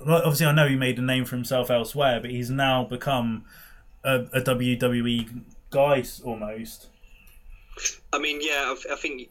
Obviously, 0.00 0.46
I 0.46 0.52
know 0.52 0.68
he 0.68 0.76
made 0.76 0.98
a 0.98 1.02
name 1.02 1.24
for 1.24 1.34
himself 1.34 1.70
elsewhere, 1.70 2.20
but 2.20 2.30
he's 2.30 2.50
now 2.50 2.84
become 2.84 3.44
a, 4.04 4.20
a 4.32 4.40
WWE 4.40 5.42
guy 5.70 6.04
almost. 6.22 6.88
I 8.12 8.18
mean, 8.18 8.38
yeah, 8.40 8.74
I, 8.74 8.92
I 8.92 8.96
think 8.96 9.30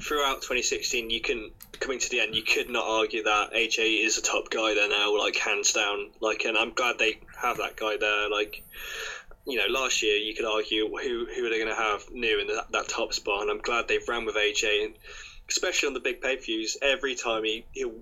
throughout 0.00 0.36
2016, 0.36 1.10
you 1.10 1.20
can, 1.20 1.50
coming 1.78 1.98
to 1.98 2.10
the 2.10 2.20
end, 2.20 2.34
you 2.34 2.42
could 2.42 2.68
not 2.68 2.84
argue 2.86 3.22
that 3.22 3.52
AJ 3.52 4.04
is 4.04 4.18
a 4.18 4.22
top 4.22 4.50
guy 4.50 4.74
there 4.74 4.88
now, 4.88 5.16
like, 5.16 5.36
hands 5.36 5.72
down. 5.72 6.10
Like, 6.20 6.44
and 6.44 6.56
I'm 6.56 6.72
glad 6.72 6.98
they 6.98 7.18
have 7.40 7.58
that 7.58 7.76
guy 7.76 7.96
there. 7.98 8.28
Like, 8.30 8.62
you 9.48 9.56
know, 9.58 9.66
last 9.66 10.02
year 10.02 10.16
you 10.16 10.34
could 10.34 10.44
argue 10.44 10.88
who 10.88 11.26
who 11.26 11.46
are 11.46 11.50
they 11.50 11.58
going 11.58 11.74
to 11.74 11.74
have 11.74 12.04
new 12.12 12.38
in 12.38 12.48
that, 12.48 12.70
that 12.72 12.88
top 12.88 13.14
spot, 13.14 13.42
and 13.42 13.50
I'm 13.50 13.58
glad 13.58 13.88
they've 13.88 14.06
ran 14.06 14.26
with 14.26 14.36
AJ, 14.36 14.84
and 14.84 14.94
especially 15.48 15.88
on 15.88 15.94
the 15.94 16.00
big 16.00 16.20
pay 16.20 16.36
per 16.36 16.42
views. 16.42 16.76
Every 16.82 17.14
time 17.14 17.44
he 17.44 17.64
he'll, 17.72 17.94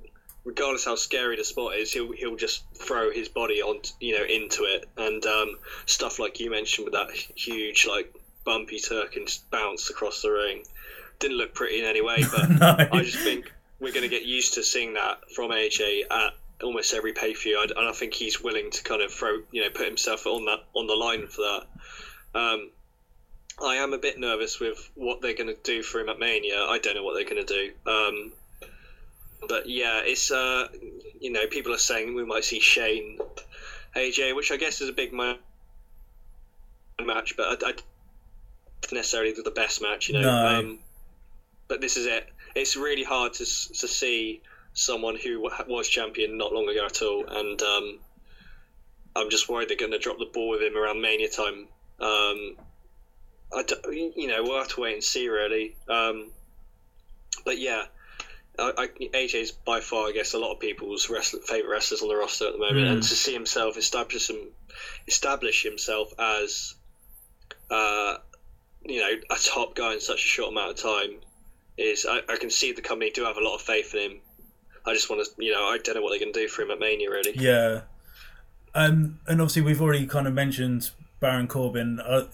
regardless 0.45 0.85
how 0.85 0.97
scary 0.97 1.37
the 1.37 1.45
spot 1.45 1.77
is, 1.77 1.93
he'll 1.93 2.13
he'll 2.13 2.37
just 2.37 2.65
throw 2.75 3.11
his 3.13 3.29
body 3.29 3.63
on, 3.63 3.81
you 4.01 4.19
know, 4.19 4.25
into 4.25 4.65
it, 4.65 4.89
and 4.97 5.25
um, 5.25 5.57
stuff 5.87 6.19
like 6.19 6.41
you 6.41 6.51
mentioned 6.51 6.85
with 6.85 6.95
that 6.95 7.11
huge 7.11 7.87
like 7.87 8.13
bumpy 8.45 8.81
Turk 8.81 9.17
and 9.17 9.27
just 9.27 9.49
bounced 9.51 9.89
across 9.89 10.23
the 10.23 10.31
ring. 10.31 10.65
Didn't 11.21 11.37
look 11.39 11.55
pretty 11.55 11.79
in 11.79 11.85
any 11.85 12.03
way, 12.03 12.25
but 12.33 12.51
No. 12.51 12.89
I 12.93 13.03
just 13.03 13.19
think 13.19 13.53
we're 13.79 13.93
going 13.93 14.03
to 14.03 14.09
get 14.09 14.25
used 14.25 14.55
to 14.55 14.65
seeing 14.65 14.95
that 14.95 15.31
from 15.31 15.51
AJ 15.51 16.03
at 16.11 16.33
almost 16.63 16.95
every 16.95 17.13
pay 17.13 17.35
per 17.35 17.41
view, 17.41 17.63
and 17.63 17.89
I 17.89 17.93
think 17.93 18.15
he's 18.15 18.41
willing 18.41 18.71
to 18.71 18.83
kind 18.83 19.03
of 19.03 19.13
throw, 19.13 19.43
you 19.51 19.63
know, 19.63 19.71
put 19.71 19.87
himself 19.87 20.27
on 20.27 20.45
that 20.47 20.65
on 20.75 20.87
the 20.87 20.95
line 20.95 21.27
for 21.27 21.43
that. 21.43 21.67
Um, 22.39 22.71
I 23.63 23.77
am 23.77 23.93
a 23.93 23.99
bit 23.99 24.19
nervous 24.19 24.61
with 24.61 24.91
what 24.95 25.23
they're 25.23 25.35
going 25.35 25.49
to 25.49 25.57
do 25.63 25.83
for 25.83 26.01
him 26.01 26.09
at 26.09 26.19
Mania. 26.19 26.63
I 26.63 26.79
don't 26.79 26.95
know 26.95 27.05
what 27.05 27.15
they're 27.15 27.25
going 27.29 27.45
to 27.47 27.73
do. 27.85 27.91
Um, 27.91 28.33
but 29.49 29.69
yeah, 29.69 30.01
it's 30.05 30.31
uh, 30.31 30.69
you 31.21 31.31
know, 31.31 31.47
people 31.47 31.73
are 31.73 31.79
saying 31.79 32.15
we 32.15 32.25
might 32.25 32.45
see 32.45 32.61
Shane, 32.61 33.19
AJ, 33.95 34.35
which 34.37 34.53
I 34.53 34.57
guess 34.57 34.81
is 34.81 34.89
a 34.89 34.93
big 34.93 35.13
ma- 35.13 35.37
match, 37.05 37.37
but 37.37 37.63
I, 37.63 37.71
I 37.71 37.75
necessarily 38.93 39.33
the 39.33 39.51
best 39.51 39.83
match, 39.83 40.09
you 40.09 40.15
know. 40.15 40.23
No. 40.23 40.59
Um, 40.59 40.79
but 41.69 41.81
this 41.81 41.97
is 41.97 42.07
it. 42.07 42.29
It's 42.55 42.77
really 42.77 43.05
hard 43.05 43.35
to 43.35 43.45
to 43.45 43.89
see 43.89 44.43
someone 44.77 45.17
who 45.17 45.41
was 45.41 45.89
champion 45.89 46.37
not 46.37 46.53
long 46.53 46.69
ago 46.69 46.85
at 46.85 47.01
all, 47.03 47.25
and 47.27 47.61
um, 47.63 47.99
I'm 49.17 49.31
just 49.31 49.49
worried 49.49 49.69
they're 49.71 49.77
going 49.77 49.93
to 49.93 49.99
drop 49.99 50.19
the 50.19 50.27
ball 50.27 50.51
with 50.51 50.63
him 50.63 50.77
around 50.77 51.01
Mania 51.01 51.29
time. 51.31 51.67
Um, 51.99 52.57
I 53.53 53.65
you 53.91 54.29
know, 54.29 54.43
we'll 54.43 54.59
have 54.59 54.69
to 54.69 54.81
wait 54.83 54.95
and 54.95 55.03
see, 55.03 55.29
really. 55.29 55.77
Um, 55.89 56.31
but 57.45 57.59
yeah, 57.59 57.85
I, 58.59 58.73
I, 58.77 58.87
AJ's 59.15 59.51
by 59.53 59.81
far, 59.81 60.09
I 60.09 60.13
guess, 60.13 60.35
a 60.35 60.39
lot 60.39 60.53
of 60.53 60.61
people's 60.61 61.09
wrestler, 61.09 61.41
favorite 61.41 61.71
wrestlers 61.71 62.03
on 62.03 62.09
the 62.09 62.17
roster 62.17 62.47
at 62.47 62.53
the 62.53 62.59
moment, 62.59 62.87
Mm. 62.87 62.93
and 62.93 63.03
to 63.03 63.15
see 63.15 63.33
himself 63.33 63.79
establish 63.79 64.29
him, 64.29 64.49
establish 65.09 65.63
himself 65.63 66.13
as, 66.19 66.75
uh, 67.71 68.19
you 68.85 69.01
know, 69.01 69.11
a 69.31 69.37
top 69.37 69.75
guy 69.75 69.95
in 69.95 70.01
such 70.01 70.23
a 70.23 70.29
short 70.29 70.53
amount 70.53 70.73
of 70.73 70.77
time 70.77 71.21
is. 71.79 72.05
I, 72.05 72.21
I 72.29 72.37
can 72.37 72.51
see 72.51 72.73
the 72.73 72.83
company 72.83 73.11
do 73.11 73.25
have 73.25 73.39
a 73.39 73.43
lot 73.43 73.55
of 73.55 73.63
faith 73.63 73.95
in 73.95 74.11
him. 74.11 74.21
I 74.87 74.95
just 74.95 75.11
want 75.11 75.25
to, 75.25 75.45
you 75.45 75.53
know, 75.53 75.65
I 75.65 75.79
don't 75.79 75.97
know 75.97 76.03
what 76.03 76.11
they're 76.11 76.21
going 76.21 76.33
to 76.33 76.41
do 76.41 76.49
for 76.49 76.63
him 76.63 76.71
at 76.71 76.79
Mania, 76.79 77.11
really. 77.11 77.35
Yeah. 77.37 77.83
Um, 78.75 79.19
and 79.27 79.41
obviously, 79.41 79.63
we've 79.63 79.83
already 79.83 80.07
kind 80.07 80.27
of 80.27 80.35
mentioned 80.35 80.91
Baron 81.19 81.49
Corbin. 81.49 81.99
Uh, 81.99 82.27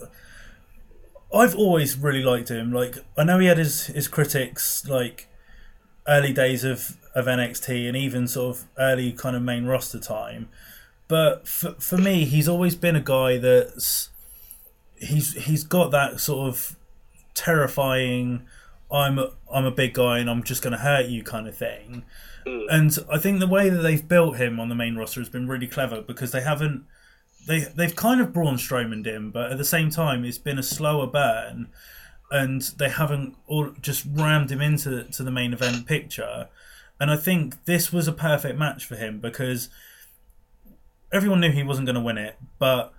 I've 1.35 1.55
always 1.55 1.97
really 1.97 2.23
liked 2.23 2.51
him. 2.51 2.73
Like, 2.73 2.99
I 3.17 3.25
know 3.25 3.39
he 3.39 3.47
had 3.47 3.59
his, 3.59 3.87
his 3.87 4.07
critics, 4.09 4.87
like, 4.87 5.29
early 6.07 6.33
days 6.33 6.65
of, 6.65 6.99
of 7.15 7.27
NXT 7.27 7.89
and 7.89 7.97
even 7.97 8.27
sort 8.27 8.57
of 8.57 8.65
early 8.79 9.13
kind 9.13 9.37
of 9.37 9.43
main 9.43 9.65
roster 9.65 9.99
time. 9.99 10.49
But 11.09 11.47
for, 11.47 11.73
for 11.75 11.99
me, 11.99 12.25
he's 12.25 12.49
always 12.49 12.75
been 12.75 12.97
a 12.97 13.01
guy 13.01 13.39
that's. 13.39 14.09
He's 14.97 15.35
he's 15.35 15.65
got 15.65 15.91
that 15.91 16.21
sort 16.21 16.49
of 16.49 16.77
terrifying. 17.35 18.47
I'm 18.93 19.19
a, 19.19 19.31
I'm 19.53 19.65
a 19.65 19.71
big 19.71 19.95
guy 19.95 20.19
and 20.19 20.29
I'm 20.29 20.43
just 20.43 20.63
going 20.63 20.73
to 20.73 20.79
hurt 20.79 21.07
you 21.07 21.23
kind 21.23 21.49
of 21.49 21.57
thing. 21.57 22.05
Mm. 22.47 22.67
And 22.71 22.99
I 23.11 23.19
think 23.19 23.41
the 23.41 23.47
way 23.47 23.69
that 23.71 23.81
they've 23.81 24.07
built 24.07 24.37
him 24.37 24.61
on 24.61 24.69
the 24.69 24.75
main 24.75 24.97
roster 24.97 25.21
has 25.21 25.29
been 25.29 25.49
really 25.49 25.67
clever 25.67 26.03
because 26.03 26.33
they 26.33 26.43
haven't 26.43 26.85
they 27.47 27.61
they've 27.61 27.97
kind 27.97 28.21
of 28.21 28.33
Braun 28.33 28.57
Strowman 28.57 29.05
him, 29.05 29.31
but 29.31 29.51
at 29.51 29.59
the 29.59 29.65
same 29.65 29.91
time 29.91 30.25
it's 30.25 30.39
been 30.39 30.59
a 30.59 30.63
slower 30.63 31.07
burn, 31.07 31.69
and 32.31 32.63
they 32.79 32.89
haven't 32.89 33.37
all 33.47 33.73
just 33.81 34.07
rammed 34.11 34.51
him 34.51 34.61
into 34.61 35.05
to 35.05 35.23
the 35.23 35.31
main 35.31 35.53
event 35.53 35.87
picture. 35.87 36.49
And 37.01 37.11
I 37.11 37.17
think 37.17 37.65
this 37.65 37.93
was 37.93 38.07
a 38.07 38.13
perfect 38.13 38.59
match 38.59 38.85
for 38.85 38.95
him 38.95 39.19
because 39.19 39.69
everyone 41.13 41.41
knew 41.41 41.51
he 41.51 41.65
wasn't 41.65 41.87
going 41.87 41.97
to 41.97 42.01
win 42.01 42.19
it, 42.19 42.37
but 42.59 42.95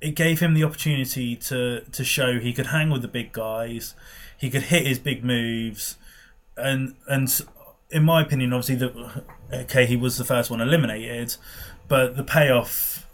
it 0.00 0.14
gave 0.14 0.40
him 0.40 0.54
the 0.54 0.64
opportunity 0.64 1.34
to 1.36 1.80
to 1.80 2.04
show 2.04 2.38
he 2.38 2.52
could 2.52 2.66
hang 2.66 2.90
with 2.90 3.02
the 3.02 3.08
big 3.08 3.32
guys, 3.32 3.94
he 4.38 4.50
could 4.50 4.62
hit 4.62 4.86
his 4.86 4.98
big 4.98 5.24
moves, 5.24 5.96
and 6.56 6.94
and 7.08 7.28
in 7.92 8.02
my 8.02 8.22
opinion, 8.22 8.52
obviously, 8.52 8.76
the 8.76 9.24
okay, 9.52 9.86
he 9.86 9.96
was 9.96 10.16
the 10.16 10.24
first 10.24 10.50
one 10.50 10.60
eliminated, 10.60 11.36
but 11.88 12.16
the 12.16 12.24
payoff, 12.24 13.06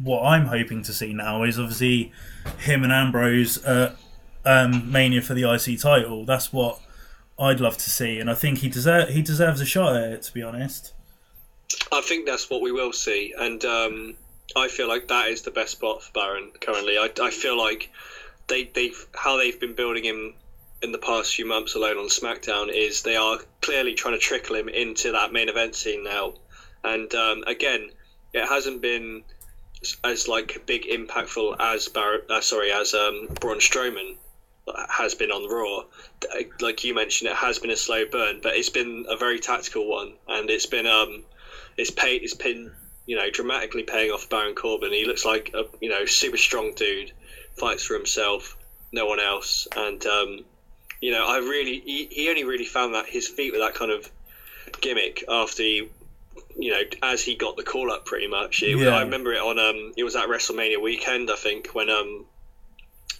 what 0.00 0.22
I'm 0.22 0.46
hoping 0.46 0.82
to 0.82 0.92
see 0.92 1.12
now 1.12 1.42
is 1.42 1.58
obviously 1.58 2.12
him 2.58 2.84
and 2.84 2.92
Ambrose 2.92 3.64
uh, 3.64 3.96
um, 4.44 4.92
Mania 4.92 5.22
for 5.22 5.34
the 5.34 5.50
IC 5.50 5.80
title. 5.80 6.24
That's 6.24 6.52
what 6.52 6.80
I'd 7.38 7.60
love 7.60 7.78
to 7.78 7.90
see, 7.90 8.20
and 8.20 8.30
I 8.30 8.34
think 8.34 8.58
he 8.58 8.68
deserve 8.68 9.08
he 9.08 9.22
deserves 9.22 9.60
a 9.60 9.66
shot 9.66 9.96
at 9.96 10.12
it. 10.12 10.22
To 10.22 10.34
be 10.34 10.42
honest, 10.42 10.92
I 11.90 12.02
think 12.02 12.26
that's 12.26 12.50
what 12.50 12.60
we 12.60 12.72
will 12.72 12.92
see, 12.92 13.34
and 13.38 13.64
um, 13.64 14.16
I 14.54 14.68
feel 14.68 14.88
like 14.88 15.08
that 15.08 15.28
is 15.28 15.42
the 15.42 15.50
best 15.50 15.72
spot 15.72 16.02
for 16.02 16.12
Baron 16.12 16.52
currently. 16.60 16.98
I, 16.98 17.10
I 17.20 17.30
feel 17.30 17.58
like 17.58 17.90
they 18.48 18.64
they've 18.64 19.06
how 19.14 19.38
they've 19.38 19.58
been 19.58 19.74
building 19.74 20.04
him 20.04 20.34
in 20.82 20.92
the 20.92 20.98
past 20.98 21.34
few 21.34 21.46
months 21.46 21.74
alone 21.74 21.96
on 21.96 22.08
SmackDown 22.08 22.68
is 22.72 23.02
they 23.02 23.16
are 23.16 23.38
clearly 23.62 23.94
trying 23.94 24.14
to 24.14 24.20
trickle 24.20 24.56
him 24.56 24.68
into 24.68 25.12
that 25.12 25.32
main 25.32 25.48
event 25.48 25.74
scene 25.74 26.04
now, 26.04 26.34
and 26.84 27.14
um, 27.14 27.44
again, 27.46 27.90
it 28.32 28.46
hasn't 28.46 28.80
been 28.82 29.22
as 30.04 30.28
like 30.28 30.64
big 30.66 30.84
impactful 30.84 31.56
as 31.60 31.88
Bar- 31.88 32.22
uh, 32.28 32.40
sorry 32.40 32.72
as 32.72 32.94
um, 32.94 33.28
Braun 33.40 33.58
Strowman 33.58 34.16
has 34.88 35.14
been 35.14 35.30
on 35.30 35.48
Raw. 35.48 35.84
Like 36.60 36.84
you 36.84 36.94
mentioned, 36.94 37.30
it 37.30 37.36
has 37.36 37.58
been 37.58 37.70
a 37.70 37.76
slow 37.76 38.04
burn, 38.04 38.40
but 38.42 38.56
it's 38.56 38.68
been 38.68 39.06
a 39.08 39.16
very 39.16 39.38
tactical 39.38 39.88
one, 39.88 40.14
and 40.28 40.50
it's 40.50 40.66
been 40.66 40.86
um, 40.86 41.22
it's 41.76 41.90
paid, 41.90 42.22
it's 42.22 42.34
been 42.34 42.72
you 43.06 43.16
know 43.16 43.30
dramatically 43.30 43.82
paying 43.82 44.10
off 44.10 44.28
Baron 44.28 44.54
Corbin. 44.54 44.92
He 44.92 45.06
looks 45.06 45.24
like 45.24 45.50
a 45.54 45.64
you 45.80 45.88
know 45.88 46.04
super 46.04 46.36
strong 46.36 46.72
dude, 46.74 47.12
fights 47.56 47.84
for 47.84 47.94
himself, 47.94 48.56
no 48.92 49.06
one 49.06 49.20
else, 49.20 49.68
and 49.76 50.04
um, 50.06 50.44
you 51.00 51.12
know 51.12 51.26
I 51.26 51.38
really 51.38 51.80
he, 51.80 52.06
he 52.10 52.28
only 52.28 52.44
really 52.44 52.64
found 52.64 52.94
that 52.94 53.06
his 53.06 53.28
feet 53.28 53.52
with 53.52 53.60
that 53.60 53.74
kind 53.74 53.90
of 53.90 54.10
gimmick 54.80 55.24
after 55.28 55.62
he 55.62 55.88
you 56.58 56.70
know, 56.70 56.80
as 57.02 57.22
he 57.22 57.34
got 57.34 57.56
the 57.58 57.62
call 57.62 57.90
up, 57.92 58.06
pretty 58.06 58.26
much. 58.26 58.62
It, 58.62 58.78
Yeah. 58.78 58.88
I 58.96 59.02
remember 59.02 59.32
it 59.32 59.40
on 59.40 59.58
um, 59.58 59.92
it 59.96 60.04
was 60.04 60.16
at 60.16 60.26
WrestleMania 60.26 60.80
weekend, 60.82 61.30
I 61.30 61.36
think, 61.36 61.68
when 61.74 61.90
um, 61.90 62.24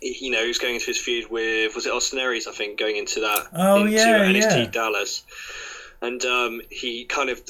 he- 0.01 0.27
you 0.27 0.31
know, 0.31 0.41
he 0.41 0.49
was 0.49 0.59
going 0.59 0.75
into 0.75 0.87
his 0.87 0.99
feud 0.99 1.31
with 1.31 1.75
was 1.75 1.85
it 1.87 1.93
Austin 1.93 2.19
Aries, 2.19 2.47
I 2.47 2.53
think, 2.53 2.79
going 2.79 2.97
into 2.97 3.21
that 3.21 3.49
Oh, 3.55 3.81
into 3.83 3.93
yeah, 3.93 4.25
NXT 4.25 4.41
yeah. 4.65 4.71
Dallas, 4.71 5.23
and 6.01 6.23
um, 6.25 6.61
he 6.71 7.05
kind 7.05 7.29
of 7.29 7.43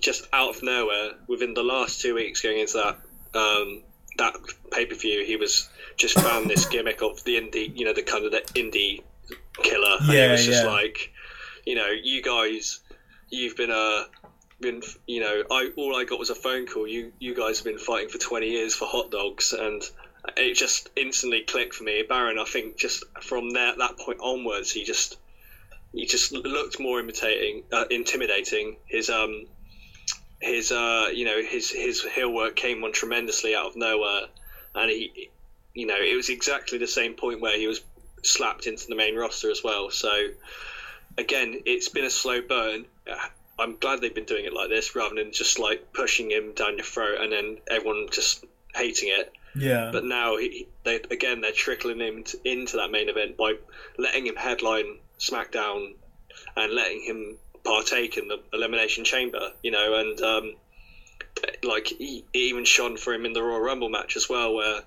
just 0.00 0.26
out 0.32 0.56
of 0.56 0.62
nowhere 0.64 1.12
within 1.28 1.54
the 1.54 1.62
last 1.62 2.00
two 2.00 2.14
weeks 2.14 2.40
going 2.40 2.58
into 2.58 2.74
that 2.78 3.38
um, 3.38 3.82
that 4.18 4.34
pay 4.72 4.86
per 4.86 4.96
view, 4.96 5.24
he 5.24 5.36
was 5.36 5.68
just 5.96 6.18
found 6.18 6.50
this 6.50 6.66
gimmick 6.72 7.02
of 7.02 7.22
the 7.24 7.36
indie, 7.36 7.76
you 7.76 7.84
know, 7.84 7.92
the 7.92 8.02
kind 8.02 8.24
of 8.24 8.32
the 8.32 8.40
indie 8.54 9.02
killer, 9.62 9.96
and 10.00 10.12
Yeah, 10.12 10.28
it 10.28 10.32
was 10.32 10.44
just 10.44 10.64
yeah. 10.64 10.70
like, 10.70 11.10
you 11.64 11.74
know, 11.74 11.88
you 11.88 12.22
guys, 12.22 12.80
you've 13.30 13.56
been 13.56 13.70
uh 13.70 14.04
been 14.60 14.82
you 15.06 15.20
know 15.20 15.42
I 15.50 15.70
all 15.76 15.96
I 15.96 16.04
got 16.04 16.18
was 16.18 16.30
a 16.30 16.34
phone 16.34 16.66
call. 16.66 16.86
You 16.86 17.12
you 17.18 17.34
guys 17.34 17.58
have 17.58 17.64
been 17.64 17.78
fighting 17.78 18.08
for 18.08 18.18
twenty 18.18 18.50
years 18.50 18.74
for 18.74 18.86
hot 18.86 19.10
dogs, 19.10 19.52
and 19.52 19.82
it 20.36 20.54
just 20.54 20.90
instantly 20.96 21.42
clicked 21.42 21.74
for 21.74 21.84
me. 21.84 22.02
Baron, 22.02 22.38
I 22.38 22.44
think 22.44 22.76
just 22.76 23.04
from 23.22 23.50
there 23.50 23.74
that 23.76 23.96
point 23.98 24.18
onwards, 24.20 24.70
he 24.70 24.84
just 24.84 25.16
he 25.92 26.06
just 26.06 26.32
looked 26.32 26.78
more 26.78 27.00
imitating, 27.00 27.64
uh, 27.72 27.84
intimidating. 27.90 28.76
His 28.86 29.10
um 29.10 29.46
his 30.40 30.72
uh 30.72 31.08
you 31.12 31.24
know 31.24 31.42
his 31.42 31.70
his 31.70 32.02
heel 32.02 32.32
work 32.32 32.56
came 32.56 32.84
on 32.84 32.92
tremendously 32.92 33.54
out 33.54 33.66
of 33.66 33.76
nowhere, 33.76 34.26
and 34.74 34.90
he 34.90 35.30
you 35.74 35.86
know 35.86 35.96
it 35.98 36.16
was 36.16 36.28
exactly 36.28 36.78
the 36.78 36.86
same 36.86 37.14
point 37.14 37.40
where 37.40 37.56
he 37.56 37.66
was 37.66 37.80
slapped 38.22 38.66
into 38.66 38.86
the 38.86 38.94
main 38.94 39.14
roster 39.14 39.50
as 39.50 39.62
well. 39.62 39.90
So 39.90 40.28
again, 41.18 41.60
it's 41.64 41.88
been 41.88 42.04
a 42.04 42.10
slow 42.10 42.40
burn. 42.40 42.86
I'm 43.58 43.76
glad 43.76 44.00
they've 44.00 44.14
been 44.14 44.24
doing 44.24 44.46
it 44.46 44.54
like 44.54 44.70
this 44.70 44.94
rather 44.94 45.14
than 45.14 45.32
just 45.32 45.58
like 45.58 45.92
pushing 45.92 46.30
him 46.30 46.52
down 46.54 46.76
your 46.76 46.84
throat 46.84 47.20
and 47.20 47.32
then 47.32 47.58
everyone 47.70 48.08
just 48.10 48.44
hating 48.74 49.10
it. 49.10 49.32
yeah, 49.54 49.90
But 49.92 50.04
now, 50.04 50.36
he, 50.36 50.66
they 50.84 51.00
again 51.10 51.40
they're 51.40 51.52
trickling 51.52 52.00
him 52.00 52.24
t- 52.24 52.38
into 52.44 52.78
that 52.78 52.90
main 52.90 53.08
event 53.08 53.36
by 53.36 53.54
letting 53.98 54.26
him 54.26 54.36
headline 54.36 54.98
SmackDown 55.18 55.94
and 56.56 56.72
letting 56.72 57.02
him 57.02 57.36
partake 57.64 58.16
in 58.16 58.28
the 58.28 58.38
Elimination 58.52 59.04
Chamber. 59.04 59.52
You 59.62 59.72
know, 59.72 59.94
and 60.00 60.20
um, 60.22 60.54
like 61.62 61.88
he, 61.88 62.24
it 62.32 62.38
even 62.38 62.64
shone 62.64 62.96
for 62.96 63.12
him 63.12 63.26
in 63.26 63.32
the 63.32 63.42
Royal 63.42 63.60
Rumble 63.60 63.90
match 63.90 64.16
as 64.16 64.28
well, 64.28 64.54
where 64.54 64.82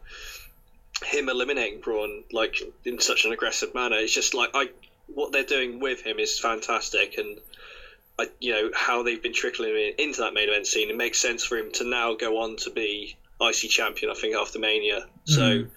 him 1.04 1.30
eliminating 1.30 1.80
Braun 1.82 2.24
like 2.32 2.56
in 2.86 3.00
such 3.00 3.26
an 3.26 3.32
aggressive 3.32 3.74
manner. 3.74 3.98
It's 3.98 4.14
just 4.14 4.34
like 4.34 4.52
I 4.54 4.70
what 5.08 5.32
they're 5.32 5.44
doing 5.44 5.80
with 5.80 6.02
him 6.02 6.20
is 6.20 6.40
fantastic 6.40 7.18
and. 7.18 7.40
I, 8.20 8.28
you 8.40 8.52
know 8.54 8.70
how 8.76 9.02
they've 9.02 9.20
been 9.24 9.34
trickling 9.34 9.72
him 9.76 9.94
into 9.98 10.22
that 10.22 10.36
main 10.36 10.48
event 10.48 10.68
scene. 10.68 10.88
It 10.92 10.96
makes 10.96 11.20
sense 11.20 11.44
for 11.44 11.58
him 11.58 11.72
to 11.72 11.84
now 11.84 12.14
go 12.14 12.42
on 12.44 12.58
to 12.58 12.70
be 12.70 13.18
IC 13.42 13.72
champion. 13.72 14.12
I 14.12 14.14
think 14.14 14.36
after 14.36 14.60
Mania, 14.60 15.08
so 15.26 15.42
Mhm. 15.42 15.70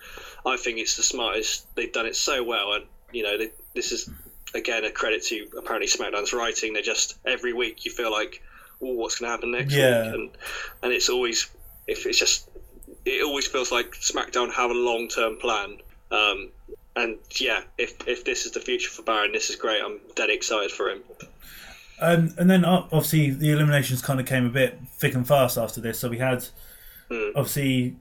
I 0.44 0.59
think 0.59 0.77
it's 0.78 0.97
the 0.98 1.03
smartest. 1.03 1.74
They've 1.77 1.90
done 1.90 2.05
it 2.05 2.15
so 2.15 2.44
well, 2.44 2.74
and 2.74 2.85
you 3.11 3.23
know 3.23 3.39
they, 3.39 3.53
this 3.74 3.90
is 3.90 4.11
again 4.55 4.85
a 4.85 4.90
credit 4.90 5.23
to 5.28 5.47
apparently 5.57 5.89
SmackDown's 5.89 6.35
writing. 6.35 6.74
They 6.74 6.82
just 6.82 7.16
every 7.24 7.55
week 7.55 7.86
you 7.86 7.90
feel 7.90 8.12
like, 8.12 8.43
oh, 8.82 8.93
what's 8.93 9.19
going 9.19 9.28
to 9.28 9.31
happen 9.31 9.53
next 9.53 9.73
Yeah. 9.73 10.03
week, 10.05 10.15
and 10.16 10.31
and 10.82 10.93
it's 10.93 11.09
always 11.09 11.48
if 11.86 12.05
it's 12.05 12.19
just 12.19 12.51
it 13.07 13.24
always 13.24 13.47
feels 13.47 13.73
like 13.73 13.93
SmackDown 13.93 14.53
have 14.53 14.70
a 14.70 14.74
long 14.74 15.09
term 15.09 15.37
plan. 15.37 15.78
Um, 16.11 16.51
and 16.95 17.19
yeah, 17.39 17.62
if 17.78 18.07
if 18.07 18.24
this 18.24 18.47
is 18.47 18.53
the 18.53 18.61
future 18.61 18.91
for 18.91 19.03
Baron, 19.03 19.33
this 19.33 19.49
is 19.51 19.57
great. 19.57 19.81
I'm 19.83 19.99
dead 20.15 20.31
excited 20.31 20.70
for 20.70 20.91
him. 20.91 21.03
Um, 22.01 22.35
and 22.37 22.51
then 22.51 22.65
uh, 22.65 22.83
obviously 22.93 23.31
the 23.31 23.51
eliminations 23.53 24.03
kind 24.03 24.20
of 24.20 24.27
came 24.27 24.45
a 24.45 24.51
bit 24.51 24.78
thick 24.99 25.15
and 25.15 25.27
fast 25.27 25.57
after 25.57 25.81
this. 25.81 25.99
So 25.99 26.09
we 26.09 26.19
had 26.19 26.47
Mm. 27.09 27.31
obviously 27.37 27.95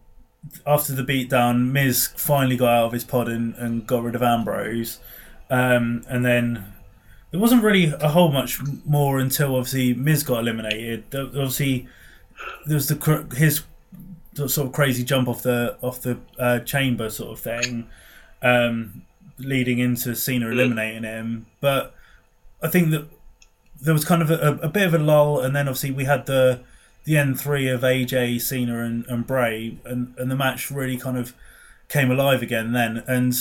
after 0.65 0.91
the 0.93 1.03
beatdown, 1.03 1.71
Miz 1.71 2.07
finally 2.17 2.57
got 2.57 2.69
out 2.69 2.85
of 2.85 2.91
his 2.91 3.03
pod 3.03 3.27
and, 3.29 3.53
and 3.55 3.85
got 3.85 4.01
rid 4.01 4.15
of 4.15 4.23
Ambrose. 4.23 4.99
Um, 5.49 6.03
and 6.09 6.25
then 6.25 6.73
there 7.29 7.39
wasn't 7.39 7.61
really 7.63 7.93
a 7.99 8.09
whole 8.09 8.31
much 8.31 8.59
more 8.83 9.19
until 9.19 9.55
obviously 9.55 9.93
Miz 9.93 10.23
got 10.23 10.39
eliminated. 10.39 11.03
Obviously, 11.13 11.87
there 12.65 12.75
was 12.75 12.87
the 12.87 13.27
his 13.35 13.63
sort 14.35 14.67
of 14.67 14.71
crazy 14.73 15.03
jump 15.03 15.27
off 15.27 15.43
the 15.43 15.77
off 15.81 16.01
the 16.01 16.19
uh, 16.37 16.59
chamber 16.59 17.09
sort 17.09 17.31
of 17.31 17.39
thing, 17.39 17.87
um, 18.41 19.03
leading 19.37 19.79
into 19.79 20.15
Cena 20.15 20.49
eliminating 20.49 21.03
him. 21.03 21.45
But 21.61 21.95
I 22.61 22.67
think 22.67 22.91
that 22.91 23.07
there 23.81 23.93
was 23.93 24.05
kind 24.05 24.21
of 24.21 24.31
a, 24.31 24.59
a 24.61 24.69
bit 24.69 24.87
of 24.87 24.93
a 24.93 24.99
lull, 24.99 25.39
and 25.39 25.55
then 25.55 25.67
obviously 25.67 25.91
we 25.91 26.05
had 26.05 26.25
the 26.25 26.61
the 27.03 27.17
N 27.17 27.35
three 27.35 27.67
of 27.67 27.81
AJ, 27.81 28.41
Cena, 28.41 28.83
and, 28.83 29.05
and 29.07 29.27
Bray, 29.27 29.77
and, 29.85 30.15
and 30.17 30.29
the 30.29 30.35
match 30.35 30.71
really 30.71 30.97
kind 30.97 31.17
of 31.17 31.33
came 31.87 32.09
alive 32.09 32.41
again 32.41 32.73
then. 32.73 33.03
And 33.07 33.33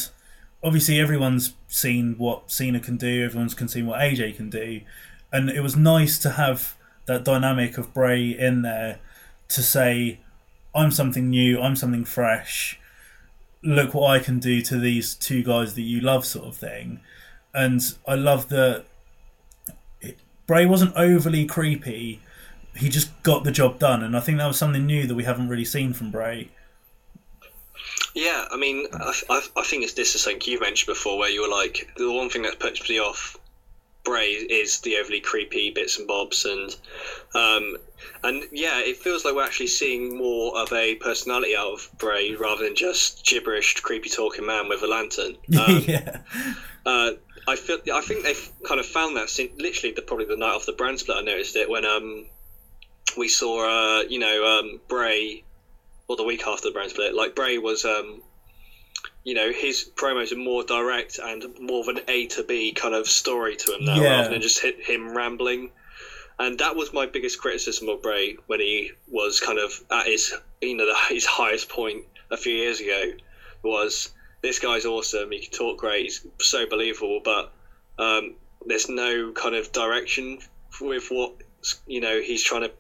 obviously 0.63 1.01
everyone's 1.01 1.55
seen 1.69 2.17
what 2.19 2.51
Cena 2.51 2.79
can 2.79 2.97
do, 2.97 3.25
everyone's 3.25 3.55
can 3.55 3.69
see 3.69 3.83
what 3.83 4.01
AJ 4.01 4.37
can 4.37 4.51
do, 4.51 4.83
and 5.33 5.51
it 5.51 5.61
was 5.61 5.77
nice 5.77 6.19
to 6.19 6.31
have 6.31 6.77
that 7.07 7.25
dynamic 7.25 7.79
of 7.79 7.93
Bray 7.93 8.29
in 8.29 8.63
there 8.63 8.99
to 9.49 9.63
say, 9.63 10.21
"I'm 10.75 10.91
something 10.91 11.31
new, 11.31 11.61
I'm 11.61 11.77
something 11.77 12.05
fresh." 12.05 12.79
Look 13.63 13.95
what 13.95 14.11
I 14.11 14.19
can 14.19 14.41
do 14.41 14.61
to 14.63 14.79
these 14.79 15.15
two 15.15 15.43
guys 15.43 15.75
that 15.75 15.83
you 15.83 16.01
love, 16.01 16.27
sort 16.27 16.47
of 16.47 16.57
thing. 16.57 17.01
And 17.55 17.81
I 18.07 18.15
love 18.15 18.51
that 18.51 18.85
Bray 20.47 20.67
wasn't 20.67 20.95
overly 20.97 21.47
creepy. 21.47 22.21
He 22.77 22.89
just 22.89 23.23
got 23.23 23.45
the 23.45 23.53
job 23.53 23.79
done, 23.79 24.03
and 24.03 24.17
I 24.17 24.21
think 24.21 24.39
that 24.39 24.47
was 24.47 24.59
something 24.59 24.85
new 24.85 25.07
that 25.07 25.15
we 25.15 25.25
haven't 25.25 25.49
really 25.49 25.65
seen 25.65 25.93
from 25.93 26.11
Bray. 26.11 26.51
Yeah, 28.15 28.47
I 28.51 28.57
mean, 28.57 28.87
I, 28.93 29.13
I, 29.31 29.43
I 29.57 29.63
think 29.63 29.85
it's 29.85 29.95
this 29.95 30.15
is 30.15 30.23
something 30.23 30.43
you 30.45 30.61
mentioned 30.61 30.93
before, 30.93 31.19
where 31.19 31.31
you 31.31 31.43
were 31.43 31.49
like, 31.49 31.89
the 31.97 32.13
one 32.13 32.29
thing 32.29 32.43
that 32.43 32.59
puts 32.59 32.89
me 32.89 32.99
off 32.99 33.39
Bray 34.05 34.33
is 34.33 34.81
the 34.81 34.97
overly 34.97 35.21
creepy 35.21 35.71
bits 35.71 35.99
and 35.99 36.07
bobs, 36.07 36.45
and 36.45 36.77
um, 37.35 37.77
and 38.23 38.45
yeah, 38.53 38.81
it 38.81 38.97
feels 38.97 39.25
like 39.25 39.35
we're 39.35 39.45
actually 39.45 39.67
seeing 39.69 40.17
more 40.17 40.57
of 40.59 40.73
a 40.73 40.95
personality 40.97 41.55
out 41.57 41.73
of 41.75 41.91
Bray 41.99 42.35
rather 42.35 42.65
than 42.65 42.75
just 42.75 43.25
gibberish, 43.27 43.75
creepy 43.81 44.09
talking 44.09 44.47
man 44.47 44.69
with 44.69 44.83
a 44.83 44.87
lantern. 44.87 45.37
Um, 45.59 45.83
yeah, 45.87 46.19
uh, 46.87 47.11
I 47.47 47.57
feel 47.57 47.79
I 47.93 48.01
think 48.01 48.25
they've 48.25 48.51
kind 48.67 48.81
of 48.81 48.87
found 48.87 49.17
that 49.17 49.29
since 49.31 49.53
literally 49.59 49.95
the 49.95 50.03
probably 50.03 50.27
the 50.27 50.37
night 50.37 50.55
off 50.55 50.67
the 50.67 50.73
brand 50.73 50.99
split. 51.01 51.19
I 51.19 51.23
noticed 51.23 51.57
it 51.57 51.69
when 51.69 51.85
um 51.85 52.27
we 53.19 53.29
saw 53.29 53.99
uh 54.01 54.03
you 54.03 54.19
know 54.19 54.45
um 54.59 54.81
Bray 54.89 55.45
or 56.09 56.17
the 56.17 56.25
week 56.25 56.47
after 56.47 56.69
the 56.69 56.73
brand 56.73 56.91
split. 56.91 57.15
Like 57.15 57.35
Bray 57.35 57.59
was 57.59 57.85
um 57.85 58.23
you 59.25 59.35
know 59.35 59.53
his 59.53 59.91
promos 59.95 60.33
are 60.33 60.37
more 60.37 60.65
direct 60.65 61.19
and 61.23 61.45
more 61.61 61.81
of 61.81 61.89
an 61.89 62.01
A 62.09 62.27
to 62.29 62.43
B 62.43 62.73
kind 62.73 62.95
of 62.95 63.07
story 63.09 63.57
to 63.57 63.75
him 63.75 63.85
now 63.85 63.97
Yeah. 64.01 64.17
rather 64.17 64.31
than 64.31 64.43
just 64.43 64.61
hit 64.61 64.81
him 64.83 65.15
rambling. 65.17 65.71
And 66.39 66.59
that 66.59 66.75
was 66.75 66.93
my 66.93 67.07
biggest 67.07 67.41
criticism 67.41 67.89
of 67.89 68.03
Bray 68.03 68.37
when 68.47 68.61
he 68.61 68.93
was 69.09 69.41
kind 69.41 69.59
of 69.59 69.85
at 69.91 70.07
his 70.07 70.35
you 70.61 70.77
know 70.77 70.87
the, 70.87 71.15
his 71.15 71.25
highest 71.25 71.69
point 71.69 72.05
a 72.31 72.37
few 72.37 72.55
years 72.55 72.81
ago 72.81 73.13
was 73.63 74.11
this 74.43 74.59
guy's 74.59 74.85
awesome. 74.85 75.31
He 75.31 75.41
can 75.41 75.51
talk 75.53 75.79
great. 75.79 76.05
He's 76.05 76.27
so 76.41 76.67
believable, 76.67 77.21
but 77.25 77.53
um, 77.99 78.35
there's 78.67 78.89
no 78.89 79.33
kind 79.33 79.55
of 79.55 79.73
direction 79.73 80.39
with 80.81 81.09
what 81.09 81.35
you 81.87 82.01
know 82.01 82.21
he's 82.21 82.43
trying 82.43 82.63
to 82.63 82.73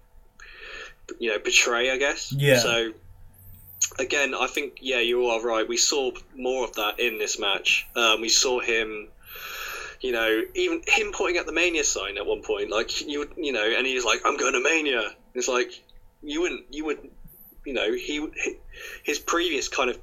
you 1.19 1.31
know 1.31 1.39
portray, 1.39 1.91
I 1.91 1.97
guess. 1.97 2.33
Yeah. 2.33 2.59
So 2.59 2.93
again, 3.99 4.35
I 4.35 4.47
think 4.47 4.79
yeah, 4.81 5.01
you 5.01 5.27
are 5.27 5.41
right. 5.41 5.67
We 5.67 5.77
saw 5.77 6.11
more 6.37 6.65
of 6.65 6.75
that 6.75 7.01
in 7.01 7.19
this 7.19 7.39
match. 7.39 7.87
Um, 7.97 8.21
we 8.21 8.29
saw 8.29 8.61
him. 8.61 9.09
You 10.05 10.13
know, 10.13 10.43
even 10.55 10.83
him 10.87 11.13
pointing 11.13 11.39
at 11.39 11.47
the 11.47 11.53
Mania 11.53 11.83
sign 11.83 12.19
at 12.19 12.27
one 12.27 12.43
point, 12.43 12.69
like 12.71 13.09
you, 13.09 13.21
would, 13.21 13.33
you 13.39 13.55
know, 13.55 13.65
and 13.65 13.87
he's 13.87 14.05
like, 14.05 14.21
"I'm 14.27 14.37
going 14.37 14.53
to 14.53 14.61
Mania." 14.61 15.15
It's 15.33 15.49
like 15.49 15.83
you 16.23 16.43
wouldn't, 16.43 16.67
you 16.69 16.85
would, 16.85 16.99
you 17.65 17.73
know, 17.73 17.91
he, 17.91 18.29
his 19.03 19.19
previous 19.19 19.69
kind 19.69 19.89
of 19.89 19.99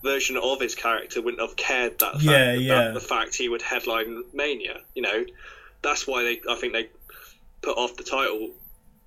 version 0.00 0.36
of 0.36 0.60
his 0.60 0.76
character 0.76 1.20
wouldn't 1.20 1.40
have 1.42 1.56
cared 1.56 1.98
that 1.98 2.12
fact, 2.12 2.22
Yeah, 2.22 2.52
that 2.52 2.60
yeah. 2.60 2.90
the 2.92 3.00
fact 3.00 3.34
he 3.34 3.48
would 3.48 3.62
headline 3.62 4.22
Mania. 4.32 4.82
You 4.94 5.02
know, 5.02 5.24
that's 5.82 6.06
why 6.06 6.22
they 6.22 6.40
I 6.48 6.54
think 6.54 6.72
they 6.72 6.90
put 7.62 7.76
off 7.76 7.96
the 7.96 8.04
title. 8.04 8.50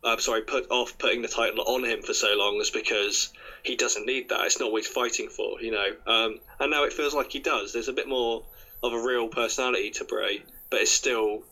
I'm 0.03 0.20
sorry, 0.20 0.41
put 0.41 0.70
off 0.70 0.98
putting 0.98 1.22
the 1.22 1.30
title 1.30 1.64
on 1.66 1.86
him 1.86 2.02
for 2.02 2.14
so 2.14 2.36
long 2.36 2.60
is 2.60 2.72
because 2.72 3.32
he 3.64 3.78
doesn't 3.78 4.06
need 4.06 4.28
that. 4.28 4.41
It's 4.41 4.60
not 4.60 4.70
what 4.74 4.84
he's 4.84 4.91
fighting 4.91 5.30
for, 5.30 5.62
you 5.62 5.72
know. 5.72 5.88
Um, 6.06 6.40
and 6.60 6.72
now 6.72 6.84
it 6.84 6.91
feels 6.91 7.14
like 7.14 7.32
he 7.32 7.40
does. 7.40 7.72
There's 7.72 7.88
a 7.88 7.94
bit 7.94 8.10
more 8.10 8.44
of 8.86 8.94
a 8.94 9.03
real 9.06 9.28
personality 9.28 9.91
to 9.91 10.03
Bray, 10.06 10.44
but 10.70 10.82
it's 10.82 10.91
still 10.91 11.44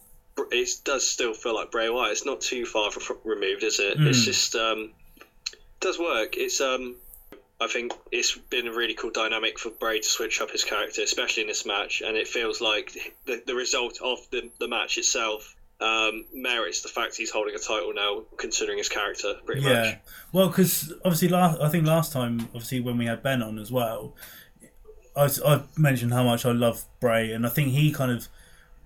it 0.52 0.70
does 0.84 1.08
still 1.08 1.34
feel 1.34 1.54
like 1.56 1.70
Bray 1.72 1.90
Wyatt. 1.90 2.12
It's 2.14 2.26
not 2.26 2.42
too 2.42 2.66
far 2.66 2.88
f- 2.88 3.12
removed, 3.24 3.64
is 3.64 3.80
it? 3.80 3.98
It's 4.00 4.22
Mm. 4.22 4.26
just 4.26 4.56
um, 4.56 4.92
it 5.52 5.60
does 5.80 6.00
work. 6.00 6.36
It's 6.38 6.60
um, 6.62 6.96
I 7.62 7.68
think 7.68 7.94
it's 8.12 8.36
been 8.50 8.68
a 8.68 8.74
really 8.74 8.96
cool 8.96 9.12
dynamic 9.12 9.60
for 9.60 9.70
Bray 9.70 10.00
to 10.00 10.08
switch 10.08 10.42
up 10.42 10.50
his 10.52 10.64
character, 10.64 11.02
especially 11.04 11.44
in 11.44 11.48
this 11.48 11.66
match. 11.66 12.02
And 12.06 12.18
it 12.18 12.28
feels 12.28 12.62
like 12.62 13.16
the, 13.26 13.42
the 13.46 13.54
result 13.56 14.00
of 14.04 14.20
the, 14.32 14.50
the 14.60 14.68
match 14.68 14.98
itself 14.98 15.56
um, 15.80 16.26
merits 16.34 16.82
the 16.82 16.90
fact 16.90 17.16
he's 17.16 17.30
holding 17.30 17.54
a 17.56 17.60
title 17.60 17.94
now, 17.94 18.24
considering 18.38 18.80
his 18.80 18.90
character, 18.90 19.36
pretty 19.46 19.62
Yeah, 19.62 19.84
much. 19.84 19.96
well, 20.32 20.48
because 20.48 20.92
obviously, 21.06 21.28
last 21.30 21.62
I 21.62 21.70
think 21.70 21.86
last 21.86 22.12
time, 22.12 22.40
obviously 22.56 22.80
when 22.80 22.98
we 22.98 23.06
had 23.06 23.22
Ben 23.22 23.44
on 23.44 23.60
as 23.60 23.72
well, 23.72 24.16
I, 25.16 25.30
I 25.46 25.64
mentioned 25.78 26.14
how 26.14 26.24
much 26.24 26.46
I 26.46 26.52
love 26.52 26.86
Bray, 27.00 27.32
and 27.32 27.46
I 27.46 27.50
think 27.50 27.70
he 27.70 27.92
kind 27.92 28.12
of 28.12 28.28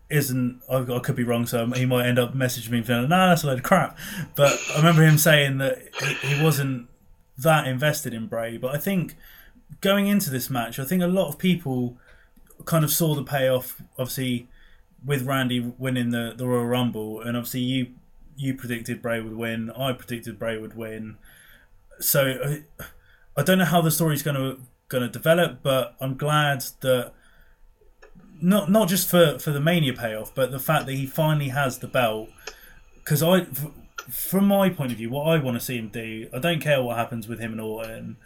isn't. 0.09 0.61
I, 0.69 0.77
I 0.77 0.99
could 0.99 1.15
be 1.15 1.23
wrong, 1.23 1.45
so 1.45 1.65
he 1.67 1.85
might 1.85 2.05
end 2.05 2.19
up 2.19 2.33
messaging 2.33 2.71
me 2.71 2.81
feeling, 2.81 3.09
"Nah, 3.09 3.29
that's 3.29 3.43
a 3.43 3.47
load 3.47 3.59
of 3.59 3.63
crap." 3.63 3.97
But 4.35 4.59
I 4.73 4.77
remember 4.77 5.03
him 5.03 5.17
saying 5.17 5.57
that 5.59 5.79
he, 6.01 6.35
he 6.35 6.43
wasn't 6.43 6.87
that 7.37 7.67
invested 7.67 8.13
in 8.13 8.27
Bray. 8.27 8.57
But 8.57 8.75
I 8.75 8.77
think 8.77 9.15
going 9.81 10.07
into 10.07 10.29
this 10.29 10.49
match, 10.49 10.79
I 10.79 10.85
think 10.85 11.01
a 11.01 11.07
lot 11.07 11.29
of 11.29 11.37
people 11.37 11.97
kind 12.65 12.83
of 12.83 12.91
saw 12.91 13.15
the 13.15 13.23
payoff. 13.23 13.81
Obviously, 13.97 14.47
with 15.05 15.23
Randy 15.23 15.59
winning 15.77 16.09
the 16.11 16.33
the 16.35 16.47
Royal 16.47 16.65
Rumble, 16.65 17.21
and 17.21 17.37
obviously 17.37 17.61
you 17.61 17.87
you 18.35 18.53
predicted 18.53 19.01
Bray 19.01 19.21
would 19.21 19.35
win. 19.35 19.71
I 19.71 19.93
predicted 19.93 20.37
Bray 20.37 20.57
would 20.57 20.75
win. 20.75 21.17
So 21.99 22.63
I, 22.79 22.85
I 23.35 23.43
don't 23.43 23.57
know 23.57 23.65
how 23.65 23.81
the 23.81 23.91
story's 23.91 24.21
going 24.23 24.35
to 24.35 24.59
going 24.89 25.03
to 25.03 25.09
develop, 25.09 25.59
but 25.63 25.95
I'm 25.99 26.15
glad 26.15 26.63
that 26.81 27.13
not 28.41 28.69
not 28.69 28.87
just 28.87 29.09
for 29.09 29.39
for 29.39 29.51
the 29.51 29.59
Mania 29.59 29.93
payoff, 29.93 30.33
but 30.33 30.51
the 30.51 30.59
fact 30.59 30.85
that 30.85 30.93
he 30.93 31.05
finally 31.05 31.49
has 31.49 31.79
the 31.79 31.87
belt. 31.87 32.29
Because 32.95 33.23
I, 33.23 33.39
f- 33.41 33.71
from 34.09 34.45
my 34.47 34.69
point 34.69 34.91
of 34.91 34.97
view, 34.97 35.09
what 35.09 35.23
I 35.27 35.37
want 35.37 35.57
to 35.57 35.65
see 35.65 35.77
him 35.77 35.89
do, 35.89 36.27
I 36.33 36.39
don't 36.39 36.61
care 36.61 36.81
what 36.81 36.97
happens 36.97 37.27
with 37.27 37.39
him 37.39 37.53
and 37.53 37.61
Orton. 37.61 38.17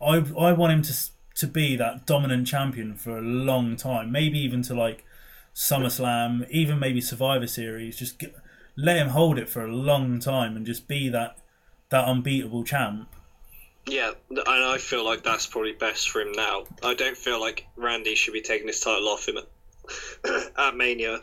I 0.00 0.24
I 0.38 0.52
want 0.52 0.72
him 0.72 0.82
to 0.82 0.94
to 1.34 1.46
be 1.46 1.76
that 1.76 2.06
dominant 2.06 2.46
champion 2.46 2.94
for 2.94 3.18
a 3.18 3.22
long 3.22 3.76
time, 3.76 4.12
maybe 4.12 4.38
even 4.38 4.62
to 4.62 4.74
like 4.74 5.04
SummerSlam, 5.54 6.48
even 6.50 6.78
maybe 6.78 7.00
Survivor 7.00 7.46
Series. 7.46 7.96
Just 7.96 8.18
get, 8.18 8.34
let 8.76 8.96
him 8.96 9.08
hold 9.08 9.38
it 9.38 9.48
for 9.48 9.64
a 9.64 9.72
long 9.72 10.18
time 10.18 10.56
and 10.56 10.66
just 10.66 10.88
be 10.88 11.08
that 11.08 11.38
that 11.90 12.06
unbeatable 12.06 12.64
champ. 12.64 13.08
Yeah, 13.86 14.12
and 14.30 14.40
I 14.46 14.78
feel 14.78 15.04
like 15.04 15.24
that's 15.24 15.46
probably 15.46 15.72
best 15.72 16.10
for 16.10 16.20
him 16.20 16.32
now. 16.32 16.64
I 16.82 16.94
don't 16.94 17.16
feel 17.16 17.40
like 17.40 17.66
Randy 17.76 18.14
should 18.14 18.32
be 18.32 18.40
taking 18.40 18.68
his 18.68 18.80
title 18.80 19.08
off 19.08 19.26
him 19.26 19.38
at, 19.38 20.52
at 20.58 20.76
Mania. 20.76 21.20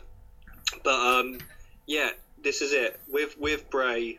But 0.84 0.94
um, 0.94 1.38
yeah, 1.86 2.10
this 2.42 2.62
is 2.62 2.72
it 2.72 3.00
with 3.08 3.38
with 3.38 3.70
Bray. 3.70 4.18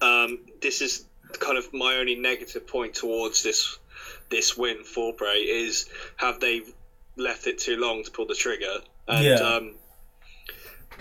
Um, 0.00 0.38
this 0.62 0.80
is 0.80 1.04
kind 1.32 1.58
of 1.58 1.72
my 1.74 1.96
only 1.96 2.14
negative 2.14 2.66
point 2.66 2.94
towards 2.94 3.42
this 3.42 3.78
this 4.30 4.56
win 4.56 4.84
for 4.84 5.12
Bray 5.12 5.38
is 5.40 5.88
have 6.16 6.40
they 6.40 6.62
left 7.16 7.46
it 7.46 7.58
too 7.58 7.76
long 7.76 8.04
to 8.04 8.10
pull 8.10 8.26
the 8.26 8.34
trigger? 8.34 8.76
And 9.08 9.24
Yeah. 9.24 9.34
um, 9.34 9.74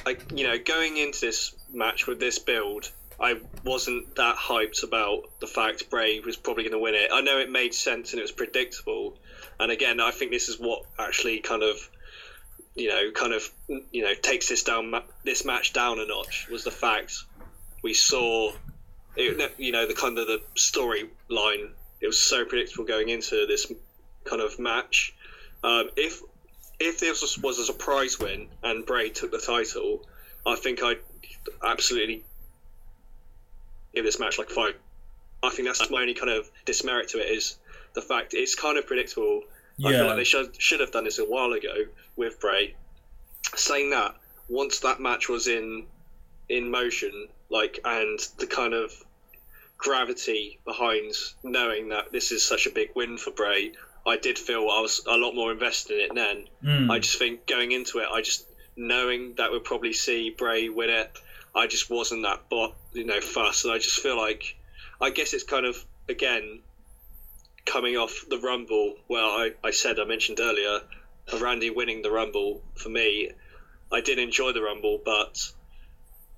I, 0.05 0.17
you 0.33 0.47
know, 0.47 0.57
going 0.57 0.97
into 0.97 1.21
this 1.21 1.53
match 1.71 2.07
with 2.07 2.19
this 2.19 2.39
build, 2.39 2.91
I 3.19 3.39
wasn't 3.63 4.15
that 4.15 4.35
hyped 4.35 4.83
about 4.83 5.39
the 5.39 5.47
fact 5.47 5.89
Bray 5.89 6.19
was 6.19 6.37
probably 6.37 6.63
going 6.63 6.73
to 6.73 6.79
win 6.79 6.93
it. 6.93 7.09
I 7.11 7.21
know 7.21 7.39
it 7.39 7.49
made 7.49 7.73
sense 7.73 8.11
and 8.11 8.19
it 8.19 8.23
was 8.23 8.31
predictable. 8.31 9.17
And 9.59 9.71
again, 9.71 9.99
I 9.99 10.11
think 10.11 10.31
this 10.31 10.49
is 10.49 10.59
what 10.59 10.83
actually 10.99 11.39
kind 11.39 11.63
of, 11.63 11.77
you 12.75 12.89
know, 12.89 13.11
kind 13.11 13.33
of, 13.33 13.49
you 13.91 14.03
know, 14.03 14.13
takes 14.21 14.49
this 14.49 14.63
down, 14.63 14.93
this 15.23 15.45
match 15.45 15.73
down 15.73 15.99
a 15.99 16.05
notch 16.05 16.47
was 16.51 16.63
the 16.63 16.71
fact 16.71 17.23
we 17.81 17.93
saw, 17.93 18.53
it, 19.15 19.53
you 19.57 19.71
know, 19.71 19.87
the 19.87 19.95
kind 19.95 20.19
of 20.19 20.27
the 20.27 20.41
storyline. 20.55 21.71
It 21.99 22.05
was 22.05 22.19
so 22.19 22.45
predictable 22.45 22.85
going 22.85 23.09
into 23.09 23.47
this 23.47 23.71
kind 24.25 24.41
of 24.43 24.59
match. 24.59 25.15
Um, 25.63 25.89
if 25.95 26.21
if 26.79 26.99
this 26.99 27.23
was, 27.23 27.39
was 27.39 27.57
a 27.57 27.65
surprise 27.65 28.19
win 28.19 28.47
and 28.61 28.85
Bray 28.85 29.09
took 29.09 29.31
the 29.31 29.39
title, 29.39 30.07
I 30.45 30.55
think 30.55 30.83
I'd 30.83 30.99
absolutely 31.65 32.23
give 33.93 34.05
this 34.05 34.19
match 34.19 34.37
like 34.37 34.49
five. 34.49 34.75
I 35.43 35.49
think 35.49 35.67
that's 35.67 35.89
my 35.89 36.01
only 36.01 36.13
kind 36.13 36.31
of 36.31 36.49
dismerit 36.65 37.09
to 37.09 37.19
it 37.19 37.29
is 37.31 37.57
the 37.93 38.01
fact 38.01 38.33
it's 38.33 38.55
kind 38.55 38.77
of 38.77 38.87
predictable. 38.87 39.43
I 39.83 39.91
feel 39.91 40.07
like 40.07 40.15
they 40.17 40.23
should 40.23 40.59
should 40.59 40.79
have 40.79 40.91
done 40.91 41.03
this 41.03 41.19
a 41.19 41.25
while 41.25 41.53
ago 41.53 41.75
with 42.15 42.39
Bray. 42.39 42.75
Saying 43.55 43.91
that, 43.91 44.15
once 44.49 44.79
that 44.79 44.99
match 44.99 45.29
was 45.29 45.47
in 45.47 45.85
in 46.49 46.71
motion, 46.71 47.27
like 47.49 47.79
and 47.85 48.19
the 48.39 48.47
kind 48.47 48.73
of 48.73 48.91
gravity 49.77 50.59
behind 50.65 51.13
knowing 51.43 51.89
that 51.89 52.11
this 52.11 52.31
is 52.31 52.43
such 52.43 52.65
a 52.65 52.71
big 52.71 52.89
win 52.95 53.17
for 53.17 53.31
Bray, 53.31 53.71
I 54.05 54.17
did 54.17 54.39
feel 54.39 54.61
I 54.69 54.81
was 54.81 55.01
a 55.05 55.17
lot 55.17 55.35
more 55.35 55.51
invested 55.51 55.99
in 55.99 56.05
it 56.05 56.15
then. 56.15 56.47
Mm. 56.63 56.91
I 56.91 56.99
just 56.99 57.19
think 57.19 57.45
going 57.45 57.71
into 57.71 57.99
it, 57.99 58.07
I 58.11 58.21
just 58.21 58.47
knowing 58.75 59.35
that 59.35 59.51
we'll 59.51 59.59
probably 59.59 59.93
see 59.93 60.29
Bray 60.29 60.69
win 60.69 60.89
it, 60.89 61.11
I 61.57 61.67
just 61.67 61.89
wasn't 61.89 62.23
that 62.23 62.49
bot, 62.49 62.75
you 62.93 63.03
know, 63.03 63.19
fussed, 63.19 63.65
and 63.65 63.73
I 63.73 63.79
just 63.79 63.99
feel 63.99 64.17
like, 64.17 64.55
I 65.01 65.09
guess 65.09 65.33
it's 65.33 65.43
kind 65.43 65.65
of 65.65 65.83
again 66.07 66.61
coming 67.65 67.97
off 67.97 68.25
the 68.29 68.37
Rumble. 68.37 68.95
Well, 69.09 69.29
I, 69.29 69.51
I 69.63 69.71
said 69.71 69.99
I 69.99 70.05
mentioned 70.05 70.39
earlier, 70.39 70.81
Randy 71.41 71.69
winning 71.69 72.01
the 72.01 72.11
Rumble 72.11 72.61
for 72.75 72.89
me, 72.89 73.31
I 73.91 74.01
did 74.01 74.19
enjoy 74.19 74.53
the 74.53 74.61
Rumble, 74.61 75.01
but 75.03 75.51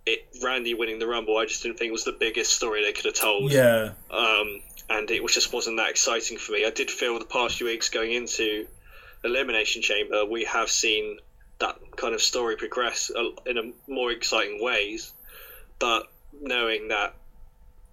it 0.05 0.25
Randy 0.41 0.73
winning 0.73 0.99
the 0.99 1.07
Rumble, 1.07 1.37
I 1.37 1.45
just 1.45 1.63
didn't 1.63 1.77
think 1.77 1.91
was 1.91 2.05
the 2.05 2.17
biggest 2.17 2.53
story 2.53 2.83
they 2.83 2.93
could 2.93 3.05
have 3.05 3.13
told 3.13 3.51
Yeah, 3.51 3.91
um, 4.09 4.61
and 4.89 5.11
it 5.11 5.21
was 5.21 5.33
just 5.33 5.51
wasn't 5.53 5.77
that 5.77 5.89
exciting 5.89 6.37
for 6.37 6.53
me. 6.53 6.65
I 6.65 6.71
did 6.71 6.89
feel 6.89 7.19
the 7.19 7.25
past 7.25 7.57
few 7.57 7.67
weeks 7.67 7.89
going 7.89 8.13
into 8.13 8.67
Elimination 9.23 9.81
Chamber, 9.81 10.25
we 10.25 10.45
have 10.45 10.69
seen 10.69 11.19
that 11.59 11.77
kind 11.97 12.13
of 12.13 12.21
story 12.21 12.55
progress 12.55 13.11
in 13.45 13.57
a 13.57 13.91
more 13.91 14.11
exciting 14.11 14.63
ways, 14.63 15.13
but 15.77 16.07
knowing 16.41 16.89
that 16.89 17.15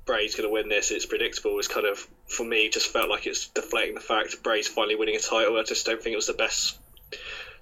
Bray's 0.05 0.37
going 0.37 0.49
to 0.49 0.53
win 0.53 0.69
this, 0.69 0.91
it's 0.91 1.07
predictable. 1.07 1.59
Is 1.59 1.69
kind 1.69 1.87
of 1.87 2.07
for 2.29 2.45
me 2.45 2.69
just 2.69 2.93
felt 2.93 3.11
like 3.11 3.27
it's 3.27 3.49
deflating 3.49 3.95
the 3.95 4.01
fact 4.01 4.43
Bray's 4.43 4.69
finally 4.69 4.95
winning 4.95 5.17
a 5.17 5.21
title. 5.21 5.59
I 5.59 5.65
just 5.65 5.85
don't 5.85 6.01
think 6.01 6.13
it 6.13 6.17
was 6.17 6.29
the 6.29 6.35
best 6.35 6.79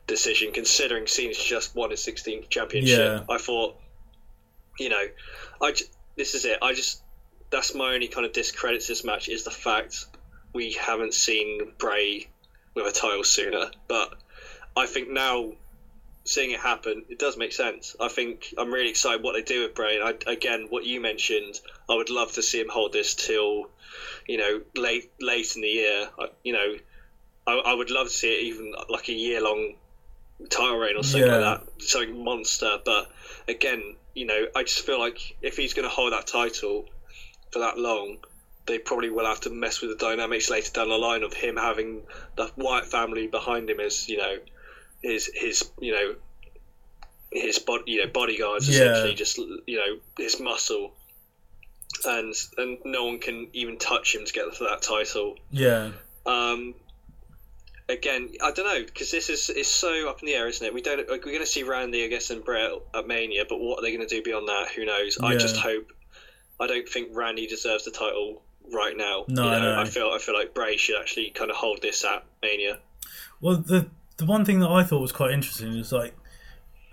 decision 0.07 0.53
considering 0.53 1.07
Cena's 1.07 1.39
just 1.39 1.75
won 1.75 1.91
his 1.91 2.01
16th 2.01 2.51
championship. 2.51 2.99
Yeah. 3.29 3.35
I 3.35 3.39
thought, 3.39 3.77
you 4.79 4.91
know, 4.91 5.05
I 5.63 5.73
j- 5.73 5.87
this 6.17 6.35
is 6.35 6.45
it. 6.45 6.59
I 6.61 6.75
just 6.75 7.03
that's 7.51 7.75
my 7.75 7.95
only 7.95 8.09
kind 8.09 8.27
of 8.27 8.33
discredit 8.33 8.83
to 8.83 8.89
this 8.89 9.05
match 9.05 9.29
is 9.29 9.45
the 9.45 9.51
fact 9.51 10.07
we 10.53 10.73
haven't 10.73 11.15
seen 11.15 11.73
Bray 11.79 12.29
with 12.75 12.87
a 12.87 12.93
title 12.93 13.25
sooner. 13.25 13.71
But 13.89 14.15
I 14.77 14.87
think 14.87 15.11
now 15.11 15.53
seeing 16.27 16.51
it 16.51 16.61
happen, 16.61 17.05
it 17.09 17.19
does 17.19 17.37
make 17.37 17.53
sense. 17.53 17.95
I 18.01 18.09
think 18.09 18.53
I'm 18.57 18.73
really 18.73 18.89
excited 18.91 19.23
what 19.23 19.33
they 19.35 19.43
do 19.43 19.63
with 19.63 19.75
Bray. 19.75 20.01
I, 20.01 20.15
again, 20.27 20.67
what 20.69 20.85
you 20.85 21.01
mentioned, 21.01 21.61
I 21.89 21.95
would 21.95 22.11
love 22.11 22.33
to 22.33 22.43
see 22.43 22.61
him 22.61 22.69
hold 22.69 22.93
this 22.93 23.15
till 23.15 23.65
you 24.27 24.37
know 24.37 24.61
late 24.75 25.07
late 25.21 25.55
in 25.55 25.63
the 25.63 25.69
year. 25.69 26.09
I, 26.19 26.27
you 26.43 26.53
know, 26.53 26.77
I, 27.47 27.53
I 27.53 27.73
would 27.75 27.91
love 27.91 28.07
to 28.09 28.13
see 28.13 28.33
it 28.33 28.43
even 28.45 28.75
like 28.89 29.09
a 29.09 29.13
year 29.13 29.41
long 29.41 29.75
title 30.51 30.77
reign 30.77 30.97
or 30.97 31.05
something 31.05 31.29
Yeah. 31.29 31.39
like 31.41 31.61
that, 31.61 31.83
something 31.83 32.25
monster. 32.25 32.79
But 32.85 33.07
again, 33.49 33.95
you 34.15 34.25
know, 34.25 34.47
I 34.55 34.63
just 34.63 34.81
feel 34.85 34.99
like 34.99 35.19
if 35.43 35.57
he's 35.57 35.73
going 35.75 35.85
to 35.85 35.95
hold 35.95 36.13
that 36.13 36.27
title 36.27 36.85
for 37.53 37.61
that 37.61 37.79
long, 37.79 38.19
they 38.67 38.79
probably 38.79 39.11
will 39.11 39.27
have 39.27 39.41
to 39.41 39.51
mess 39.51 39.81
with 39.81 39.91
the 39.91 39.97
dynamics 39.97 40.49
later 40.51 40.71
down 40.73 40.89
the 40.89 40.97
line 40.99 41.23
of 41.23 41.33
him 41.33 41.57
having 41.57 42.03
the 42.37 42.49
Wyatt 42.57 42.87
family 42.87 43.27
behind 43.27 43.69
him 43.69 43.81
as 43.81 44.09
you 44.09 44.17
know 44.17 44.39
his 45.05 45.31
his 45.35 45.71
you 45.81 45.93
know 45.93 46.15
his 47.31 47.59
body, 47.59 47.83
you 47.93 48.05
know, 48.05 48.11
bodyguards 48.13 48.69
Yeah. 48.69 48.85
essentially 48.93 49.15
just 49.15 49.39
you 49.39 49.77
know 49.77 49.99
his 50.19 50.41
muscle, 50.41 50.95
and 52.05 52.35
and 52.59 52.79
no 52.85 53.05
one 53.07 53.19
can 53.19 53.49
even 53.53 53.79
touch 53.79 54.15
him 54.15 54.25
to 54.25 54.33
get 54.33 54.55
for 54.55 54.65
that 54.65 54.83
title. 54.83 55.37
Yeah. 55.51 55.91
Um, 56.27 56.75
again, 57.89 58.31
I 58.43 58.51
don't 58.53 58.67
know 58.67 58.83
because 58.85 59.11
this 59.11 59.29
is 59.31 59.51
is 59.51 59.67
so 59.67 60.09
up 60.09 60.21
in 60.23 60.27
the 60.27 60.35
air, 60.35 60.49
isn't 60.49 60.67
it? 60.67 60.73
We 60.73 60.81
don't. 60.81 61.07
We're 61.09 61.19
going 61.19 61.41
to 61.41 61.47
see 61.47 61.63
Randy, 61.65 62.05
I 62.05 62.09
guess, 62.09 62.31
and 62.31 62.45
Bray 62.45 62.77
at 62.95 63.07
Mania, 63.07 63.45
but 63.49 63.59
what 63.61 63.79
are 63.79 63.83
they 63.83 63.95
going 63.95 64.07
to 64.07 64.15
do 64.15 64.23
beyond 64.23 64.49
that? 64.49 64.69
Who 64.77 64.85
knows? 64.85 65.19
I 65.23 65.37
just 65.37 65.57
hope. 65.57 65.93
I 66.61 66.67
don't 66.69 66.89
think 66.89 67.09
Randy 67.13 67.47
deserves 67.49 67.85
the 67.85 67.91
title 67.91 68.43
right 68.73 68.97
now. 68.97 69.25
No, 69.29 69.45
you 69.45 69.51
know, 69.51 69.75
no. 69.75 69.81
I 69.81 69.85
feel 69.87 70.11
I 70.15 70.19
feel 70.19 70.35
like 70.35 70.55
Bray 70.55 70.77
should 70.77 71.01
actually 71.01 71.31
kind 71.31 71.51
of 71.51 71.57
hold 71.57 71.83
this 71.83 72.05
at 72.05 72.25
Mania. 72.43 72.79
Well, 73.41 73.57
the 73.57 73.87
the 74.17 74.27
one 74.27 74.45
thing 74.45 74.61
that 74.61 74.71
I 74.71 74.83
thought 74.83 75.01
was 75.01 75.13
quite 75.13 75.33
interesting 75.33 75.77
is 75.77 75.93
like, 75.93 76.15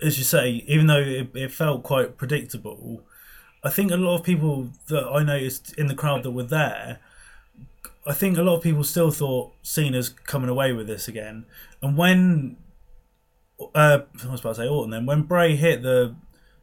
as 0.02 0.18
you 0.18 0.24
say, 0.24 0.64
even 0.66 0.86
though 0.86 1.00
it, 1.00 1.30
it 1.34 1.52
felt 1.52 1.82
quite 1.82 2.16
predictable, 2.16 3.02
I 3.64 3.70
think 3.70 3.92
a 3.92 3.96
lot 3.96 4.16
of 4.16 4.24
people 4.24 4.70
that 4.88 5.04
I 5.04 5.22
noticed 5.22 5.74
in 5.78 5.86
the 5.86 5.94
crowd 5.94 6.24
that 6.24 6.32
were 6.32 6.42
there, 6.42 6.98
I 8.04 8.12
think 8.12 8.36
a 8.36 8.42
lot 8.42 8.56
of 8.56 8.62
people 8.62 8.82
still 8.82 9.12
thought 9.12 9.52
Cena's 9.62 10.08
coming 10.08 10.48
away 10.48 10.72
with 10.72 10.88
this 10.88 11.06
again. 11.06 11.46
And 11.80 11.96
when, 11.96 12.56
uh, 13.74 14.00
I 14.24 14.30
was 14.30 14.40
about 14.40 14.56
to 14.56 14.62
say 14.62 14.68
Orton, 14.68 14.90
then 14.90 15.06
when 15.06 15.22
Bray 15.22 15.54
hit 15.54 15.82
the 15.82 16.16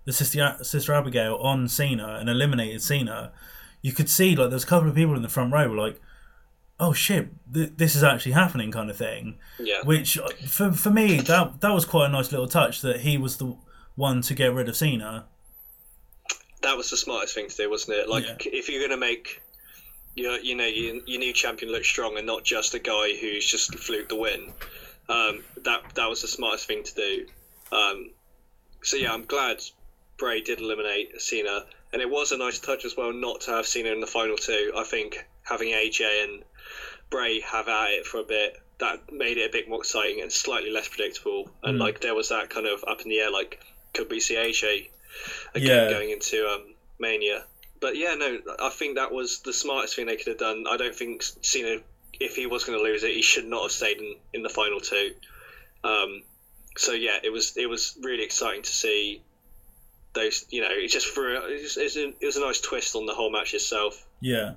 the 0.06 0.14
sister 0.14 0.58
sister 0.64 0.94
Abigail 0.94 1.36
on 1.36 1.68
Cena 1.68 2.18
and 2.20 2.30
eliminated 2.30 2.82
Cena, 2.82 3.32
you 3.82 3.92
could 3.92 4.10
see 4.10 4.36
like 4.36 4.50
there's 4.50 4.64
a 4.64 4.68
couple 4.68 4.90
of 4.90 4.96
people 4.96 5.16
in 5.16 5.22
the 5.22 5.30
front 5.30 5.54
row 5.54 5.70
were 5.70 5.78
like, 5.78 6.02
"Oh 6.80 6.94
shit, 6.94 7.30
th- 7.54 7.74
this 7.78 7.96
is 7.96 8.04
actually 8.04 8.32
happening," 8.34 8.72
kind 8.72 8.90
of 8.90 8.98
thing 8.98 9.38
Yeah, 9.60 9.82
which 9.84 10.18
uh, 10.18 10.30
for 10.48 10.72
for 10.72 10.90
me 10.90 11.18
that 11.22 11.62
that 11.62 11.74
was 11.74 11.86
quite 11.86 12.06
a 12.08 12.10
nice 12.10 12.32
little 12.32 12.48
touch 12.48 12.82
that 12.82 13.02
he 13.02 13.18
was 13.18 13.38
the 13.38 13.56
one 13.96 14.22
to 14.22 14.34
get 14.34 14.54
rid 14.54 14.70
of 14.70 14.76
Cena. 14.78 15.26
that 16.62 16.76
was 16.78 16.90
the 16.90 16.98
smartest 16.98 17.34
thing 17.36 17.48
to 17.50 17.56
do, 17.56 17.70
wasn't 17.70 17.98
it? 17.98 18.10
Like 18.10 18.26
Yeah. 18.26 18.52
if 18.54 18.70
you're 18.70 18.80
going 18.80 18.92
to 18.92 18.98
make 18.98 19.42
your 20.16 20.38
you 20.40 20.56
know 20.56 20.66
your, 20.66 20.96
your 21.06 21.20
new 21.20 21.34
champion 21.34 21.72
look 21.72 21.86
strong 21.86 22.18
and 22.18 22.26
not 22.28 22.44
just 22.44 22.74
a 22.74 22.80
guy 22.80 23.16
who's 23.20 23.46
just 23.46 23.74
fluked 23.76 24.10
the 24.10 24.16
win, 24.16 24.52
um, 25.08 25.44
that 25.64 25.82
that 25.96 26.10
was 26.10 26.22
the 26.22 26.28
smartest 26.28 26.68
thing 26.68 26.84
to 26.84 26.94
do. 26.96 27.26
Um, 27.76 28.12
so 28.84 28.98
yeah, 28.98 29.14
I'm 29.14 29.24
glad 29.26 29.62
Bray 30.18 30.42
did 30.42 30.60
eliminate 30.60 31.22
Cena, 31.22 31.66
and 31.94 32.02
it 32.02 32.10
was 32.10 32.32
a 32.32 32.38
nice 32.38 32.60
touch 32.60 32.84
as 32.86 32.98
well 32.98 33.14
not 33.14 33.42
to 33.42 33.52
have 33.52 33.66
Cena 33.68 33.92
in 33.92 34.00
the 34.02 34.08
final 34.08 34.36
two. 34.38 34.72
I 34.76 34.84
think 34.84 35.26
having 35.44 35.70
AJ 35.70 36.24
and 36.24 36.44
Bray 37.10 37.40
have 37.42 37.68
at 37.68 37.92
it 37.92 38.06
for 38.06 38.20
a 38.20 38.24
bit 38.24 38.58
that 38.80 39.12
made 39.12 39.38
it 39.38 39.50
a 39.50 39.52
bit 39.52 39.68
more 39.68 39.80
exciting 39.80 40.22
and 40.22 40.32
slightly 40.32 40.72
less 40.72 40.88
predictable. 40.88 41.52
And 41.64 41.78
Mm. 41.78 41.82
like 41.82 42.00
there 42.02 42.16
was 42.16 42.30
that 42.30 42.50
kind 42.50 42.66
of 42.68 42.84
up 42.88 43.02
in 43.02 43.10
the 43.10 43.20
air, 43.20 43.32
like 43.32 43.60
could 43.94 44.10
we 44.10 44.20
see 44.20 44.36
AJ 44.36 44.90
again 45.56 45.68
Yeah. 45.86 45.90
going 45.90 46.10
into 46.12 46.48
um, 46.48 46.74
Mania? 47.00 47.46
But 47.82 47.96
yeah, 47.98 48.16
no, 48.16 48.40
I 48.60 48.70
think 48.70 48.96
that 48.96 49.12
was 49.12 49.40
the 49.40 49.54
smartest 49.54 49.96
thing 49.96 50.06
they 50.06 50.18
could 50.18 50.28
have 50.28 50.38
done. 50.38 50.66
I 50.70 50.78
don't 50.78 50.96
think 50.96 51.24
Cena, 51.42 51.82
if 52.20 52.36
he 52.36 52.46
was 52.46 52.64
going 52.64 52.78
to 52.78 52.84
lose 52.84 53.04
it, 53.04 53.14
he 53.14 53.22
should 53.22 53.46
not 53.46 53.64
have 53.64 53.72
stayed 53.72 53.98
in, 54.00 54.16
in 54.34 54.44
the 54.44 54.50
final 54.50 54.80
two. 54.80 55.14
Um, 55.84 56.24
so 56.78 56.92
yeah, 56.94 57.20
it 57.24 57.32
was 57.32 57.58
it 57.58 57.68
was 57.68 57.96
really 58.02 58.24
exciting 58.24 58.64
to 58.64 58.72
see 58.72 59.22
those. 60.14 60.46
You 60.50 60.62
know, 60.62 60.70
it 60.72 60.88
just 60.90 61.08
for 61.08 61.34
it 61.34 61.62
was, 61.64 61.78
it 61.78 61.84
was, 61.84 61.98
a, 61.98 62.08
it 62.20 62.26
was 62.26 62.36
a 62.38 62.42
nice 62.42 62.62
twist 62.62 62.96
on 62.96 63.06
the 63.06 63.14
whole 63.14 63.32
match 63.32 63.54
itself. 63.54 64.06
Yeah. 64.22 64.54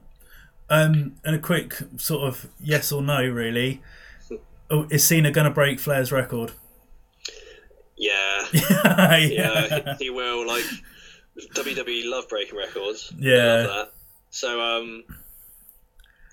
Um, 0.73 1.17
and 1.23 1.37
a 1.37 1.39
quick 1.39 1.75
sort 1.99 2.27
of 2.27 2.49
yes 2.59 2.93
or 2.93 3.03
no, 3.03 3.23
really. 3.23 3.83
Oh, 4.71 4.87
is 4.91 5.07
Cena 5.07 5.31
going 5.31 5.45
to 5.45 5.51
break 5.51 5.79
Flair's 5.79 6.11
record? 6.11 6.53
Yeah, 7.95 8.47
yeah. 8.53 9.17
yeah, 9.19 9.97
he 9.99 10.09
will. 10.09 10.47
Like 10.47 10.65
WWE 11.55 12.09
love 12.09 12.27
breaking 12.31 12.57
records. 12.57 13.13
Yeah. 13.19 13.85
So 14.31 14.63
um, 14.63 15.05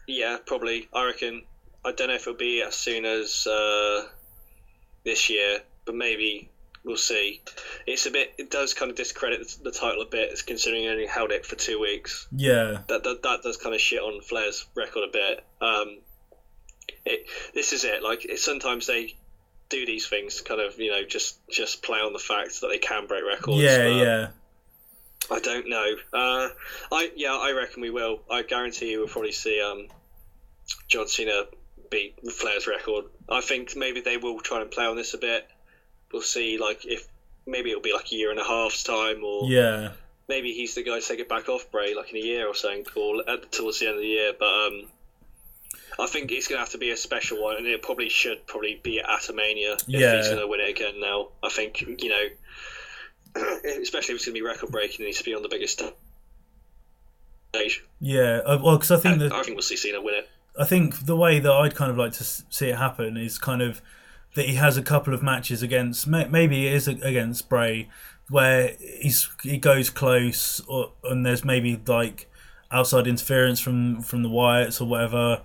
yeah, 0.07 0.37
probably. 0.45 0.87
I 0.93 1.07
reckon. 1.07 1.43
I 1.83 1.91
don't 1.91 2.07
know 2.07 2.15
if 2.15 2.21
it'll 2.21 2.35
be 2.35 2.61
as 2.61 2.75
soon 2.75 3.03
as 3.03 3.45
uh, 3.45 4.07
this 5.03 5.29
year, 5.29 5.59
but 5.83 5.95
maybe 5.95 6.49
we'll 6.89 6.97
see. 6.97 7.41
It's 7.87 8.05
a 8.07 8.11
bit. 8.11 8.33
It 8.37 8.51
does 8.51 8.73
kind 8.73 8.91
of 8.91 8.97
discredit 8.97 9.47
the 9.63 9.71
title 9.71 10.01
a 10.01 10.05
bit, 10.05 10.37
considering 10.45 10.81
he 10.81 10.89
only 10.89 11.05
held 11.05 11.31
it 11.31 11.45
for 11.45 11.55
two 11.55 11.79
weeks. 11.79 12.27
Yeah. 12.35 12.79
That 12.89 13.03
that, 13.03 13.21
that 13.23 13.43
does 13.43 13.55
kind 13.55 13.73
of 13.73 13.79
shit 13.79 14.01
on 14.01 14.19
Flair's 14.21 14.65
record 14.75 15.07
a 15.07 15.11
bit. 15.11 15.45
Um, 15.61 15.99
it, 17.05 17.27
this 17.53 17.71
is 17.71 17.85
it. 17.85 18.03
Like 18.03 18.25
it, 18.25 18.39
sometimes 18.39 18.87
they 18.87 19.15
do 19.69 19.85
these 19.85 20.07
things 20.07 20.37
to 20.37 20.43
kind 20.43 20.59
of 20.59 20.77
you 20.79 20.91
know 20.91 21.05
just 21.05 21.37
just 21.47 21.83
play 21.83 21.99
on 21.99 22.11
the 22.11 22.19
fact 22.19 22.59
that 22.61 22.67
they 22.67 22.79
can 22.79 23.07
break 23.07 23.23
records. 23.23 23.61
Yeah, 23.61 23.77
but 23.77 23.95
yeah. 23.95 24.27
I 25.31 25.39
don't 25.39 25.69
know. 25.69 25.95
Uh, 26.11 26.49
I 26.91 27.11
yeah, 27.15 27.35
I 27.35 27.51
reckon 27.51 27.81
we 27.81 27.91
will. 27.91 28.21
I 28.29 28.41
guarantee 28.41 28.91
you 28.91 28.99
we'll 28.99 29.07
probably 29.07 29.31
see 29.31 29.61
um, 29.61 29.87
John 30.87 31.07
Cena 31.07 31.43
beat 31.91 32.15
Flair's 32.31 32.67
record. 32.67 33.05
I 33.29 33.41
think 33.41 33.75
maybe 33.75 34.01
they 34.01 34.17
will 34.17 34.39
try 34.39 34.61
and 34.61 34.71
play 34.71 34.85
on 34.85 34.95
this 34.95 35.13
a 35.13 35.19
bit. 35.19 35.47
We'll 36.11 36.21
see. 36.21 36.57
Like 36.57 36.85
if 36.85 37.07
maybe 37.45 37.69
it'll 37.71 37.81
be 37.81 37.93
like 37.93 38.11
a 38.11 38.15
year 38.15 38.31
and 38.31 38.39
a 38.39 38.43
half's 38.43 38.83
time, 38.83 39.23
or 39.23 39.49
Yeah. 39.49 39.91
maybe 40.27 40.53
he's 40.53 40.75
the 40.75 40.83
guy 40.83 40.99
to 40.99 41.05
take 41.07 41.19
it 41.19 41.29
back 41.29 41.49
off 41.49 41.69
Bray, 41.71 41.95
like 41.95 42.09
in 42.11 42.17
a 42.17 42.19
year 42.25 42.47
or 42.47 42.53
something, 42.55 42.85
or 42.95 43.23
at, 43.29 43.51
towards 43.51 43.79
the 43.79 43.87
end 43.87 43.95
of 43.95 44.01
the 44.01 44.07
year. 44.07 44.33
But 44.37 44.45
um, 44.53 44.81
I 45.99 46.07
think 46.07 46.31
it's 46.31 46.47
gonna 46.47 46.59
have 46.61 46.69
to 46.71 46.77
be 46.77 46.91
a 46.91 46.97
special 46.97 47.41
one, 47.43 47.57
and 47.57 47.67
it 47.67 47.81
probably 47.81 48.09
should 48.09 48.45
probably 48.47 48.79
be 48.83 48.99
at 49.01 49.35
Mania 49.35 49.73
if 49.73 49.83
Yeah. 49.87 50.17
he's 50.17 50.29
gonna 50.29 50.47
win 50.47 50.59
it 50.61 50.69
again. 50.69 50.99
Now, 50.99 51.29
I 51.43 51.49
think 51.49 51.81
you 51.81 52.09
know, 52.09 52.23
especially 53.81 54.13
if 54.15 54.17
it's 54.17 54.25
gonna 54.25 54.33
be 54.33 54.41
record 54.41 54.71
breaking, 54.71 55.03
it 55.03 55.07
needs 55.07 55.17
to 55.19 55.23
be 55.23 55.33
on 55.35 55.41
the 55.43 55.49
biggest 55.49 55.81
stage. 57.53 57.83
Yeah. 57.99 58.41
Uh, 58.45 58.59
well, 58.63 58.77
because 58.77 58.91
I 58.91 58.97
think 58.97 59.19
that 59.19 59.31
I 59.31 59.43
think 59.43 59.55
we'll 59.55 59.61
see 59.63 59.75
Cena 59.77 60.01
win 60.01 60.15
it. 60.15 60.29
I 60.57 60.65
think 60.65 61.05
the 61.05 61.15
way 61.15 61.39
that 61.39 61.51
I'd 61.51 61.75
kind 61.75 61.91
of 61.91 61.97
like 61.97 62.13
to 62.13 62.23
see 62.23 62.67
it 62.69 62.75
happen 62.77 63.17
is 63.17 63.37
kind 63.37 63.61
of 63.61 63.81
that 64.35 64.45
he 64.45 64.55
has 64.55 64.77
a 64.77 64.81
couple 64.81 65.13
of 65.13 65.23
matches 65.23 65.63
against 65.63 66.07
maybe 66.07 66.67
it 66.67 66.73
is 66.73 66.87
against 66.87 67.49
Bray 67.49 67.89
where 68.29 68.75
he's 68.79 69.29
he 69.43 69.57
goes 69.57 69.89
close 69.89 70.61
or 70.67 70.93
and 71.03 71.25
there's 71.25 71.43
maybe 71.43 71.81
like 71.87 72.29
outside 72.71 73.07
interference 73.07 73.59
from 73.59 74.01
from 74.01 74.23
the 74.23 74.29
Wyatts 74.29 74.81
or 74.81 74.85
whatever. 74.85 75.41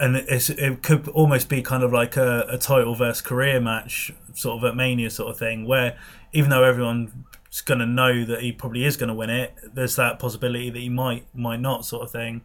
And 0.00 0.16
it 0.16 0.82
could 0.82 1.06
almost 1.08 1.48
be 1.48 1.62
kind 1.62 1.84
of 1.84 1.92
like 1.92 2.16
a, 2.16 2.46
a 2.48 2.58
title 2.58 2.94
versus 2.94 3.20
career 3.20 3.60
match 3.60 4.10
sort 4.34 4.56
of 4.56 4.64
at 4.68 4.74
Mania 4.74 5.10
sort 5.10 5.30
of 5.30 5.38
thing 5.38 5.66
where 5.66 5.96
even 6.32 6.50
though 6.50 6.64
everyone's 6.64 7.12
going 7.64 7.78
to 7.78 7.86
know 7.86 8.24
that 8.24 8.40
he 8.40 8.50
probably 8.50 8.84
is 8.84 8.96
going 8.96 9.08
to 9.08 9.14
win 9.14 9.30
it 9.30 9.54
there's 9.74 9.94
that 9.96 10.18
possibility 10.18 10.70
that 10.70 10.78
he 10.78 10.88
might 10.88 11.26
might 11.34 11.60
not 11.60 11.84
sort 11.84 12.02
of 12.02 12.10
thing 12.10 12.40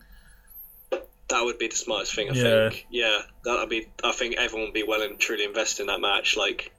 That 1.30 1.44
would 1.44 1.58
be 1.60 1.68
the 1.68 1.76
smartest 1.76 2.16
thing. 2.16 2.30
I 2.30 2.34
Yeah. 2.34 2.70
think. 2.70 2.88
Yeah, 2.90 3.20
that 3.44 3.60
would 3.60 3.70
be. 3.70 3.88
I 4.04 4.12
think 4.14 4.36
everyone 4.38 4.68
would 4.68 4.74
be 4.74 4.84
well 4.84 5.02
and 5.02 5.20
truly 5.20 5.44
invested 5.44 5.84
in 5.84 5.88
that 5.88 6.00
match. 6.00 6.38
Like, 6.38 6.72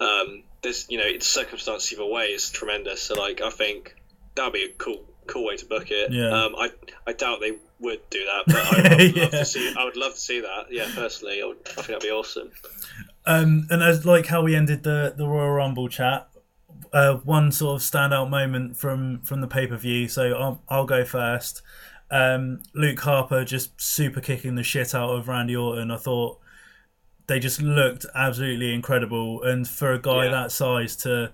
um, 0.00 0.44
there's 0.62 0.86
you 0.88 0.98
know, 0.98 1.12
the 1.12 1.24
circumstance 1.24 1.92
either 1.92 2.04
way 2.06 2.26
is 2.28 2.50
tremendous. 2.50 3.02
So 3.02 3.14
like, 3.14 3.40
I 3.40 3.50
think 3.50 3.94
that 4.36 4.44
would 4.44 4.52
be 4.52 4.64
a 4.64 4.68
cool, 4.68 5.04
cool 5.26 5.44
way 5.46 5.56
to 5.56 5.66
book 5.66 5.90
it. 5.90 6.12
Yeah. 6.12 6.28
Um, 6.30 6.54
I, 6.56 6.70
I 7.06 7.12
doubt 7.12 7.40
they 7.40 7.58
would 7.80 8.00
do 8.10 8.24
that, 8.24 8.42
but 8.46 8.56
I 8.56 8.96
would 8.96 9.16
love 9.16 9.16
Yeah. 9.32 9.38
to 9.40 9.44
see. 9.44 9.74
I 9.76 9.84
would 9.84 9.96
love 9.96 10.14
to 10.14 10.20
see 10.20 10.40
that. 10.40 10.66
Yeah, 10.70 10.88
personally, 10.94 11.42
I, 11.42 11.46
would, 11.46 11.58
I 11.66 11.70
think 11.74 11.86
that'd 11.88 12.00
be 12.02 12.10
awesome. 12.10 12.50
Um, 13.26 13.66
and 13.70 13.82
as 13.82 14.04
like 14.06 14.26
how 14.26 14.42
we 14.42 14.54
ended 14.54 14.82
the 14.82 15.14
the 15.16 15.26
Royal 15.26 15.50
Rumble 15.50 15.88
chat, 15.88 16.28
uh, 16.92 17.14
one 17.16 17.50
sort 17.50 17.80
of 17.80 17.82
standout 17.88 18.28
moment 18.30 18.76
from 18.76 19.20
from 19.22 19.40
the 19.40 19.48
pay 19.48 19.66
per 19.66 19.76
view. 19.76 20.08
So 20.08 20.32
I'll 20.34 20.62
I'll 20.68 20.86
go 20.86 21.04
first. 21.04 21.62
Um, 22.10 22.62
Luke 22.74 23.00
Harper 23.00 23.44
just 23.44 23.80
super 23.80 24.20
kicking 24.20 24.54
the 24.54 24.62
shit 24.62 24.94
out 24.94 25.10
of 25.10 25.28
Randy 25.28 25.56
Orton. 25.56 25.90
I 25.90 25.96
thought 25.96 26.38
they 27.26 27.38
just 27.38 27.60
looked 27.62 28.06
absolutely 28.14 28.72
incredible, 28.74 29.42
and 29.42 29.66
for 29.68 29.92
a 29.92 29.98
guy 30.00 30.24
Yeah. 30.26 30.30
that 30.30 30.52
size 30.52 30.96
to 30.96 31.32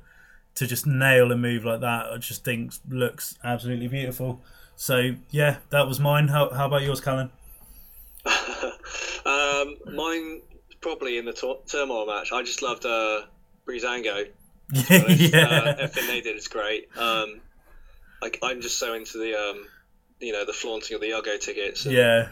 to 0.57 0.67
just 0.67 0.87
nail 0.87 1.31
a 1.33 1.37
move 1.37 1.65
like 1.65 1.81
that, 1.81 2.07
I 2.13 2.17
just 2.19 2.45
think 2.45 2.73
looks 2.89 3.39
absolutely 3.45 3.89
beautiful. 3.89 4.43
So 4.77 5.13
yeah, 5.31 5.59
that 5.71 5.87
was 5.87 6.01
mine. 6.01 6.29
How 6.29 6.51
how 6.51 6.67
about 6.67 6.83
yours, 6.83 7.01
Callan? 7.01 7.31
um, 9.27 9.77
mine 9.95 10.43
probably 10.81 11.19
in 11.19 11.25
the 11.25 11.33
tor- 11.33 11.61
turmoil 11.67 12.07
match. 12.07 12.33
I 12.33 12.43
just 12.43 12.63
loved 12.63 12.87
uh, 12.87 13.23
Breezango. 13.67 14.29
yeah, 14.73 15.47
uh, 15.47 15.75
everything 15.79 16.07
they 16.07 16.21
did 16.21 16.37
is 16.37 16.49
great. 16.49 16.89
Um, 16.97 17.41
like 18.23 18.39
I'm 18.43 18.61
just 18.61 18.79
so 18.79 18.95
into 18.95 19.19
the 19.19 19.35
um, 19.39 19.67
you 20.21 20.33
know, 20.33 20.45
the 20.45 20.53
flaunting 20.53 20.95
of 20.95 21.01
the 21.01 21.11
Yago 21.11 21.41
tickets. 21.41 21.85
yeah. 21.87 22.29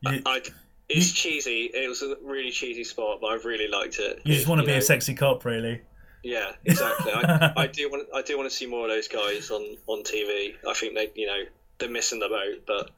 You, 0.00 0.20
I- 0.26 0.42
it's 0.88 1.12
cheesy. 1.12 1.70
It 1.72 1.88
was 1.88 2.02
a 2.02 2.14
really 2.22 2.50
cheesy 2.50 2.84
spot, 2.84 3.18
but 3.22 3.28
I 3.28 3.34
really 3.36 3.68
liked 3.68 3.98
it. 3.98 4.20
you 4.24 4.34
just 4.34 4.46
It- 4.46 4.48
want 4.50 4.60
to 4.60 4.66
be 4.66 4.72
know, 4.72 4.78
a 4.78 4.82
sexy 4.82 5.14
cop, 5.14 5.44
really. 5.46 5.80
Yeah, 6.22 6.52
exactly. 6.64 7.10
I, 7.12 7.52
I 7.56 7.66
do 7.68 7.90
want. 7.90 8.08
I 8.14 8.20
do 8.22 8.36
want 8.36 8.50
to 8.50 8.54
see 8.56 8.66
more 8.66 8.84
of 8.86 8.90
those 8.90 9.08
guys 9.08 9.50
on 9.50 9.76
on 9.86 10.02
TV. 10.02 10.54
I 10.68 10.74
think 10.74 10.94
they, 10.94 11.10
you 11.14 11.26
know, 11.26 11.42
they're 11.78 11.88
missing 11.90 12.18
the 12.18 12.28
boat. 12.28 12.64
But 12.66 12.90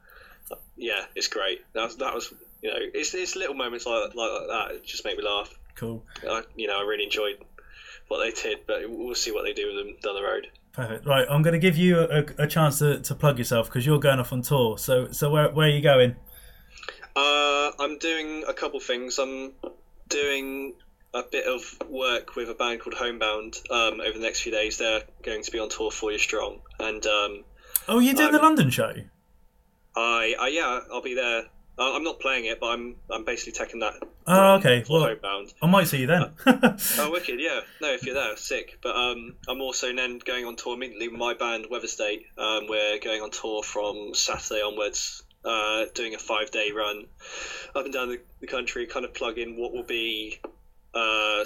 yeah, 0.77 1.05
it's 1.15 1.27
great. 1.27 1.61
That 1.73 1.83
was, 1.85 1.95
that 1.97 2.13
was 2.13 2.33
you 2.61 2.69
know, 2.71 2.77
it's, 2.79 3.13
it's 3.13 3.35
little 3.35 3.55
moments 3.55 3.85
like 3.85 4.15
like 4.15 4.31
that. 4.47 4.67
It 4.75 4.83
just 4.85 5.03
make 5.05 5.17
me 5.17 5.23
laugh. 5.23 5.53
Cool. 5.75 6.03
I, 6.29 6.43
you 6.55 6.67
know, 6.67 6.79
I 6.79 6.83
really 6.83 7.03
enjoyed 7.05 7.37
what 8.09 8.19
they 8.19 8.31
did, 8.31 8.59
but 8.67 8.81
we'll 8.89 9.13
see 9.15 9.31
what 9.31 9.43
they 9.43 9.53
do 9.53 9.67
with 9.67 9.75
them 9.85 9.95
down 10.01 10.15
the 10.15 10.23
road. 10.23 10.47
Perfect. 10.77 11.07
Right, 11.07 11.25
I'm 11.27 11.41
going 11.41 11.53
to 11.53 11.59
give 11.59 11.75
you 11.75 11.97
a, 12.01 12.23
a 12.37 12.45
chance 12.45 12.77
to, 12.79 12.99
to 12.99 13.15
plug 13.15 13.39
yourself 13.39 13.65
because 13.65 13.83
you're 13.83 13.99
going 13.99 14.19
off 14.19 14.31
on 14.31 14.43
tour. 14.43 14.77
So, 14.77 15.11
so 15.11 15.31
where, 15.31 15.49
where 15.49 15.67
are 15.67 15.71
you 15.71 15.81
going? 15.81 16.15
Uh, 17.15 17.71
I'm 17.79 17.97
doing 17.97 18.43
a 18.47 18.53
couple 18.53 18.79
things. 18.79 19.17
I'm 19.17 19.53
doing 20.07 20.75
a 21.15 21.23
bit 21.23 21.47
of 21.47 21.61
work 21.89 22.35
with 22.35 22.51
a 22.51 22.53
band 22.53 22.81
called 22.81 22.93
Homebound 22.93 23.55
um, 23.71 24.01
over 24.01 24.19
the 24.19 24.23
next 24.23 24.41
few 24.41 24.51
days. 24.51 24.77
They're 24.77 25.01
going 25.23 25.41
to 25.41 25.51
be 25.51 25.57
on 25.57 25.69
tour 25.69 25.89
for 25.89 26.11
you 26.11 26.19
strong, 26.19 26.59
and 26.79 27.03
um, 27.07 27.43
Oh, 27.87 27.97
you're 27.97 28.13
doing 28.13 28.33
the 28.33 28.37
London 28.37 28.69
show? 28.69 28.93
I, 29.95 30.35
I 30.39 30.47
yeah, 30.49 30.81
I'll 30.93 31.01
be 31.01 31.15
there. 31.15 31.45
Uh, 31.79 31.93
I'm 31.95 32.03
not 32.03 32.19
playing 32.19 32.45
it, 32.45 32.59
but 32.59 32.67
I'm 32.67 32.95
I'm 33.09 33.23
basically 33.23 33.53
taking 33.53 33.81
that. 33.81 33.93
Oh, 34.25 34.55
okay. 34.55 34.83
Well, 34.89 35.05
Homebound. 35.07 35.53
I 35.61 35.67
might 35.67 35.87
see 35.87 35.99
you 35.99 36.07
then. 36.07 36.31
Oh, 36.99 37.11
wicked! 37.11 37.39
Yeah, 37.39 37.59
no, 37.81 37.93
if 37.93 38.03
you're 38.03 38.15
there, 38.15 38.35
sick. 38.35 38.79
But 38.81 38.95
um, 38.95 39.35
I'm 39.47 39.61
also 39.61 39.93
then 39.95 40.19
going 40.19 40.45
on 40.45 40.55
tour 40.55 40.75
immediately 40.75 41.07
with 41.07 41.19
my 41.19 41.33
band 41.35 41.67
Weatherstate. 41.71 42.25
Um, 42.37 42.67
we're 42.67 42.99
going 42.99 43.21
on 43.21 43.29
tour 43.29 43.61
from 43.61 44.11
Saturday 44.13 44.61
onwards, 44.61 45.23
uh, 45.45 45.85
doing 45.93 46.15
a 46.15 46.19
five 46.19 46.49
day 46.51 46.71
run 46.71 47.05
up 47.75 47.85
and 47.85 47.93
down 47.93 48.09
the, 48.09 48.19
the 48.41 48.47
country, 48.47 48.87
kind 48.87 49.05
of 49.05 49.13
plug 49.13 49.37
in 49.37 49.55
what 49.55 49.71
will 49.71 49.83
be. 49.83 50.39
Uh, 50.95 51.43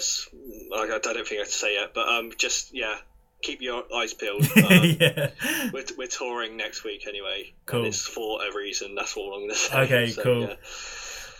I 0.74 0.98
don't 1.02 1.02
think 1.02 1.32
I 1.32 1.34
have 1.36 1.46
to 1.46 1.52
say 1.52 1.74
yet, 1.74 1.92
but 1.94 2.08
um, 2.08 2.30
just 2.38 2.74
yeah, 2.74 2.96
keep 3.42 3.60
your 3.60 3.84
eyes 3.94 4.14
peeled. 4.14 4.46
Um, 4.56 4.96
yeah. 5.00 5.30
we're, 5.72 5.84
we're 5.98 6.06
touring 6.06 6.56
next 6.56 6.84
week 6.84 7.06
anyway, 7.06 7.52
Cool. 7.66 7.84
it's 7.86 8.06
for 8.06 8.40
a 8.44 8.54
reason. 8.56 8.94
That's 8.94 9.16
all 9.16 9.34
I'm 9.34 9.40
going 9.40 9.50
to 9.50 9.56
say. 9.56 9.80
Okay, 9.82 10.06
So, 10.10 10.22
cool. 10.22 10.40
yeah. 10.42 10.54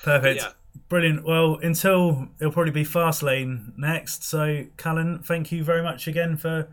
Perfect. 0.02 0.40
Yeah. 0.42 0.48
Brilliant. 0.88 1.24
Well, 1.24 1.58
until 1.62 2.28
it'll 2.40 2.52
probably 2.52 2.72
be 2.72 2.84
Fastlane 2.84 3.76
next. 3.78 4.24
So, 4.24 4.64
Callan, 4.76 5.20
thank 5.22 5.52
you 5.52 5.62
very 5.64 5.82
much 5.82 6.06
again 6.08 6.36
for 6.36 6.68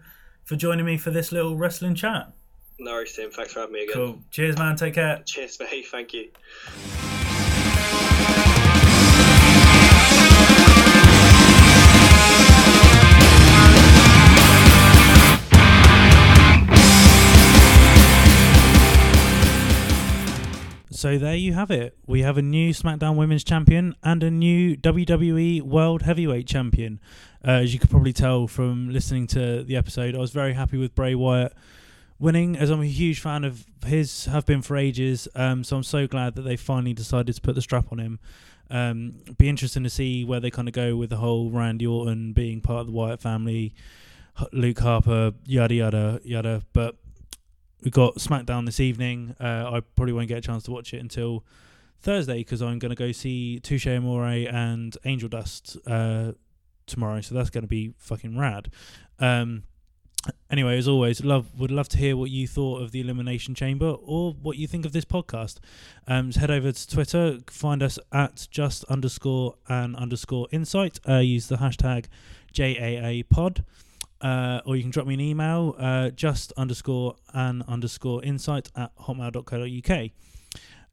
for 0.46 0.56
joining 0.56 0.86
me 0.86 0.98
for 0.98 1.12
this 1.12 1.32
little 1.32 1.56
wrestling 1.56 1.96
chat. 1.96 2.32
No 2.80 2.92
worries, 2.94 3.14
Tim. 3.14 3.30
Thanks 3.30 3.54
for 3.54 3.60
having 3.60 3.74
me 3.74 3.84
again. 3.84 3.94
Cool. 3.94 4.20
Cheers, 4.32 4.58
man. 4.58 4.76
Take 4.78 4.96
care. 4.96 5.22
Cheers, 5.26 5.60
mate. 5.60 5.86
Thank 5.88 6.14
you. 6.14 6.30
So 21.00 21.18
there 21.18 21.34
you 21.34 21.54
have 21.54 21.72
it. 21.72 21.98
We 22.08 22.24
have 22.24 22.38
a 22.38 22.42
new 22.42 22.74
SmackDown 22.74 23.16
Women's 23.16 23.46
Champion 23.46 23.96
and 24.04 24.22
a 24.22 24.30
new 24.30 24.76
WWE 24.76 25.62
World 25.62 26.02
Heavyweight 26.02 26.46
Champion. 26.46 27.00
Uh, 27.42 27.52
as 27.52 27.74
you 27.74 27.80
could 27.80 27.90
probably 27.90 28.12
tell 28.12 28.48
from 28.48 28.90
listening 28.90 29.26
to 29.28 29.64
the 29.64 29.78
episode, 29.78 30.14
I 30.14 30.18
was 30.18 30.32
very 30.32 30.52
happy 30.52 30.78
with 30.78 30.94
Bray 30.96 31.16
Wyatt 31.16 31.54
winning, 32.20 32.58
as 32.58 32.70
I'm 32.70 32.82
a 32.82 32.86
huge 32.86 33.22
fan 33.22 33.46
of 33.46 33.66
his, 33.86 34.26
have 34.26 34.46
been 34.46 34.62
for 34.62 34.76
ages. 34.76 35.26
Um, 35.36 35.64
so 35.64 35.78
I'm 35.78 35.84
so 35.84 36.06
glad 36.06 36.36
that 36.36 36.42
they 36.42 36.58
finally 36.58 36.94
decided 36.94 37.34
to 37.34 37.42
put 37.42 37.56
the 37.56 37.62
strap 37.62 37.94
on 37.94 38.00
him. 38.00 38.20
Um, 38.70 39.14
be 39.38 39.48
interesting 39.48 39.84
to 39.84 39.90
see 39.90 40.26
where 40.26 40.42
they 40.42 40.52
kind 40.52 40.68
of 40.68 40.74
go 40.74 40.98
with 40.98 41.12
the 41.12 41.16
whole 41.16 41.50
Randy 41.50 41.88
Orton 41.88 42.34
being 42.34 42.60
part 42.60 42.82
of 42.82 42.88
the 42.88 42.92
Wyatt 42.92 43.22
family, 43.22 43.74
Luke 44.52 44.80
Harper, 44.80 45.32
yada 45.46 45.76
yada 45.76 46.20
yada. 46.26 46.64
But 46.74 46.98
we 47.82 47.92
got 47.92 48.16
SmackDown 48.16 48.66
this 48.66 48.80
evening. 48.80 49.36
Uh, 49.40 49.72
I 49.74 49.82
probably 49.96 50.14
won't 50.14 50.28
get 50.28 50.38
a 50.38 50.42
chance 50.42 50.64
to 50.64 50.72
watch 50.72 50.94
it 50.94 51.00
until 51.00 51.46
Thursday 52.02 52.40
because 52.40 52.62
I'm 52.62 52.80
going 52.80 52.90
to 52.90 52.96
go 52.96 53.12
see 53.12 53.60
Touche 53.60 53.88
Amore 53.88 54.26
and 54.26 54.98
Angel 55.06 55.30
Dust 55.30 55.78
uh, 55.88 56.34
tomorrow. 56.86 57.22
So 57.22 57.36
that's 57.36 57.50
going 57.50 57.64
to 57.64 57.68
be 57.70 57.94
fucking 57.98 58.38
rad. 58.38 58.72
Um, 59.20 59.64
anyway, 60.50 60.78
as 60.78 60.88
always, 60.88 61.24
love 61.24 61.58
would 61.58 61.72
love 61.72 61.88
to 61.90 61.98
hear 61.98 62.18
what 62.18 62.30
you 62.30 62.48
thought 62.48 62.82
of 62.82 62.92
the 62.92 63.02
Elimination 63.02 63.56
Chamber 63.56 63.96
or 64.02 64.34
what 64.34 64.58
you 64.58 64.68
think 64.68 64.86
of 64.86 64.92
this 64.92 65.06
podcast. 65.06 65.58
Um, 66.08 66.28
just 66.28 66.40
head 66.40 66.52
over 66.52 66.72
to 66.72 66.88
Twitter, 66.88 67.40
find 67.48 67.82
us 67.82 67.98
at 68.12 68.48
just 68.52 68.84
underscore 68.86 69.56
and 69.68 69.96
underscore 69.96 70.48
insight. 70.52 71.00
Uh, 71.08 71.18
use 71.18 71.48
the 71.48 71.58
hashtag 71.58 72.06
JAA 72.54 73.24
pod 73.30 73.64
uh, 74.22 74.62
or 74.66 74.76
you 74.76 74.82
can 74.82 74.92
drop 74.92 75.08
me 75.08 75.14
an 75.14 75.22
email, 75.22 75.76
uh, 75.78 76.10
just 76.10 76.52
underscore 76.58 77.16
an 77.34 77.64
underscore 77.68 78.24
insight 78.24 78.70
at 78.76 78.96
hotmail.co.uk. 78.98 80.10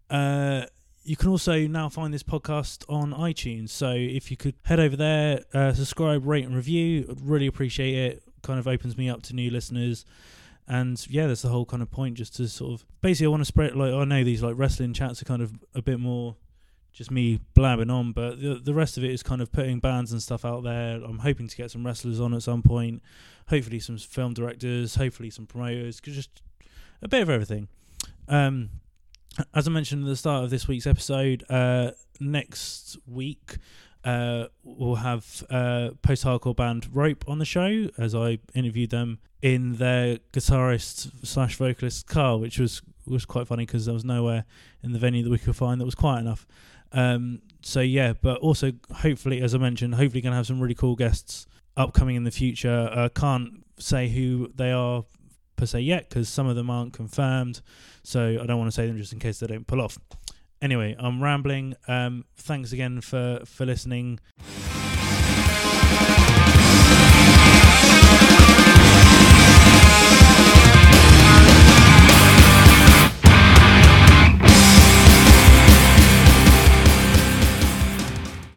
Uh, 0.08 0.66
you 1.02 1.16
can 1.16 1.28
also 1.28 1.66
now 1.66 1.88
find 1.88 2.12
this 2.12 2.22
podcast 2.22 2.84
on 2.88 3.12
iTunes. 3.12 3.70
So 3.70 3.92
if 3.92 4.30
you 4.30 4.36
could 4.36 4.54
head 4.64 4.80
over 4.80 4.96
there, 4.96 5.44
uh, 5.54 5.72
subscribe, 5.72 6.26
rate, 6.26 6.44
and 6.44 6.54
review, 6.54 7.06
I'd 7.08 7.20
really 7.20 7.46
appreciate 7.46 7.94
it. 7.94 8.22
Kind 8.42 8.58
of 8.58 8.66
opens 8.66 8.96
me 8.96 9.08
up 9.08 9.22
to 9.24 9.34
new 9.34 9.50
listeners. 9.50 10.04
And 10.68 11.04
yeah, 11.08 11.28
that's 11.28 11.42
the 11.42 11.48
whole 11.48 11.64
kind 11.64 11.82
of 11.82 11.90
point, 11.92 12.16
just 12.16 12.34
to 12.36 12.48
sort 12.48 12.80
of 12.80 12.86
basically, 13.00 13.26
I 13.26 13.30
want 13.30 13.42
to 13.42 13.44
spread 13.44 13.76
like 13.76 13.92
I 13.92 14.04
know 14.04 14.24
these 14.24 14.42
like 14.42 14.54
wrestling 14.56 14.92
chats 14.94 15.22
are 15.22 15.24
kind 15.24 15.42
of 15.42 15.52
a 15.76 15.82
bit 15.82 16.00
more 16.00 16.36
just 16.96 17.10
me 17.10 17.38
blabbing 17.54 17.90
on, 17.90 18.12
but 18.12 18.40
the 18.40 18.54
the 18.54 18.72
rest 18.72 18.96
of 18.96 19.04
it 19.04 19.10
is 19.10 19.22
kind 19.22 19.42
of 19.42 19.52
putting 19.52 19.80
bands 19.80 20.12
and 20.12 20.22
stuff 20.22 20.46
out 20.46 20.64
there. 20.64 20.96
I'm 21.04 21.18
hoping 21.18 21.46
to 21.46 21.56
get 21.56 21.70
some 21.70 21.84
wrestlers 21.84 22.20
on 22.20 22.32
at 22.32 22.42
some 22.42 22.62
point, 22.62 23.02
hopefully 23.48 23.78
some 23.80 23.98
film 23.98 24.32
directors, 24.32 24.94
hopefully 24.94 25.28
some 25.28 25.46
promoters, 25.46 26.00
just 26.00 26.42
a 27.02 27.08
bit 27.08 27.20
of 27.20 27.28
everything. 27.28 27.68
Um, 28.28 28.70
as 29.54 29.68
I 29.68 29.70
mentioned 29.70 30.04
at 30.04 30.08
the 30.08 30.16
start 30.16 30.44
of 30.44 30.50
this 30.50 30.66
week's 30.66 30.86
episode, 30.86 31.44
uh, 31.50 31.90
next 32.18 32.96
week 33.06 33.58
uh, 34.02 34.46
we'll 34.64 34.94
have 34.94 35.44
uh, 35.50 35.90
post 36.00 36.24
hardcore 36.24 36.56
band 36.56 36.88
Rope 36.94 37.28
on 37.28 37.38
the 37.38 37.44
show 37.44 37.90
as 37.98 38.14
I 38.14 38.38
interviewed 38.54 38.88
them 38.88 39.18
in 39.42 39.74
their 39.74 40.16
guitarist 40.32 41.26
slash 41.26 41.56
vocalist 41.56 42.06
car, 42.06 42.38
which 42.38 42.58
was 42.58 42.80
was 43.06 43.24
quite 43.24 43.46
funny 43.46 43.66
because 43.66 43.84
there 43.84 43.94
was 43.94 44.04
nowhere 44.04 44.44
in 44.82 44.92
the 44.92 44.98
venue 44.98 45.22
that 45.22 45.30
we 45.30 45.38
could 45.38 45.54
find 45.54 45.80
that 45.80 45.84
was 45.84 45.94
quiet 45.94 46.20
enough. 46.20 46.46
Um, 46.92 47.42
so 47.62 47.80
yeah, 47.80 48.12
but 48.20 48.38
also 48.38 48.72
hopefully, 48.92 49.40
as 49.40 49.54
I 49.54 49.58
mentioned, 49.58 49.94
hopefully 49.94 50.20
going 50.20 50.32
to 50.32 50.36
have 50.36 50.46
some 50.46 50.60
really 50.60 50.74
cool 50.74 50.96
guests 50.96 51.46
upcoming 51.76 52.16
in 52.16 52.24
the 52.24 52.30
future. 52.30 52.88
Uh, 52.92 53.08
can't 53.08 53.64
say 53.78 54.08
who 54.08 54.50
they 54.54 54.72
are 54.72 55.04
per 55.56 55.66
se 55.66 55.80
yet 55.80 56.08
because 56.08 56.28
some 56.28 56.46
of 56.46 56.56
them 56.56 56.70
aren't 56.70 56.92
confirmed, 56.92 57.60
so 58.02 58.38
I 58.40 58.46
don't 58.46 58.58
want 58.58 58.68
to 58.68 58.74
say 58.74 58.86
them 58.86 58.96
just 58.96 59.12
in 59.12 59.18
case 59.18 59.40
they 59.40 59.46
don't 59.46 59.66
pull 59.66 59.80
off. 59.80 59.98
Anyway, 60.62 60.96
I'm 60.98 61.22
rambling. 61.22 61.74
Um, 61.86 62.24
thanks 62.36 62.72
again 62.72 63.00
for 63.00 63.40
for 63.44 63.66
listening. 63.66 64.20